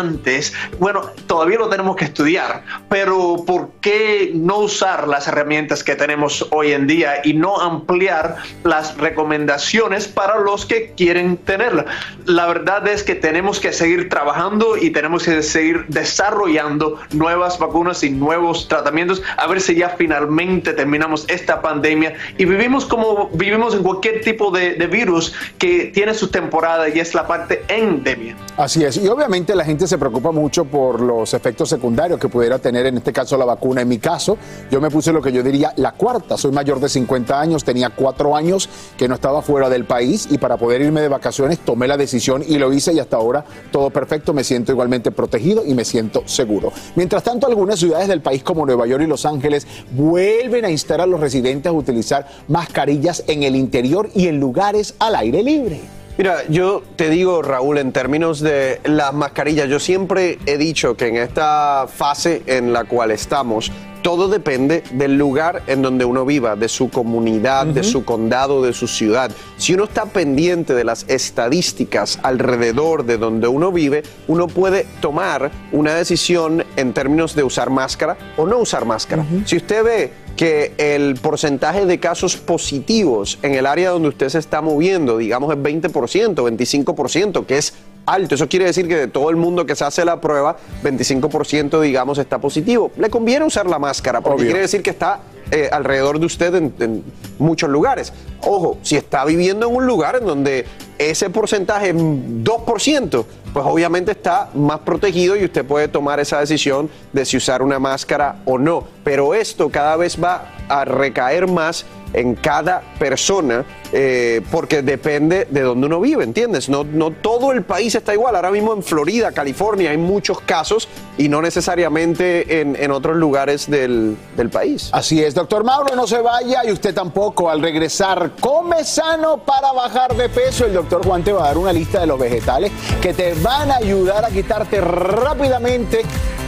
bueno, 0.79 1.01
todavía 1.27 1.57
lo 1.57 1.69
tenemos 1.69 1.95
que 1.95 2.05
estudiar, 2.05 2.63
pero 2.89 3.37
¿por 3.45 3.69
qué 3.81 4.31
no 4.33 4.59
usar 4.59 5.07
las 5.07 5.27
herramientas 5.27 5.83
que 5.83 5.95
tenemos 5.95 6.47
hoy 6.51 6.71
en 6.71 6.87
día 6.87 7.21
y 7.23 7.33
no 7.33 7.59
ampliar 7.59 8.37
las 8.63 8.97
recomendaciones 8.97 10.07
para 10.07 10.39
los 10.39 10.65
que 10.65 10.93
quieren 10.95 11.37
tenerla. 11.37 11.85
La 12.25 12.45
verdad 12.47 12.87
es 12.87 13.03
que 13.03 13.15
tenemos 13.15 13.59
que 13.59 13.73
seguir 13.73 14.09
trabajando 14.09 14.77
y 14.77 14.89
tenemos 14.89 15.23
que 15.23 15.41
seguir 15.41 15.85
desarrollando 15.87 16.99
nuevas 17.11 17.57
vacunas 17.59 18.03
y 18.03 18.09
nuevos 18.09 18.67
tratamientos 18.67 19.21
a 19.37 19.47
ver 19.47 19.61
si 19.61 19.75
ya 19.75 19.89
finalmente 19.89 20.73
terminamos 20.73 21.25
esta 21.27 21.61
pandemia 21.61 22.13
y 22.37 22.45
vivimos 22.45 22.85
como 22.85 23.29
vivimos 23.33 23.73
en 23.73 23.83
cualquier 23.83 24.21
tipo 24.21 24.51
de, 24.51 24.75
de 24.75 24.87
virus 24.87 25.33
que 25.57 25.91
tiene 25.93 26.13
su 26.13 26.27
temporada 26.29 26.89
y 26.89 26.99
es 26.99 27.13
la 27.13 27.25
parte 27.25 27.63
endemia. 27.67 28.35
Así 28.57 28.83
es, 28.83 28.97
y 28.97 29.07
obviamente 29.07 29.55
la 29.55 29.63
gente 29.63 29.86
se 29.87 29.97
preocupa 29.97 30.31
mucho 30.31 30.65
por 30.65 31.01
los 31.01 31.33
efectos 31.33 31.69
secundarios 31.69 32.19
que 32.19 32.29
pudiera 32.29 32.59
tener 32.59 32.85
en 32.85 32.97
este 32.97 33.13
caso 33.13 33.37
la 33.37 33.45
vacuna. 33.45 33.81
En 33.81 33.87
mi 33.87 33.97
caso, 33.97 34.37
yo 34.69 34.81
me 34.81 34.89
puse 34.89 35.11
lo 35.11 35.21
que 35.21 35.31
yo 35.31 35.43
diría 35.43 35.73
la 35.77 35.93
cuarta, 35.93 36.37
soy 36.37 36.51
mayor 36.51 36.79
de 36.79 36.89
50 36.89 37.39
años, 37.39 37.63
tenía 37.63 37.89
cuatro 37.89 38.35
años 38.35 38.69
que 38.97 39.07
no 39.07 39.15
estaba 39.15 39.41
fuera 39.41 39.69
del 39.69 39.85
país 39.85 40.27
y 40.29 40.37
para 40.37 40.57
poder 40.57 40.81
irme 40.81 41.01
de 41.01 41.07
vacaciones 41.07 41.59
tomé 41.59 41.87
la 41.87 41.97
decisión 41.97 42.43
y 42.47 42.57
lo 42.57 42.71
hice 42.73 42.93
y 42.93 42.99
hasta 42.99 43.17
ahora 43.17 43.45
todo 43.71 43.89
perfecto, 43.89 44.33
me 44.33 44.43
siento 44.43 44.71
igualmente 44.71 45.11
protegido 45.11 45.65
y 45.65 45.73
me 45.73 45.85
siento 45.85 46.23
seguro. 46.25 46.71
Mientras 46.95 47.23
tanto, 47.23 47.47
algunas 47.47 47.79
ciudades 47.79 48.07
del 48.07 48.21
país 48.21 48.43
como 48.43 48.65
Nueva 48.65 48.87
York 48.87 49.03
y 49.03 49.07
Los 49.07 49.25
Ángeles 49.25 49.67
vuelven 49.91 50.65
a 50.65 50.69
instar 50.69 51.01
a 51.01 51.05
los 51.05 51.19
residentes 51.19 51.69
a 51.69 51.73
utilizar 51.73 52.27
mascarillas 52.47 53.23
en 53.27 53.43
el 53.43 53.55
interior 53.55 54.09
y 54.13 54.27
en 54.27 54.39
lugares 54.39 54.95
al 54.99 55.15
aire 55.15 55.43
libre. 55.43 55.96
Mira, 56.17 56.47
yo 56.49 56.81
te 56.95 57.11
digo, 57.11 57.43
Raúl, 57.43 57.77
en 57.77 57.91
términos 57.91 58.39
de 58.39 58.81
las 58.85 59.13
mascarillas, 59.13 59.69
yo 59.69 59.79
siempre 59.79 60.39
he 60.47 60.57
dicho 60.57 60.97
que 60.97 61.09
en 61.09 61.17
esta 61.17 61.85
fase 61.87 62.41
en 62.47 62.73
la 62.73 62.85
cual 62.85 63.11
estamos, 63.11 63.71
todo 64.01 64.27
depende 64.27 64.81
del 64.93 65.15
lugar 65.15 65.61
en 65.67 65.83
donde 65.83 66.05
uno 66.05 66.25
viva, 66.25 66.55
de 66.55 66.69
su 66.69 66.89
comunidad, 66.89 67.67
de 67.67 67.83
su 67.83 68.03
condado, 68.03 68.63
de 68.63 68.73
su 68.73 68.87
ciudad. 68.87 69.29
Si 69.57 69.75
uno 69.75 69.83
está 69.83 70.07
pendiente 70.07 70.73
de 70.73 70.83
las 70.83 71.05
estadísticas 71.07 72.17
alrededor 72.23 73.05
de 73.05 73.19
donde 73.19 73.47
uno 73.47 73.71
vive, 73.71 74.01
uno 74.27 74.47
puede 74.47 74.87
tomar 75.01 75.51
una 75.71 75.93
decisión 75.93 76.63
en 76.77 76.93
términos 76.93 77.35
de 77.35 77.43
usar 77.43 77.69
máscara 77.69 78.17
o 78.37 78.47
no 78.47 78.57
usar 78.57 78.85
máscara. 78.85 79.23
Si 79.45 79.57
usted 79.57 79.83
ve 79.83 80.13
que 80.37 80.73
el 80.77 81.15
porcentaje 81.15 81.85
de 81.85 81.99
casos 81.99 82.37
positivos 82.37 83.39
en 83.41 83.55
el 83.55 83.65
área 83.65 83.89
donde 83.89 84.09
usted 84.09 84.29
se 84.29 84.37
está 84.37 84.61
moviendo, 84.61 85.17
digamos, 85.17 85.51
es 85.51 85.57
20%, 85.59 86.35
25%, 86.35 87.45
que 87.45 87.57
es 87.57 87.73
alto. 88.05 88.35
Eso 88.35 88.47
quiere 88.47 88.65
decir 88.65 88.87
que 88.87 88.95
de 88.95 89.07
todo 89.07 89.31
el 89.31 89.35
mundo 89.35 89.65
que 89.65 89.75
se 89.75 89.83
hace 89.83 90.05
la 90.05 90.21
prueba, 90.21 90.55
25% 90.83 91.81
digamos 91.81 92.19
está 92.19 92.39
positivo. 92.39 92.91
Le 92.97 93.09
conviene 93.09 93.45
usar 93.45 93.65
la 93.65 93.79
máscara 93.79 94.21
porque 94.21 94.45
quiere 94.45 94.61
decir 94.61 94.83
que 94.83 94.91
está 94.91 95.21
eh, 95.51 95.69
alrededor 95.71 96.19
de 96.19 96.25
usted 96.27 96.53
en, 96.53 96.73
en, 96.79 97.03
muchos 97.39 97.69
lugares. 97.69 98.13
Ojo, 98.41 98.77
si 98.83 98.95
está 98.95 99.25
viviendo 99.25 99.67
en 99.67 99.75
un 99.75 99.87
lugar 99.87 100.17
en 100.17 100.25
donde 100.25 100.65
ese 100.99 101.29
porcentaje 101.29 101.89
es 101.89 101.95
2%, 101.95 103.25
pues 103.57 103.65
obviamente 103.67 104.11
está 104.11 104.51
más 104.53 104.81
protegido 104.81 105.35
y 105.35 105.43
usted 105.43 105.65
puede 105.65 105.87
tomar 105.87 106.19
esa 106.19 106.39
decisión 106.39 106.91
de 107.11 107.25
si 107.25 107.37
usar 107.37 107.63
una 107.63 107.79
máscara 107.79 108.35
o 108.45 108.59
no. 108.59 108.83
Pero 109.03 109.33
esto 109.33 109.69
cada 109.69 109.95
vez 109.97 110.23
va 110.23 110.53
a 110.69 110.85
recaer 110.85 111.47
más 111.47 111.83
en 112.13 112.35
cada 112.35 112.83
persona 112.99 113.65
eh, 113.93 114.41
porque 114.51 114.81
depende 114.81 115.47
de 115.49 115.61
donde 115.61 115.87
uno 115.87 115.99
vive, 115.99 116.23
¿entiendes? 116.23 116.69
No, 116.69 116.83
no 116.83 117.11
todo 117.11 117.51
el 117.51 117.63
país 117.63 117.95
está 117.95 118.13
igual. 118.13 118.35
Ahora 118.35 118.51
mismo 118.51 118.73
en 118.73 118.83
Florida, 118.83 119.31
California, 119.31 119.91
hay 119.91 119.97
muchos 119.97 120.41
casos 120.41 120.87
y 121.17 121.29
no 121.29 121.41
necesariamente 121.41 122.61
en, 122.61 122.75
en 122.75 122.91
otros 122.91 123.17
lugares 123.17 123.69
del, 123.69 124.17
del, 124.35 124.49
país. 124.49 124.89
Así 124.93 125.23
es, 125.23 125.33
doctor 125.33 125.63
Mauro, 125.63 125.95
no 125.95 126.07
se 126.07 126.21
vaya 126.21 126.61
y 126.65 126.71
usted 126.71 126.93
tampoco. 126.93 127.49
Al 127.49 127.61
regresar, 127.61 128.31
come 128.39 128.83
sano 128.83 129.37
para 129.37 129.71
bajar 129.71 130.15
de 130.15 130.29
peso. 130.29 130.65
El 130.65 130.73
doctor 130.73 131.05
Juan 131.05 131.23
te 131.23 131.33
va 131.33 131.45
a 131.45 131.47
dar 131.47 131.57
una 131.57 131.73
lista 131.73 132.01
de 132.01 132.07
los 132.07 132.19
vegetales 132.19 132.71
que 133.01 133.13
te 133.13 133.33
van 133.35 133.71
a 133.71 133.77
ayudar 133.77 134.25
a 134.25 134.29
quitarte 134.29 134.81
rápidamente 134.81 136.01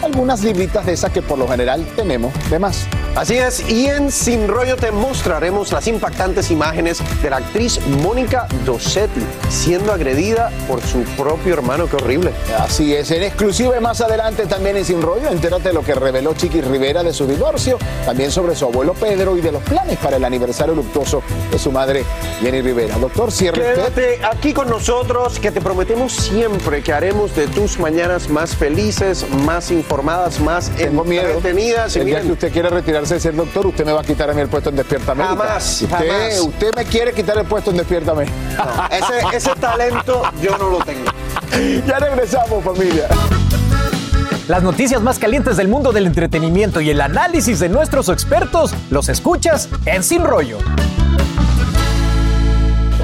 algunas 0.04 0.44
libritas 0.44 0.86
de 0.86 0.94
esas 0.94 1.12
que 1.12 1.22
por 1.22 1.38
lo 1.38 1.48
general 1.48 1.86
tenemos 1.96 2.34
de 2.50 2.60
más. 2.60 2.88
Así 3.16 3.38
es, 3.38 3.70
y 3.70 3.88
en 3.88 4.12
Sin 4.12 4.48
Rollo 4.48 4.76
te 4.78 4.92
mostraremos 4.92 5.72
las 5.72 5.88
impactantes 5.88 6.52
imágenes 6.52 7.02
de 7.22 7.29
la 7.30 7.38
actriz 7.38 7.80
Mónica 8.04 8.48
Dossetti 8.66 9.22
siendo 9.50 9.92
agredida 9.92 10.52
por 10.68 10.82
su 10.82 11.04
propio 11.18 11.54
hermano. 11.54 11.88
Qué 11.88 11.96
horrible. 11.96 12.32
Así 12.60 12.94
es, 12.94 13.12
en 13.12 13.24
exclusiva 13.24 13.78
y 13.78 13.82
más 13.82 14.02
adelante 14.02 14.46
también 14.46 14.78
en 14.78 14.86
Sin 14.86 15.02
Rollo, 15.02 15.30
entérate 15.30 15.70
de 15.70 15.74
lo 15.74 15.82
que 15.82 15.96
reveló 15.96 16.34
Chiqui 16.34 16.62
Rivera 16.62 17.04
de 17.04 17.14
su 17.14 17.28
divorcio, 17.28 17.78
también 18.06 18.32
sobre 18.32 18.56
su 18.56 18.66
abuelo 18.66 18.94
Pedro 18.94 19.38
y 19.38 19.42
de 19.42 19.52
los 19.52 19.64
planes 19.64 19.98
para 19.98 20.18
el 20.18 20.26
aniversario 20.26 20.76
luctuoso 20.76 21.22
de 21.52 21.60
su 21.60 21.72
madre 21.72 22.04
Jenny 22.42 22.62
Rivera. 22.62 22.98
Doctor, 22.98 23.32
cierre 23.32 23.62
Quédate 23.62 24.20
aquí 24.24 24.54
con 24.54 24.70
nosotros, 24.70 25.40
que 25.40 25.52
te 25.52 25.62
prometemos 25.62 26.14
siempre 26.14 26.82
que 26.82 26.94
haremos 26.94 27.36
de 27.36 27.48
tus 27.48 27.80
mañanas 27.80 28.30
más 28.30 28.56
felices, 28.56 29.26
más 29.46 29.72
informadas, 29.72 30.40
más 30.40 30.70
Tengo 30.72 31.04
entretenidas. 31.04 31.96
El 31.96 32.06
día 32.06 32.22
que 32.22 32.32
usted 32.32 32.52
quiere 32.52 32.70
retirarse 32.70 33.16
de 33.16 33.20
ser 33.20 33.36
doctor, 33.36 33.68
usted 33.68 33.86
me 33.86 33.94
va 33.94 34.02
a 34.02 34.04
quitar 34.04 34.30
a 34.30 34.34
mí 34.34 34.42
el 34.42 34.50
puesto 34.50 34.70
en 34.70 34.76
Despierta 34.76 35.12
América. 35.12 35.36
Jamás, 35.36 35.82
usted, 35.82 35.98
jamás. 35.98 36.40
Usted 36.40 36.76
me 36.76 36.86
quiere 36.86 37.14
quitar 37.20 37.38
el 37.38 37.46
puesto 37.46 37.72
en 37.72 37.78
Despiértame. 37.78 38.26
No, 38.26 38.96
ese, 38.96 39.36
ese 39.36 39.52
talento 39.60 40.22
yo 40.42 40.58
no 40.58 40.70
lo 40.70 40.80
tengo. 40.80 41.06
Ya 41.86 42.00
regresamos, 42.00 42.64
familia. 42.64 43.10
Las 44.48 44.64
noticias 44.64 45.02
más 45.02 45.20
calientes 45.20 45.58
del 45.58 45.68
mundo 45.68 45.92
del 45.92 46.08
entretenimiento 46.08 46.80
y 46.80 46.90
el 46.90 47.02
análisis 47.02 47.60
de 47.60 47.68
nuestros 47.68 48.08
expertos 48.08 48.74
los 48.90 49.10
escuchas 49.10 49.68
en 49.86 50.04
Sin 50.04 50.24
Rollo. 50.24 50.60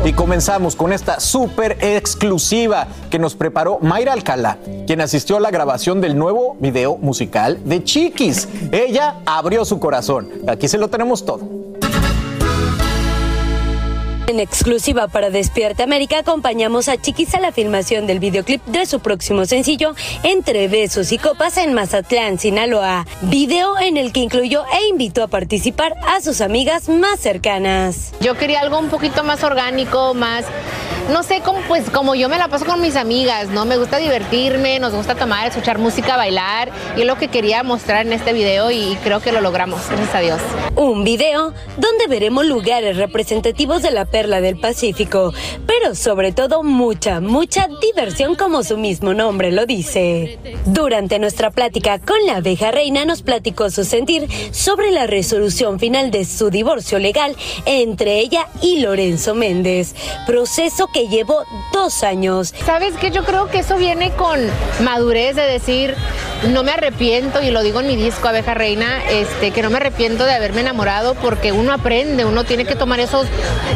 Y 0.05 0.13
comenzamos 0.13 0.75
con 0.77 0.93
esta 0.93 1.19
súper 1.19 1.77
exclusiva 1.81 2.87
que 3.09 3.19
nos 3.19 3.35
preparó 3.35 3.79
Mayra 3.81 4.13
Alcalá, 4.13 4.59
quien 4.87 5.01
asistió 5.01 5.37
a 5.37 5.39
la 5.41 5.51
grabación 5.51 5.99
del 5.99 6.17
nuevo 6.17 6.55
video 6.61 6.95
musical 6.95 7.59
de 7.65 7.83
Chiquis. 7.83 8.47
Ella 8.71 9.15
abrió 9.25 9.65
su 9.65 9.79
corazón. 9.79 10.29
Aquí 10.47 10.69
se 10.69 10.77
lo 10.77 10.87
tenemos 10.87 11.25
todo. 11.25 11.41
En 14.27 14.39
exclusiva 14.39 15.07
para 15.07 15.29
Despierta 15.29 15.83
América 15.83 16.17
acompañamos 16.17 16.87
a 16.89 16.97
Chiquis 16.97 17.35
a 17.35 17.39
la 17.39 17.51
filmación 17.51 18.07
del 18.07 18.17
videoclip 18.17 18.65
de 18.65 18.87
su 18.87 18.99
próximo 18.99 19.45
sencillo 19.45 19.93
Entre 20.23 20.67
Besos 20.67 21.11
y 21.11 21.19
Copas 21.19 21.57
en 21.57 21.73
Mazatlán, 21.75 22.39
Sinaloa. 22.39 23.05
Video 23.21 23.77
en 23.77 23.97
el 23.97 24.11
que 24.11 24.21
incluyó 24.21 24.63
e 24.65 24.87
invitó 24.87 25.21
a 25.21 25.27
participar 25.27 25.93
a 26.07 26.21
sus 26.21 26.41
amigas 26.41 26.89
más 26.89 27.19
cercanas. 27.19 28.13
Yo 28.19 28.35
quería 28.35 28.61
algo 28.61 28.79
un 28.79 28.89
poquito 28.89 29.23
más 29.23 29.43
orgánico, 29.43 30.15
más 30.15 30.45
no 31.11 31.23
sé 31.23 31.41
cómo 31.41 31.59
pues 31.67 31.89
como 31.89 32.15
yo 32.15 32.29
me 32.29 32.37
la 32.37 32.47
paso 32.47 32.65
con 32.65 32.81
mis 32.81 32.95
amigas, 32.95 33.49
¿no? 33.49 33.65
Me 33.65 33.77
gusta 33.77 33.97
divertirme, 33.97 34.79
nos 34.79 34.93
gusta 34.93 35.15
tomar, 35.15 35.47
escuchar 35.47 35.77
música, 35.77 36.17
bailar 36.17 36.71
y 36.97 37.01
es 37.01 37.07
lo 37.07 37.15
que 37.17 37.27
quería 37.27 37.63
mostrar 37.63 38.05
en 38.05 38.13
este 38.13 38.33
video 38.33 38.71
y 38.71 38.97
creo 39.03 39.19
que 39.19 39.31
lo 39.31 39.41
logramos, 39.41 39.87
gracias 39.87 40.15
a 40.15 40.19
Dios. 40.19 40.41
Un 40.75 41.03
video 41.03 41.53
donde 41.77 42.07
veremos 42.07 42.45
lugares 42.45 42.97
representativos 42.97 43.81
de 43.81 43.91
la 43.91 44.05
perla 44.05 44.41
del 44.41 44.59
Pacífico, 44.59 45.33
pero 45.67 45.95
sobre 45.95 46.31
todo 46.31 46.63
mucha, 46.63 47.21
mucha 47.21 47.67
diversión 47.81 48.35
como 48.35 48.63
su 48.63 48.77
mismo 48.77 49.13
nombre 49.13 49.51
lo 49.51 49.65
dice. 49.65 50.39
Durante 50.65 51.19
nuestra 51.19 51.51
plática 51.51 51.99
con 51.99 52.25
la 52.25 52.37
abeja 52.37 52.71
reina 52.71 53.05
nos 53.05 53.21
platicó 53.21 53.69
su 53.69 53.83
sentir 53.83 54.27
sobre 54.51 54.91
la 54.91 55.07
resolución 55.07 55.79
final 55.79 56.11
de 56.11 56.25
su 56.25 56.49
divorcio 56.49 56.99
legal 56.99 57.35
entre 57.65 58.19
ella 58.19 58.47
y 58.61 58.79
Lorenzo 58.79 59.35
Méndez, 59.35 59.93
proceso 60.25 60.87
que 60.95 61.09
llevó 61.09 61.43
dos 61.73 62.03
años. 62.03 62.53
¿Sabes 62.65 62.93
qué? 62.95 63.11
Yo 63.11 63.25
creo 63.25 63.49
que 63.49 63.59
eso 63.59 63.75
viene 63.75 64.11
con 64.11 64.39
madurez 64.79 65.35
de 65.35 65.41
decir, 65.41 65.93
no 66.53 66.63
me 66.63 66.71
arrepiento, 66.71 67.41
y 67.41 67.51
lo 67.51 67.63
digo 67.63 67.81
en 67.81 67.87
mi 67.87 67.97
disco 67.97 68.29
Abeja 68.29 68.53
Reina, 68.53 69.03
este, 69.09 69.51
que 69.51 69.61
no 69.61 69.69
me 69.69 69.75
arrepiento 69.75 70.23
de 70.23 70.31
haberme 70.31 70.61
enamorado 70.61 71.13
porque 71.15 71.51
uno 71.51 71.73
aprende, 71.73 72.23
uno 72.23 72.45
tiene 72.45 72.63
que 72.63 72.75
tomar 72.75 73.01
esos, 73.01 73.27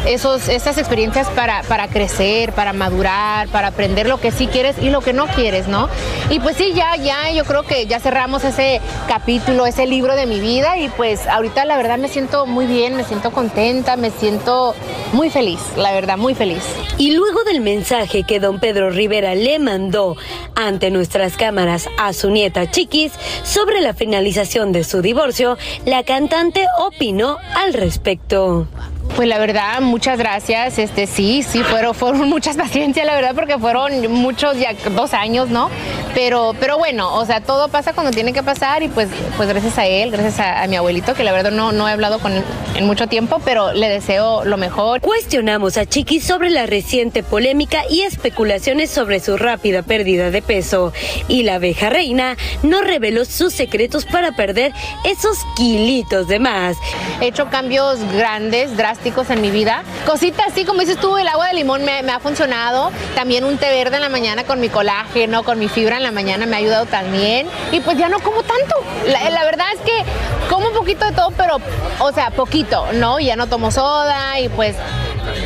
esos, 0.06 0.48
esas 0.48 0.78
experiencias 0.78 1.28
para, 1.28 1.62
para 1.64 1.88
crecer, 1.88 2.54
para 2.54 2.72
madurar, 2.72 3.48
para 3.48 3.68
aprender 3.68 4.08
lo 4.08 4.18
que 4.18 4.30
sí 4.30 4.46
quieres 4.46 4.76
y 4.80 4.88
lo 4.88 5.02
que 5.02 5.12
no 5.12 5.26
quieres, 5.26 5.68
¿no? 5.68 5.90
Y 6.30 6.40
pues 6.40 6.56
sí, 6.56 6.72
ya, 6.74 6.96
ya, 6.96 7.30
yo 7.32 7.44
creo 7.44 7.64
que 7.64 7.86
ya 7.86 8.00
cerramos 8.00 8.44
ese 8.44 8.80
capítulo, 9.08 9.66
ese 9.66 9.86
libro 9.86 10.16
de 10.16 10.24
mi 10.24 10.40
vida 10.40 10.78
y 10.78 10.88
pues 10.88 11.26
ahorita 11.26 11.66
la 11.66 11.76
verdad 11.76 11.98
me 11.98 12.08
siento 12.08 12.46
muy 12.46 12.64
bien, 12.64 12.96
me 12.96 13.04
siento 13.04 13.30
contenta, 13.30 13.96
me 13.96 14.10
siento 14.10 14.74
muy 15.12 15.28
feliz, 15.28 15.60
la 15.76 15.92
verdad, 15.92 16.16
muy 16.16 16.34
feliz. 16.34 16.62
Y 16.96 17.09
luego 17.10 17.44
del 17.44 17.60
mensaje 17.60 18.22
que 18.24 18.40
don 18.40 18.60
Pedro 18.60 18.90
Rivera 18.90 19.34
le 19.34 19.58
mandó 19.58 20.16
ante 20.54 20.90
nuestras 20.90 21.36
cámaras 21.36 21.88
a 21.98 22.12
su 22.12 22.30
nieta 22.30 22.70
Chiquis 22.70 23.12
sobre 23.42 23.80
la 23.80 23.94
finalización 23.94 24.72
de 24.72 24.84
su 24.84 25.02
divorcio, 25.02 25.56
la 25.84 26.02
cantante 26.04 26.66
opinó 26.78 27.38
al 27.54 27.74
respecto. 27.74 28.68
Pues 29.16 29.28
la 29.28 29.38
verdad, 29.38 29.80
muchas 29.80 30.18
gracias. 30.18 30.78
Este 30.78 31.06
sí, 31.06 31.42
sí, 31.42 31.62
fueron, 31.62 31.94
fueron 31.94 32.28
muchas 32.28 32.56
paciencias, 32.56 33.04
la 33.04 33.14
verdad, 33.14 33.34
porque 33.34 33.58
fueron 33.58 34.10
muchos, 34.12 34.58
ya 34.58 34.72
dos 34.94 35.14
años, 35.14 35.48
¿no? 35.48 35.68
Pero, 36.14 36.54
pero 36.58 36.78
bueno, 36.78 37.14
o 37.14 37.26
sea, 37.26 37.40
todo 37.40 37.68
pasa 37.68 37.92
cuando 37.92 38.12
tiene 38.12 38.32
que 38.32 38.42
pasar 38.42 38.82
y 38.82 38.88
pues, 38.88 39.08
pues 39.36 39.48
gracias 39.48 39.78
a 39.78 39.86
él, 39.86 40.10
gracias 40.10 40.40
a, 40.40 40.62
a 40.62 40.66
mi 40.68 40.76
abuelito, 40.76 41.14
que 41.14 41.24
la 41.24 41.32
verdad 41.32 41.50
no, 41.50 41.72
no 41.72 41.88
he 41.88 41.92
hablado 41.92 42.18
con 42.20 42.32
él 42.32 42.44
en 42.76 42.86
mucho 42.86 43.08
tiempo, 43.08 43.40
pero 43.44 43.72
le 43.72 43.88
deseo 43.88 44.44
lo 44.44 44.56
mejor. 44.56 45.00
Cuestionamos 45.00 45.76
a 45.76 45.86
Chiqui 45.86 46.20
sobre 46.20 46.50
la 46.50 46.66
reciente 46.66 47.22
polémica 47.22 47.82
y 47.90 48.02
especulaciones 48.02 48.90
sobre 48.90 49.20
su 49.20 49.36
rápida 49.36 49.82
pérdida 49.82 50.30
de 50.30 50.40
peso. 50.40 50.92
Y 51.28 51.42
la 51.42 51.56
abeja 51.56 51.90
reina 51.90 52.36
no 52.62 52.80
reveló 52.80 53.24
sus 53.24 53.52
secretos 53.52 54.06
para 54.06 54.32
perder 54.32 54.72
esos 55.04 55.38
kilitos 55.56 56.28
de 56.28 56.38
más. 56.38 56.76
He 57.20 57.26
hecho 57.26 57.50
cambios 57.50 58.00
grandes, 58.14 58.76
drásticos 58.76 58.99
en 59.04 59.40
mi 59.40 59.50
vida. 59.50 59.82
Cositas 60.06 60.48
así, 60.48 60.64
como 60.64 60.80
dices 60.80 60.98
tú, 60.98 61.16
el 61.16 61.26
agua 61.26 61.48
de 61.48 61.54
limón 61.54 61.84
me, 61.84 61.98
ha 61.98 62.20
funcionado. 62.20 62.90
También 63.14 63.44
un 63.44 63.56
té 63.56 63.70
verde 63.70 63.96
en 63.96 64.02
la 64.02 64.08
mañana 64.08 64.44
con 64.44 64.60
mi 64.60 64.68
colágeno, 64.68 65.42
con 65.42 65.58
mi 65.58 65.68
fibra 65.68 65.96
en 65.96 66.02
la 66.02 66.10
mañana 66.10 66.46
me 66.46 66.56
ha 66.56 66.58
ayudado 66.58 66.86
también. 66.86 67.48
Y 67.72 67.80
pues 67.80 67.96
ya 67.96 68.08
no 68.08 68.20
como 68.20 68.42
tanto. 68.42 68.74
La, 69.06 69.30
la 69.30 69.44
verdad 69.44 69.66
es 69.74 69.80
que 69.80 70.04
como 70.48 70.68
un 70.68 70.74
poquito 70.74 71.04
de 71.06 71.12
todo, 71.12 71.30
pero, 71.36 71.58
o 71.98 72.12
sea, 72.12 72.30
poquito, 72.30 72.86
¿no? 72.94 73.18
Ya 73.20 73.36
no 73.36 73.46
tomo 73.46 73.70
soda 73.70 74.38
y 74.38 74.48
pues 74.48 74.76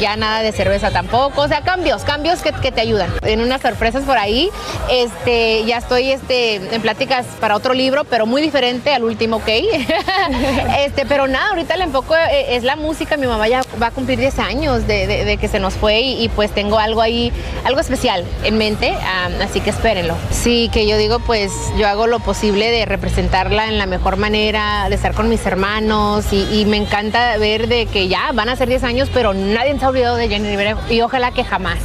ya 0.01 0.17
nada 0.17 0.43
de 0.43 0.53
cerveza 0.53 0.91
tampoco, 0.91 1.43
o 1.43 1.49
sea, 1.49 1.63
cambios, 1.63 2.03
cambios 2.03 2.41
que, 2.41 2.53
te 2.53 2.81
ayudan. 2.81 3.13
En 3.23 3.41
unas 3.41 3.61
sorpresas 3.61 4.05
por 4.05 4.17
ahí, 4.17 4.51
este, 4.91 5.65
ya 5.65 5.79
estoy 5.79 6.11
este, 6.11 6.57
en 6.57 6.81
pláticas 6.81 7.27
para 7.41 7.57
otro 7.57 7.75
libro, 7.75 8.05
pero 8.05 8.27
muy 8.27 8.41
diferente 8.41 8.93
al 8.93 9.05
último, 9.05 9.37
¿ok? 9.37 9.49
este, 10.79 11.05
pero 11.07 11.27
nada, 11.27 11.51
ahorita 11.51 11.75
el 11.75 11.83
enfoque 11.83 12.15
es 12.49 12.65
la 12.65 12.77
música, 12.77 13.17
mi 13.17 13.27
mamá 13.27 13.49
ya 13.49 13.63
va 13.81 13.89
a 13.89 13.91
cumplir 13.91 14.19
10 14.19 14.39
años 14.39 14.87
de, 14.87 15.39
que 15.41 15.49
se 15.49 15.61
nos 15.61 15.75
fue 15.75 16.01
y, 16.01 16.25
y, 16.25 16.29
pues 16.29 16.53
tengo 16.53 16.79
algo 16.79 17.03
ahí, 17.03 17.33
algo 17.65 17.81
especial 17.81 18.25
en 18.45 18.57
mente, 18.57 18.91
um, 18.91 19.43
así 19.43 19.61
que 19.61 19.71
espérenlo. 19.71 20.17
Sí, 20.31 20.71
que 20.73 20.87
yo 20.87 20.97
digo, 20.97 21.19
pues 21.21 21.53
yo 21.77 21.87
hago 21.87 22.07
lo 22.07 22.21
posible 22.21 22.71
de 22.71 22.87
representarla 22.87 23.69
en 23.69 23.79
la 23.79 23.87
mejor 23.87 24.17
manera, 24.17 24.89
de 24.89 24.95
estar 24.95 25.15
con 25.15 25.29
mis 25.29 25.45
hermanos 25.47 26.27
y, 26.33 26.61
y 26.61 26.65
me 26.65 26.77
encanta 26.77 27.37
ver 27.37 27.69
de 27.69 27.87
que 27.87 28.09
ya 28.09 28.33
van 28.33 28.49
a 28.49 28.57
ser 28.57 28.69
10 28.69 28.85
años, 28.85 29.11
pero 29.13 29.35
nadie 29.35 29.74
olvidado 29.83 30.17
de 30.17 30.29
Jenny 30.29 30.49
Rivera 30.49 30.77
y 30.89 31.01
ojalá 31.01 31.33
que 31.33 31.45
jamás. 31.45 31.79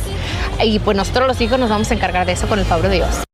Y 0.63 0.79
pues 0.79 0.95
nosotros 0.97 1.27
los 1.27 1.41
hijos 1.41 1.59
nos 1.59 1.69
vamos 1.69 1.89
a 1.91 1.93
encargar 1.93 2.25
de 2.25 2.33
eso 2.33 2.47
con 2.47 2.59
el 2.59 2.65
favor 2.65 2.89
de 2.89 2.95
Dios. 2.95 3.28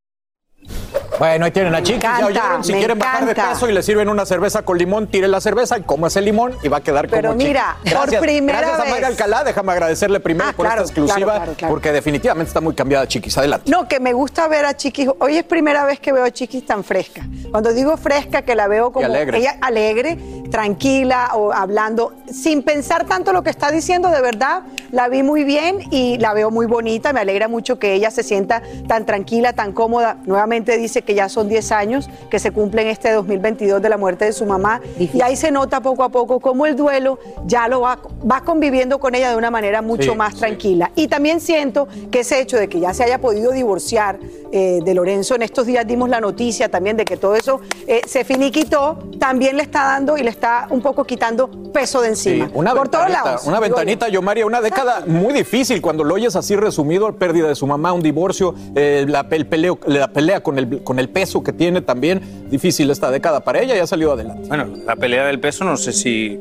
Bueno, 1.19 1.45
ahí 1.45 1.51
tienen 1.51 1.73
a 1.73 1.81
chicas, 1.81 2.19
ya 2.19 2.25
oyeron, 2.25 2.63
si 2.63 2.73
quieren 2.73 2.97
encanta. 2.97 3.19
bajar 3.25 3.35
de 3.35 3.53
peso 3.53 3.69
y 3.69 3.73
le 3.73 3.83
sirven 3.83 4.09
una 4.09 4.25
cerveza 4.25 4.63
con 4.63 4.77
limón, 4.77 5.07
tire 5.07 5.27
la 5.27 5.39
cerveza 5.39 5.77
y 5.77 5.83
como 5.83 6.07
es 6.07 6.15
el 6.17 6.25
limón 6.25 6.53
y 6.61 6.67
va 6.67 6.77
a 6.77 6.81
quedar 6.81 7.07
Pero 7.07 7.29
como 7.29 7.37
mira, 7.43 7.77
chica. 7.83 7.95
por 7.97 8.01
Gracias, 8.09 8.21
primera 8.21 8.59
Gracias 8.59 8.79
a 8.79 8.83
vez. 8.83 8.91
Mayra 8.91 9.07
Alcalá, 9.07 9.43
déjame 9.43 9.71
agradecerle 9.71 10.19
primero 10.19 10.49
Ah, 10.49 10.53
por 10.55 10.65
claro, 10.65 10.81
esta 10.83 10.91
exclusiva, 10.93 11.25
claro, 11.25 11.39
claro, 11.45 11.53
claro. 11.57 11.73
porque 11.73 11.91
definitivamente 11.91 12.49
está 12.49 12.59
muy 12.61 12.73
cambiada 12.75 13.07
Chiquis. 13.07 13.37
Adelante. 13.37 13.71
No, 13.71 13.87
que 13.87 13.99
me 13.99 14.11
gusta 14.13 14.47
ver 14.47 14.65
a 14.65 14.75
Chiquis. 14.75 15.09
Hoy 15.19 15.37
es 15.37 15.43
primera 15.45 15.85
vez 15.85 15.99
que 15.99 16.11
veo 16.11 16.23
a 16.25 16.31
Chiquis 16.31 16.65
tan 16.65 16.83
fresca. 16.83 17.21
Cuando 17.51 17.71
digo 17.73 17.95
fresca, 17.97 18.41
que 18.41 18.55
la 18.55 18.67
veo 18.67 18.91
como 18.91 19.05
alegre. 19.05 19.37
ella 19.37 19.55
alegre, 19.61 20.17
tranquila 20.51 21.31
o 21.33 21.53
hablando, 21.53 22.13
sin 22.31 22.61
pensar 22.63 23.05
tanto 23.05 23.31
lo 23.33 23.41
que 23.43 23.49
está 23.49 23.71
diciendo, 23.71 24.09
de 24.09 24.21
verdad, 24.21 24.63
la 24.91 25.07
vi 25.07 25.23
muy 25.23 25.43
bien 25.43 25.79
y 25.91 26.17
la 26.17 26.33
veo 26.33 26.51
muy 26.51 26.65
bonita. 26.65 27.13
Me 27.13 27.21
alegra 27.21 27.47
mucho 27.47 27.79
que 27.79 27.93
ella 27.93 28.11
se 28.11 28.23
sienta 28.23 28.61
tan 28.87 29.05
tranquila, 29.05 29.53
tan 29.53 29.71
cómoda. 29.71 30.17
Nuevamente 30.25 30.77
dice 30.77 31.03
que 31.05 31.15
ya 31.15 31.29
son 31.29 31.47
10 31.47 31.71
años 31.71 32.09
que 32.29 32.39
se 32.39 32.51
cumplen 32.51 32.87
este 32.87 33.11
2022 33.11 33.81
de 33.81 33.89
la 33.89 33.97
muerte 33.97 34.25
de 34.25 34.33
su 34.33 34.45
mamá. 34.45 34.81
Y 34.99 35.21
ahí 35.21 35.35
se 35.35 35.51
nota 35.51 35.81
poco 35.81 36.03
a 36.03 36.09
poco 36.09 36.39
cómo 36.39 36.65
el 36.65 36.75
duelo 36.75 37.19
ya 37.45 37.67
lo 37.67 37.81
va, 37.81 37.99
va 38.29 38.41
conviviendo 38.41 38.99
con 38.99 39.15
ella 39.15 39.29
de 39.29 39.37
una 39.37 39.51
manera 39.51 39.81
mucho 39.81 40.11
Sí, 40.11 40.17
más 40.17 40.33
sí. 40.33 40.39
tranquila. 40.39 40.91
Y 40.95 41.07
también 41.07 41.39
siento 41.39 41.87
que 42.11 42.19
ese 42.21 42.39
hecho 42.41 42.57
de 42.57 42.67
que 42.67 42.79
ya 42.79 42.93
se 42.93 43.03
haya 43.03 43.19
podido 43.21 43.51
divorciar 43.51 44.19
eh, 44.51 44.79
de 44.83 44.93
Lorenzo, 44.93 45.35
en 45.35 45.41
estos 45.41 45.65
días 45.65 45.85
dimos 45.87 46.09
la 46.09 46.19
noticia 46.21 46.69
también 46.69 46.95
de 46.97 47.05
que 47.05 47.17
todo 47.17 47.35
eso 47.35 47.59
eh, 47.87 48.01
se 48.07 48.23
finiquitó, 48.23 48.99
también 49.19 49.57
le 49.57 49.63
está 49.63 49.83
dando 49.83 50.17
y 50.17 50.23
le 50.23 50.29
está 50.29 50.67
un 50.69 50.81
poco 50.81 51.03
quitando 51.03 51.49
peso 51.73 52.01
de 52.01 52.09
encima. 52.09 52.45
Sí, 52.45 52.51
una 52.55 52.73
Por 52.73 52.87
todos 52.89 53.09
lados. 53.09 53.45
una 53.45 53.59
ventanita, 53.59 54.07
yo 54.07 54.21
María, 54.21 54.45
una 54.45 54.61
década 54.61 55.03
muy 55.07 55.33
difícil 55.33 55.81
cuando 55.81 56.03
lo 56.03 56.15
oyes 56.15 56.35
así 56.35 56.55
resumido, 56.55 57.11
pérdida 57.13 57.47
de 57.49 57.55
su 57.55 57.67
mamá, 57.67 57.91
un 57.93 58.01
divorcio, 58.01 58.55
eh, 58.75 59.05
la, 59.07 59.25
el 59.31 59.45
peleo, 59.47 59.77
la 59.87 60.07
pelea 60.07 60.41
con 60.41 60.57
el, 60.57 60.83
con 60.83 60.94
el 60.99 61.09
peso 61.09 61.43
que 61.43 61.53
tiene 61.53 61.81
también, 61.81 62.21
difícil 62.49 62.89
esta 62.91 63.11
década 63.11 63.41
para 63.43 63.59
ella 63.61 63.75
y 63.75 63.79
ha 63.79 63.87
salido 63.87 64.13
adelante. 64.13 64.47
Bueno, 64.47 64.67
la 64.85 64.95
pelea 64.95 65.25
del 65.25 65.39
peso, 65.39 65.63
no 65.65 65.77
sé 65.77 65.91
si. 65.93 66.39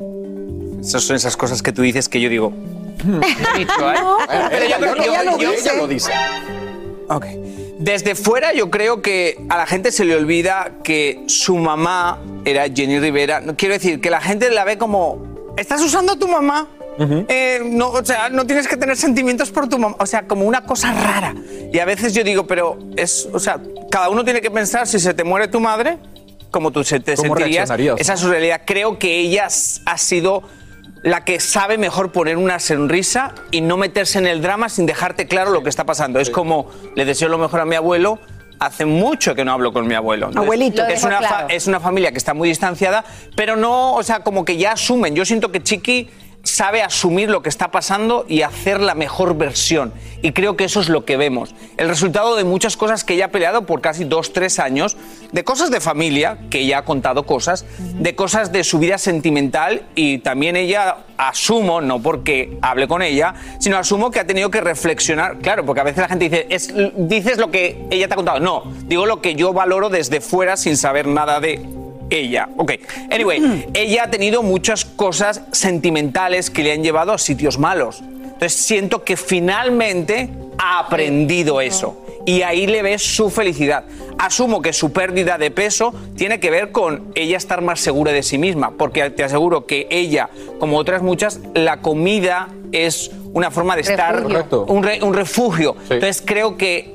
Esas 0.81 1.03
son 1.03 1.17
esas 1.17 1.37
cosas 1.37 1.63
que 1.63 1.73
tú 1.73 1.83
dices 1.83 2.09
que 2.09 2.21
yo 2.21 2.29
digo. 2.29 2.53
"He 3.05 3.59
dicho, 3.59 3.73
¿eh?". 3.81 3.95
Bueno, 4.03 4.19
Pero 4.51 4.65
ella 4.65 4.79
yo- 4.79 4.87
no 4.87 4.95
lo 4.95 5.05
yo- 5.05 5.13
dice, 5.13 5.43
yo- 5.43 5.53
ella 5.53 5.75
lo 5.77 5.87
dice. 5.89 6.11
Ok. 7.09 7.27
Desde 7.79 8.15
fuera 8.15 8.53
yo 8.55 8.71
creo 8.71 9.03
que 9.03 9.45
a 9.49 9.57
la 9.57 9.67
gente 9.67 9.91
se 9.93 10.05
le 10.05 10.15
olvida 10.17 10.75
que 10.83 11.23
su 11.27 11.57
mamá 11.57 12.19
era 12.45 12.65
Jenny 12.69 12.99
Rivera. 13.01 13.41
No 13.41 13.57
quiero 13.57 13.75
decir 13.75 14.01
que 14.01 14.11
la 14.11 14.21
gente 14.21 14.51
la 14.51 14.65
ve 14.65 14.79
como 14.79 15.55
¿estás 15.57 15.83
usando 15.83 16.13
a 16.13 16.17
tu 16.19 16.29
mamá? 16.29 16.69
Eh, 16.99 17.61
no, 17.65 17.91
o 17.91 18.05
sea, 18.05 18.29
no 18.29 18.47
tienes 18.47 18.69
que 18.69 18.77
tener 18.77 18.97
sentimientos 18.97 19.51
por 19.51 19.69
tu 19.69 19.79
mamá, 19.79 19.97
o 19.99 20.07
sea, 20.07 20.27
como 20.27 20.45
una 20.45 20.63
cosa 20.63 20.93
rara. 20.93 21.35
Y 21.73 21.79
a 21.79 21.85
veces 21.85 22.15
yo 22.15 22.23
digo, 22.23 22.47
pero 22.47 22.79
es, 22.97 23.29
o 23.33 23.39
sea, 23.39 23.61
cada 23.91 24.09
uno 24.09 24.25
tiene 24.25 24.41
que 24.41 24.51
pensar 24.51 24.87
si 24.87 25.01
se 25.01 25.15
te 25.15 25.25
muere 25.25 25.49
tu 25.49 25.61
madre, 25.61 25.99
como 26.51 26.71
tú 26.71 26.85
se 26.85 27.01
te 27.01 27.17
¿Cómo 27.17 27.37
sentirías. 27.37 27.71
Esa 27.99 28.15
es 28.15 28.21
su 28.21 28.29
realidad. 28.29 28.63
Creo 28.65 28.99
que 28.99 29.19
ella 29.19 29.47
ha 29.47 29.99
sido 29.99 30.43
la 31.03 31.23
que 31.23 31.39
sabe 31.39 31.77
mejor 31.77 32.13
poner 32.13 32.39
una 32.39 32.59
sonrisa 32.59 33.35
y 33.51 33.61
no 33.61 33.77
meterse 33.77 34.19
en 34.19 34.27
el 34.27 34.41
drama 34.41 34.71
sin 34.71 34.87
dejarte 34.87 35.27
claro 35.27 35.51
lo 35.51 35.63
que 35.63 35.69
está 35.69 35.85
pasando. 35.85 36.19
Es 36.19 36.31
como 36.31 36.71
le 36.95 37.05
deseo 37.05 37.29
lo 37.29 37.39
mejor 37.39 37.61
a 37.61 37.65
mi 37.67 37.77
abuelo. 37.77 38.19
Hace 38.59 38.87
mucho 38.87 39.35
que 39.35 39.45
no 39.45 39.53
hablo 39.53 39.73
con 39.73 39.87
mi 39.87 39.95
abuelo. 39.95 40.29
Entonces, 40.29 40.43
Abuelito. 40.43 40.87
Es 40.87 41.03
una, 41.03 41.19
claro. 41.19 41.49
es 41.51 41.67
una 41.67 41.81
familia 41.81 42.13
que 42.13 42.19
está 42.19 42.33
muy 42.33 42.49
distanciada, 42.49 43.05
pero 43.37 43.57
no, 43.57 43.95
o 43.95 44.03
sea, 44.03 44.21
como 44.21 44.45
que 44.45 44.57
ya 44.57 44.73
asumen. 44.73 45.15
Yo 45.15 45.25
siento 45.27 45.53
que 45.53 45.63
Chiqui 45.63 46.09
sabe 46.45 46.83
asumir 46.83 47.31
lo 47.31 47.43
que 47.43 47.49
está 47.49 47.71
pasando 47.71 48.25
y 48.29 48.43
hacer 48.43 48.81
la 48.81 48.95
mejor 48.95 49.37
versión. 49.37 49.93
Y 50.23 50.33
creo 50.33 50.57
que 50.57 50.65
eso 50.65 50.81
es 50.81 50.89
lo 50.89 51.05
que 51.05 51.17
vemos. 51.17 51.55
El 51.77 51.89
resultado 51.89 52.37
de 52.37 52.45
muchas 52.45 52.77
cosas 52.77 53.05
que 53.05 53.15
ella 53.15 53.27
ha 53.27 53.29
peleado 53.29 53.67
por 53.67 53.81
casi 53.81 54.05
dos, 54.05 54.33
tres 54.33 54.59
años, 54.59 54.97
de 55.33 55.45
cosas 55.45 55.71
de 55.71 55.81
familia, 55.81 56.39
que 56.51 56.61
ella 56.61 56.79
ha 56.79 56.85
contado 56.85 57.25
cosas, 57.25 57.67
de 57.79 58.15
cosas 58.15 58.53
de 58.53 58.65
su 58.65 58.79
vida 58.79 58.99
sentimental 58.99 59.83
y 59.95 60.19
también 60.19 60.57
ella 60.57 60.99
asumo, 61.17 61.81
no 61.81 62.01
porque 62.01 62.57
hable 62.63 62.89
con 62.89 63.03
ella, 63.03 63.35
sino 63.59 63.77
asumo 63.77 64.11
que 64.11 64.21
ha 64.21 64.27
tenido 64.27 64.51
que 64.51 64.61
reflexionar, 64.61 65.39
claro, 65.39 65.65
porque 65.65 65.81
a 65.81 65.85
veces 65.85 66.01
la 66.01 66.09
gente 66.09 66.29
dice, 66.29 66.47
es, 66.51 66.73
dices 66.97 67.39
lo 67.39 67.51
que 67.51 67.85
ella 67.91 68.09
te 68.09 68.15
ha 68.15 68.17
contado. 68.17 68.41
No, 68.41 68.73
digo 68.87 69.07
lo 69.07 69.21
que 69.21 69.35
yo 69.35 69.53
valoro 69.53 69.91
desde 69.91 70.21
fuera 70.21 70.57
sin 70.57 70.77
saber 70.77 71.07
nada 71.07 71.41
de 71.41 71.85
ella. 72.11 72.49
Ok, 72.57 72.73
anyway, 73.11 73.67
ella 73.75 74.05
ha 74.05 74.11
tenido 74.11 74.43
muchas 74.43 74.85
cosas 74.85 75.43
sentimentales 75.53 76.51
que 76.51 76.63
le 76.63 76.73
han 76.73 76.83
llevado 76.83 77.13
a 77.13 77.19
sitios 77.19 77.59
malos. 77.59 78.03
Entonces 78.03 78.55
siento 78.55 79.05
que 79.05 79.17
finalmente 79.17 80.29
ha 80.59 80.81
aprendido 80.81 81.61
eso. 81.61 82.01
Y 82.27 82.41
ahí 82.43 82.67
le 82.67 82.83
ves 82.83 83.03
su 83.03 83.29
felicidad. 83.29 83.85
Asumo 84.19 84.63
que 84.63 84.73
su 84.73 84.93
pérdida 84.93 85.37
de 85.37 85.51
peso 85.51 85.93
tiene 86.17 86.41
que 86.41 86.51
ver 86.51 86.73
con 86.73 87.13
ella 87.15 87.37
estar 87.37 87.61
más 87.61 87.81
segura 87.81 88.13
de 88.13 88.23
sí 88.23 88.39
misma, 88.39 88.71
porque 88.79 89.11
te 89.11 89.25
aseguro 89.25 89.67
que 89.67 89.87
ella, 89.91 90.31
como 90.59 90.79
otras 90.79 91.03
muchas, 91.03 91.41
la 91.55 91.83
comida 91.83 92.49
es 92.73 93.11
una 93.35 93.51
forma 93.51 93.75
de 93.77 93.83
estar, 93.83 94.23
Refugio. 94.27 94.65
un, 94.69 94.83
re- 94.83 95.03
un 95.03 95.13
refugio. 95.13 95.77
Entonces 95.91 96.23
creo 96.25 96.57
que 96.57 96.94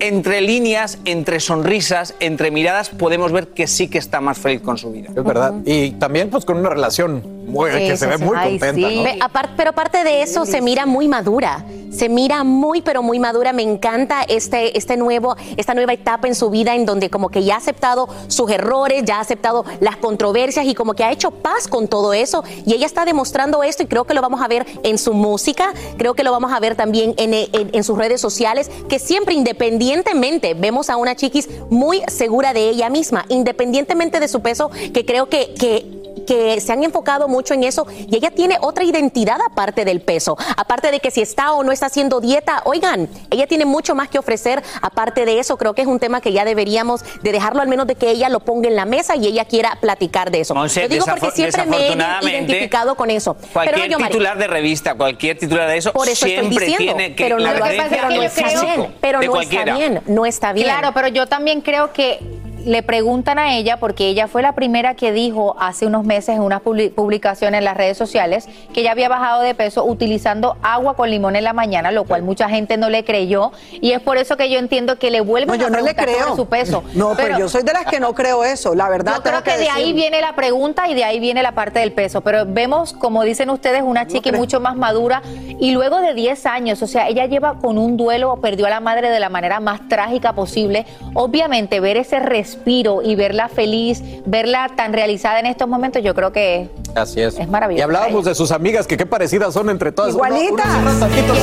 entre 0.00 0.40
líneas, 0.40 0.98
entre 1.04 1.40
sonrisas, 1.40 2.14
entre 2.20 2.50
miradas, 2.50 2.90
podemos 2.90 3.32
ver 3.32 3.48
que 3.48 3.66
sí 3.66 3.88
que 3.88 3.98
está 3.98 4.20
más 4.20 4.38
feliz 4.38 4.60
con 4.60 4.78
su 4.78 4.90
vida. 4.92 5.10
Es 5.14 5.24
verdad. 5.24 5.54
Y 5.64 5.92
también 5.92 6.30
pues 6.30 6.44
con 6.44 6.58
una 6.58 6.70
relación 6.70 7.39
muy, 7.50 7.70
que 7.70 7.96
se 7.96 8.06
ve 8.06 8.18
muy 8.18 8.36
contenta. 8.36 8.88
¿no? 8.90 9.02
Ve, 9.02 9.18
apar- 9.20 9.50
pero 9.56 9.70
aparte 9.70 10.04
de 10.04 10.22
eso, 10.22 10.46
se 10.46 10.60
mira 10.60 10.86
muy 10.86 11.08
madura. 11.08 11.64
Se 11.90 12.08
mira 12.08 12.44
muy, 12.44 12.82
pero 12.82 13.02
muy 13.02 13.18
madura. 13.18 13.52
Me 13.52 13.62
encanta 13.62 14.22
este, 14.28 14.78
este 14.78 14.96
nuevo, 14.96 15.34
esta 15.56 15.74
nueva 15.74 15.92
etapa 15.92 16.28
en 16.28 16.36
su 16.36 16.48
vida 16.48 16.76
en 16.76 16.86
donde 16.86 17.10
como 17.10 17.30
que 17.30 17.42
ya 17.42 17.54
ha 17.56 17.58
aceptado 17.58 18.08
sus 18.28 18.48
errores, 18.50 19.02
ya 19.04 19.16
ha 19.16 19.20
aceptado 19.20 19.64
las 19.80 19.96
controversias 19.96 20.66
y 20.66 20.74
como 20.76 20.94
que 20.94 21.02
ha 21.02 21.10
hecho 21.10 21.32
paz 21.32 21.66
con 21.66 21.88
todo 21.88 22.12
eso. 22.12 22.44
Y 22.64 22.74
ella 22.74 22.86
está 22.86 23.04
demostrando 23.04 23.64
esto 23.64 23.82
y 23.82 23.86
creo 23.86 24.04
que 24.04 24.14
lo 24.14 24.22
vamos 24.22 24.40
a 24.40 24.46
ver 24.46 24.66
en 24.84 24.98
su 24.98 25.14
música, 25.14 25.72
creo 25.98 26.14
que 26.14 26.22
lo 26.22 26.30
vamos 26.30 26.52
a 26.52 26.60
ver 26.60 26.76
también 26.76 27.12
en, 27.16 27.34
en- 27.34 27.48
en 27.52 27.82
sus 27.84 27.98
redes 27.98 28.20
sociales, 28.20 28.70
que 28.88 29.00
siempre 29.00 29.34
independientemente 29.34 30.54
vemos 30.54 30.90
a 30.90 30.96
una 30.96 31.16
chiquis 31.16 31.48
muy 31.70 32.02
segura 32.06 32.52
de 32.52 32.68
ella 32.68 32.88
misma, 32.88 33.24
independientemente 33.28 34.20
de 34.20 34.28
su 34.28 34.40
peso, 34.42 34.70
que 34.94 35.04
creo 35.04 35.28
que... 35.28 35.54
que 35.58 35.99
que 36.26 36.60
se 36.60 36.72
han 36.72 36.82
enfocado 36.82 37.28
mucho 37.28 37.54
en 37.54 37.64
eso 37.64 37.86
y 38.08 38.16
ella 38.16 38.30
tiene 38.30 38.56
otra 38.60 38.84
identidad 38.84 39.38
aparte 39.50 39.84
del 39.84 40.00
peso, 40.00 40.36
aparte 40.56 40.90
de 40.90 41.00
que 41.00 41.10
si 41.10 41.20
está 41.22 41.52
o 41.52 41.62
no 41.62 41.72
está 41.72 41.86
haciendo 41.86 42.20
dieta, 42.20 42.62
oigan, 42.64 43.08
ella 43.30 43.46
tiene 43.46 43.64
mucho 43.64 43.94
más 43.94 44.08
que 44.08 44.18
ofrecer 44.18 44.62
aparte 44.82 45.24
de 45.24 45.38
eso, 45.38 45.56
creo 45.56 45.74
que 45.74 45.82
es 45.82 45.88
un 45.88 45.98
tema 45.98 46.20
que 46.20 46.32
ya 46.32 46.44
deberíamos 46.44 47.02
de 47.22 47.32
dejarlo 47.32 47.62
al 47.62 47.68
menos 47.68 47.86
de 47.86 47.94
que 47.94 48.10
ella 48.10 48.28
lo 48.28 48.40
ponga 48.40 48.68
en 48.68 48.76
la 48.76 48.84
mesa 48.84 49.16
y 49.16 49.26
ella 49.26 49.44
quiera 49.44 49.76
platicar 49.80 50.30
de 50.30 50.40
eso. 50.40 50.54
Monse, 50.54 50.82
lo 50.82 50.88
digo 50.88 51.06
porque 51.06 51.30
siempre 51.30 51.66
me 51.66 51.88
he 51.88 51.96
identificado 52.30 52.94
con 52.94 53.10
eso. 53.10 53.34
Pero 53.34 53.52
Cualquier 53.52 53.90
no, 53.90 53.98
yo, 53.98 54.06
titular 54.06 54.38
de 54.38 54.46
revista, 54.46 54.94
cualquier 54.94 55.38
titular 55.38 55.68
de 55.68 55.76
eso, 55.78 55.92
por 55.92 56.08
eso 56.08 56.26
estoy 56.26 56.30
siempre 56.46 56.66
diciendo, 56.66 56.94
tiene 56.96 57.14
que 57.14 57.24
pero 57.24 57.38
no, 57.38 57.46
lo- 57.52 57.52
referencia 57.64 57.88
pero 57.90 58.06
a 58.06 58.10
no 58.10 58.16
lo 58.16 58.22
está 58.22 58.44
físico 58.48 58.62
bien, 58.66 58.94
pero 59.00 59.20
no 59.22 59.40
está 59.40 59.64
bien, 59.76 60.02
no 60.06 60.26
está 60.26 60.52
bien. 60.52 60.66
Claro, 60.66 60.90
pero 60.94 61.08
yo 61.08 61.26
también 61.26 61.60
creo 61.60 61.92
que 61.92 62.18
le 62.64 62.82
preguntan 62.82 63.38
a 63.38 63.54
ella, 63.56 63.78
porque 63.78 64.08
ella 64.08 64.28
fue 64.28 64.42
la 64.42 64.54
primera 64.54 64.94
que 64.94 65.12
dijo 65.12 65.56
hace 65.58 65.86
unos 65.86 66.04
meses 66.04 66.36
en 66.36 66.42
una 66.42 66.62
publi- 66.62 66.92
publicación 66.92 67.54
en 67.54 67.64
las 67.64 67.76
redes 67.76 67.96
sociales 67.96 68.48
que 68.74 68.80
ella 68.80 68.92
había 68.92 69.08
bajado 69.08 69.40
de 69.42 69.54
peso 69.54 69.84
utilizando 69.84 70.56
agua 70.62 70.94
con 70.94 71.10
limón 71.10 71.36
en 71.36 71.44
la 71.44 71.52
mañana, 71.52 71.90
lo 71.90 72.04
cual 72.04 72.22
mucha 72.22 72.48
gente 72.48 72.76
no 72.76 72.88
le 72.90 73.04
creyó. 73.04 73.52
Y 73.80 73.92
es 73.92 74.00
por 74.00 74.16
eso 74.18 74.36
que 74.36 74.50
yo 74.50 74.58
entiendo 74.58 74.98
que 74.98 75.10
le 75.10 75.20
vuelven 75.20 75.48
No, 75.48 75.54
yo 75.54 75.66
a 75.66 75.70
no 75.70 75.78
le 75.80 75.94
preguntar 75.94 76.08
sobre 76.08 76.24
creo. 76.24 76.36
su 76.36 76.46
peso. 76.46 76.84
No, 76.94 77.14
pero, 77.16 77.38
yo 77.38 77.48
soy 77.48 77.62
de 77.62 77.72
las 77.72 77.86
que 77.86 78.00
no 78.00 78.14
creo 78.14 78.44
eso, 78.44 78.74
la 78.74 78.88
verdad. 78.88 79.16
Yo 79.16 79.22
creo 79.22 79.42
que 79.42 79.56
de 79.56 79.68
ahí 79.70 79.92
viene 79.92 80.20
la 80.20 80.34
pregunta 80.34 80.88
y 80.88 80.94
de 80.94 81.04
ahí 81.04 81.18
viene 81.20 81.42
la 81.42 81.52
parte 81.52 81.80
del 81.80 81.92
peso. 81.92 82.20
Pero 82.20 82.44
vemos, 82.46 82.92
como 82.92 83.22
dicen 83.24 83.50
ustedes, 83.50 83.82
una 83.82 84.06
chica 84.06 84.30
mucho 84.32 84.60
más 84.60 84.76
madura 84.76 85.22
y 85.58 85.72
luego 85.72 86.00
de 86.00 86.14
10 86.14 86.46
años, 86.46 86.82
o 86.82 86.86
sea, 86.86 87.08
ella 87.08 87.26
lleva 87.26 87.58
con 87.58 87.78
un 87.78 87.96
duelo, 87.96 88.36
perdió 88.40 88.66
a 88.66 88.70
la 88.70 88.80
madre 88.80 89.08
de 89.10 89.18
la 89.20 89.28
manera 89.28 89.60
más 89.60 89.88
trágica 89.88 90.32
posible. 90.34 90.84
Obviamente, 91.14 91.80
ver 91.80 91.96
ese 91.96 92.20
respiro 92.54 93.00
y 93.02 93.14
verla 93.14 93.48
feliz, 93.48 94.02
verla 94.26 94.70
tan 94.76 94.92
realizada 94.92 95.38
en 95.40 95.46
estos 95.46 95.68
momentos, 95.68 96.02
yo 96.02 96.14
creo 96.14 96.32
que 96.32 96.68
Así 96.94 97.20
es. 97.20 97.38
Es 97.38 97.48
maravilloso 97.48 97.80
Y 97.80 97.82
hablábamos 97.82 98.24
de 98.24 98.34
sus 98.34 98.50
amigas, 98.50 98.86
que 98.88 98.96
qué 98.96 99.06
parecidas 99.06 99.54
son 99.54 99.70
entre 99.70 99.92
todas. 99.92 100.14
Uno- 100.14 100.24
uno 100.26 100.36
Igualitas. 100.40 101.00
taquitos. 101.00 101.38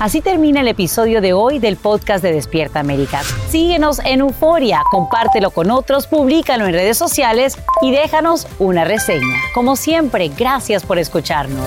Así 0.00 0.20
termina 0.20 0.60
el 0.60 0.68
episodio 0.68 1.22
de 1.22 1.32
hoy 1.32 1.58
del 1.58 1.76
podcast 1.76 2.22
de 2.22 2.32
Despierta 2.32 2.80
América. 2.80 3.22
Síguenos 3.48 4.00
en 4.04 4.20
Euforia, 4.20 4.82
compártelo 4.90 5.50
con 5.50 5.70
otros, 5.70 6.06
públicalo 6.06 6.66
en 6.66 6.74
redes 6.74 6.98
sociales 6.98 7.56
y 7.80 7.90
déjanos 7.90 8.46
una 8.58 8.84
reseña. 8.84 9.36
Como 9.54 9.76
siempre, 9.76 10.28
gracias 10.36 10.82
por 10.84 10.98
escucharnos. 10.98 11.66